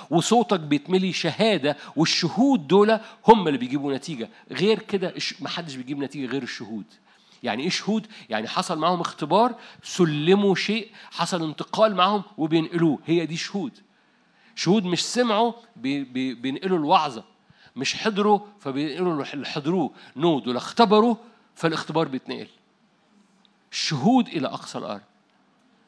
وصوتك 0.10 0.60
بيتملي 0.60 1.14
شهادة 1.14 1.78
والشهود 1.96 2.68
دول 2.68 3.00
هم 3.28 3.48
اللي 3.48 3.60
بيجيبوا 3.60 3.94
نتيجة. 3.94 4.30
غير 4.52 4.80
كده 4.80 5.14
محدش 5.42 5.76
بيجيب 5.76 6.00
نتيجة 6.00 6.32
غير 6.32 6.44
الشهود. 6.44 6.86
يعني 7.44 7.64
إيه 7.64 7.70
شهود؟ 7.70 8.08
يعني 8.30 8.48
حصل 8.48 8.80
معاهم 8.80 9.02
اختبار 9.02 9.56
سلموا 9.84 10.56
شيء 10.56 10.88
حصل 11.12 11.44
انتقال 11.44 11.96
معاهم 11.96 12.24
وبينقلوه. 12.38 13.00
هي 13.06 13.26
دي 13.26 13.38
شهود. 13.38 13.72
شهود 14.56 14.86
مش 14.86 15.06
سمعوا 15.06 15.54
بي... 15.76 16.04
بي... 16.04 16.34
بينقلوا 16.34 16.78
الوعظة. 16.78 17.24
مش 17.76 17.96
حضروا 17.96 18.40
فبينقلوا 18.60 19.24
اللي 19.34 19.46
حضروه 19.46 19.92
no 20.16 20.40
دول 20.40 20.58
اختبروا 20.58 21.16
فالاختبار 21.56 22.08
بيتنقل. 22.08 22.48
شهود 23.76 24.28
إلى 24.28 24.48
أقصى 24.48 24.78
الأرض. 24.78 25.02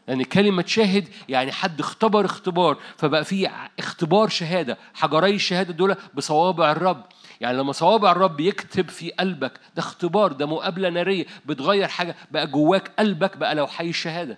يعني 0.07 0.23
كلمة 0.23 0.63
شاهد 0.67 1.07
يعني 1.29 1.51
حد 1.51 1.79
اختبر 1.79 2.25
اختبار 2.25 2.77
فبقى 2.97 3.25
في 3.25 3.49
اختبار 3.79 4.29
شهادة 4.29 4.77
حجري 4.93 5.35
الشهادة 5.35 5.73
دول 5.73 5.95
بصوابع 6.13 6.71
الرب. 6.71 7.05
يعني 7.41 7.57
لما 7.57 7.71
صوابع 7.71 8.11
الرب 8.11 8.39
يكتب 8.39 8.89
في 8.89 9.11
قلبك 9.11 9.51
ده 9.75 9.81
اختبار 9.81 10.31
ده 10.31 10.45
مقابلة 10.45 10.89
نارية 10.89 11.25
بتغير 11.45 11.87
حاجة 11.87 12.15
بقى 12.31 12.47
جواك 12.47 12.91
قلبك 12.99 13.37
بقى 13.37 13.55
لو 13.55 13.67
حي 13.67 13.89
الشهادة 13.89 14.37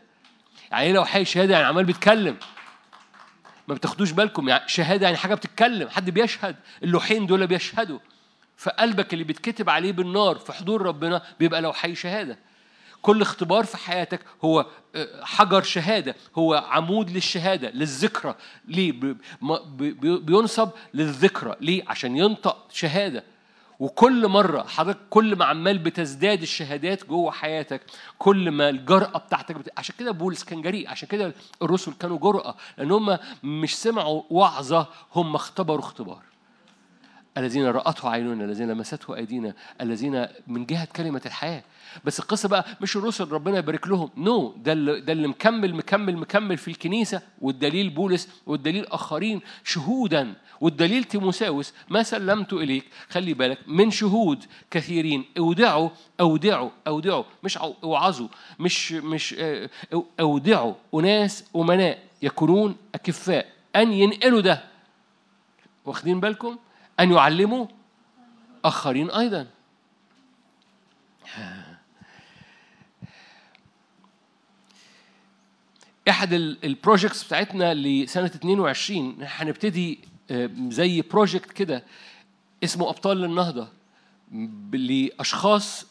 يعني 0.71 0.83
إيه 0.85 0.93
لو 0.93 1.05
حي 1.05 1.21
الشهادة 1.21 1.53
يعني 1.53 1.65
عمال 1.65 1.85
بيتكلم. 1.85 2.37
ما 3.67 3.75
بتاخدوش 3.75 4.11
بالكم 4.11 4.49
يعني 4.49 4.63
شهادة 4.67 5.05
يعني 5.05 5.17
حاجة 5.17 5.35
بتتكلم 5.35 5.89
حد 5.89 6.09
بيشهد 6.09 6.55
اللوحين 6.83 7.25
دول 7.25 7.47
بيشهدوا. 7.47 7.99
فقلبك 8.57 9.13
اللي 9.13 9.23
بيتكتب 9.23 9.69
عليه 9.69 9.91
بالنار 9.91 10.35
في 10.35 10.53
حضور 10.53 10.81
ربنا 10.81 11.21
بيبقى 11.39 11.61
لو 11.61 11.73
حي 11.73 11.95
شهادة. 11.95 12.37
كل 13.01 13.21
اختبار 13.21 13.63
في 13.65 13.77
حياتك 13.77 14.19
هو 14.45 14.65
آه، 14.95 15.23
حجر 15.23 15.61
شهادة 15.61 16.15
هو 16.37 16.65
عمود 16.69 17.09
للشهادة 17.09 17.69
للذكرى 17.69 18.35
ليه 18.67 19.15
بينصب 20.01 20.69
للذكرى 20.93 21.55
ليه؟ 21.61 21.83
عشان 21.87 22.17
ينطق 22.17 22.65
شهادة. 22.71 23.23
وكل 23.79 24.27
مرة 24.27 24.63
حضرتك 24.63 24.99
كل 25.09 25.35
ما 25.35 25.45
عمال 25.45 25.77
بتزداد 25.77 26.41
الشهادات 26.41 27.05
جوه 27.05 27.31
حياتك 27.31 27.81
كل 28.17 28.51
ما 28.51 28.69
الجرأة 28.69 29.17
بتاعتك 29.17 29.55
بت... 29.55 29.69
عشان 29.77 29.95
كده 29.99 30.11
بولس 30.11 30.43
كان 30.43 30.61
جريء 30.61 30.89
عشان 30.89 31.07
كده 31.07 31.33
الرسل 31.61 31.93
كانوا 31.93 32.17
جرأة 32.17 32.55
لأن 32.77 32.91
هم 32.91 33.17
مش 33.43 33.77
سمعوا 33.77 34.23
وعظة 34.29 34.87
هم 35.15 35.35
اختبروا 35.35 35.79
اختبار. 35.79 36.28
الذين 37.38 37.66
رأته 37.66 38.09
عيننا 38.09 38.45
الذين 38.45 38.72
لمسته 38.72 39.16
أيدينا 39.16 39.53
الذين 39.82 40.27
من 40.48 40.66
جهة 40.66 40.88
كلمة 40.95 41.22
الحياة. 41.25 41.64
بس 42.06 42.19
القصة 42.19 42.49
بقى 42.49 42.66
مش 42.82 42.98
الرسل 42.98 43.32
ربنا 43.32 43.58
يبارك 43.58 43.88
لهم. 43.88 44.09
نو 44.17 44.51
no. 44.51 44.58
ده 44.58 44.72
اللي 44.74 45.01
ده 45.01 45.14
اللي 45.14 45.27
مكمل 45.27 45.75
مكمل 45.75 46.17
مكمل 46.17 46.58
في 46.58 46.67
الكنيسة 46.67 47.22
والدليل 47.41 47.90
بولس 47.90 48.30
والدليل 48.45 48.85
آخرين 48.88 49.41
شهودا. 49.64 50.33
والدليل 50.61 51.03
تيموساوس 51.03 51.74
ما 51.90 52.03
سلمت 52.03 52.53
إليك. 52.53 52.85
خلي 53.09 53.33
بالك 53.33 53.58
من 53.67 53.91
شهود 53.91 54.45
كثيرين. 54.72 55.25
اودعوا 55.38 55.90
اودعوا 56.19 56.69
اودعوا. 56.88 57.24
مش 57.43 57.58
اوعظوا. 57.58 58.27
مش 58.59 58.91
مش 58.91 59.35
آه، 59.40 59.69
اودعوا. 60.19 60.74
أناس 60.95 61.45
أمناء 61.56 61.99
يكونون 62.22 62.75
أكفاء. 62.95 63.45
أن 63.75 63.93
ينقلوا 63.93 64.41
ده. 64.41 64.64
واخدين 65.85 66.19
بالكم؟ 66.19 66.58
أن 66.99 67.11
يعلموا 67.11 67.65
آخرين 68.65 69.11
أيضا. 69.11 69.47
احد 76.09 76.33
ال 76.33 76.43
projects 76.43 77.23
بتاعتنا 77.23 77.73
لسنة 77.73 78.25
22 78.25 79.17
هنبتدي 79.21 79.99
آه، 80.31 80.49
زي 80.69 81.01
project 81.01 81.51
كده 81.51 81.83
اسمه 82.63 82.89
أبطال 82.89 83.17
للنهضه 83.17 83.67
لأشخاص 84.73 85.85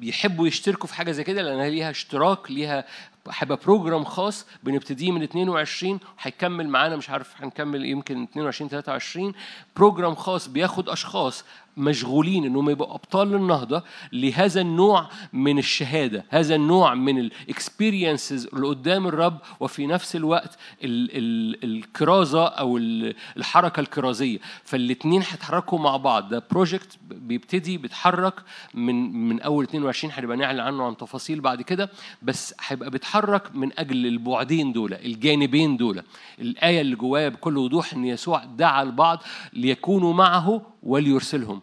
بيحبوا 0.00 0.46
يشتركوا 0.46 0.88
في 0.88 0.94
حاجة 0.94 1.10
زي 1.12 1.24
كده 1.24 1.42
لأنها 1.42 1.68
ليها 1.68 1.90
اشتراك 1.90 2.50
ليها 2.50 2.84
هيبقى 3.30 3.58
program 3.64 4.04
خاص 4.04 4.46
بنبتديه 4.62 5.12
من 5.12 5.22
22 5.22 6.00
هيكمل 6.20 6.68
معانا 6.68 6.96
مش 6.96 7.10
عارف 7.10 7.42
هنكمل 7.42 7.84
يمكن 7.84 8.22
22 8.22 8.70
23 8.70 9.32
program 9.76 10.14
خاص 10.14 10.48
بياخد 10.48 10.88
أشخاص 10.88 11.44
مشغولين 11.76 12.44
إنهم 12.44 12.70
يبقوا 12.70 12.94
أبطال 12.94 13.28
للنهضه 13.28 13.82
لهذا 14.12 14.60
النوع 14.60 15.08
من 15.32 15.58
الشهادة 15.58 16.24
هذا 16.28 16.54
النوع 16.54 16.94
من 16.94 17.18
ال 17.18 17.29
experiences 17.29 18.46
اللي 18.46 18.66
قدام 18.66 19.06
الرب 19.06 19.38
وفي 19.60 19.86
نفس 19.86 20.16
الوقت 20.16 20.58
ال 20.84 21.10
ال 21.16 21.64
الكرازة 21.64 22.46
أو 22.46 22.76
ال- 22.76 23.14
الحركة 23.36 23.80
الكرازية. 23.80 24.38
فالاثنين 24.64 25.20
هيتحركوا 25.22 25.78
مع 25.78 25.96
بعض. 25.96 26.28
ده 26.28 26.42
project 26.50 26.98
بيبتدي 27.08 27.78
بيتحرك 27.78 28.34
من 28.74 29.12
من 29.28 29.42
أول 29.44 29.64
22 29.64 30.12
هنبقى 30.16 30.36
نعلن 30.36 30.60
عنه 30.60 30.84
عن 30.84 30.96
تفاصيل 30.96 31.40
بعد 31.40 31.62
كده 31.62 31.90
بس 32.22 32.54
هيبقى 32.66 32.90
بيتحرك 32.90 33.56
من 33.56 33.78
أجل 33.78 34.06
البعدين 34.06 34.72
دول 34.72 34.94
الجانبين 34.94 35.76
دول. 35.76 36.02
الآية 36.38 36.80
اللي 36.80 36.96
جوايا 36.96 37.28
بكل 37.28 37.58
وضوح 37.58 37.92
إن 37.92 38.04
يسوع 38.04 38.44
دعا 38.44 38.82
البعض 38.82 39.22
ليكونوا 39.52 40.12
معه 40.12 40.62
وليرسلهم. 40.82 41.60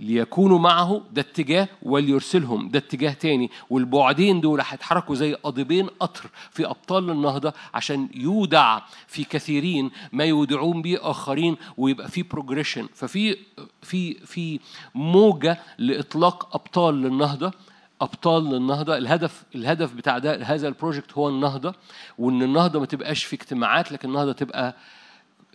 ليكونوا 0.00 0.58
معه 0.58 1.02
ده 1.12 1.20
اتجاه 1.22 1.68
وليرسلهم 1.82 2.68
ده 2.68 2.78
اتجاه 2.78 3.12
تاني. 3.12 3.50
والبعدين 3.70 4.40
دول 4.40 4.60
هيتحركوا 4.60 5.14
زي 5.14 5.34
قضيبين 5.34 5.86
قطر 5.86 6.30
في 6.50 6.66
أبطال 6.66 7.10
النهضة 7.10 7.52
عشان 7.74 8.08
يودع 8.14 8.80
في 9.06 9.24
كثيرين 9.24 9.90
ما 10.12 10.24
يودعون 10.24 10.82
به 10.82 10.98
آخرين 11.00 11.56
ويبقى 11.76 12.08
في 12.08 12.22
بروجريشن 12.22 12.88
ففي 12.94 13.36
في 13.82 14.14
في 14.14 14.60
موجة 14.94 15.58
لإطلاق 15.78 16.56
أبطال 16.56 16.94
للنهضة. 17.02 17.52
أبطال 18.00 18.44
للنهضة 18.44 18.96
الهدف 18.98 19.44
الهدف 19.54 19.94
بتاع 19.94 20.18
ده 20.18 20.42
هذا 20.42 20.68
ال 20.68 20.74
project 20.74 21.12
هو 21.12 21.28
النهضة. 21.28 21.74
وإن 22.18 22.42
النهضة 22.42 22.80
ما 22.80 22.86
تبقاش 22.86 23.24
في 23.24 23.36
اجتماعات 23.36 23.92
لكن 23.92 24.08
النهضة 24.08 24.32
تبقى 24.32 24.76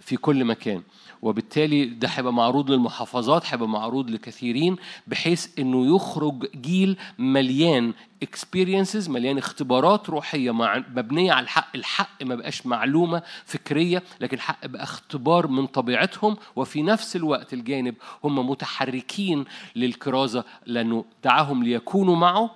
في 0.01 0.17
كل 0.17 0.45
مكان. 0.45 0.81
وبالتالي 1.23 1.85
ده 1.85 2.07
هيبقى 2.07 2.33
معروض 2.33 2.71
للمحافظات 2.71 3.43
هيبقى 3.53 3.67
معروض 3.67 4.09
لكثيرين 4.09 4.75
بحيث 5.07 5.59
إنه 5.59 5.95
يخرج 5.95 6.45
جيل 6.61 6.97
مليان 7.19 7.93
experiences 8.23 9.09
مليان 9.09 9.37
اختبارات 9.37 10.09
روحية 10.09 10.51
مبنية 10.51 11.31
على 11.31 11.43
الحق. 11.43 11.67
الحق 11.75 12.23
ما 12.23 12.35
بقاش 12.35 12.65
معلومة 12.65 13.21
فكرية 13.45 14.03
لكن 14.21 14.37
الحق 14.37 14.65
بقى 14.65 14.83
اختبار 14.83 15.47
من 15.47 15.67
طبيعتهم 15.67 16.37
وفي 16.55 16.81
نفس 16.81 17.15
الوقت 17.15 17.53
الجانب 17.53 17.95
هم 18.23 18.49
متحركين 18.49 19.45
للكرازة 19.75 20.43
لأنه 20.65 21.05
دعاهم 21.23 21.63
ليكونوا 21.63 22.15
معه 22.15 22.51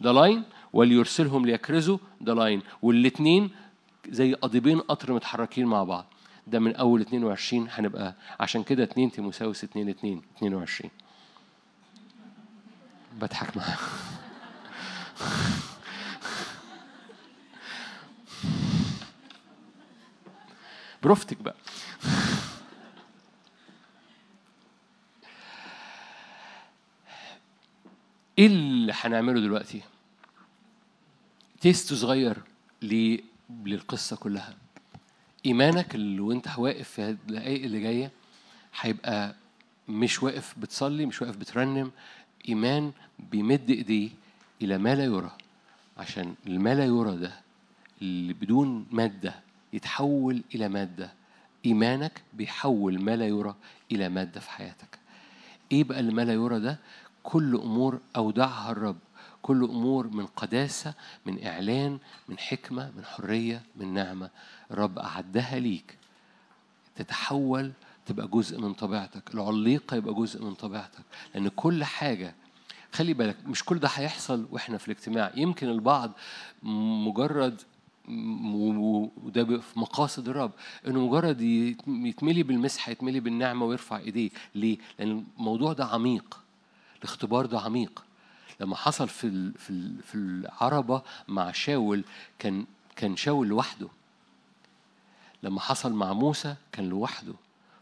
ده 0.00 0.12
line 0.12 0.42
وليرسلهم 0.72 1.46
ليكرزوا 1.46 1.98
ده 2.20 2.34
line 2.34 2.62
والاثنين 2.82 3.50
زي 4.08 4.34
قضيبين 4.34 4.78
قطر 4.80 5.12
متحركين 5.12 5.66
مع 5.66 5.84
بعض. 5.84 6.06
ده 6.46 6.58
من 6.58 6.76
أول 6.76 7.00
22 7.00 7.68
هنبقى 7.70 8.14
عشان 8.40 8.62
كده 8.62 8.84
2 8.84 9.10
تيموثاوس 9.10 9.64
2 9.64 9.88
2 9.88 10.22
22 10.38 10.90
بضحك 13.20 13.56
معاك. 13.56 13.78
بروفتك 21.02 21.42
بقى. 21.42 21.56
إيه 28.38 28.46
اللي 28.46 28.92
هنعمله 28.96 29.40
دلوقتي؟ 29.40 29.82
تيست 31.60 31.94
صغير 31.94 32.36
للقصة 32.82 34.16
كلها. 34.16 34.56
إيمانك 35.46 35.94
اللي 35.94 36.20
وأنت 36.20 36.48
واقف 36.58 36.88
في 36.88 37.08
الدقايق 37.10 37.64
اللي 37.64 37.80
جاية 37.80 38.10
هيبقى 38.80 39.34
مش 39.88 40.22
واقف 40.22 40.54
بتصلي 40.58 41.06
مش 41.06 41.22
واقف 41.22 41.36
بترنم. 41.36 41.90
إيمان 42.48 42.92
بيمد 43.30 43.70
إيديه 43.70 44.10
إلى 44.62 44.78
ما 44.78 44.94
لا 44.94 45.04
يرى 45.04 45.30
عشان 45.98 46.34
الما 46.46 46.74
لا 46.74 46.84
يرى 46.84 47.16
ده 47.16 47.32
اللي 48.02 48.32
بدون 48.32 48.86
مادة 48.90 49.34
يتحول 49.72 50.42
إلى 50.54 50.68
مادة. 50.68 51.12
إيمانك 51.66 52.22
بيحول 52.34 53.02
ما 53.02 53.16
لا 53.16 53.26
يرى 53.26 53.54
إلى 53.92 54.08
مادة 54.08 54.40
في 54.40 54.50
حياتك. 54.50 54.98
إيه 55.72 55.84
بقى 55.84 56.00
اللي 56.00 56.12
ما 56.12 56.22
لا 56.22 56.32
يرى 56.32 56.60
ده؟ 56.60 56.78
كل 57.22 57.54
أمور 57.56 58.00
أودعها 58.16 58.70
الرب. 58.72 58.96
كل 59.46 59.64
أمور 59.64 60.06
من 60.08 60.26
قداسة 60.26 60.94
من 61.26 61.44
إعلان 61.46 61.98
من 62.28 62.38
حكمة 62.38 62.92
من 62.96 63.04
حرية 63.04 63.62
من 63.76 63.94
نعمة. 63.94 64.30
الرب 64.70 64.98
أعدها 64.98 65.58
ليك. 65.58 65.98
تتحول 66.96 67.72
تبقى 68.06 68.28
جزء 68.28 68.60
من 68.60 68.72
طبيعتك. 68.72 69.34
العليقة 69.34 69.96
يبقى 69.96 70.14
جزء 70.14 70.44
من 70.44 70.54
طبيعتك. 70.54 71.02
لأن 71.34 71.48
كل 71.48 71.84
حاجة 71.84 72.34
خلي 72.92 73.14
بالك 73.14 73.36
مش 73.46 73.64
كل 73.64 73.78
ده 73.78 73.88
هيحصل 73.88 74.46
وإحنا 74.50 74.78
في 74.78 74.88
الاجتماع. 74.88 75.32
يمكن 75.36 75.68
البعض 75.68 76.12
مجرد 76.62 77.62
وده 78.08 79.44
في 79.44 79.78
مقاصد 79.80 80.28
الرب. 80.28 80.52
إنه 80.86 81.06
مجرد 81.06 81.40
يت- 81.40 81.88
يتملي 81.88 82.42
بالمسحه 82.42 82.92
يتملي 82.92 83.20
بالنعمة 83.20 83.66
ويرفع 83.66 83.98
إيديه. 83.98 84.30
ليه؟ 84.54 84.78
لأن 84.98 85.24
الموضوع 85.38 85.72
ده 85.72 85.84
عميق. 85.84 86.40
الاختبار 86.98 87.46
ده 87.46 87.60
عميق. 87.60 88.05
لما 88.60 88.76
حصل 88.76 89.08
في 89.08 89.52
في 89.58 89.92
في 90.02 90.14
العربة 90.14 91.02
مع 91.28 91.52
شاول 91.52 92.04
كان 92.38 92.66
كان 92.96 93.16
شاول 93.16 93.48
لوحده. 93.48 93.88
لما 95.42 95.60
حصل 95.60 95.92
مع 95.92 96.12
موسى 96.12 96.54
كان 96.72 96.88
لوحده. 96.88 97.34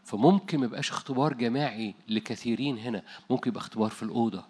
فممكن 0.05 0.59
ما 0.59 0.65
يبقاش 0.65 0.89
اختبار 0.91 1.33
جماعي 1.33 1.95
لكثيرين 2.07 2.77
هنا. 2.77 3.01
ممكن 3.29 3.49
يبقى 3.49 3.61
اختبار 3.61 3.89
في 3.89 4.03
الأوضة. 4.03 4.43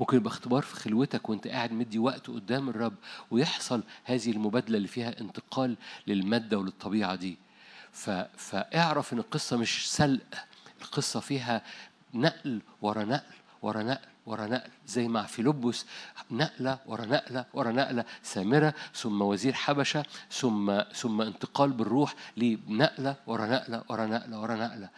ممكن 0.00 0.16
يبقى 0.16 0.30
اختبار 0.30 0.62
في 0.62 0.74
خلوتك 0.74 1.28
وانت 1.28 1.48
قاعد 1.48 1.72
مدي 1.72 1.98
وقت 1.98 2.30
قدام 2.30 2.68
الرب 2.68 2.94
ويحصل 3.30 3.82
هذه 4.04 4.30
المبادلة 4.30 4.76
اللي 4.76 4.88
فيها 4.88 5.20
انتقال 5.20 5.76
للمادة 6.06 6.58
وللطبيعة 6.58 7.14
دي. 7.14 7.38
فاعرف 8.36 9.12
إن 9.12 9.18
القصة 9.18 9.56
مش 9.56 9.92
سلق. 9.92 10.34
القصة 10.82 11.20
فيها 11.20 11.62
نقل 12.14 12.60
ورا 12.82 13.04
نقل 13.04 13.34
ورا 13.62 13.82
نقل. 13.82 14.08
ورا 14.30 14.46
نقل 14.46 14.70
زي 14.86 15.08
مع 15.08 15.22
فيلبس 15.22 15.86
نقلة 16.30 16.78
ورا 16.86 17.06
نقلة 17.06 17.44
ورا 17.54 17.72
نقلة 17.72 18.04
سامرة 18.22 18.74
ثم 18.94 19.22
وزير 19.22 19.52
حبشة 19.52 20.04
ثم 20.30 20.82
ثم 20.94 21.20
انتقال 21.20 21.70
بالروح 21.72 22.14
لنقلة 22.36 23.16
ورا 23.26 23.46
نقلة 23.46 23.82
ورا 23.88 24.06
نقلة 24.06 24.40
ورا 24.40 24.54
نقلة. 24.54 24.88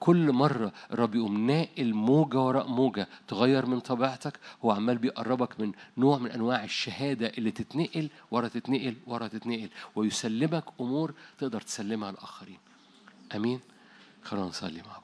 كل 0.00 0.32
مرة 0.32 0.72
الرب 0.92 1.14
يقوم 1.14 1.46
ناقل 1.46 1.94
موجة 1.94 2.40
وراء 2.40 2.68
موجة 2.68 3.08
تغير 3.28 3.66
من 3.66 3.80
طبيعتك 3.80 4.40
هو 4.64 4.70
عمال 4.70 4.98
بيقربك 4.98 5.60
من 5.60 5.72
نوع 5.96 6.18
من 6.18 6.30
أنواع 6.30 6.64
الشهادة 6.64 7.26
اللي 7.26 7.50
تتنقل 7.50 8.10
ورا 8.30 8.48
تتنقل 8.48 8.96
ورا 9.06 9.28
تتنقل 9.28 9.70
ويسلمك 9.96 10.64
أمور 10.80 11.14
تقدر 11.38 11.60
تسلمها 11.60 12.10
للآخرين. 12.10 12.58
أمين. 13.34 13.60
خلونا 14.24 14.46
نصلي 14.46 14.82
مع 14.82 14.98
بعض. 14.98 15.03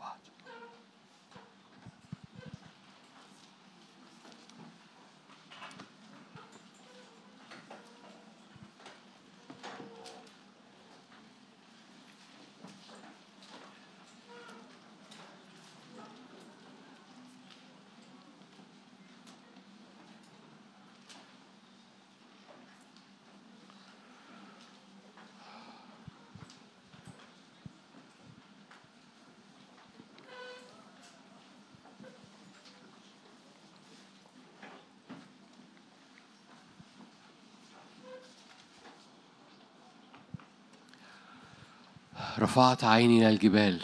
رفعت 42.51 42.85
عيني 42.85 43.19
إلى 43.19 43.29
الجبال. 43.29 43.81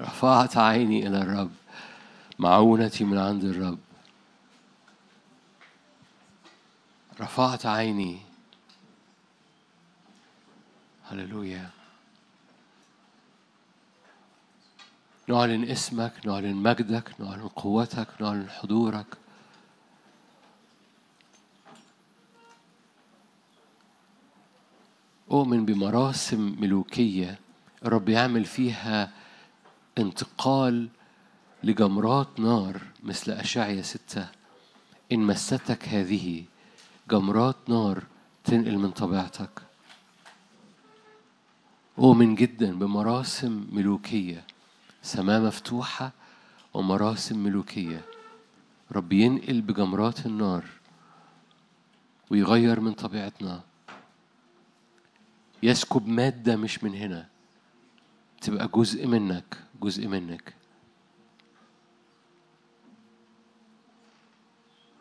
رفعت 0.00 0.56
عيني 0.56 1.06
إلى 1.06 1.18
الرب. 1.18 1.50
معونتي 2.38 3.04
من 3.04 3.18
عند 3.18 3.44
الرب. 3.44 3.78
رفعت 7.20 7.66
عيني. 7.66 8.20
هللويا. 11.10 11.70
نعلن 15.28 15.64
اسمك 15.64 16.12
نعلن 16.26 16.54
مجدك 16.54 17.20
نعلن 17.20 17.48
قوتك 17.48 18.08
نعلن 18.20 18.50
حضورك. 18.50 19.06
أؤمن 25.30 25.64
بمراسم 25.64 26.56
ملوكية. 26.60 27.41
الرب 27.84 28.08
يعمل 28.08 28.44
فيها 28.44 29.12
انتقال 29.98 30.88
لجمرات 31.64 32.40
نار 32.40 32.80
مثل 33.02 33.32
أشعيا 33.32 33.82
ستة. 33.82 34.28
إن 35.12 35.18
مستك 35.18 35.88
هذه 35.88 36.44
جمرات 37.10 37.56
نار 37.68 38.04
تنقل 38.44 38.78
من 38.78 38.90
طبيعتك. 38.90 39.62
أؤمن 41.98 42.34
جدا 42.34 42.78
بمراسم 42.78 43.66
ملوكية 43.72 44.44
سماء 45.02 45.40
مفتوحة 45.40 46.12
ومراسم 46.74 47.38
ملوكية. 47.38 48.04
رب 48.92 49.12
ينقل 49.12 49.60
بجمرات 49.60 50.26
النار 50.26 50.64
ويغير 52.30 52.80
من 52.80 52.92
طبيعتنا. 52.92 53.60
يسكب 55.62 56.08
مادة 56.08 56.56
مش 56.56 56.84
من 56.84 56.94
هنا. 56.94 57.31
تبقى 58.42 58.68
جزء 58.68 59.06
منك 59.06 59.58
جزء 59.80 60.08
منك. 60.08 60.54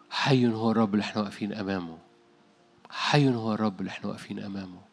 حي 0.09 0.47
هو 0.47 0.71
الرب 0.71 0.93
اللي 0.93 1.03
إحنا 1.03 1.21
واقفين 1.21 1.53
أمامه. 1.53 1.97
حي 2.89 3.29
هو 3.29 3.53
الرب 3.53 3.79
اللي 3.79 3.89
إحنا 3.89 4.09
واقفين 4.09 4.39
أمامه. 4.39 4.90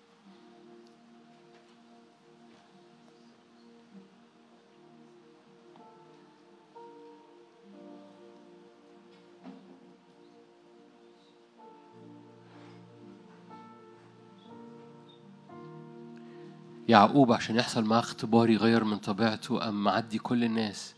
يعقوب 16.88 17.32
عشان 17.32 17.56
يحصل 17.56 17.84
معاه 17.84 18.00
اختبار 18.00 18.50
يغير 18.50 18.84
من 18.84 18.98
طبيعته 18.98 19.58
قام 19.58 19.84
معدي 19.84 20.18
كل 20.18 20.44
الناس 20.44 20.94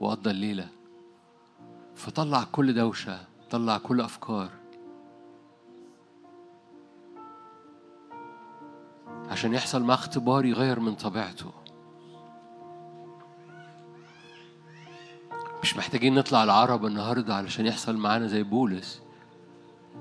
وقضى 0.00 0.30
الليلة. 0.30 0.68
فطلع 1.94 2.44
كل 2.52 2.74
دوشة 2.74 3.20
طلع 3.50 3.78
كل 3.78 4.00
أفكار. 4.00 4.50
عشان 9.28 9.54
يحصل 9.54 9.82
معاه 9.82 9.96
اختبار 9.96 10.44
يغير 10.44 10.80
من 10.80 10.94
طبيعته. 10.94 11.52
مش 15.62 15.76
محتاجين 15.76 16.14
نطلع 16.14 16.44
العرب 16.44 16.86
النهاردة 16.86 17.34
علشان 17.34 17.66
يحصل 17.66 17.96
معانا 17.96 18.26
زي 18.26 18.42
بولس 18.42 19.02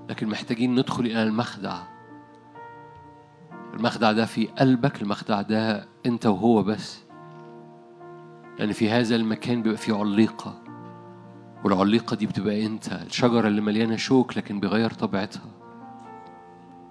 لكن 0.10 0.28
محتاجين 0.28 0.76
ندخل 0.76 1.06
إلى 1.06 1.24
المخدع. 1.24 1.99
المخدع 3.74 4.12
ده 4.12 4.26
في 4.26 4.48
قلبك 4.48 5.02
المخدع 5.02 5.42
ده 5.42 5.86
أنت 6.06 6.26
وهو 6.26 6.64
بس. 6.64 7.00
لأن 8.60 8.72
في 8.72 8.90
هذا 8.92 9.16
المكان 9.16 9.62
بيبقى 9.62 9.78
فيه 9.78 9.96
عليقة 9.96 10.54
والعليقة 11.64 12.16
دي 12.16 12.26
بتبقى 12.26 12.66
أنت. 12.66 12.88
الشجرة 12.94 13.48
اللي 13.48 13.62
مليانة 13.62 13.96
شوك 13.96 14.38
لكن 14.38 14.60
بيغير 14.60 14.92
طبيعتها. 14.94 15.52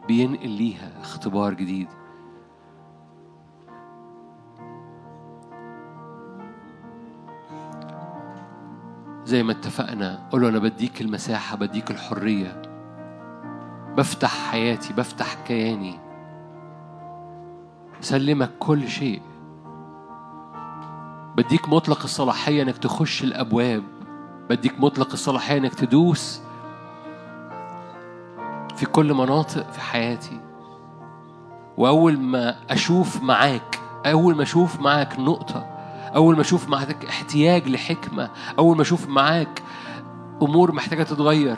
بينقل 0.09 0.51
ليها 0.51 1.01
اختبار 1.01 1.55
جديد. 1.55 1.89
زي 9.25 9.43
ما 9.43 9.53
اتفقنا 9.53 10.29
قول 10.31 10.43
له 10.43 10.49
أنا 10.49 10.59
بديك 10.59 11.01
المساحة 11.01 11.57
بديك 11.57 11.91
الحرية. 11.91 12.63
بفتح 13.97 14.51
حياتي 14.51 14.93
بفتح 14.93 15.35
كياني. 15.47 16.08
سلمك 18.01 18.51
كل 18.59 18.89
شيء. 18.89 19.23
بديك 21.37 21.69
مطلق 21.69 22.03
الصلاحية 22.03 22.63
إنك 22.63 22.79
تخش 22.79 23.23
الأبواب. 23.23 23.83
بديك 24.51 24.81
مطلق 24.81 25.13
الصلاحية 25.13 25.59
إنك 25.59 25.75
تدوس 25.75 26.41
في 28.77 28.87
كل 28.87 29.15
مناطق 29.15 29.71
في 29.73 29.81
حياتي. 29.81 30.41
وأول 31.77 32.19
ما 32.19 32.57
أشوف 32.71 33.23
معاك 33.23 33.81
أول 34.07 34.37
ما 34.37 34.43
أشوف 34.43 34.81
معاك 34.81 35.19
نقطة 35.19 35.67
أول 36.17 36.35
ما 36.35 36.41
أشوف 36.41 36.69
معاك 36.69 37.05
احتياج 37.05 37.69
لحكمة 37.69 38.31
أول 38.59 38.77
ما 38.77 38.83
أشوف 38.83 39.09
معاك 39.09 39.63
أمور 40.43 40.73
محتاجة 40.73 41.03
تتغير 41.03 41.57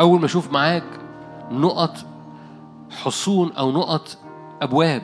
أول 0.00 0.20
ما 0.20 0.26
أشوف 0.26 0.52
معاك 0.52 0.84
نقط 1.50 1.96
حصون 3.02 3.52
أو 3.52 3.72
نقط 3.72 4.18
أبواب 4.62 5.02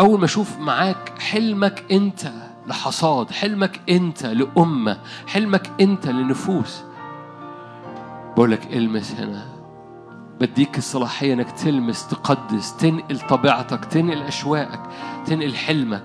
أول 0.00 0.18
ما 0.18 0.24
أشوف 0.24 0.58
معاك 0.58 1.18
حلمك 1.18 1.84
أنت 1.92 2.20
لحصاد 2.66 3.30
حلمك 3.30 3.80
أنت 3.88 4.26
لأمة 4.26 4.98
حلمك 5.26 5.70
أنت 5.80 6.06
لنفوس. 6.06 6.82
بقول 8.36 8.50
لك 8.52 8.66
إلمس 8.72 9.12
هنا. 9.20 9.46
بديك 10.40 10.78
الصلاحية 10.78 11.34
إنك 11.34 11.50
تلمس 11.50 12.08
تقدس 12.08 12.76
تنقل 12.76 13.20
طبيعتك 13.20 13.84
تنقل 13.84 14.22
أشواقك 14.22 14.80
تنقل 15.26 15.54
حلمك. 15.54 16.04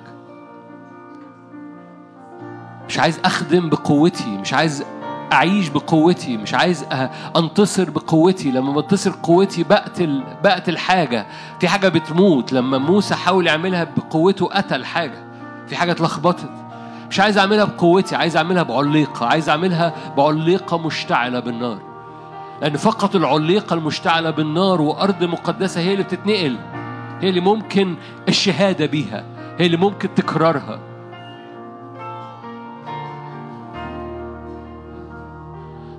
مش 2.87 2.99
عايز 2.99 3.19
أخدم 3.25 3.69
بقوتي 3.69 4.37
مش 4.37 4.53
عايز 4.53 4.83
أعيش 5.33 5.69
بقوتي 5.69 6.37
مش 6.37 6.53
عايز 6.53 6.85
أنتصر 7.37 7.89
بقوتي. 7.89 8.51
لما 8.51 8.71
بنتصر 8.73 9.11
قوتي 9.23 9.63
بقتل 9.63 10.23
بقتل 10.43 10.77
حاجة 10.77 11.27
في 11.59 11.67
حاجة 11.67 11.87
بتموت. 11.87 12.53
لما 12.53 12.77
موسى 12.77 13.15
حاول 13.15 13.47
يعملها 13.47 13.83
بقوته 13.83 14.45
قتل 14.45 14.85
حاجة. 14.85 15.23
في 15.67 15.75
حاجة 15.75 15.91
اتلخبطت. 15.91 16.49
مش 17.09 17.19
عايز 17.19 17.37
أعملها 17.37 17.65
بقوتي 17.65 18.15
عايز 18.15 18.37
أعملها 18.37 18.63
بعليقة. 18.63 19.25
عايز 19.25 19.49
أعملها 19.49 19.93
بعليقة 20.17 20.77
مشتعلة 20.77 21.39
بالنار. 21.39 21.79
لأن 22.61 22.77
فقط 22.77 23.15
العليقة 23.15 23.73
المشتعلة 23.73 24.29
بالنار 24.29 24.81
وأرض 24.81 25.23
مقدسة 25.23 25.81
هي 25.81 25.91
اللي 25.93 26.03
بتتنقل. 26.03 26.57
هي 27.21 27.29
اللي 27.29 27.41
ممكن 27.41 27.95
الشهادة 28.27 28.85
بيها. 28.85 29.23
هي 29.59 29.65
اللي 29.65 29.77
ممكن 29.77 30.13
تكرارها. 30.15 30.79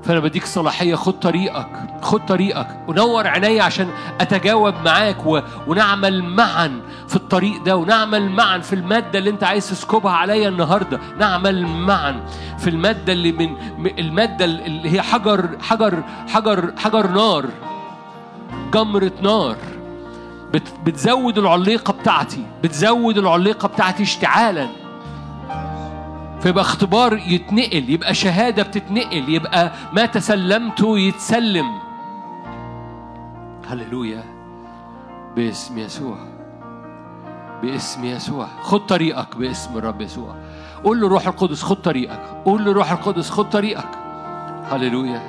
فأنا 0.05 0.21
بديك 0.21 0.45
صلاحية 0.45 0.95
خد 0.95 1.13
طريقك 1.21 1.69
خد 2.03 2.27
طريقك 2.27 2.67
ونور 2.89 3.27
عيني 3.27 3.61
عشان 3.61 3.89
أتجاوب 4.21 4.75
معاك 4.85 5.27
و... 5.27 5.41
ونعمل 5.67 6.23
معا 6.25 6.81
في 7.09 7.17
الطريق 7.17 7.63
ده 7.63 7.77
ونعمل 7.77 8.31
معا 8.31 8.59
في 8.59 8.73
المادة 8.73 9.19
اللي 9.19 9.31
أنت 9.31 9.45
عايز 9.45 9.71
تسكبها 9.71 10.13
عليا 10.13 10.49
النهارده. 10.49 11.01
نعمل 11.19 11.67
معا 11.67 12.21
في 12.59 12.71
المادة 12.71 13.13
اللي 13.13 13.33
من 13.33 13.57
المادة 13.99 14.45
اللي 14.45 14.91
هي 14.93 15.03
حجر 15.03 15.49
حجر 15.63 16.03
حجر 16.29 16.73
حجر 16.79 17.07
نار 17.11 17.47
جمرة 18.73 19.13
نار. 19.23 19.57
بت... 20.55 20.69
بتزود 20.85 21.39
العليقة 21.39 21.93
بتاعتي 21.93 22.47
بتزود 22.63 23.19
العليقة 23.19 23.69
بتاعتي 23.69 24.03
اشتعالا. 24.03 24.69
فيبقى 26.41 26.63
اختبار 26.63 27.19
يتنقل 27.27 27.91
يبقى 27.91 28.15
شهادة 28.15 28.63
بتتنقل 28.63 29.29
يبقى 29.29 29.73
ما 29.93 30.07
تسلمته 30.07 30.99
يتسلم. 30.99 31.79
هللويا. 33.69 34.25
باسم 35.37 35.79
يسوع. 35.79 36.17
باسم 37.63 38.05
يسوع. 38.05 38.47
خد 38.63 38.87
طريقك 38.87 39.37
باسم 39.37 39.79
الرب 39.79 40.01
يسوع. 40.01 40.35
قول 40.85 41.01
له 41.01 41.09
روح 41.09 41.27
القدس 41.27 41.63
خد 41.63 41.77
طريقك. 41.77 42.21
قول 42.45 42.65
له 42.65 42.73
روح 42.73 42.93
القدس 42.93 43.31
خد 43.31 43.51
طريقك. 43.51 43.89
هللويا. 44.71 45.23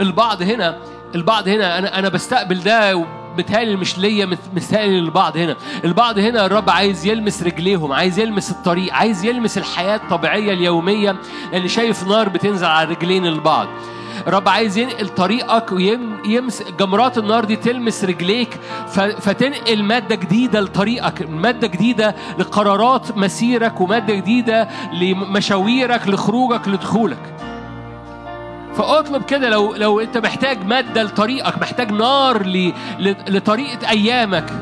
البعض 0.00 0.42
هنا 0.42 0.78
البعض 1.14 1.48
هنا 1.48 1.78
أنا 1.78 1.98
أنا 1.98 2.08
بستقبل 2.08 2.60
ده 2.60 3.06
متهيألي 3.38 3.76
مش 3.76 3.98
ليا 3.98 4.26
متهيألي 4.54 5.00
للبعض 5.00 5.36
هنا. 5.36 5.56
البعض 5.84 6.18
هنا 6.18 6.46
الرب 6.46 6.70
عايز 6.70 7.06
يلمس 7.06 7.42
رجليهم 7.42 7.92
عايز 7.92 8.18
يلمس 8.18 8.50
الطريق 8.50 8.94
عايز 8.94 9.24
يلمس 9.24 9.58
الحياة 9.58 9.96
الطبيعية 9.96 10.52
اليومية 10.52 11.16
اللي 11.52 11.68
شايف 11.68 12.08
نار 12.08 12.28
بتنزل 12.28 12.66
على 12.66 12.90
رجلين 12.90 13.26
البعض. 13.26 13.68
الرب 14.26 14.48
عايز 14.48 14.78
ينقل 14.78 15.08
طريقك 15.08 15.72
ويمس 15.72 16.62
جمرات 16.80 17.18
النار 17.18 17.44
دي 17.44 17.56
تلمس 17.56 18.04
رجليك 18.04 18.60
فتنقل 19.20 19.82
مادة 19.82 20.14
جديدة 20.14 20.60
لطريقك 20.60 21.28
مادة 21.30 21.66
جديدة 21.66 22.14
لقرارات 22.38 23.16
مسيرك 23.16 23.80
ومادة 23.80 24.14
جديدة 24.14 24.68
لمشاويرك 24.92 26.08
لخروجك 26.08 26.68
لدخولك. 26.68 27.53
فاطلب 28.76 29.24
كده 29.24 29.50
لو 29.50 29.74
لو 29.74 30.00
انت 30.00 30.18
محتاج 30.18 30.66
مادة 30.66 31.02
لطريقك 31.02 31.58
محتاج 31.58 31.92
نار 31.92 32.46
ل... 32.46 32.72
لطريقة 33.28 33.90
أيامك. 33.90 34.52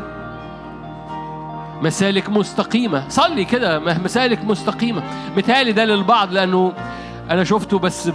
مسالك 1.83 2.31
مستقيمة. 2.31 3.09
صلي 3.09 3.45
كده 3.45 3.79
مسالك 3.79 4.45
مستقيمة. 4.45 5.03
متهيألي 5.37 5.73
ده 5.73 5.85
للبعض 5.85 6.33
لأنه 6.33 6.73
أنا 7.31 7.45
شفته 7.45 7.79
بس 7.79 8.09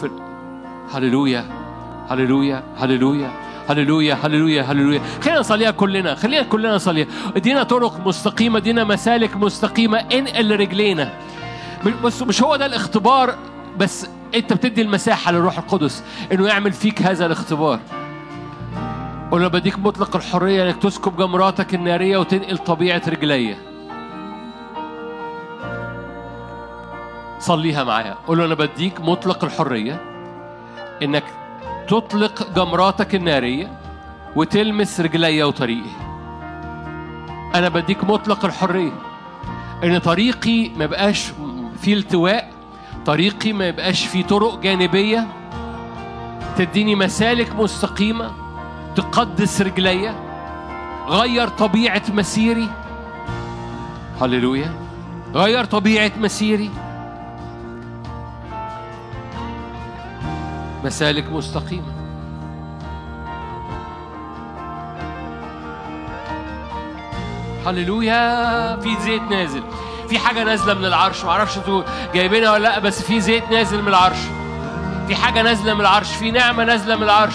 في 0.00 0.10
هللويا 0.94 1.44
هللويا 2.08 2.62
هللويا 2.78 3.30
هللويا 3.68 4.14
هللويا 4.22 4.62
هللويا. 4.62 5.00
خلينا 5.22 5.40
نصليها 5.40 5.70
كلنا 5.70 6.14
خلينا 6.14 6.42
كلنا 6.42 6.74
نصليها. 6.74 7.06
ادينا 7.36 7.62
طرق 7.62 8.06
مستقيمة 8.06 8.58
ادينا 8.58 8.84
مسالك 8.84 9.36
مستقيمة. 9.36 9.98
انقل 9.98 10.60
رجلينا. 10.60 11.12
بص 12.04 12.22
مش 12.22 12.42
هو 12.42 12.56
ده 12.56 12.66
الاختبار 12.66 13.34
بس 13.78 14.06
انت 14.34 14.52
بتدي 14.52 14.82
المساحة 14.82 15.32
للروح 15.32 15.58
القدس 15.58 16.04
انه 16.32 16.48
يعمل 16.48 16.72
فيك 16.72 17.02
هذا 17.02 17.26
الاختبار. 17.26 17.80
قول 19.30 19.42
له 19.42 19.48
بديك 19.48 19.78
مطلق 19.78 20.16
الحرية 20.16 20.64
انك 20.64 20.82
تسكب 20.82 21.16
جمراتك 21.16 21.74
النارية 21.74 22.18
وتنقل 22.18 22.58
طبيعة 22.58 23.02
رجليا 23.08 23.56
صليها 27.38 27.84
معايا. 27.84 28.14
قول 28.26 28.38
له 28.38 28.44
أنا 28.44 28.54
بديك 28.54 29.00
مطلق 29.00 29.44
الحرية 29.44 30.00
انك 31.02 31.24
تطلق 31.88 32.54
جمراتك 32.56 33.14
النارية 33.14 33.78
وتلمس 34.36 35.00
رجليا 35.00 35.44
وطريقي. 35.44 35.90
أنا 37.54 37.68
بديك 37.68 38.04
مطلق 38.04 38.44
الحرية 38.44 38.92
ان 39.84 39.98
طريقي 39.98 40.68
ما 40.68 40.84
يبقاش 40.84 41.32
فيه 41.80 41.94
التواء 41.94 42.53
طريقي 43.06 43.52
ما 43.52 43.68
يبقاش 43.68 44.06
فيه 44.06 44.24
طرق 44.24 44.60
جانبية 44.60 45.26
تديني 46.58 46.94
مسالك 46.94 47.54
مستقيمة 47.54 48.30
تقدس 48.96 49.62
رجليا 49.62 50.14
غير 51.08 51.48
طبيعة 51.48 52.02
مسيري. 52.14 52.68
هللويا. 54.20 54.74
غير 55.34 55.64
طبيعة 55.64 56.12
مسيري. 56.18 56.70
مسالك 60.84 61.32
مستقيمة. 61.32 61.92
هللويا. 67.66 68.76
في 68.76 68.96
زيت 69.00 69.22
نازل. 69.22 69.62
في 70.14 70.20
حاجة 70.20 70.44
نازلة 70.44 70.74
من 70.74 70.84
العرش 70.84 71.24
معرفش 71.24 71.56
أنتوا 71.58 71.82
جايبينها 72.14 72.52
ولا 72.52 72.62
لأ 72.62 72.78
بس 72.78 73.02
في 73.02 73.20
زيت 73.20 73.50
نازل 73.50 73.82
من 73.82 73.88
العرش. 73.88 74.16
في 75.08 75.14
حاجة 75.14 75.42
نازلة 75.42 75.74
من 75.74 75.80
العرش 75.80 76.12
في 76.12 76.30
نعمة 76.30 76.64
نازلة 76.64 76.96
من 76.96 77.02
العرش. 77.02 77.34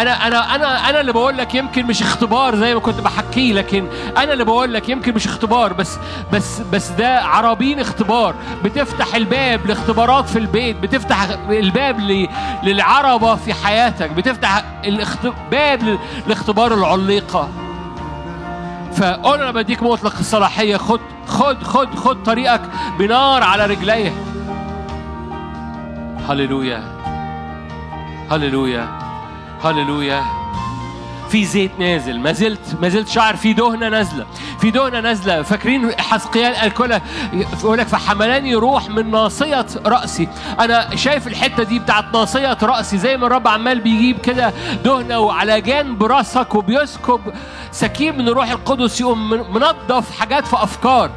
أنا 0.00 0.26
أنا 0.26 0.54
أنا 0.54 0.88
أنا 0.90 1.00
اللي 1.00 1.12
بقول 1.12 1.36
لك 1.38 1.54
يمكن 1.54 1.86
مش 1.86 2.02
اختبار 2.02 2.56
زي 2.56 2.74
ما 2.74 2.80
كنت 2.80 3.00
بحكيه 3.00 3.52
لكن 3.54 3.86
أنا 4.18 4.32
اللي 4.32 4.44
بقول 4.44 4.74
لك 4.74 4.88
يمكن 4.88 5.14
مش 5.14 5.26
اختبار 5.26 5.72
بس 5.72 5.98
بس 6.32 6.60
بس 6.72 6.88
ده 6.88 7.20
عرابين 7.24 7.80
اختبار. 7.80 8.34
بتفتح 8.64 9.14
الباب 9.14 9.66
لاختبارات 9.66 10.28
في 10.28 10.38
البيت 10.38 10.76
بتفتح 10.76 11.22
الباب 11.50 12.00
للعربة 12.62 13.34
في 13.34 13.54
حياتك 13.54 14.10
بتفتح 14.10 14.64
الاخت- 14.84 15.32
باب 15.50 15.82
ل- 15.82 15.98
لاختبار 16.26 16.74
العليقة. 16.74 17.48
فقول 18.96 19.40
أنا 19.42 19.50
بديك 19.50 19.82
مطلق 19.82 20.18
الصلاحيه 20.18 20.76
خد 20.76 21.00
خد 21.26 21.62
خد 21.62 21.94
خد 21.94 22.22
طريقك 22.22 22.62
بنار 22.98 23.42
على 23.42 23.66
رجليك 23.66 24.12
هللويا. 26.28 26.82
هللويا. 28.30 28.88
هللويا. 29.64 30.41
في 31.32 31.44
زيت 31.44 31.70
نازل. 31.78 32.20
ما 32.20 32.32
زلت 32.32 32.76
ما 32.80 32.88
زلت 32.88 33.08
شعر 33.08 33.36
في 33.36 33.52
دهنة 33.52 33.88
نازلة. 33.88 34.26
في 34.60 34.70
دهنة 34.70 35.00
نازلة. 35.00 35.42
فاكرين 35.42 36.00
حسقيال 36.00 36.54
قال 36.54 36.72
كده 36.74 37.02
يقول 37.32 37.78
لك 37.78 37.86
فحملاني 37.86 38.54
روح 38.54 38.88
من 38.88 39.10
ناصية 39.10 39.66
رأسي. 39.86 40.28
أنا 40.60 40.96
شايف 40.96 41.26
الحتة 41.26 41.62
دي 41.62 41.78
بتاعت 41.78 42.04
ناصية 42.14 42.58
رأسي. 42.62 42.98
زي 42.98 43.16
ما 43.16 43.26
الرب 43.26 43.48
عمال 43.48 43.80
بيجيب 43.80 44.18
كده 44.18 44.52
دهنة 44.84 45.18
وعلى 45.18 45.60
جانب 45.60 46.02
راسك 46.04 46.54
وبيسكب 46.54 47.20
سكيب 47.70 48.18
من 48.18 48.28
الروح 48.28 48.50
القدس 48.50 49.00
يقوم 49.00 49.30
من- 49.30 49.50
منظف 49.50 50.18
حاجات 50.20 50.46
في 50.46 50.56
أفكار. 50.56 51.10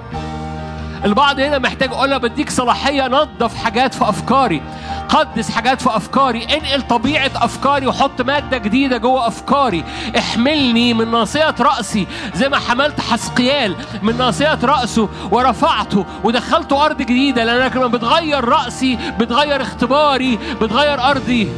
البعض 1.05 1.39
هنا 1.39 1.59
محتاج 1.59 1.89
أقول 1.93 2.09
له 2.09 2.17
بديك 2.17 2.49
صلاحية 2.49 3.07
نظف 3.07 3.55
حاجات 3.63 3.93
في 3.93 4.09
أفكاري 4.09 4.61
قدس 5.09 5.51
حاجات 5.51 5.81
في 5.81 5.89
أفكاري 5.97 6.43
انقل 6.43 6.81
طبيعة 6.81 7.31
أفكاري 7.35 7.87
وحط 7.87 8.21
مادة 8.21 8.57
جديدة 8.57 8.97
جوه 8.97 9.27
أفكاري. 9.27 9.83
احملني 10.17 10.93
من 10.93 11.11
ناصية 11.11 11.55
رأسي 11.59 12.07
زي 12.35 12.49
ما 12.49 12.57
حملت 12.59 12.99
حسقيال 13.01 13.75
من 14.01 14.17
ناصية 14.17 14.59
رأسه 14.63 15.09
ورفعته 15.31 16.05
ودخلته 16.23 16.85
أرض 16.85 16.97
جديدة 16.97 17.43
لانك 17.43 17.75
لما 17.75 17.87
بتغير 17.87 18.45
رأسي 18.45 18.97
بتغير 19.19 19.61
اختباري 19.61 20.39
بتغير 20.61 21.01
أرضي. 21.01 21.49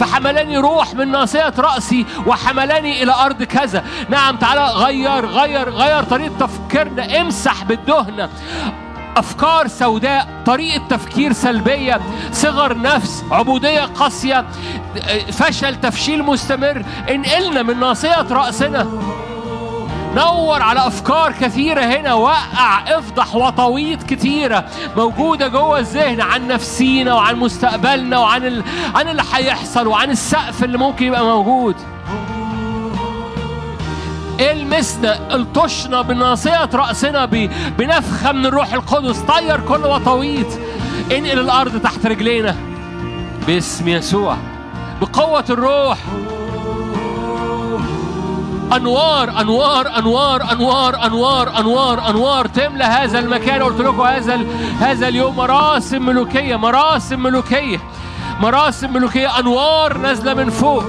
فحملني 0.00 0.56
روح 0.56 0.94
من 0.94 1.08
ناصية 1.10 1.54
رأسي 1.58 2.06
وحملني 2.26 3.02
إلى 3.02 3.12
أرض 3.12 3.42
كذا. 3.42 3.84
نعم 4.08 4.36
تعالى 4.36 4.66
غير 4.66 5.26
غير 5.26 5.70
غير 5.70 6.02
طريقة 6.02 6.32
تفكيرنا. 6.40 7.20
امسح 7.20 7.64
بالدهنة 7.64 8.28
أفكار 9.16 9.68
سوداء 9.68 10.28
طريقة 10.46 10.88
تفكير 10.88 11.32
سلبية 11.32 12.00
صغر 12.32 12.78
نفس 12.78 13.24
عبودية 13.30 13.84
قاسية 13.84 14.44
فشل 15.32 15.80
تفشيل 15.80 16.22
مستمر. 16.22 16.84
انقلنا 17.10 17.62
من 17.62 17.80
ناصية 17.80 18.26
رأسنا. 18.30 18.86
نور 20.16 20.62
على 20.62 20.86
أفكار 20.86 21.32
كثيرة 21.32 21.80
هنا 21.84 22.14
وقع 22.14 22.98
إفضح 22.98 23.34
وطويط 23.34 24.02
كثيرة 24.02 24.64
موجودة 24.96 25.48
جوه 25.48 25.78
الذهن 25.78 26.20
عن 26.20 26.48
نفسينا 26.48 27.14
وعن 27.14 27.36
مستقبلنا 27.36 28.18
وعن 28.18 28.46
ال... 28.46 28.62
عن 28.94 29.08
اللي 29.08 29.22
هيحصل 29.32 29.86
وعن 29.86 30.10
السقف 30.10 30.64
اللي 30.64 30.78
ممكن 30.78 31.06
يبقى 31.06 31.24
موجود. 31.24 31.74
المسنا؟ 34.40 35.34
الطشنا 35.34 36.02
بناصية 36.02 36.68
رأسنا 36.74 37.24
ب- 37.24 37.50
بنفخة 37.78 38.32
من 38.32 38.46
الروح 38.46 38.72
القدس. 38.72 39.18
طير 39.18 39.60
كل 39.60 39.84
وطويط 39.86 40.46
انقل 41.12 41.38
الأرض 41.38 41.80
تحت 41.82 42.06
رجلينا. 42.06 42.56
باسم 43.46 43.88
يسوع. 43.88 44.36
بقوة 45.00 45.44
الروح. 45.50 45.98
أنوار 48.72 49.40
أنوار 49.40 49.98
أنوار 49.98 50.52
أنوار 50.52 51.06
أنوار 51.06 51.58
أنوار 51.58 52.08
أنوار. 52.08 52.46
تملى 52.46 52.84
هذا 52.84 53.18
المكان. 53.18 53.62
قلت 53.62 53.80
لكم 53.80 54.00
هذا 54.00 54.40
هذا 54.80 55.08
اليوم 55.08 55.36
مراسم 55.36 56.06
ملوكية 56.06 56.56
مراسم 56.56 57.22
ملوكية 57.22 57.80
مراسم 58.40 58.92
ملوكية. 58.92 59.38
أنوار 59.38 59.98
نازلة 59.98 60.34
من 60.34 60.50
فوق 60.50 60.84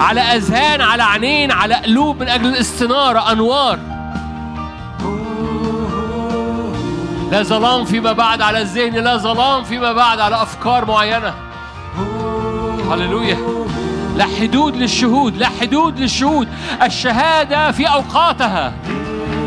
على 0.00 0.20
أذهان 0.20 0.80
على 0.80 1.02
عينين 1.02 1.52
على 1.52 1.74
قلوب 1.74 2.20
من 2.20 2.28
أجل 2.28 2.46
الاستنارة. 2.46 3.32
أنوار. 3.32 3.78
لا 7.30 7.42
ظلام 7.42 7.84
فيما 7.84 8.12
بعد 8.12 8.42
على 8.42 8.60
الذهن 8.60 8.94
لا 8.94 9.16
ظلام 9.16 9.64
فيما 9.64 9.92
بعد 9.92 10.20
على 10.20 10.42
أفكار 10.42 10.84
معينة. 10.84 11.34
هللويا. 12.90 13.38
لا 14.18 14.24
حدود 14.40 14.76
للشهود 14.76 15.36
لا 15.36 15.48
حدود 15.60 16.00
للشهود. 16.00 16.48
الشهادة 16.82 17.72
في 17.72 17.86
أوقاتها. 17.86 18.72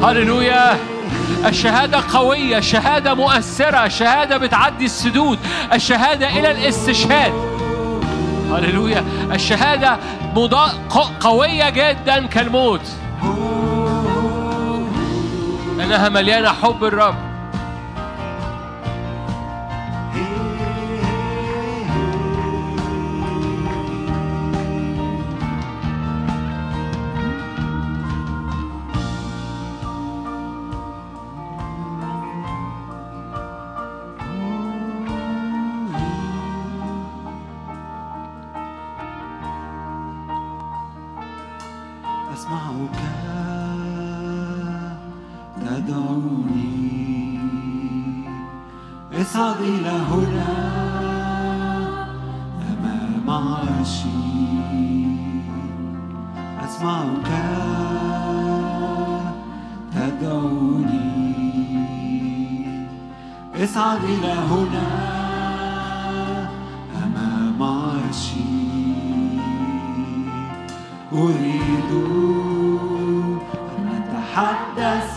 هللويا. 0.04 0.78
الشهادة 1.46 2.04
قوية 2.14 2.58
الشهادة 2.58 3.14
مؤثرة 3.14 3.86
الشهادة 3.86 4.38
بتعدي 4.38 4.86
السدود. 4.86 5.40
الشهادة 5.74 6.40
إلى 6.40 6.52
الاستشهاد. 6.52 7.34
هللويا. 8.52 9.04
الشهادة 9.32 9.98
مضا... 10.36 10.72
قوية 11.20 11.70
جدا 11.70 12.26
كالموت. 12.26 12.82
لأنها 15.78 16.10
مليانة 16.10 16.50
حب 16.50 16.84
الرب 16.84 17.31
أسمعك 56.66 57.30
تدعوني 59.96 61.12
اصعد 63.64 64.04
إلى 64.04 64.34
هنا 64.34 64.88
أمام 67.04 67.64
عرشي 67.64 68.62
أريد 71.14 71.92
أن 73.78 73.88
أتحدث 73.98 75.11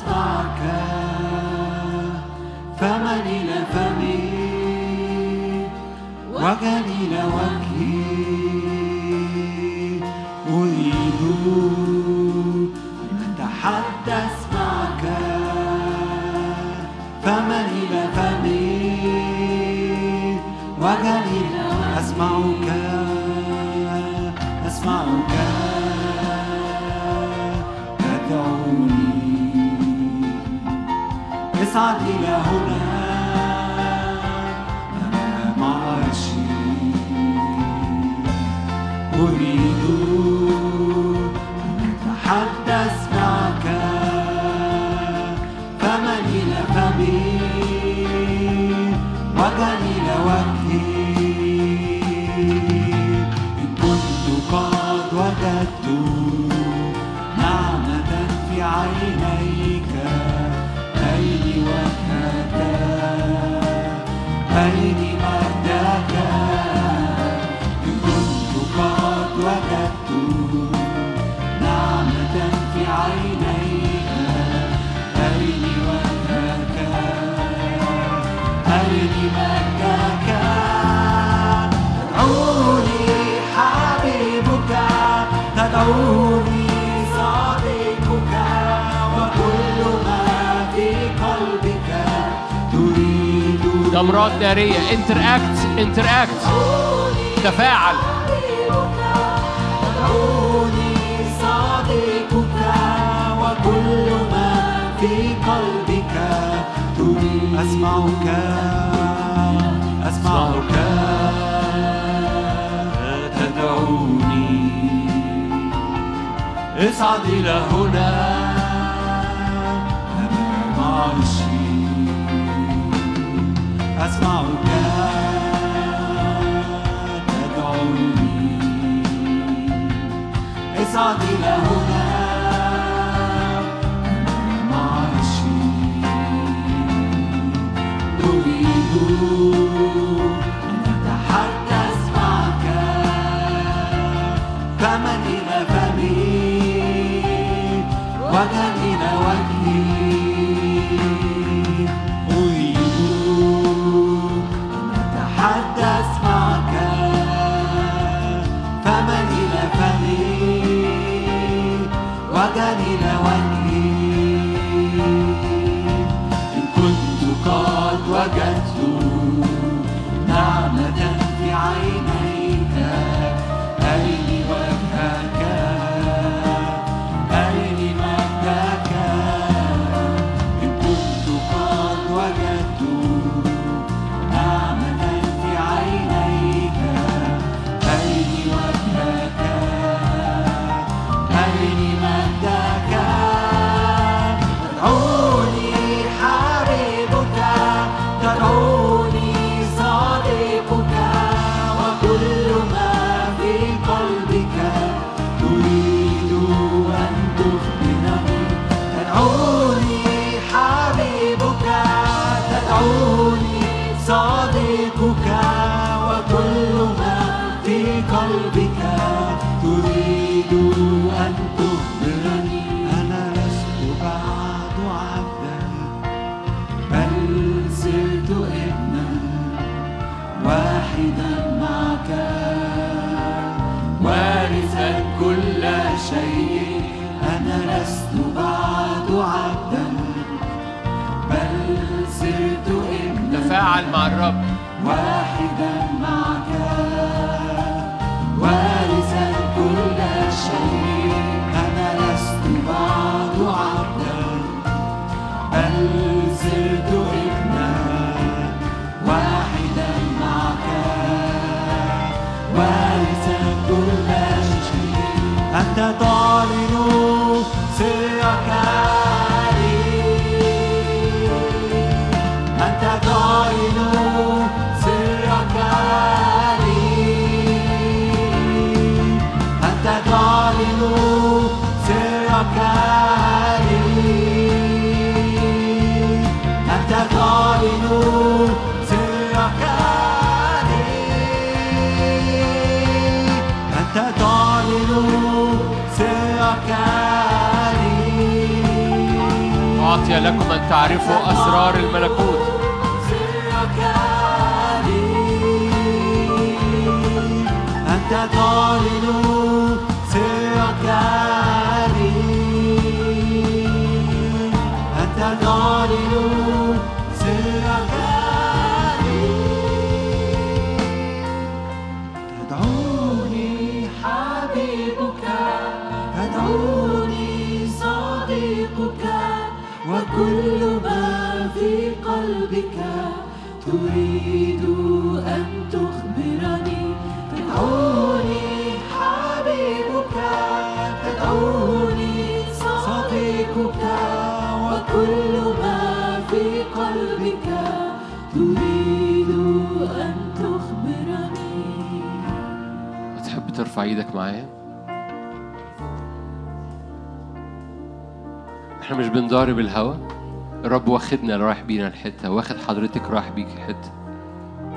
واخدنا 361.35 361.47
رايح 361.47 361.63
بينا 361.63 361.89
الحتة. 361.89 362.31
واخد 362.31 362.57
حضرتك 362.69 363.11
رايح 363.11 363.29
بيك 363.29 363.49
حتة. 363.49 363.93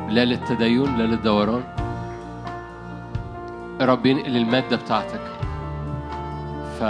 لا 0.10 0.26
للتدين 0.26 0.98
لا 0.98 1.04
للدوران. 1.04 1.64
الرب 3.82 4.06
ينقل 4.06 4.38
المادة 4.38 4.76
بتاعتك. 4.76 5.22
ف 6.80 6.84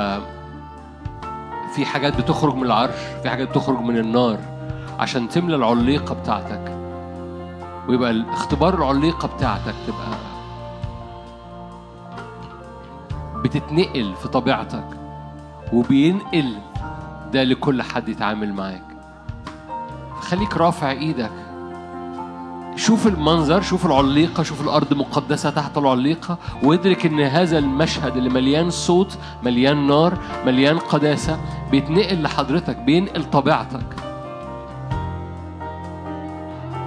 في 1.76 1.86
حاجات 1.86 2.22
بتخرج 2.22 2.56
من 2.56 2.64
العرش 2.64 2.96
في 3.24 3.30
حاجات 3.30 3.50
بتخرج 3.50 3.80
من 3.80 3.98
النار 3.98 4.38
عشان 5.00 5.30
تملى 5.30 5.56
العليقة 5.56 6.16
بتاعتك. 6.16 6.78
ويبقى 7.90 8.12
الاختبار 8.12 8.76
العليقة 8.76 9.28
بتاعتك 9.28 9.76
تبقى 9.88 10.18
بتتنقل 13.44 14.16
في 14.16 14.28
طبيعتك 14.28 14.88
وبينقل 15.74 16.58
ده 17.34 17.44
لكل 17.44 17.82
حد 17.82 18.10
يتعامل 18.10 18.54
معاك. 18.54 18.97
خليك 20.28 20.58
رافع 20.58 20.92
إيدك. 20.92 21.32
شوف 22.76 23.08
المنظر 23.08 23.62
شوف 23.62 23.86
العليقة 23.86 24.44
شوف 24.44 24.62
الأرض 24.62 24.94
مقدسة 24.94 25.50
تحت 25.50 25.78
العليقة 25.78 26.38
وادرك 26.64 27.06
إن 27.06 27.20
هذا 27.20 27.58
المشهد 27.58 28.18
اللي 28.18 28.30
مليان 28.30 28.70
صوت 28.70 29.18
مليان 29.44 29.88
نار 29.88 30.18
مليان 30.46 30.80
قداسة 30.80 31.40
بيتنقل 31.72 32.22
لحضرتك 32.22 32.78
بينقل 32.78 33.24
طبيعتك 33.24 33.96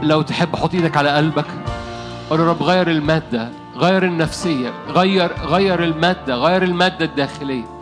لو 0.02 0.22
تحب 0.22 0.56
حط 0.56 0.74
إيدك 0.74 0.96
على 0.96 1.10
قلبك. 1.10 1.46
قول 2.30 2.40
رب 2.40 2.62
غير 2.62 2.90
المادة 2.90 3.48
غير 3.76 4.04
النفسية 4.04 4.72
غير 4.88 5.32
غير 5.46 5.84
المادة 5.84 6.34
غير 6.34 6.62
المادة 6.62 7.04
الداخلية. 7.04 7.79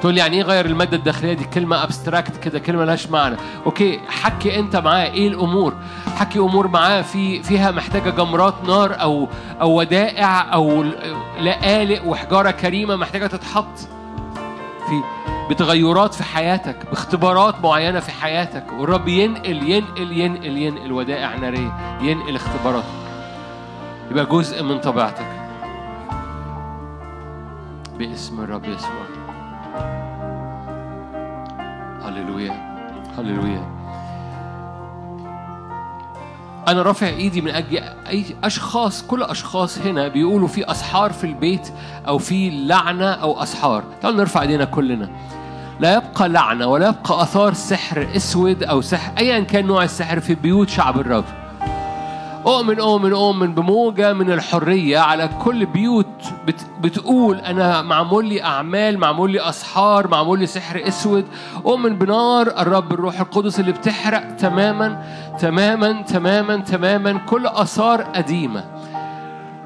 تقول 0.00 0.14
لي 0.14 0.20
يعني 0.20 0.36
إيه 0.36 0.42
غير 0.42 0.66
المادة 0.66 0.96
الداخلية 0.96 1.32
دي؟ 1.32 1.44
كلمة 1.44 1.82
abstract 1.84 2.36
كده 2.36 2.58
كلمة 2.58 2.82
ملهاش 2.82 3.10
معنى. 3.10 3.36
okay 3.66 4.00
حكي 4.08 4.58
أنت 4.58 4.76
معاه 4.76 5.04
إيه 5.06 5.28
الأمور؟ 5.28 5.74
حكي 6.16 6.38
أمور 6.38 6.68
معاه 6.68 7.02
في 7.02 7.42
فيها 7.42 7.70
محتاجة 7.70 8.10
جمرات 8.10 8.54
نار 8.66 9.00
أو 9.00 9.28
أو 9.60 9.78
ودائع 9.78 10.54
أو 10.54 10.82
لآلئ 11.40 12.06
وحجارة 12.06 12.50
كريمة 12.50 12.96
محتاجة 12.96 13.26
تتحط 13.26 13.78
في 14.88 15.02
بتغيرات 15.50 16.14
في 16.14 16.24
حياتك 16.24 16.76
باختبارات 16.90 17.54
معينة 17.62 18.00
في 18.00 18.10
حياتك. 18.10 18.64
والرب 18.78 19.08
ينقل 19.08 19.70
ينقل 19.70 20.12
ينقل 20.12 20.56
ينقل 20.56 20.92
ودائع 20.92 21.34
نارية 21.34 21.98
ينقل 22.00 22.36
اختبارات. 22.36 22.84
يبقى 24.10 24.26
جزء 24.26 24.62
من 24.62 24.78
طبيعتك. 24.80 25.26
باسم 27.98 28.40
الرب 28.40 28.64
يسوع. 28.64 29.13
هللويا. 32.14 32.74
هللويا. 33.18 33.74
أنا 36.68 36.82
رافع 36.82 37.06
إيدي 37.06 37.40
من 37.40 37.50
أجل 37.50 37.78
أي 38.08 38.24
أشخاص 38.44 39.02
كل 39.02 39.22
أشخاص 39.22 39.78
هنا 39.78 40.08
بيقولوا 40.08 40.48
في 40.48 40.70
أسحار 40.70 41.12
في 41.12 41.24
البيت 41.24 41.72
أو 42.08 42.18
في 42.18 42.50
لعنة 42.50 43.10
أو 43.10 43.42
أسحار. 43.42 43.84
تعالوا 44.02 44.18
نرفع 44.18 44.42
إيدينا 44.42 44.64
كلنا. 44.64 45.10
لا 45.80 45.94
يبقى 45.96 46.28
لعنة 46.28 46.66
ولا 46.66 46.88
يبقى 46.88 47.22
أثار 47.22 47.52
سحر 47.54 48.08
أسود 48.16 48.62
أو 48.62 48.80
سحر 48.80 49.12
أيا 49.18 49.40
كان 49.40 49.66
نوع 49.66 49.84
السحر 49.84 50.20
في 50.20 50.34
بيوت 50.34 50.68
شعب 50.68 51.00
الرب. 51.00 51.24
أؤمن 52.46 52.80
أؤمن 52.80 53.12
أؤمن 53.12 53.54
بموجة 53.54 54.12
من 54.12 54.32
الحرية 54.32 54.98
على 54.98 55.28
كل 55.44 55.66
بيوت 55.66 56.06
بت 56.46 56.66
بتقول 56.80 57.38
أنا 57.38 57.82
معمول 57.82 58.26
لي 58.26 58.42
أعمال 58.42 58.98
معمول 58.98 59.30
لي 59.30 59.48
أسحار 59.48 60.08
معمول 60.08 60.38
لي 60.38 60.46
سحر 60.46 60.88
أسود. 60.88 61.24
أؤمن 61.66 61.98
بنار 61.98 62.46
الرب 62.46 62.92
الروح 62.92 63.20
القدس 63.20 63.60
اللي 63.60 63.72
بتحرق 63.72 64.36
تماما 64.36 65.04
تماما 65.38 66.02
تماما 66.02 66.56
تماما 66.56 67.12
كل 67.12 67.46
آثار 67.46 68.02
قديمة. 68.02 68.64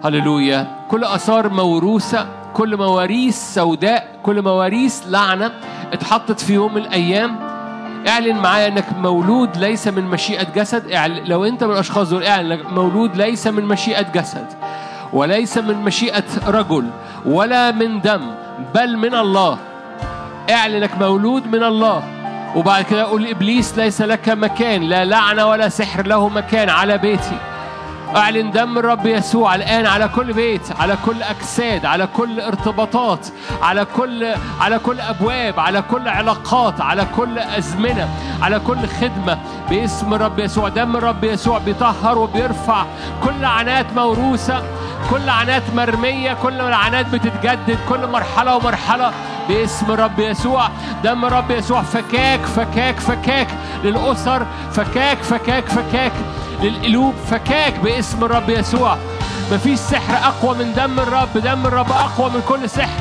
هللويا. 0.05 0.87
كل 0.91 1.05
آثار 1.05 1.49
موروثة 1.49 2.27
كل 2.55 2.77
مواريث 2.77 3.55
سوداء 3.55 4.21
كل 4.23 4.43
مواريث 4.43 5.03
لعنة 5.09 5.53
اتحطت 5.93 6.41
في 6.41 6.55
يوم 6.55 6.75
من 6.75 6.81
الأيام. 6.81 7.58
اعلن 8.07 8.37
معايا 8.37 8.69
انك 8.69 8.93
مولود 8.99 9.57
ليس 9.57 9.89
من 9.89 10.05
مشيئة 10.05 10.47
جسد. 10.55 10.83
لو 11.25 11.45
انت 11.45 11.65
من 11.65 11.73
الأشخاص 11.73 12.11
دول 12.11 12.25
اعلن 12.25 12.53
انك 12.53 12.73
مولود 12.73 13.17
ليس 13.17 13.47
من 13.47 13.65
مشيئة 13.65 14.03
جسد 14.03 14.47
وليس 15.13 15.59
من 15.59 15.75
مشيئة 15.75 16.25
رجل 16.47 16.91
ولا 17.27 17.71
من 17.71 18.01
دم 18.01 18.21
بل 18.75 18.97
من 18.97 19.15
الله. 19.15 19.59
اعلن 20.51 20.75
انك 20.75 20.99
مولود 21.01 21.47
من 21.47 21.63
الله. 21.63 22.03
وبعد 22.57 22.85
كده 22.85 23.05
قول 23.05 23.27
إبليس 23.27 23.79
ليس 23.79 24.03
لك 24.03 24.29
مكان 24.29 24.83
لا 24.83 25.05
لعنة 25.05 25.47
ولا 25.47 25.69
سحر 25.69 26.07
له 26.07 26.29
مكان 26.29 26.69
على 26.69 26.99
بيتي. 26.99 27.39
أعلن 28.17 28.51
دم 28.51 28.79
الرب 28.79 29.07
يسوع 29.07 29.55
الآن 29.55 29.87
على 29.87 30.09
كل 30.09 30.33
بيت 30.33 30.81
على 30.81 30.97
كل 31.07 31.23
أجساد 31.23 31.87
على 31.87 32.07
كل 32.07 32.41
ارتباطات 32.41 33.27
على 33.63 33.85
كل 33.97 34.35
على 34.61 34.79
كل 34.79 35.01
أبواب 35.01 35.61
على 35.61 35.83
كل 35.83 36.09
علاقات 36.09 36.81
على 36.81 37.07
كل 37.17 37.39
أزمنة 37.39 38.09
على 38.43 38.61
كل 38.61 38.87
خدمة. 39.01 39.39
باسم 39.71 40.15
الرب 40.15 40.39
يسوع 40.39 40.69
دم 40.69 40.97
الرب 40.97 41.25
يسوع 41.25 41.59
بيطهر 41.59 42.19
وبيرفع. 42.19 42.85
كل 43.25 43.45
عنات 43.45 43.87
موروثة 43.97 44.63
كل 45.11 45.29
عنات 45.29 45.63
مرمية 45.77 46.35
كل 46.43 46.61
العنات 46.61 47.07
بتتجدد 47.07 47.79
كل 47.89 48.07
مرحلة 48.07 48.57
ومرحلة. 48.57 49.13
باسم 49.49 49.91
الرب 49.91 50.19
يسوع 50.19 50.69
دم 51.05 51.25
الرب 51.25 51.51
يسوع 51.51 51.83
فكاك 51.83 52.41
فكاك 52.41 53.01
فكاك 53.01 53.49
للأسر 53.85 54.47
فكاك 54.73 55.19
فكاك 55.19 55.69
فكاك. 55.69 56.13
للقلوب 56.63 57.15
فكاك 57.31 57.79
باسم 57.79 58.25
الرب 58.25 58.51
يسوع. 58.51 58.97
مفيش 59.53 59.79
سحر 59.79 60.15
أقوى 60.29 60.55
من 60.59 60.75
دم 60.75 61.01
الرب 61.01 61.39
دم 61.39 61.67
الرب 61.67 61.93
أقوى 61.93 62.31
من 62.31 62.43
كل 62.49 62.71
سحر. 62.71 63.01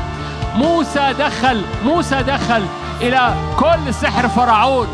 موسى 0.56 1.14
دخل 1.20 1.62
موسى 1.86 2.24
دخل 2.24 2.66
إلى 3.02 3.34
كل 3.60 3.94
سحر 3.94 4.28
فرعون 4.28 4.88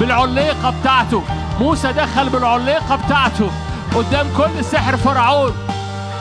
بالعليقة 0.00 0.74
بتاعته. 0.80 1.22
موسى 1.60 1.92
دخل 1.92 2.28
بالعليقة 2.28 2.96
بتاعته 2.96 3.50
قدام 3.94 4.26
كل 4.36 4.64
سحر 4.64 4.96
فرعون. 4.96 5.52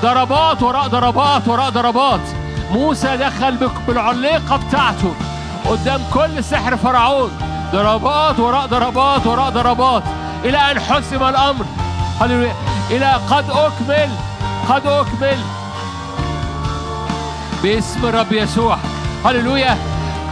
ضربات 0.03 0.63
وراء 0.63 0.87
ضربات 0.87 1.47
وراء 1.47 1.69
ضربات. 1.69 2.21
موسى 2.71 3.17
دخل 3.17 3.69
بالعليقة 3.87 4.57
بتاعته 4.67 5.13
قدام 5.69 6.01
كل 6.13 6.43
سحر 6.43 6.77
فرعون. 6.77 7.31
ضربات 7.73 8.39
وراء 8.39 8.65
ضربات 8.65 9.27
وراء 9.27 9.49
ضربات. 9.49 10.03
إلى 10.45 10.71
أن 10.71 10.79
حسم 10.79 11.23
الأمر. 11.23 11.65
هللويا 12.21 12.53
إلى 12.89 13.13
قد 13.29 13.45
أكمل. 13.49 14.09
قد 14.69 14.87
أكمل. 14.87 15.37
باسم 17.63 18.05
الرب 18.05 18.31
يسوع. 18.31 18.77
هللويا. 19.25 19.77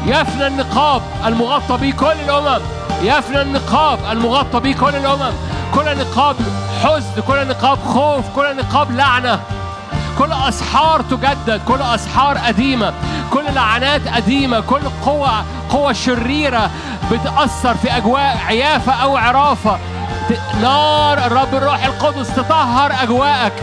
يفنى 0.06 0.48
النقاب 0.48 1.02
المغطى 1.26 1.78
به 1.78 1.92
كل 1.92 2.06
الأمم. 2.06 2.62
يفنى 3.02 3.42
النقاب 3.42 4.00
المغطى 4.12 4.60
به 4.60 4.72
كل 4.72 4.96
الأمم. 4.96 5.34
كل 5.76 5.98
نقاب 5.98 6.36
حزن 6.84 7.22
كل 7.28 7.48
نقاب 7.48 7.78
خوف 7.88 8.26
كل 8.36 8.58
نقاب 8.58 8.92
لعنة. 8.92 9.40
كل 10.18 10.32
أسحار 10.32 11.02
تجدد. 11.02 11.62
كل 11.68 11.82
أسحار 11.82 12.38
قديمة 12.38 12.94
كل 13.32 13.54
لعنات 13.54 14.08
قديمة 14.08 14.60
كل 14.60 14.82
قوة 15.06 15.46
قوة 15.70 15.94
شريرة 15.94 16.70
بتأثر 17.12 17.76
في 17.76 17.98
أجواء 17.98 18.38
عيافة 18.48 18.92
أو 18.92 19.18
عرافة. 19.18 19.78
نار 20.62 21.18
الرب 21.18 21.56
الروح 21.56 21.86
القدس 21.86 22.36
تطهر 22.36 22.92
أجواءك. 23.04 23.54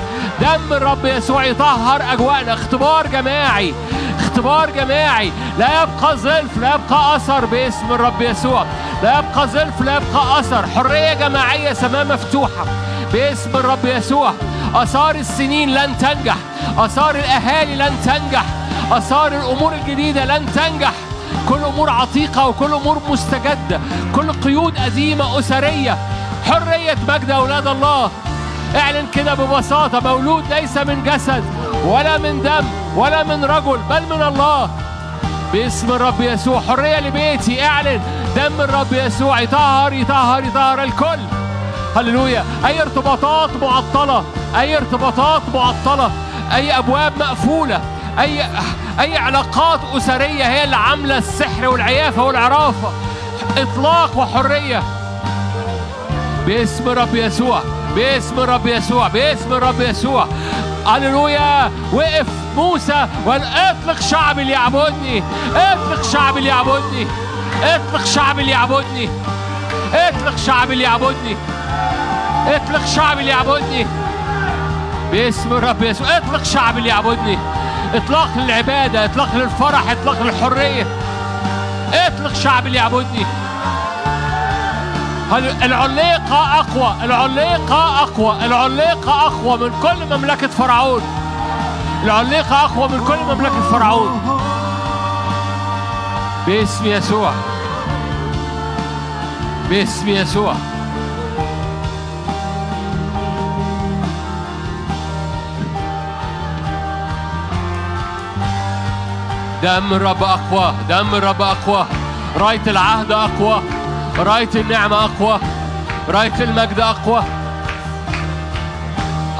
دم 0.40 0.72
الرب 0.72 1.04
يسوع 1.04 1.44
يطهر 1.44 2.02
أجواءنا. 2.12 2.54
اختبار 2.54 3.06
جماعي 3.06 3.74
اختبار 4.18 4.70
جماعي. 4.70 5.32
لا 5.58 5.82
يبقى 5.82 6.16
ظلف 6.16 6.58
لا 6.58 6.74
يبقى 6.74 7.16
أثر 7.16 7.44
باسم 7.44 7.92
الرب 7.92 8.22
يسوع. 8.22 8.66
لا 9.02 9.18
يبقى 9.18 9.46
ظلف 9.46 9.80
لا 9.80 9.96
يبقى 9.96 10.40
أثر. 10.40 10.66
حرية 10.66 11.14
جماعية 11.14 11.72
سماء 11.72 12.04
مفتوحة 12.04 12.64
باسم 13.12 13.56
الرب 13.56 13.84
يسوع. 13.84 14.32
آثار 14.74 15.14
السنين 15.14 15.74
لن 15.74 15.98
تنجح. 15.98 16.36
آثار 16.78 17.14
الأهالي 17.14 17.76
لن 17.76 17.96
تنجح. 18.04 18.44
آثار 18.92 19.26
الأمور 19.26 19.72
الجديدة 19.72 20.24
لن 20.24 20.46
تنجح. 20.52 20.92
كل 21.48 21.64
أمور 21.64 21.90
عتيقة 21.90 22.48
وكل 22.48 22.74
أمور 22.74 23.02
مستجدة. 23.08 23.80
كل 24.14 24.32
قيود 24.32 24.78
قديمة 24.78 25.38
أسرية. 25.38 25.98
حرية 26.46 26.96
مجد 27.08 27.30
أولاد 27.30 27.66
الله. 27.66 28.10
اعلن 28.76 29.06
كده 29.14 29.34
ببساطة. 29.34 30.00
مولود 30.00 30.44
ليس 30.52 30.76
من 30.76 31.04
جسد 31.04 31.44
ولا 31.84 32.18
من 32.18 32.42
دم 32.42 32.66
ولا 32.96 33.24
من 33.24 33.44
رجل 33.44 33.78
بل 33.90 34.02
من 34.02 34.22
الله. 34.22 34.70
باسم 35.52 35.92
الرب 35.92 36.20
يسوع. 36.20 36.60
حرية 36.60 37.00
لبيتي. 37.00 37.64
اعلن. 37.64 38.00
دم 38.36 38.60
الرب 38.60 38.92
يسوع. 38.92 39.40
يطهر 39.40 39.92
يطهر 39.92 40.44
يطهر 40.44 40.82
الكل. 40.82 41.20
هللويا. 41.96 42.44
أي 42.66 42.82
ارتباطات 42.82 43.50
معطلة؟ 43.62 44.24
أي 44.60 44.76
ارتباطات 44.76 45.42
معطلة؟ 45.54 46.10
أي 46.54 46.78
أبواب 46.78 47.12
مقفولة؟ 47.18 47.80
أي 48.18 48.44
أي 49.00 49.16
علاقات 49.16 49.80
أسرية 49.96 50.44
هي 50.44 50.64
اللي 50.64 50.76
عاملة 50.76 51.18
السحر 51.18 51.68
والعيافة 51.68 52.22
والعرافة 52.22 52.92
إطلاق 53.56 54.18
وحرية. 54.18 54.82
باسم 56.46 56.88
الرب 56.88 57.14
يسوع 57.14 57.62
باسم 57.94 58.40
الرب 58.40 58.66
يسوع 58.66 59.08
باسم 59.08 59.52
الرب 59.52 59.80
يسوع. 59.80 60.26
هللويا. 60.86 61.70
وقف 61.92 62.26
موسى 62.56 63.06
وقال 63.26 63.42
اطلق 63.42 64.00
شعبي 64.00 64.44
ليعبدني 64.44 65.22
اطلق 65.56 66.02
شعبي 66.02 66.40
ليعبدني 66.40 67.06
اطلق 67.62 68.04
شعبي 68.04 68.42
ليعبدني 68.42 69.08
اطلق 69.94 70.36
شعبي 70.36 70.74
ليعبدني 70.74 71.36
اطلق 72.46 72.86
شعبي 72.86 73.22
ليعبدني 73.22 73.86
باسم 75.12 75.52
الرب 75.52 75.82
يسوع 75.82 76.16
اطلق 76.16 76.42
شعبي 76.42 76.80
ليعبدني 76.80 77.38
اطلاق 77.94 78.28
للعبادة 78.36 79.04
اطلاق 79.04 79.34
للفرح 79.34 79.90
اطلاق 79.90 80.22
للحرية 80.22 80.86
اطلق 81.94 82.34
شعبي 82.34 82.70
ليعبدني 82.70 83.26
هل- 85.32 85.62
العليقة 85.62 86.60
أقوى؟ 86.60 87.04
العليقة 87.04 88.02
أقوى. 88.02 88.36
العليقة 88.44 89.26
أقوى 89.26 89.58
من 89.58 89.72
كل 89.82 90.16
مملكة 90.16 90.46
فرعون. 90.46 91.02
العليقة 92.04 92.64
أقوى 92.64 92.88
من 92.88 93.04
كل 93.08 93.34
مملكة 93.34 93.62
فرعون. 93.70 94.20
باسم 96.46 96.86
يسوع. 96.86 97.32
باسم 99.70 100.08
يسوع. 100.08 100.54
دم 109.62 109.92
الرب 109.92 110.22
أقوى 110.22 110.74
دم 110.88 111.14
الرب 111.14 111.42
أقوى. 111.42 111.86
راية 112.36 112.60
العهد 112.66 113.12
أقوى 113.12 113.62
راية 114.18 114.48
النعمة 114.54 115.04
أقوى 115.04 115.38
راية 116.08 116.40
المجد 116.40 116.80
أقوى. 116.80 117.22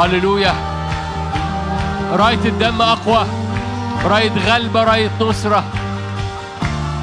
هللويا. 0.01 0.55
راية 2.13 2.45
الدم 2.45 2.83
أقوى 2.83 3.27
راية 4.05 4.33
غلبة 4.47 4.85
راية 4.85 5.11
نصرة. 5.21 5.65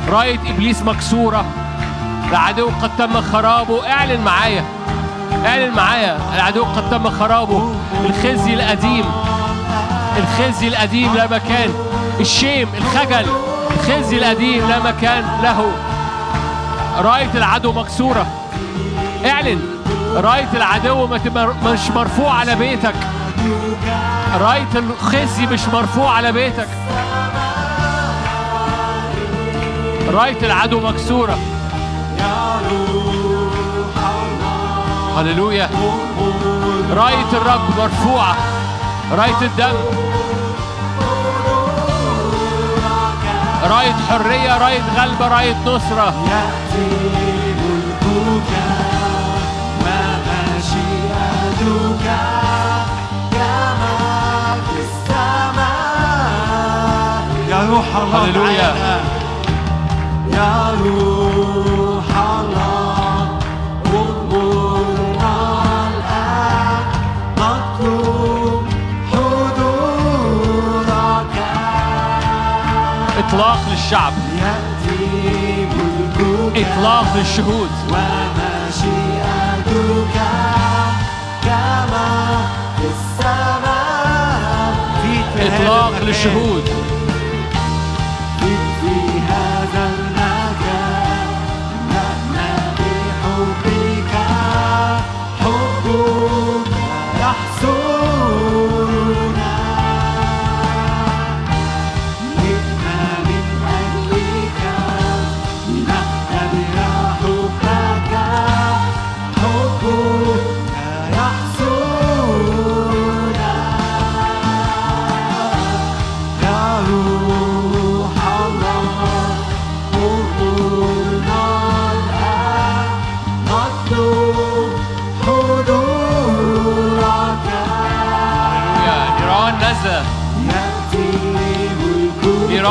راية 0.10 0.40
إبليس 0.50 0.82
مكسورة. 0.82 1.46
العدو 2.30 2.70
قد 2.82 2.92
تم 2.98 3.22
خرابه. 3.22 3.92
اعلن 3.92 4.22
معايا 4.22 4.66
اعلن 5.46 5.76
معايا. 5.76 6.20
العدو 6.36 6.64
قد 6.64 6.90
تم 6.90 7.10
خرابه. 7.10 7.76
الخزي 8.06 8.54
القديم 8.54 9.06
الخزي 10.18 10.68
القديم 10.68 11.14
لا 11.14 11.28
مكان. 11.28 11.95
الشيم 12.20 12.70
الخجل 12.78 13.26
الخزي 13.72 14.18
القديم 14.18 14.70
لا 14.70 14.80
مكان 14.80 15.24
له. 15.44 15.72
راية 16.98 17.32
العدو 17.36 17.72
مكسورة. 17.72 18.28
اعلن 19.26 19.62
راية 20.16 20.50
العدو 20.54 21.08
مش 21.66 21.90
مرفوع 21.96 22.34
على 22.34 22.56
بيتك. 22.56 22.96
راية 24.42 24.68
الخزي 24.76 25.46
مش 25.46 25.68
مرفوع 25.74 26.12
على 26.12 26.32
بيتك. 26.32 26.68
راية 30.14 30.38
العدو 30.44 30.80
مكسورة. 30.80 31.38
هللويا. 35.18 35.70
راية 36.92 37.32
الرب 37.34 37.62
مرفوعة. 37.78 38.36
راية 39.12 39.42
الدم. 39.42 39.76
راية 43.68 43.96
حرية 44.10 44.58
راية 44.58 44.84
غلبة 44.98 45.28
راية 45.28 45.56
نصرة. 45.66 46.14
يأتي 46.32 46.88
ملكك 47.62 48.52
ومشيئتك 50.62 51.26
كما 53.32 53.98
في 54.66 54.80
السماء. 54.86 55.76
يا 57.50 57.60
روح 57.70 57.90
الله. 57.96 58.52
يا 60.32 60.54
روح 60.84 61.85
إطلاق 73.28 73.60
للشعب. 73.72 74.14
إطلاق 76.56 77.18
للشهود. 77.18 77.70
ومشيئتك 77.90 78.96
كما 81.44 82.12
في 82.78 82.88
السماء 82.96 84.74
إطلاق 85.38 86.02
للشهود. 86.02 86.95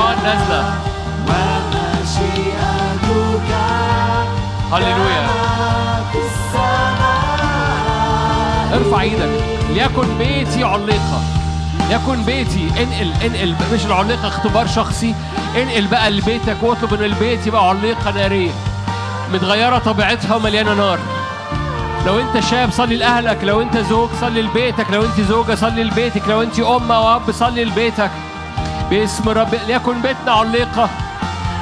نيران 0.05 0.23
نازلة. 0.25 0.75
ومشيئتك 1.29 3.05
هللويا. 4.73 5.27
ارفع 8.75 9.01
إيدك. 9.01 9.29
ليكن 9.71 10.19
بيتي 10.19 10.65
علقة. 10.65 11.23
يكن 11.91 12.23
بيتي. 12.23 12.69
انقل 12.83 13.13
انقل. 13.25 13.55
مش 13.73 13.87
العليقة 13.87 14.29
اختبار 14.29 14.67
شخصي. 14.67 15.15
انقل 15.57 15.87
بقى 15.87 16.11
لبيتك 16.11 16.57
واطلب 16.63 16.95
ان 16.95 17.05
البيت 17.05 17.47
يبقى 17.47 17.69
عليقة 17.69 18.11
نارية. 18.11 18.51
متغيرة 19.33 19.79
طبيعتها 19.79 20.37
ومليانة 20.37 20.75
نار. 20.75 20.99
لو 22.07 22.21
انت 22.21 22.41
شاب 22.41 22.71
صلي 22.73 22.97
لأهلك. 22.97 23.39
لو 23.43 23.61
انت 23.63 23.79
زوج 23.79 24.09
صلي 24.21 24.43
لبيتك. 24.43 24.87
لو 24.91 25.05
انت 25.05 25.21
زوجة 25.21 25.55
صلي 25.55 25.85
لبيتك. 25.85 26.29
لو 26.29 26.43
انت 26.43 26.61
أم 26.61 26.93
أو 26.93 27.17
أب 27.17 27.31
صلي 27.31 27.65
لبيتك. 27.65 28.11
باسم 28.91 29.29
رب 29.29 29.55
ليكن 29.67 30.03
بيتنا 30.03 30.33
عليقة 30.33 30.91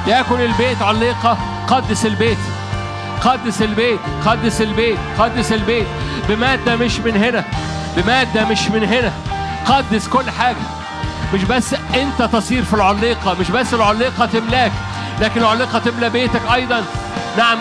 ليكن 0.07 0.41
البيت 0.41 0.81
عليقة. 0.81 1.37
قدس 1.67 2.05
البيت 2.05 2.37
قدس 3.21 3.61
البيت 3.61 3.99
قدس 4.25 4.61
البيت 4.61 4.97
قدس 5.19 5.51
البيت. 5.51 5.87
بمادة 6.29 6.75
مش 6.75 6.99
من 6.99 7.15
هنا 7.17 7.43
بمادة 7.97 8.45
مش 8.45 8.67
من 8.67 8.83
هنا. 8.83 9.13
قدس 9.65 10.07
كل 10.07 10.29
حاجة. 10.29 10.55
مش 11.33 11.43
بس 11.43 11.75
أنت 11.95 12.21
تصير 12.21 12.63
في 12.63 12.73
العليقة 12.73 13.35
مش 13.39 13.51
بس 13.51 13.73
العليقة 13.73 14.25
تملاك 14.25 14.71
لكن 15.21 15.41
العليقة 15.41 15.79
تملى 15.79 16.09
بيتك 16.09 16.41
أيضا. 16.53 16.83
نعم 17.37 17.57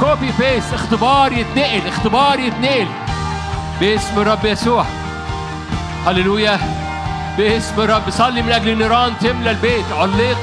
copy 0.00 0.32
paste 0.38 0.74
اختبار 0.74 1.32
يتنقل 1.32 1.88
اختبار 1.88 2.38
يتنقل. 2.38 2.86
باسم 3.80 4.20
الرب 4.20 4.44
يسوع. 4.44 4.84
هللويا. 6.06 6.58
باسم 7.38 7.80
الرب 7.80 8.10
صلي 8.10 8.42
من 8.42 8.52
أجل 8.52 8.78
نيران 8.78 9.12
تملى 9.20 9.50
البيت 9.50 9.84
علق. 9.92 10.38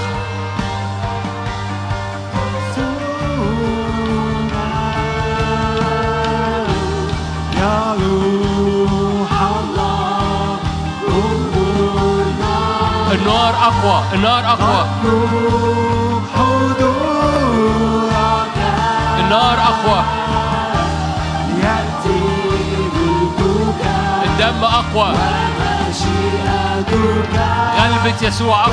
النار 13.11 13.53
أقوى 13.55 14.03
النار 14.13 14.45
أقوى. 14.45 14.85
النار 19.19 19.59
أقوى. 19.59 20.03
الدم 24.23 24.63
أقوى. 24.63 25.15
غلبة 27.77 28.27
يسوع 28.27 28.65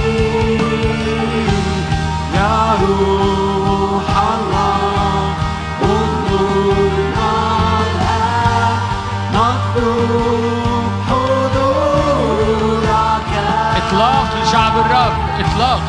يا 2.36 2.78
روح 2.82 4.08
الله 4.34 5.36
انظرنا 5.84 7.32
الآن 7.86 8.78
نطلب 9.34 10.12
حضورك. 11.10 12.52
إطلاق 13.78 14.30
لشعب 14.44 14.74
الرب 14.78 15.16
إطلاق. 15.40 15.82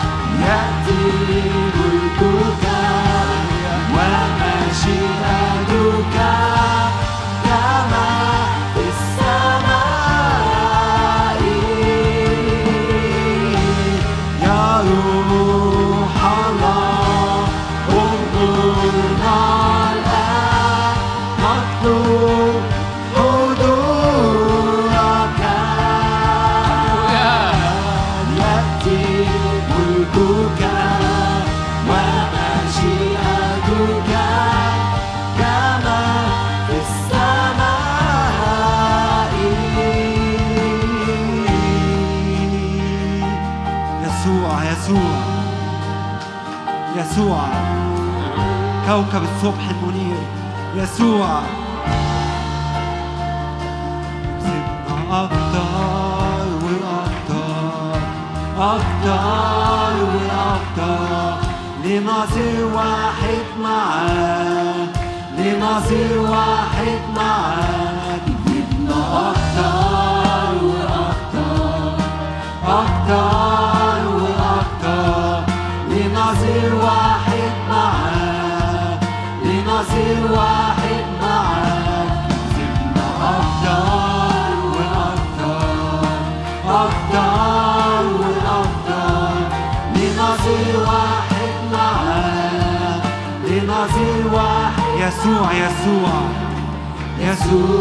كوكب 48.96 49.22
الصبح 49.22 49.68
المنير 49.70 50.16
يسوع. 50.76 51.40
سيبنا 54.40 55.24
أكتر 55.24 56.46
وأكتر 56.64 57.98
أكتر 58.58 59.94
وأكتر 60.14 61.36
لنصير 61.84 62.66
واحد 62.74 63.46
معاك 63.62 64.88
لنصير 65.38 66.18
واحد 66.20 67.00
معاك. 67.16 67.75
يسوع 95.06 95.52
يسوع. 95.52 96.12
يسوع 97.20 97.76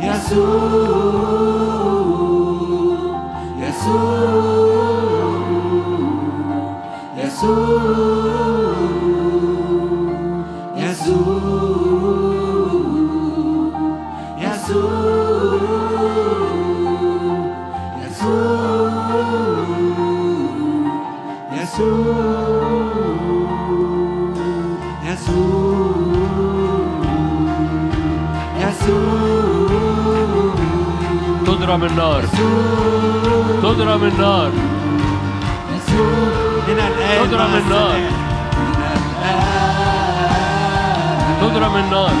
يسوع 0.00 0.64
يسوع. 3.60 4.43
تضرم 31.84 31.92
النار. 31.92 32.22
تضرم 33.62 34.04
النار. 34.04 34.50
تضرم 37.24 37.54
النار. 37.54 37.98
تضرب 41.40 41.76
النار. 41.76 42.12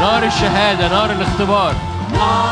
نار 0.00 0.22
الشهادة 0.24 0.88
نار 0.88 1.10
الاختبار. 1.10 1.74
نار 2.12 2.49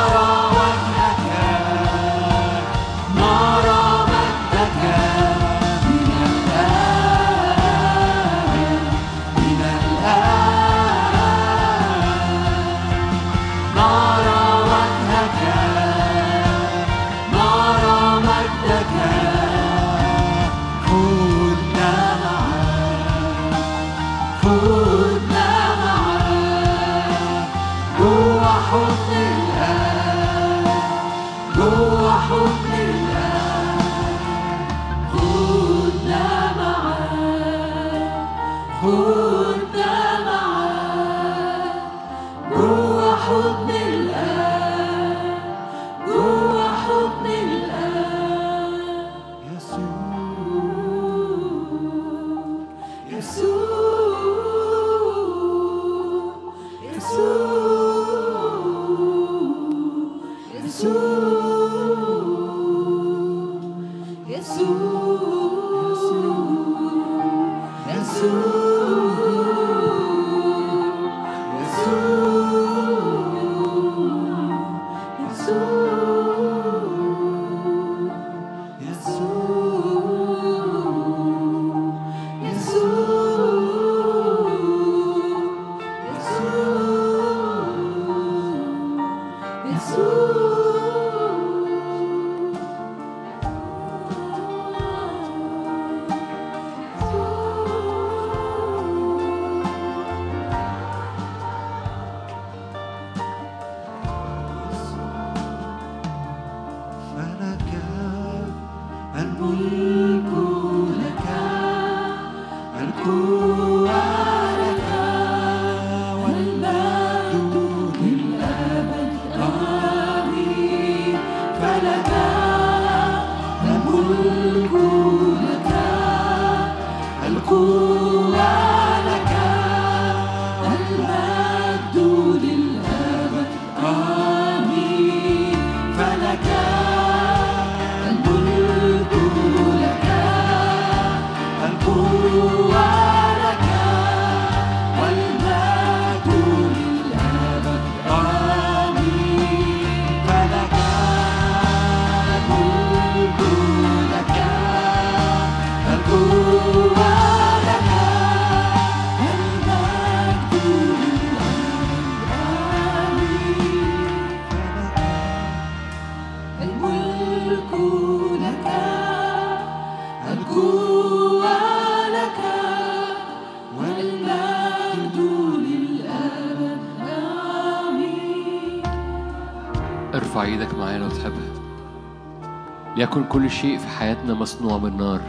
ليكن 182.99 183.25
كل 183.25 183.51
شيء 183.51 183.78
في 183.78 183.89
حياتنا 183.89 184.35
مصنوع 184.35 184.78
بالنار 184.78 185.20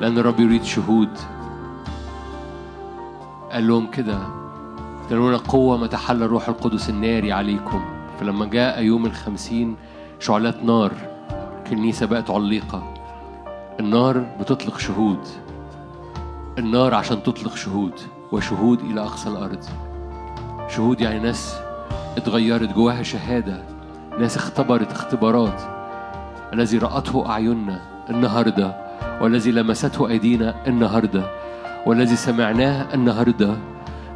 لأن 0.00 0.18
الرب 0.18 0.40
يريد 0.40 0.64
شهود. 0.64 1.08
قال 3.52 3.68
لهم 3.68 3.86
كده 3.86 4.18
تنون 5.10 5.36
قوة 5.36 5.76
ما 5.76 5.86
تحل 5.86 6.22
الروح 6.22 6.48
القدس 6.48 6.90
الناري 6.90 7.32
عليكم. 7.32 7.84
فلما 8.20 8.46
جاء 8.46 8.82
يوم 8.82 9.06
الخمسين 9.06 9.76
شعلات 10.20 10.64
نار. 10.64 10.92
الكنيسة 11.58 12.06
بقت 12.06 12.30
عليقة. 12.30 12.94
النار 13.80 14.18
بتطلق 14.40 14.78
شهود. 14.78 15.20
النار 16.58 16.94
عشان 16.94 17.22
تطلق 17.22 17.56
شهود 17.56 17.92
وشهود 18.32 18.80
إلى 18.80 19.00
أقصى 19.00 19.28
الأرض. 19.28 19.64
شهود 20.68 21.00
يعني 21.00 21.20
ناس 21.20 21.56
اتغيرت 22.16 22.74
جواها 22.74 23.02
شهادة 23.02 23.64
ناس 24.18 24.36
اختبرت 24.36 24.92
اختبارات. 24.92 25.73
الذي 26.54 26.78
رأته 26.78 27.30
أعيننا 27.30 27.80
النهاردة 28.10 28.68
والذي 29.20 29.50
لمسته 29.50 30.08
أيدينا 30.08 30.54
النهاردة 30.66 31.22
والذي 31.86 32.16
سمعناه 32.16 32.94
النهاردة. 32.94 33.73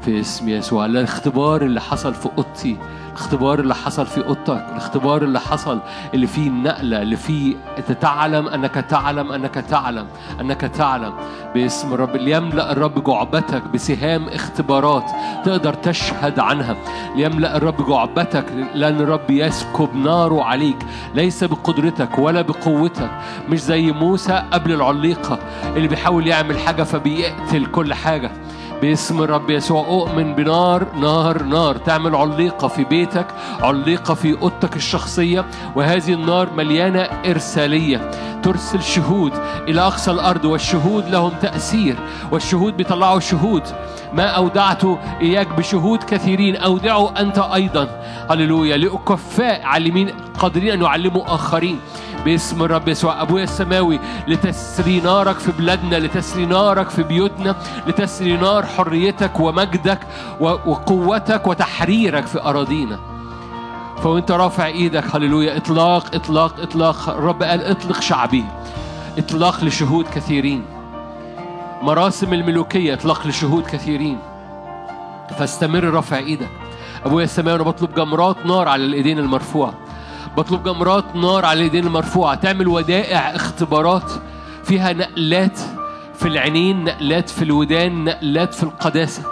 في 0.09 0.21
اسم 0.21 0.49
يسوع. 0.49 0.87
الاختبار 0.87 1.63
اللي 1.63 1.81
حصل 1.81 2.15
في 2.15 2.29
اوضتي 2.39 2.77
الاختبار 3.09 3.61
اللي 3.61 3.75
حصل 3.75 4.07
في 4.07 4.27
اوضتك 4.27 4.67
الاختبار 4.71 5.23
اللي 5.23 5.41
حصل 5.41 5.79
اللي 6.15 6.27
فيه 6.27 6.49
النقلة 6.49 7.03
اللي 7.03 7.17
فيه 7.17 7.57
انت 7.79 7.93
تعلم 7.93 8.49
أنك 8.49 8.75
تعلم 8.75 9.33
أنك 9.33 9.55
تعلم 9.55 10.07
أنك 10.41 10.61
تعلم. 10.61 11.13
باسم 11.55 11.95
الرب 11.95 12.17
ليملأ 12.17 12.73
الرب 12.73 13.05
جعبتك 13.05 13.63
بسهام 13.75 14.29
اختبارات 14.29 15.05
تقدر 15.45 15.75
تشهد 15.75 16.39
عنها. 16.39 16.77
ليملأ 17.17 17.57
الرب 17.57 17.89
جعبتك 17.89 18.45
لأن 18.75 18.97
الرب 19.01 19.31
يسكب 19.31 19.97
ناره 19.97 20.43
عليك. 20.43 20.79
ليس 21.15 21.45
بقدرتك 21.45 22.19
ولا 22.19 22.43
بقوتك. 22.43 23.11
مش 23.49 23.61
زي 23.61 23.93
موسى 23.93 24.43
قبل 24.53 24.73
العليقة 24.73 25.39
اللي 25.77 25.89
بيحاول 25.89 26.27
يعمل 26.27 26.59
حاجة 26.59 26.83
فبيقتل 26.83 27.67
كل 27.67 27.95
حاجة. 27.95 28.31
باسم 28.83 29.23
الرب 29.23 29.51
يسوع 29.51 29.81
أؤمن 29.87 30.35
بنار 30.35 30.87
نار 30.95 31.43
نار. 31.43 31.77
تعمل 31.77 32.15
عليقة 32.15 32.69
في 32.69 32.85
بيتك 32.85 33.27
عليقة 33.61 34.15
في 34.15 34.43
أوضتك 34.43 34.77
الشخصية 34.77 35.45
وهذه 35.77 36.13
النار 36.13 36.51
مليانة 36.57 37.01
إرسالية. 37.03 38.11
ترسل 38.43 38.83
شهود 38.83 39.33
إلى 39.69 39.81
أقصى 39.81 40.11
الأرض 40.11 40.45
والشهود 40.45 41.09
لهم 41.09 41.33
تأثير 41.43 41.97
والشهود 42.33 42.77
بيطلعوا 42.77 43.21
شهود. 43.21 43.63
ما 44.13 44.27
أودعته 44.27 44.99
إياك 45.21 45.49
بشهود 45.49 46.03
كثيرين 46.03 46.57
أودعوا 46.57 47.21
أنت 47.21 47.39
أيضا. 47.39 47.89
هللويا. 48.31 48.77
لأكفاء 48.77 49.63
عالمين 49.65 50.11
قادرين 50.39 50.73
أن 50.73 50.83
يعلموا 50.83 51.35
آخرين. 51.35 51.81
باسم 52.25 52.63
الرب 52.63 52.89
يسوع. 52.89 53.23
أبويا 53.23 53.45
السماوي 53.45 54.01
لتسري 54.29 55.01
نارك 55.01 55.39
في 55.39 55.53
بلادنا 55.53 55.97
لتسري 55.97 56.47
نارك 56.47 56.91
في 56.91 57.03
بيوتنا 57.03 57.57
لتسري 57.87 58.37
نار 58.37 58.67
حريتك 58.69 59.41
ومجدك 59.41 59.99
وقوتك 60.41 61.47
وتحريرك 61.47 62.27
في 62.27 62.43
أراضينا. 62.43 62.99
فوانت 64.03 64.31
رافع 64.31 64.67
إيدك 64.67 65.05
هللويا 65.17 65.57
إطلاق 65.57 66.15
إطلاق 66.15 66.61
إطلاق. 66.61 67.09
الرب 67.09 67.43
قال 67.43 67.63
اطلق 67.63 68.01
شعبي. 68.01 68.45
إطلاق 69.19 69.65
لشهود 69.65 70.07
كثيرين. 70.15 70.65
مراسم 71.83 72.33
الملوكية 72.33 72.95
إطلاق 72.95 73.27
لشهود 73.27 73.67
كثيرين. 73.67 74.19
فاستمر 75.39 75.85
رفع 75.85 76.17
إيدك. 76.17 76.49
أبويا 77.07 77.25
السماوي 77.25 77.57
أنا 77.57 77.65
بطلب 77.65 77.95
جمرات 77.95 78.47
نار 78.47 78.69
على 78.69 78.85
الإيدين 78.85 79.19
المرفوعة. 79.19 79.75
بطلب 80.37 80.63
جمرات 80.63 81.17
نار 81.17 81.45
على 81.45 81.59
الإيدين 81.59 81.87
المرفوعة. 81.87 82.35
تعمل 82.35 82.69
ودائع 82.69 83.35
اختبارات. 83.35 84.13
فيها 84.65 84.93
نقلات 84.93 85.61
في 86.19 86.29
العينين 86.29 86.85
نقلات 86.85 87.29
في 87.29 87.43
الودان 87.43 88.05
نقلات 88.05 88.55
في 88.55 88.63
القداسة. 88.63 89.23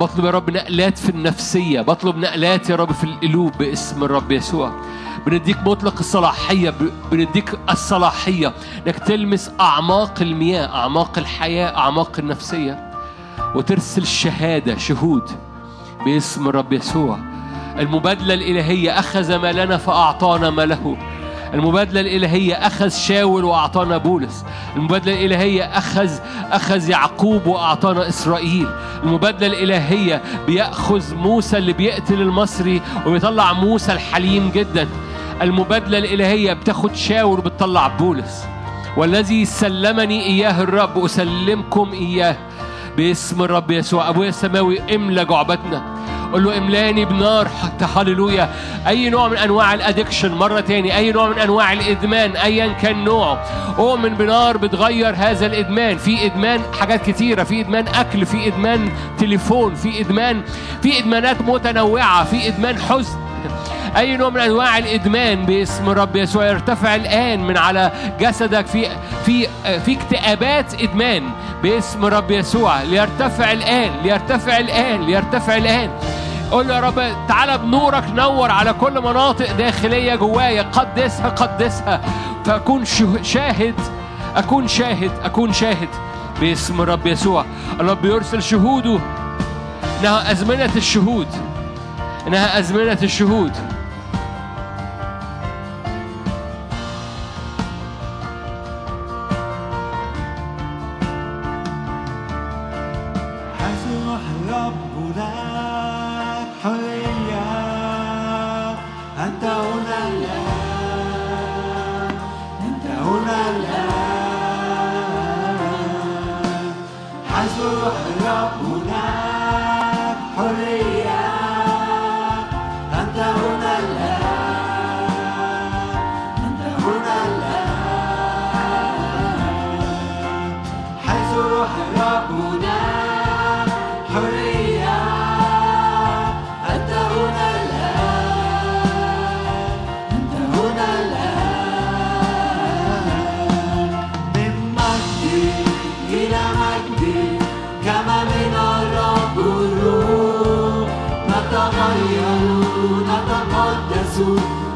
بطلب 0.00 0.24
يا 0.24 0.30
رب 0.30 0.50
نقلات 0.50 0.98
في 0.98 1.08
النفسية. 1.08 1.80
بطلب 1.80 2.16
نقلات 2.16 2.70
يا 2.70 2.76
رب 2.76 2.92
في 2.92 3.04
القلوب 3.04 3.52
باسم 3.58 4.04
الرب 4.04 4.32
يسوع. 4.32 4.72
بنديك 5.26 5.58
مطلق 5.66 5.98
الصلاحية 5.98 6.74
بنديك 7.12 7.58
الصلاحية. 7.70 8.52
إنك 8.86 8.98
تلمس 8.98 9.50
أعماق 9.60 10.14
المياه 10.20 10.74
أعماق 10.74 11.18
الحياة 11.18 11.76
أعماق 11.76 12.12
النفسية. 12.18 12.92
وترسل 13.54 14.06
شهادة 14.06 14.76
شهود 14.76 15.30
باسم 16.04 16.48
الرب 16.48 16.72
يسوع. 16.72 17.18
المبادلة 17.78 18.34
الإلهية 18.34 18.98
أخذ 18.98 19.36
ما 19.36 19.52
لنا 19.52 19.76
فأعطانا 19.76 20.50
ما 20.50 20.66
له. 20.66 20.96
المبادلة 21.54 22.00
الإلهية 22.00 22.54
أخذ 22.54 22.88
شاول 22.88 23.44
وأعطانا 23.44 23.96
بولس. 23.96 24.44
المبادلة 24.76 25.14
الإلهية 25.14 25.64
أخذ 25.64 26.10
أخذ 26.50 26.90
يعقوب 26.90 27.46
وأعطانا 27.46 28.08
إسرائيل. 28.08 28.66
المبادلة 29.04 29.46
الإلهية 29.46 30.22
بيأخذ 30.46 31.14
موسى 31.14 31.58
اللي 31.58 31.72
بيقتل 31.72 32.20
المصري 32.20 32.80
وبيطلع 33.06 33.52
موسى 33.52 33.92
الحليم 33.92 34.50
جدا. 34.50 34.88
المبادلة 35.42 35.98
الإلهية 35.98 36.52
بتاخد 36.52 36.94
شاول 36.94 37.38
وبتطلع 37.38 37.88
بولس. 37.88 38.44
والذي 38.96 39.44
سلمني 39.44 40.26
إياه 40.26 40.62
الرب 40.62 41.04
أسلمكم 41.04 41.92
إياه. 41.92 42.36
باسم 42.96 43.42
الرب 43.42 43.70
يسوع. 43.70 44.08
أبويا 44.08 44.28
السماوي 44.28 44.94
املى 44.94 45.24
جعبتنا. 45.24 45.82
قول 46.32 46.44
له 46.44 46.58
املاني 46.58 47.04
بنار 47.04 47.48
حتى 47.48 47.86
هللويا. 47.96 48.54
أي 48.86 49.10
نوع 49.10 49.28
من 49.28 49.36
أنواع 49.36 49.74
الأدكشن؟ 49.74 50.34
مرة 50.34 50.60
تاني. 50.60 50.96
أي 50.96 51.12
نوع 51.12 51.28
من 51.28 51.38
أنواع 51.38 51.72
الإدمان؟ 51.72 52.36
ايا 52.36 52.72
كان 52.72 53.04
نوعه 53.04 53.44
اؤمن 53.78 54.14
بنار 54.14 54.56
بتغير 54.56 55.14
هذا 55.16 55.46
الإدمان. 55.46 55.98
في 55.98 56.26
إدمان 56.26 56.60
حاجات 56.80 57.10
كتيرة. 57.10 57.42
في 57.42 57.60
إدمان 57.60 57.88
أكل. 57.88 58.26
في 58.26 58.46
إدمان 58.46 58.92
تليفون. 59.18 59.74
في 59.74 60.00
ادمان 60.00 60.42
في 60.82 60.98
إدمانات 60.98 61.42
متنوعة. 61.42 62.24
في 62.24 62.48
إدمان 62.48 62.78
حزن. 62.78 63.29
أي 63.96 64.16
نوع 64.16 64.30
من 64.30 64.40
أنواع 64.40 64.78
الإدمان 64.78 65.46
باسم 65.46 65.90
الرب 65.90 66.16
يسوع؟ 66.16 66.46
يرتفع 66.46 66.94
الآن 66.94 67.46
من 67.46 67.56
على 67.56 67.92
جسدك 68.20 68.66
في 68.66 68.86
في 69.26 69.46
في 69.84 69.92
اكتئابات 69.96 70.82
إدمان 70.82 71.22
باسم 71.62 72.04
الرب 72.04 72.30
يسوع. 72.30 72.82
ليرتفع 72.82 73.52
الآن 73.52 73.90
ليرتفع 74.02 74.58
الآن 74.58 75.02
ليرتفع 75.02 75.56
الآن. 75.56 75.90
قول 76.50 76.68
له 76.68 76.74
يا 76.74 76.80
رب 76.80 77.02
تعالى 77.28 77.58
بنورك 77.58 78.04
نور 78.14 78.50
على 78.50 78.72
كل 78.72 79.00
مناطق 79.00 79.52
داخلية 79.52 80.14
جوايا. 80.14 80.62
قدسها 80.62 81.28
قدسها. 81.28 82.00
فأكون 82.44 82.84
شه- 82.84 83.22
شاهد 83.22 83.74
أكون 84.36 84.68
شاهد 84.68 85.10
أكون 85.24 85.52
شاهد 85.52 85.88
باسم 86.40 86.80
الرب 86.80 87.06
يسوع. 87.06 87.44
الرب 87.80 88.04
يرسل 88.04 88.42
شهوده. 88.42 88.98
إنها 90.00 90.32
أزمنة 90.32 90.70
الشهود. 90.76 91.26
إنها 92.26 92.58
أزمنة 92.58 92.98
الشهود. 93.02 93.79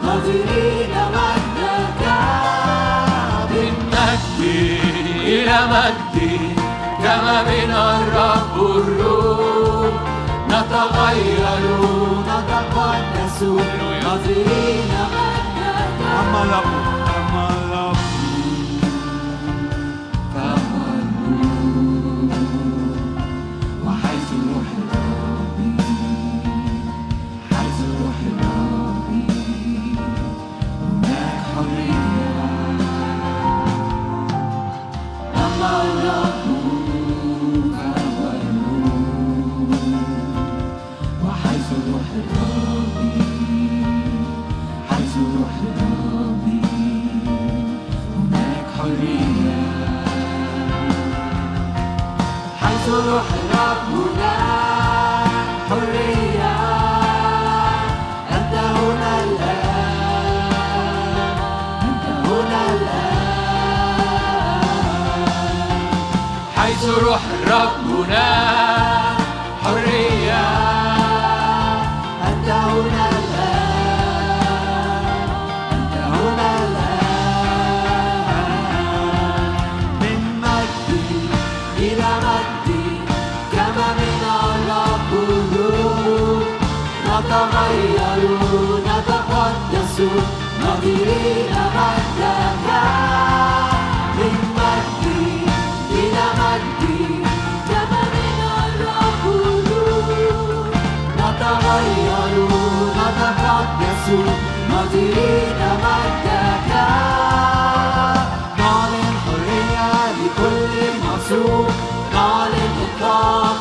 ناظرين 0.04 0.94
مجدك 1.14 2.02
من 3.50 3.72
مجد 3.92 4.40
إلى 5.24 5.58
مجد 5.70 6.40
كما 7.02 7.42
من 7.42 7.70
الرب 7.70 8.56
الروح 8.76 9.92
نتغير 10.48 11.80
نتقدس 12.28 13.42
ناظرين 14.02 14.90
مجدك 14.90 16.00
أما 16.20 16.42
الرب 16.42 16.93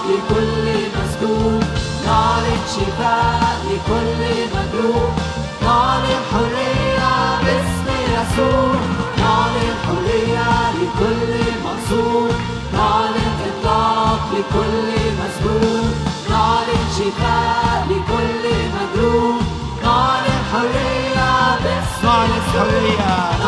لكل 0.09 0.65
مسجون 0.95 1.59
نعلن 2.05 2.61
شفاء 2.67 3.57
لكل 3.65 4.21
مجروح 4.55 5.22
منصور. 8.33 8.75
نعلن 9.17 9.75
حرية 9.85 10.71
لكل 10.71 11.33
منصور. 11.65 12.29
نعلن 12.73 13.31
إطلاق 13.49 14.21
لكل 14.33 14.89
مسجون 15.19 15.93
نعلن 16.29 16.83
شفاء 16.97 17.87
لكل 17.89 18.43
مجروح. 18.75 19.41
نعلن 19.83 20.39
حرية 20.51 21.57
باسم 21.63 22.03
نعلن 22.03 22.41
حرية. 22.53 23.42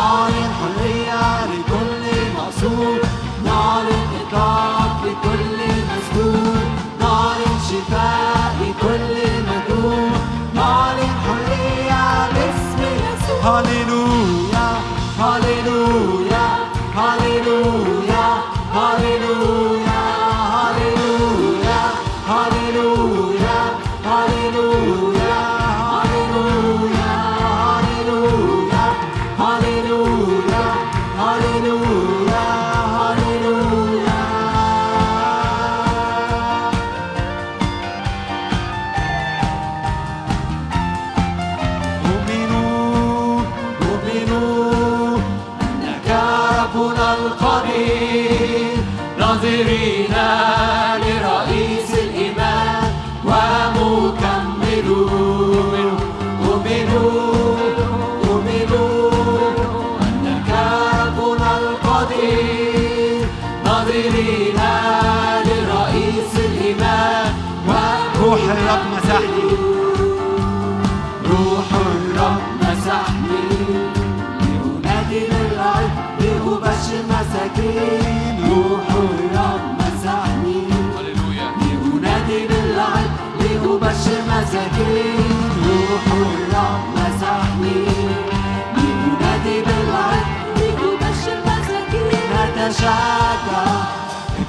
شجع 92.78 93.64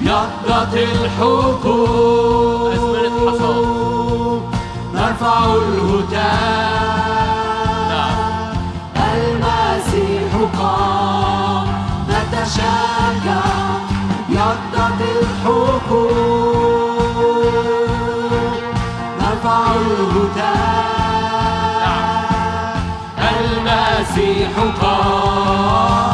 بيضة 0.01 0.73
الحقوق 0.73 1.65
اسم 2.73 2.95
الحصاد 2.95 4.41
نرفع 4.93 5.45
الهتاف 5.55 6.97
المسيح 9.15 10.31
قام 10.59 11.67
نتشاكى 12.09 13.41
بيضة 14.29 14.99
الحقوق 15.21 16.11
نرفع 19.21 19.61
الهتاف 19.75 20.77
المسيح 23.39 24.51
قام 24.81 26.06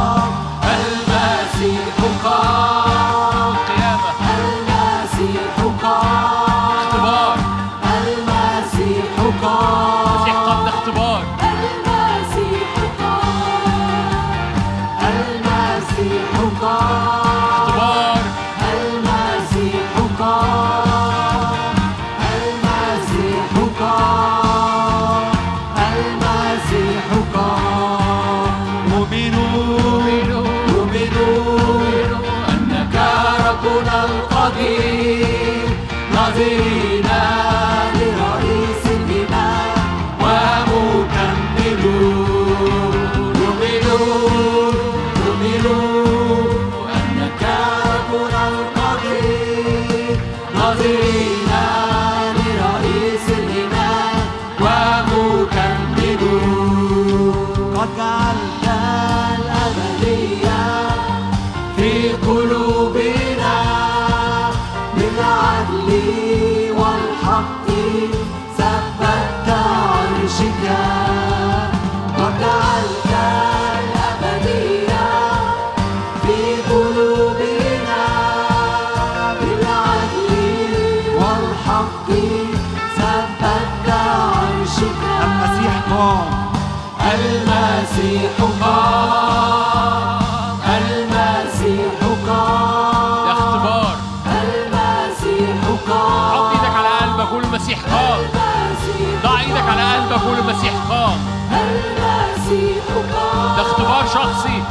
شخصي. 104.07 104.64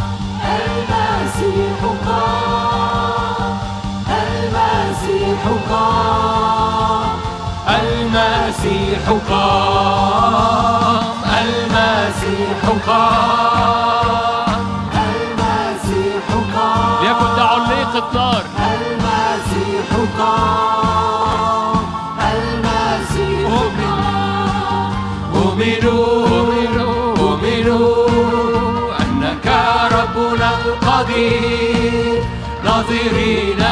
المسيح 0.44 1.80
قام 2.06 3.58
المسيح 4.10 5.42
قام 5.70 7.10
المسيح 7.68 9.04
قام 9.30 11.04
المسيح 11.42 12.60
قام 12.86 14.50
المسيح 14.94 16.24
قام 16.54 17.02
ليكن 17.02 17.36
تعليق 17.36 17.92
النار 18.04 18.42
المسيح 18.58 19.88
قام 20.18 21.76
المسيح 22.34 23.50
قام 23.78 24.92
أمنوا 25.34 26.26
أمنوا 26.26 27.34
أمنوا 27.34 28.01
القدير 30.72 32.22
ناظرين 32.64 33.62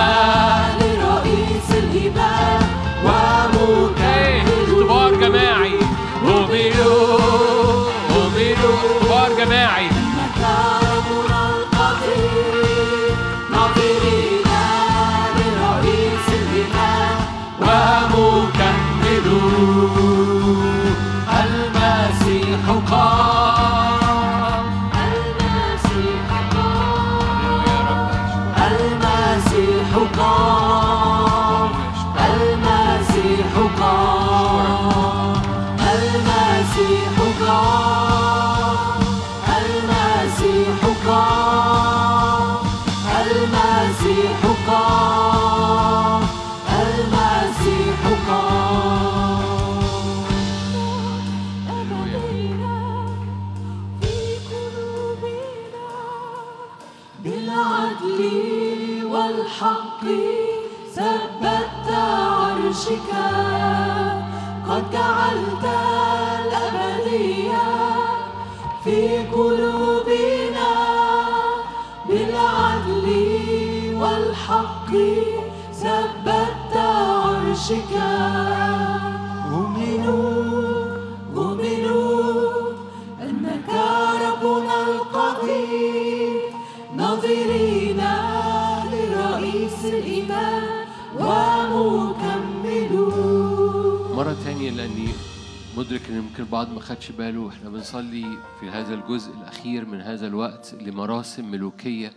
إن 96.11 96.17
يمكن 96.17 96.43
البعض 96.43 96.73
ما 96.73 96.81
خدش 96.81 97.11
باله. 97.11 97.49
إحنا 97.49 97.71
بنصلي 97.71 98.27
في 98.61 98.71
هذا 98.71 98.95
الجزء 98.95 99.33
الأخير 99.35 99.87
من 99.87 100.01
هذا 100.01 100.27
الوقت 100.27 100.75
لمراسم 100.81 101.51
ملوكية 101.51 102.13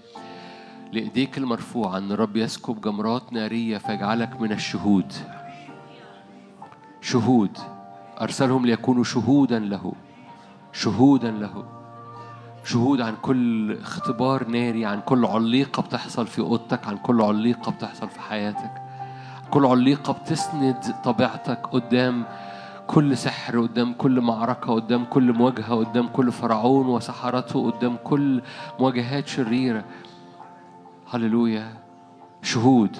لإيديك 0.92 1.38
المرفوعة 1.38 1.98
إن 1.98 2.12
الرب 2.12 2.38
يسكب 2.38 2.82
جمرات 2.82 3.34
نارية 3.34 3.78
فيجعلك 3.78 4.42
من 4.42 4.52
الشهود. 4.52 5.14
شهود. 7.02 7.58
أرسلهم 8.22 8.66
ليكونوا 8.66 9.04
شهودا 9.04 9.60
له. 9.60 9.94
شهودا 10.72 11.32
له. 11.32 11.66
شهود 12.64 13.02
عن 13.02 13.16
كل 13.22 13.78
اختبار 13.82 14.48
ناري 14.48 14.86
عن 14.86 15.02
كل 15.02 15.26
عليقة 15.26 15.82
بتحصل 15.82 16.28
في 16.28 16.42
أوضتك 16.42 16.88
عن 16.88 16.98
كل 16.98 17.22
عليقة 17.22 17.72
بتحصل 17.72 18.10
في 18.10 18.22
حياتك. 18.22 18.72
كل 19.52 19.66
عليقة 19.66 20.14
بتسند 20.14 20.96
طبيعتك 21.04 21.68
قدام 21.68 22.26
كل 22.88 23.18
سحر 23.18 23.60
قدام 23.62 23.94
كل 23.94 24.22
معركة 24.22 24.74
قدام 24.74 25.06
كل 25.06 25.34
مواجهة 25.34 25.76
قدام 25.76 26.08
كل 26.08 26.32
فرعون 26.32 26.88
وسحرته 26.88 27.72
قدام 27.72 27.96
كل 28.04 28.42
مواجهات 28.80 29.28
شريرة. 29.28 29.84
هللويا. 31.14 31.68
شهود. 32.42 32.98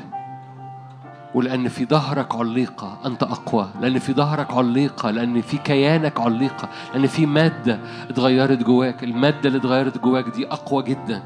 ولأن 1.36 1.68
في 1.68 1.86
ظهرك 1.86 2.36
عليقة 2.36 2.98
أنت 3.06 3.24
أقوى. 3.24 3.70
لأن 3.82 4.00
في 4.00 4.14
ظهرك 4.14 4.52
عليقة 4.54 5.12
لأن 5.12 5.42
في 5.42 5.58
كيانك 5.58 6.20
عليقة. 6.22 6.70
لأن 6.94 7.08
في 7.08 7.26
مادة 7.26 7.80
اتغيرت 8.10 8.64
جواك. 8.64 9.04
المادة 9.04 9.48
اللي 9.48 9.58
اتغيرت 9.58 9.98
جواك 9.98 10.30
دي 10.30 10.48
أقوى 10.48 10.84
جدا. 10.84 11.24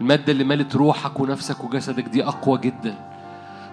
المادة 0.00 0.32
اللي 0.32 0.44
ملت 0.44 0.76
روحك 0.76 1.20
ونفسك 1.20 1.64
وجسدك 1.64 2.04
دي 2.04 2.24
أقوى 2.24 2.58
جدا. 2.58 3.13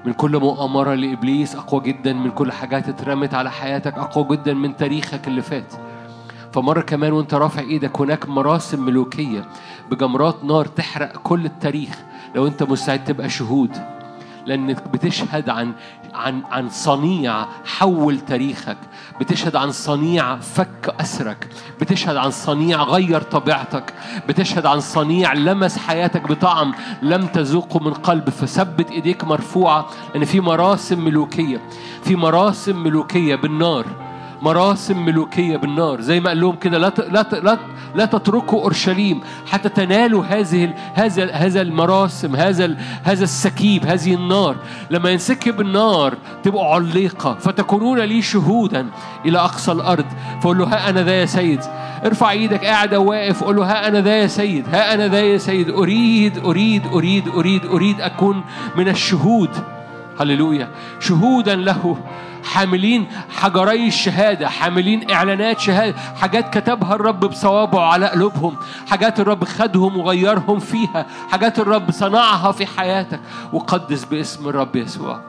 من 0.06 0.14
كل 0.14 0.40
مؤامرة 0.40 0.94
لإبليس 0.94 1.56
أقوى 1.56 1.82
جدا 1.82 2.14
من 2.14 2.32
كل 2.32 2.52
حاجات 2.52 2.90
اترمت 2.90 3.34
على 3.34 3.52
حياتك 3.52 3.94
أقوى 3.98 4.38
جدا 4.38 4.54
من 4.54 4.78
تاريخك 4.78 5.28
اللي 5.28 5.42
فات. 5.42 5.74
فمرة 6.54 6.82
كمان 6.82 7.14
وانت 7.14 7.34
رافع 7.34 7.62
إيدك 7.62 8.02
هناك 8.02 8.30
مراسم 8.30 8.86
ملوكية 8.86 9.46
بجمرات 9.92 10.44
نار 10.44 10.66
تحرق 10.66 11.18
كل 11.18 11.46
التاريخ. 11.46 12.00
لو 12.36 12.48
انت 12.48 12.64
مستعد 12.64 13.04
تبقى 13.04 13.30
شهود. 13.30 14.01
لأنك 14.46 14.88
بتشهد 14.88 15.50
عن 15.50 15.74
عن 16.14 16.42
عن 16.52 16.70
صنيع 16.70 17.46
حول 17.66 18.20
تاريخك 18.20 18.78
بتشهد 19.20 19.56
عن 19.56 19.72
صنيع 19.72 20.36
فك 20.36 20.96
أسرك 21.00 21.48
بتشهد 21.82 22.16
عن 22.16 22.32
صنيع 22.32 22.84
غير 22.84 23.22
طبيعتك 23.22 23.94
بتشهد 24.28 24.66
عن 24.66 24.80
صنيع 24.80 25.34
لمس 25.34 25.78
حياتك 25.78 26.28
بطعم 26.28 26.74
لم 27.02 27.28
تذوقه 27.28 27.80
من 27.80 27.94
قلب 27.94 28.30
فثبت 28.30 28.92
إيديك 28.92 29.24
مرفوعة 29.24 29.88
لأن 30.14 30.26
في 30.26 30.40
مراسم 30.40 31.06
ملوكية 31.06 31.62
في 32.04 32.16
مراسم 32.16 32.84
ملوكية 32.84 33.36
بالنار. 33.36 34.11
مراسم 34.42 35.06
ملوكية 35.06 35.58
بالنار 35.58 36.02
زي 36.02 36.20
ما 36.20 36.30
قال 36.30 36.42
لهم 36.42 36.56
كده 36.56 36.78
لا 36.78 36.94
لا 37.12 37.26
لا 37.44 37.58
لا 37.96 38.06
تتركوا 38.06 38.62
أورشليم 38.62 39.22
حتى 39.52 39.70
تنالوا 39.70 40.24
هذه 40.24 40.74
هذا 40.94 41.32
هذا 41.32 41.62
المراسم 41.62 42.36
هذا 42.36 42.78
هذا 43.04 43.24
السكيب 43.24 43.86
هذه 43.86 44.14
النار. 44.14 44.56
لما 44.90 45.10
ينسكب 45.10 45.62
النار 45.62 46.18
تبقوا 46.44 46.66
عليقة 46.66 47.34
فتكونون 47.40 48.00
لي 48.00 48.22
شهودا 48.22 48.88
إلى 49.26 49.40
أقصى 49.40 49.72
الأرض. 49.72 50.06
فقول 50.42 50.58
له 50.58 50.66
ها 50.66 50.90
أنا 50.90 51.04
ذا 51.04 51.14
يا 51.22 51.26
سيد. 51.26 51.62
ارفع 52.06 52.32
إيدك 52.32 52.66
قاعد 52.66 52.96
واقف 52.96 53.44
قول 53.44 53.56
له 53.56 53.66
ها 53.66 53.88
أنا 53.88 54.02
ذا 54.02 54.16
يا 54.16 54.28
سيد 54.28 54.66
ها 54.76 54.94
أنا 54.94 55.08
ذا 55.08 55.20
يا 55.20 55.38
سيد. 55.38 55.70
أريد 55.70 56.38
أريد 56.38 56.88
أريد 56.88 57.28
أريد 57.28 57.66
أريد 57.66 58.02
أكون 58.02 58.44
من 58.76 58.88
الشهود. 58.88 59.50
هللويا. 60.20 60.70
شهودا 61.00 61.56
له. 61.56 61.98
حاملين 62.52 63.08
حجري 63.30 63.88
الشهادة 63.88 64.50
حاملين 64.50 65.12
إعلانات 65.12 65.60
شهادة 65.60 65.98
حاجات 65.98 66.58
كتبها 66.58 66.96
الرب 66.96 67.20
بصوابعه 67.20 67.94
على 67.94 68.08
قلوبهم 68.08 68.56
حاجات 68.88 69.20
الرب 69.20 69.44
خدهم 69.44 69.98
وغيرهم 69.98 70.60
فيها 70.60 71.06
حاجات 71.32 71.60
الرب 71.60 71.92
صنعها 71.92 72.52
في 72.52 72.66
حياتك. 72.66 73.20
وقدس 73.54 74.06
باسم 74.06 74.48
الرب 74.50 74.76
يسوع. 74.76 75.22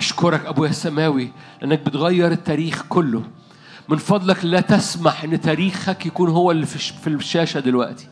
أشكرك 0.00 0.46
ابويا 0.46 0.70
السماوي 0.70 1.32
لأنك 1.60 1.80
بتغير 1.80 2.32
التاريخ 2.32 2.82
كله. 2.88 3.22
من 3.88 3.96
فضلك 3.96 4.44
لا 4.44 4.60
تسمح 4.60 5.24
إن 5.24 5.40
تاريخك 5.40 6.06
يكون 6.06 6.30
هو 6.30 6.50
اللي 6.50 6.66
في 6.66 7.06
الشاشة 7.06 7.60
دلوقتي. 7.60 8.06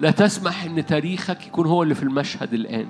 لا 0.00 0.10
تسمح 0.10 0.64
إن 0.64 0.86
تاريخك 0.86 1.46
يكون 1.46 1.66
هو 1.66 1.82
اللي 1.82 1.94
في 1.94 2.02
المشهد 2.02 2.54
الآن. 2.54 2.88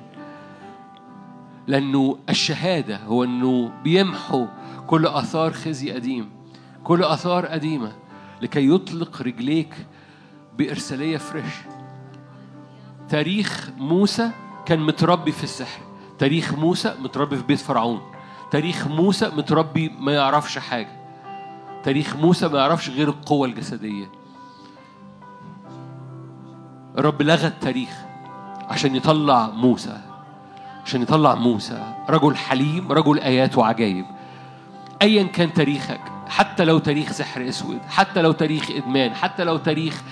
لأنه 1.68 2.18
الشهادة 2.28 2.96
هو 2.96 3.24
أنه 3.24 3.72
بيمحو 3.84 4.46
كل 4.86 5.06
آثار 5.06 5.52
خزي 5.52 5.92
قديم 5.92 6.30
كل 6.84 7.04
آثار 7.04 7.46
قديمة 7.46 7.92
لكي 8.42 8.74
يطلق 8.74 9.22
رجليك 9.22 9.74
بإرسالية 10.58 11.16
فريش. 11.16 11.54
تاريخ 13.08 13.70
موسى 13.78 14.30
كان 14.66 14.80
متربي 14.80 15.32
في 15.32 15.44
السحر 15.44 15.80
تاريخ 16.18 16.54
موسى 16.54 16.94
متربي 17.02 17.36
في 17.36 17.42
بيت 17.42 17.58
فرعون 17.58 18.00
تاريخ 18.50 18.86
موسى 18.86 19.28
متربي 19.36 19.88
ما 19.88 20.12
يعرفش 20.12 20.58
حاجة 20.58 20.98
تاريخ 21.84 22.16
موسى 22.16 22.48
ما 22.48 22.58
يعرفش 22.58 22.90
غير 22.90 23.08
القوة 23.08 23.48
الجسدية. 23.48 24.10
الرب 26.98 27.22
لغى 27.22 27.46
التاريخ 27.46 27.90
عشان 28.68 28.96
يطلع 28.96 29.50
موسى. 29.50 30.07
عشان 30.88 31.02
يطلع 31.02 31.34
موسى. 31.34 31.82
رجل 32.10 32.36
حليم 32.36 32.92
رجل 32.92 33.18
آيات 33.18 33.58
وعجائب 33.58 34.04
أيا 35.02 35.22
كان 35.22 35.52
تاريخك 35.52 36.00
حتى 36.28 36.64
لو 36.64 36.78
تاريخ 36.78 37.12
سحر 37.12 37.48
أسود 37.48 37.78
حتى 37.88 38.22
لو 38.22 38.32
تاريخ 38.32 38.70
إدمان 38.70 39.14
حتى 39.14 39.44
لو 39.44 39.56
تاريخ 39.56 40.02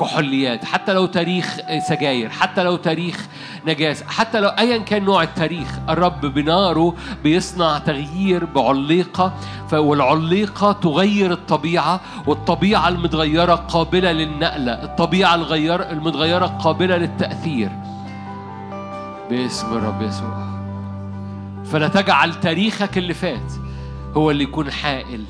كحوليات 0.00 0.64
حتى 0.64 0.92
لو 0.92 1.06
تاريخ 1.06 1.56
سجاير 1.88 2.30
حتى 2.30 2.62
لو 2.62 2.76
تاريخ 2.76 3.26
نجاسة 3.66 4.06
حتى 4.06 4.40
لو 4.40 4.48
أيا 4.48 4.78
كان 4.78 5.04
نوع 5.04 5.22
التاريخ 5.22 5.78
الرب 5.88 6.20
بناره 6.20 6.94
بيصنع 7.22 7.78
تغيير 7.78 8.44
بعليقة 8.44 9.34
والعليقة 9.72 10.72
تغير 10.72 11.32
الطبيعة 11.32 12.00
والطبيعة 12.26 12.88
المتغيرة 12.88 13.54
قابلة 13.54 14.12
للنقلة 14.12 14.72
الطبيعة 14.72 15.34
المتغيرة 15.34 16.46
قابلة 16.46 16.96
للتأثير. 16.96 17.95
باسم 19.30 19.66
الرب 19.72 20.02
يسوع. 20.02 20.46
فلا 21.64 21.88
تجعل 21.88 22.34
تاريخك 22.34 22.98
اللي 22.98 23.14
فات 23.14 23.52
هو 24.16 24.30
اللي 24.30 24.44
يكون 24.44 24.70
حائل 24.70 25.24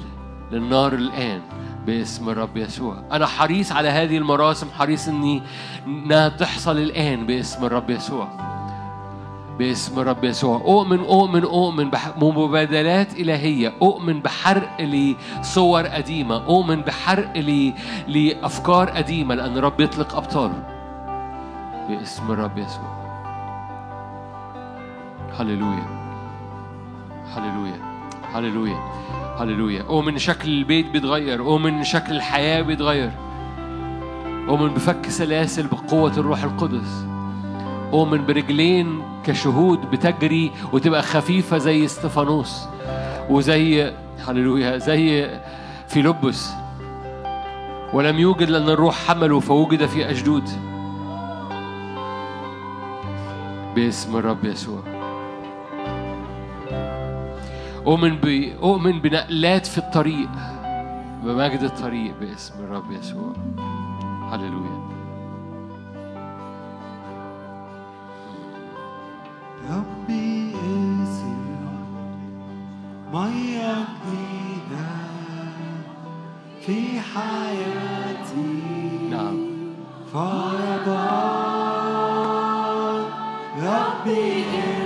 للنار 0.52 0.92
الآن 0.92 1.40
باسم 1.86 2.28
الرب 2.28 2.56
يسوع. 2.56 2.96
أنا 3.12 3.26
حريص 3.26 3.72
على 3.72 3.88
هذه 3.88 4.18
المراسم 4.18 4.66
حريص 4.78 5.08
إني 5.08 5.42
إنها 5.86 6.28
تحصل 6.28 6.78
الآن 6.78 7.26
باسم 7.26 7.64
الرب 7.64 7.90
يسوع. 7.90 8.28
باسم 9.58 10.00
الرب 10.00 10.24
يسوع. 10.24 10.56
أؤمن 10.56 10.98
أؤمن 10.98 11.42
أؤمن 11.42 11.90
بمبادلات 12.20 13.14
إلهية. 13.14 13.74
أؤمن 13.82 14.20
بحرق 14.20 14.80
لصور 14.80 15.86
قديمة. 15.86 16.36
أؤمن 16.36 16.80
بحرق 16.80 17.32
لأفكار 18.08 18.90
قديمة 18.90 19.34
لأن 19.34 19.56
الرب 19.58 19.80
يطلق 19.80 20.16
أبطاله. 20.16 20.62
باسم 21.88 22.32
الرب 22.32 22.58
يسوع. 22.58 22.95
هللويا. 25.38 25.86
هللويا. 27.34 27.80
هللويا. 28.34 28.78
هللويا. 29.38 29.82
أؤمن 29.82 30.18
شكل 30.18 30.48
البيت 30.48 30.90
بيتغير. 30.90 31.40
أؤمن 31.40 31.84
شكل 31.84 32.16
الحياة 32.16 32.62
بيتغير. 32.62 33.10
أؤمن 34.48 34.68
بفك 34.68 35.08
سلاسل 35.08 35.66
بقوة 35.66 36.12
الروح 36.16 36.42
القدس. 36.42 37.06
أؤمن 37.92 38.26
برجلين 38.26 39.02
كشهود 39.24 39.90
بتجري 39.90 40.52
وتبقى 40.72 41.02
خفيفة 41.02 41.58
زي 41.58 41.84
استفانوس 41.84 42.64
وزي 43.30 43.92
هللويا. 44.28 44.78
زي 44.78 45.30
فيلبس. 45.88 46.52
ولم 47.92 48.18
يوجد 48.18 48.50
لأن 48.50 48.68
الروح 48.68 49.06
حمله 49.08 49.40
فوجد 49.40 49.86
في 49.86 50.10
أجدود. 50.10 50.48
باسم 53.74 54.16
الرب 54.16 54.44
يسوع. 54.44 54.95
أؤمن 57.86 58.18
أؤمن 58.62 59.00
بنقلات 59.00 59.66
في 59.66 59.78
الطريق. 59.78 60.28
بمجد 61.24 61.60
الطريق 61.60 62.14
باسم 62.20 62.54
الرب 62.64 62.92
يسوع. 62.92 63.32
هللويا. 64.32 64.86
ربي 69.70 70.54
اسمع 71.02 71.72
مية 73.12 73.74
جديدة 74.06 74.88
في 76.66 77.00
حياتي. 77.00 78.60
نعم. 79.10 79.36
فيضان 80.12 81.06
ربي 83.62 84.44
اسمع 84.44 84.85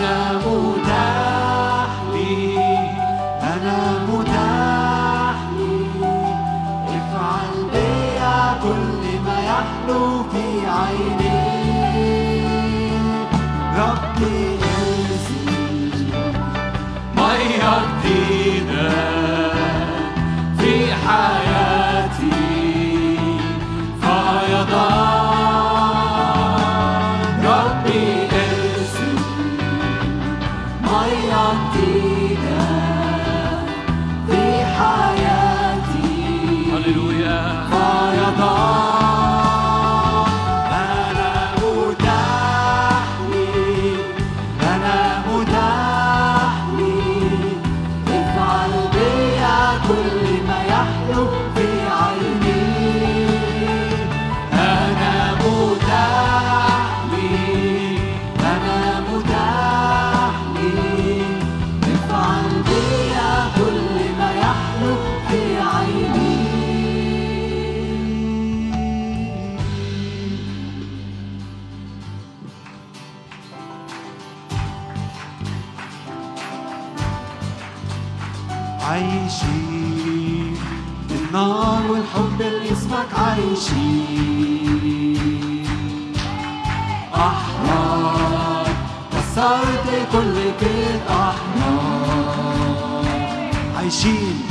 عايشين 93.91 94.47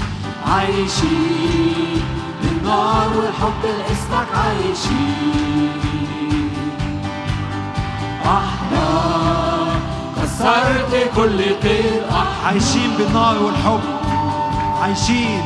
عايشين. 0.46 2.02
بالنار 2.42 3.08
والحب 3.16 3.62
لاسمك 3.64 4.28
عايشين. 4.34 5.70
إحنا 8.24 8.88
كسرت 10.16 11.10
كل 11.16 11.38
قيد 11.38 12.02
عايشين 12.44 12.90
بالنار 12.98 13.42
والحب. 13.42 13.80
عايشين. 14.82 15.42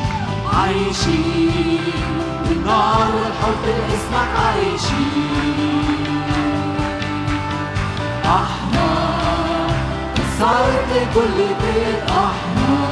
عايشين. 0.55 1.81
بالنار 2.49 3.09
والحب 3.15 3.65
لاسمك 3.67 4.31
عايشين. 4.45 5.85
إحنا 8.25 8.91
كسرت 10.15 11.09
كل 11.15 11.39
قيد 11.39 12.03
إحنا 12.09 12.84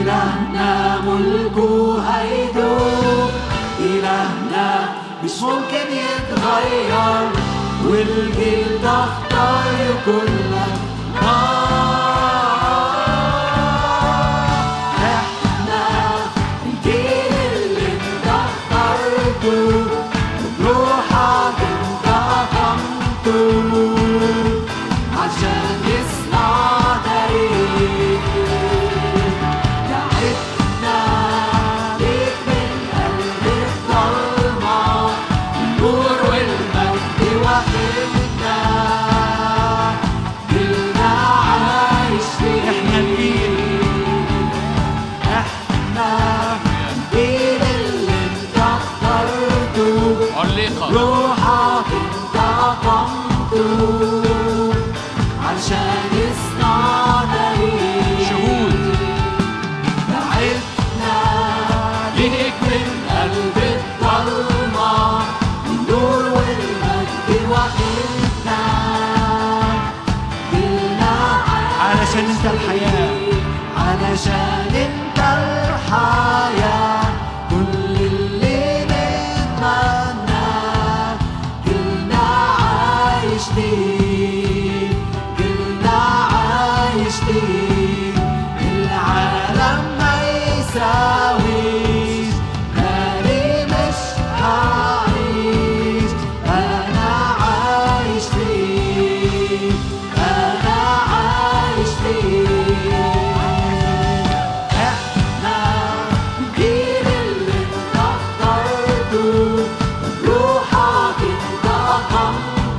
إلهنا 0.00 1.00
ملكه 1.06 2.02
هيدوم 2.10 3.30
إلهنا 3.80 4.88
مش 5.24 5.42
ممكن 5.42 5.86
يتغير. 5.92 7.30
والجيل 7.86 8.82
تحت 8.82 9.32
يكون 9.90 10.26
لك 10.52 10.89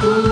Ooh. 0.03 0.30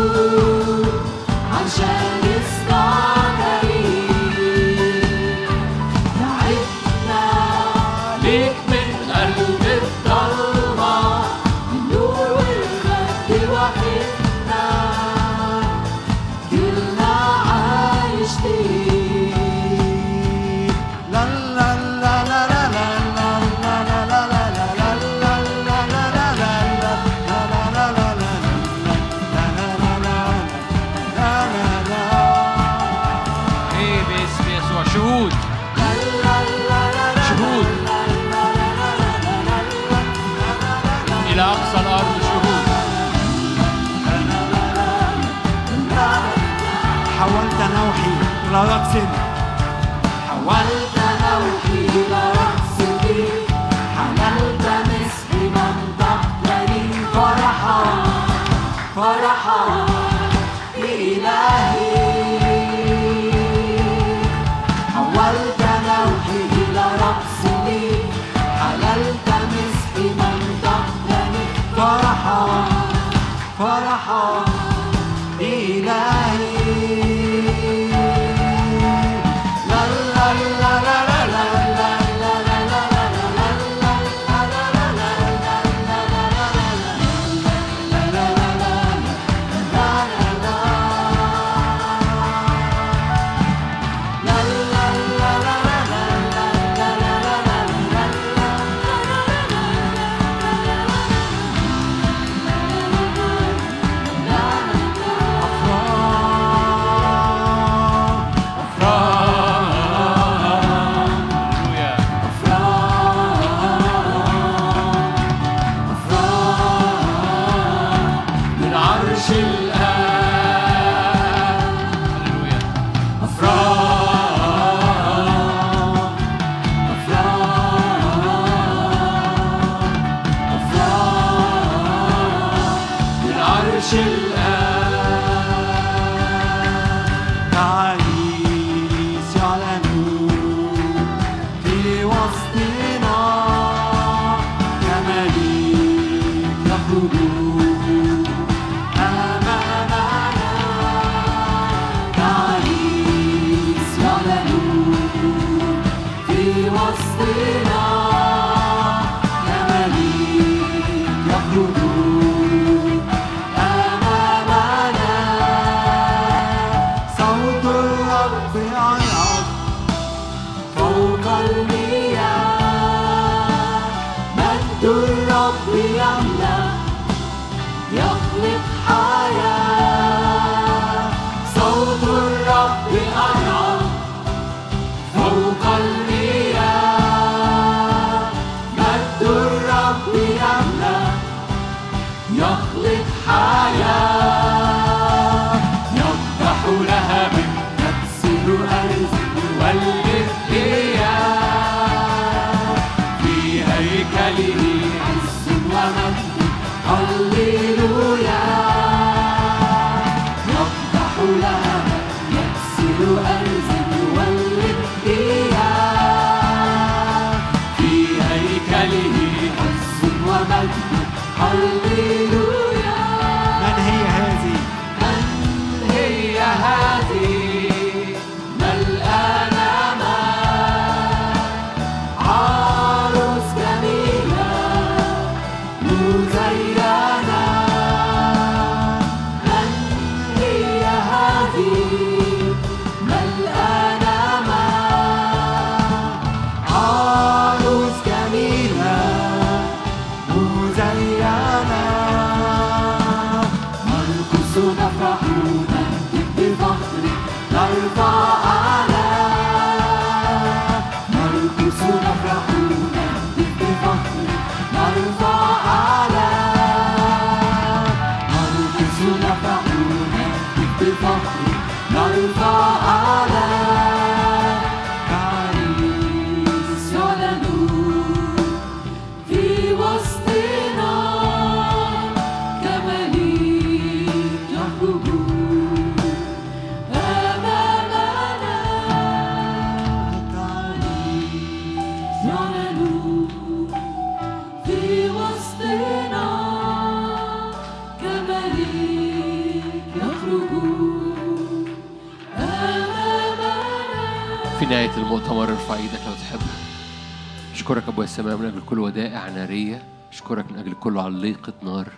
كله 310.90 311.04
عليقة 311.04 311.54
نار 311.64 311.90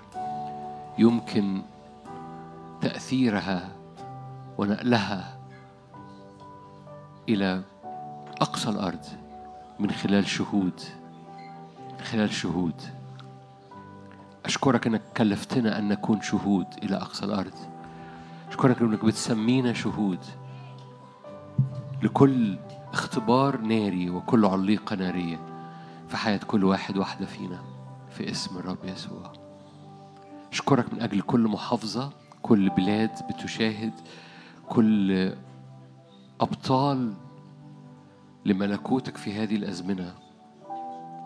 يمكن 0.98 1.62
تأثيرها 2.82 3.70
ونقلها 4.58 5.38
إلى 7.30 7.62
أقصى 8.42 8.70
الأرض 8.70 9.06
من 9.80 9.92
خلال 9.92 10.28
شهود 10.28 10.82
من 11.92 12.00
خلال 12.04 12.34
شهود. 12.34 12.82
أشكرك 14.46 14.88
أنك 14.88 15.02
كلفتنا 15.18 15.80
أن 15.80 15.88
نكون 15.88 16.22
شهود 16.22 16.68
إلى 16.84 16.96
أقصى 16.96 17.26
الأرض. 17.26 17.56
أشكرك 18.50 18.82
أنك 18.82 19.06
بتسمينا 19.06 19.74
شهود 19.74 20.20
لكل 22.04 22.58
اختبار 22.94 23.58
ناري 23.58 24.10
وكل 24.10 24.46
عليقة 24.46 24.96
نارية 24.96 25.40
في 26.08 26.18
حياة 26.18 26.40
كل 26.48 26.64
واحد 26.64 26.98
واحدة 26.98 27.26
فينا. 27.26 27.71
في 28.22 28.32
اسم 28.32 28.58
الرب 28.58 28.86
يسوع. 28.86 29.34
أشكرك 30.52 30.94
من 30.94 31.02
أجل 31.02 31.22
كل 31.22 31.40
محافظة 31.40 32.10
كل 32.42 32.70
بلاد 32.70 33.10
بتشاهد 33.30 33.94
كل 34.70 35.32
أبطال 36.42 37.14
لملكوتك 38.46 39.18
في 39.18 39.34
هذه 39.34 39.56
الأزمنة. 39.56 40.14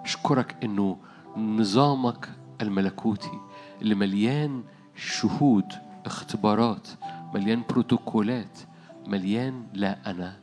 أشكرك 0.03 0.55
إنه 0.63 0.97
نظامك 1.37 2.29
الملكوتي 2.61 3.39
اللي 3.81 3.95
مليان 3.95 4.63
شهود 4.95 5.65
اختبارات 6.05 6.87
مليان 7.33 7.63
بروتوكولات 7.69 8.59
مليان 9.07 9.67
لا 9.73 10.11
أنا. 10.11 10.37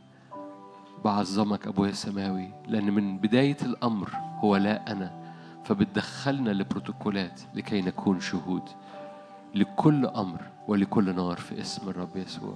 بعظمك 1.04 1.66
أبويا 1.66 1.90
السماوي 1.90 2.48
لأن 2.68 2.90
من 2.92 3.18
بداية 3.18 3.56
الأمر 3.62 4.10
هو 4.40 4.56
لا 4.56 4.92
أنا. 4.92 5.21
فبتدخلنا 5.72 6.50
لبروتوكولات 6.50 7.40
لكي 7.54 7.82
نكون 7.82 8.20
شهود 8.20 8.62
لكل 9.54 10.06
أمر 10.06 10.40
ولكل 10.68 11.14
نار 11.14 11.36
في 11.36 11.60
اسم 11.60 11.88
الرب 11.88 12.16
يسوع. 12.16 12.54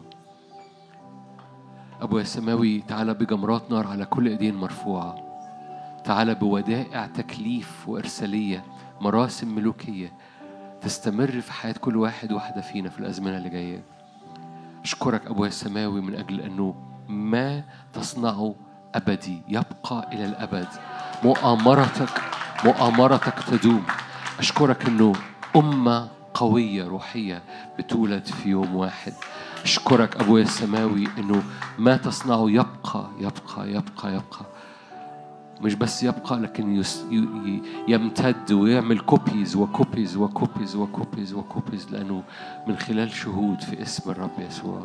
أبويا 2.01 2.23
السماوي 2.23 2.81
تعالى 2.81 3.15
بجمرات 3.15 3.71
نار 3.71 3.87
على 3.87 4.05
كل 4.05 4.27
إيدين 4.27 4.55
مرفوعة. 4.57 5.17
تعالى 6.05 6.35
بودائع 6.35 7.07
تكليف 7.07 7.89
وإرسالية 7.89 8.65
مراسم 9.01 9.55
ملوكية 9.55 10.13
تستمر 10.81 11.41
في 11.41 11.53
حياة 11.53 11.73
كل 11.73 11.97
واحد 11.97 12.33
واحدة 12.33 12.61
فينا 12.61 12.89
في 12.89 12.99
الأزمنة 12.99 13.37
اللي 13.37 13.49
جاية. 13.49 13.83
أشكرك 14.83 15.27
أبويا 15.27 15.49
السماوي 15.49 16.01
من 16.01 16.15
أجل 16.15 16.41
أنه 16.41 16.75
ما 17.09 17.63
تصنعه 17.93 18.55
أبدي 18.95 19.43
يبقى 19.49 20.09
إلى 20.13 20.25
الأبد. 20.25 20.69
مؤامرتك 21.25 22.21
مؤامرتك 22.65 23.35
تدوم. 23.49 23.83
أشكرك 24.39 24.87
أنه 24.87 25.13
أمة 25.57 26.09
قوية 26.35 26.85
روحية 26.89 27.43
بتولد 27.79 28.25
في 28.27 28.49
يوم 28.49 28.77
واحد. 28.77 29.13
أشكرك 29.65 30.17
أبويا 30.17 30.43
السماوي 30.43 31.09
أنه 31.19 31.43
ما 31.79 31.97
تصنعه 31.97 32.51
يبقى 32.51 33.07
يبقى 33.19 33.71
يبقى 33.71 34.09
يبقى. 34.15 34.47
مش 35.61 35.75
بس 35.75 36.03
يبقى 36.03 36.41
لكن 36.41 36.77
يس 36.77 37.05
يمتد 37.89 38.53
ويعمل 38.53 38.99
كوبيز 39.01 39.57
وكوبيز 39.57 40.17
وكوبيز 40.17 40.77
وكوبيز 40.77 41.35
وكوبيز 41.35 41.91
لأنه 41.91 42.23
من 42.67 42.77
خلال 42.77 43.11
شهود 43.13 43.61
في 43.61 43.83
اسم 43.83 44.11
الرب 44.11 44.31
يسوع. 44.39 44.85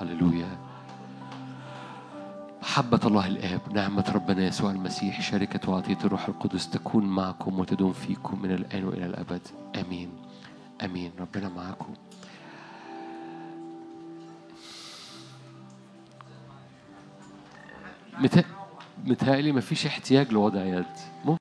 هللويا. 0.00 0.46
محبة 2.62 3.00
الله 3.04 3.26
الآب 3.26 3.60
نعمة 3.72 4.12
ربنا 4.14 4.46
يسوع 4.46 4.70
المسيح 4.70 5.20
شركة 5.20 5.70
وعطية 5.70 5.98
الروح 6.04 6.28
القدس 6.28 6.70
تكون 6.70 7.04
معكم 7.04 7.58
وتدوم 7.58 7.92
فيكم 7.92 8.42
من 8.42 8.50
الآن 8.50 8.84
وإلى 8.84 9.06
الأبد. 9.06 9.40
آمين. 9.76 10.10
آمين. 10.84 11.12
ربنا 11.20 11.48
معكم. 11.48 11.94
متهيألي 19.04 19.52
مفيش 19.52 19.86
احتياج 19.86 20.32
لوضع 20.32 20.64
يد. 20.64 20.84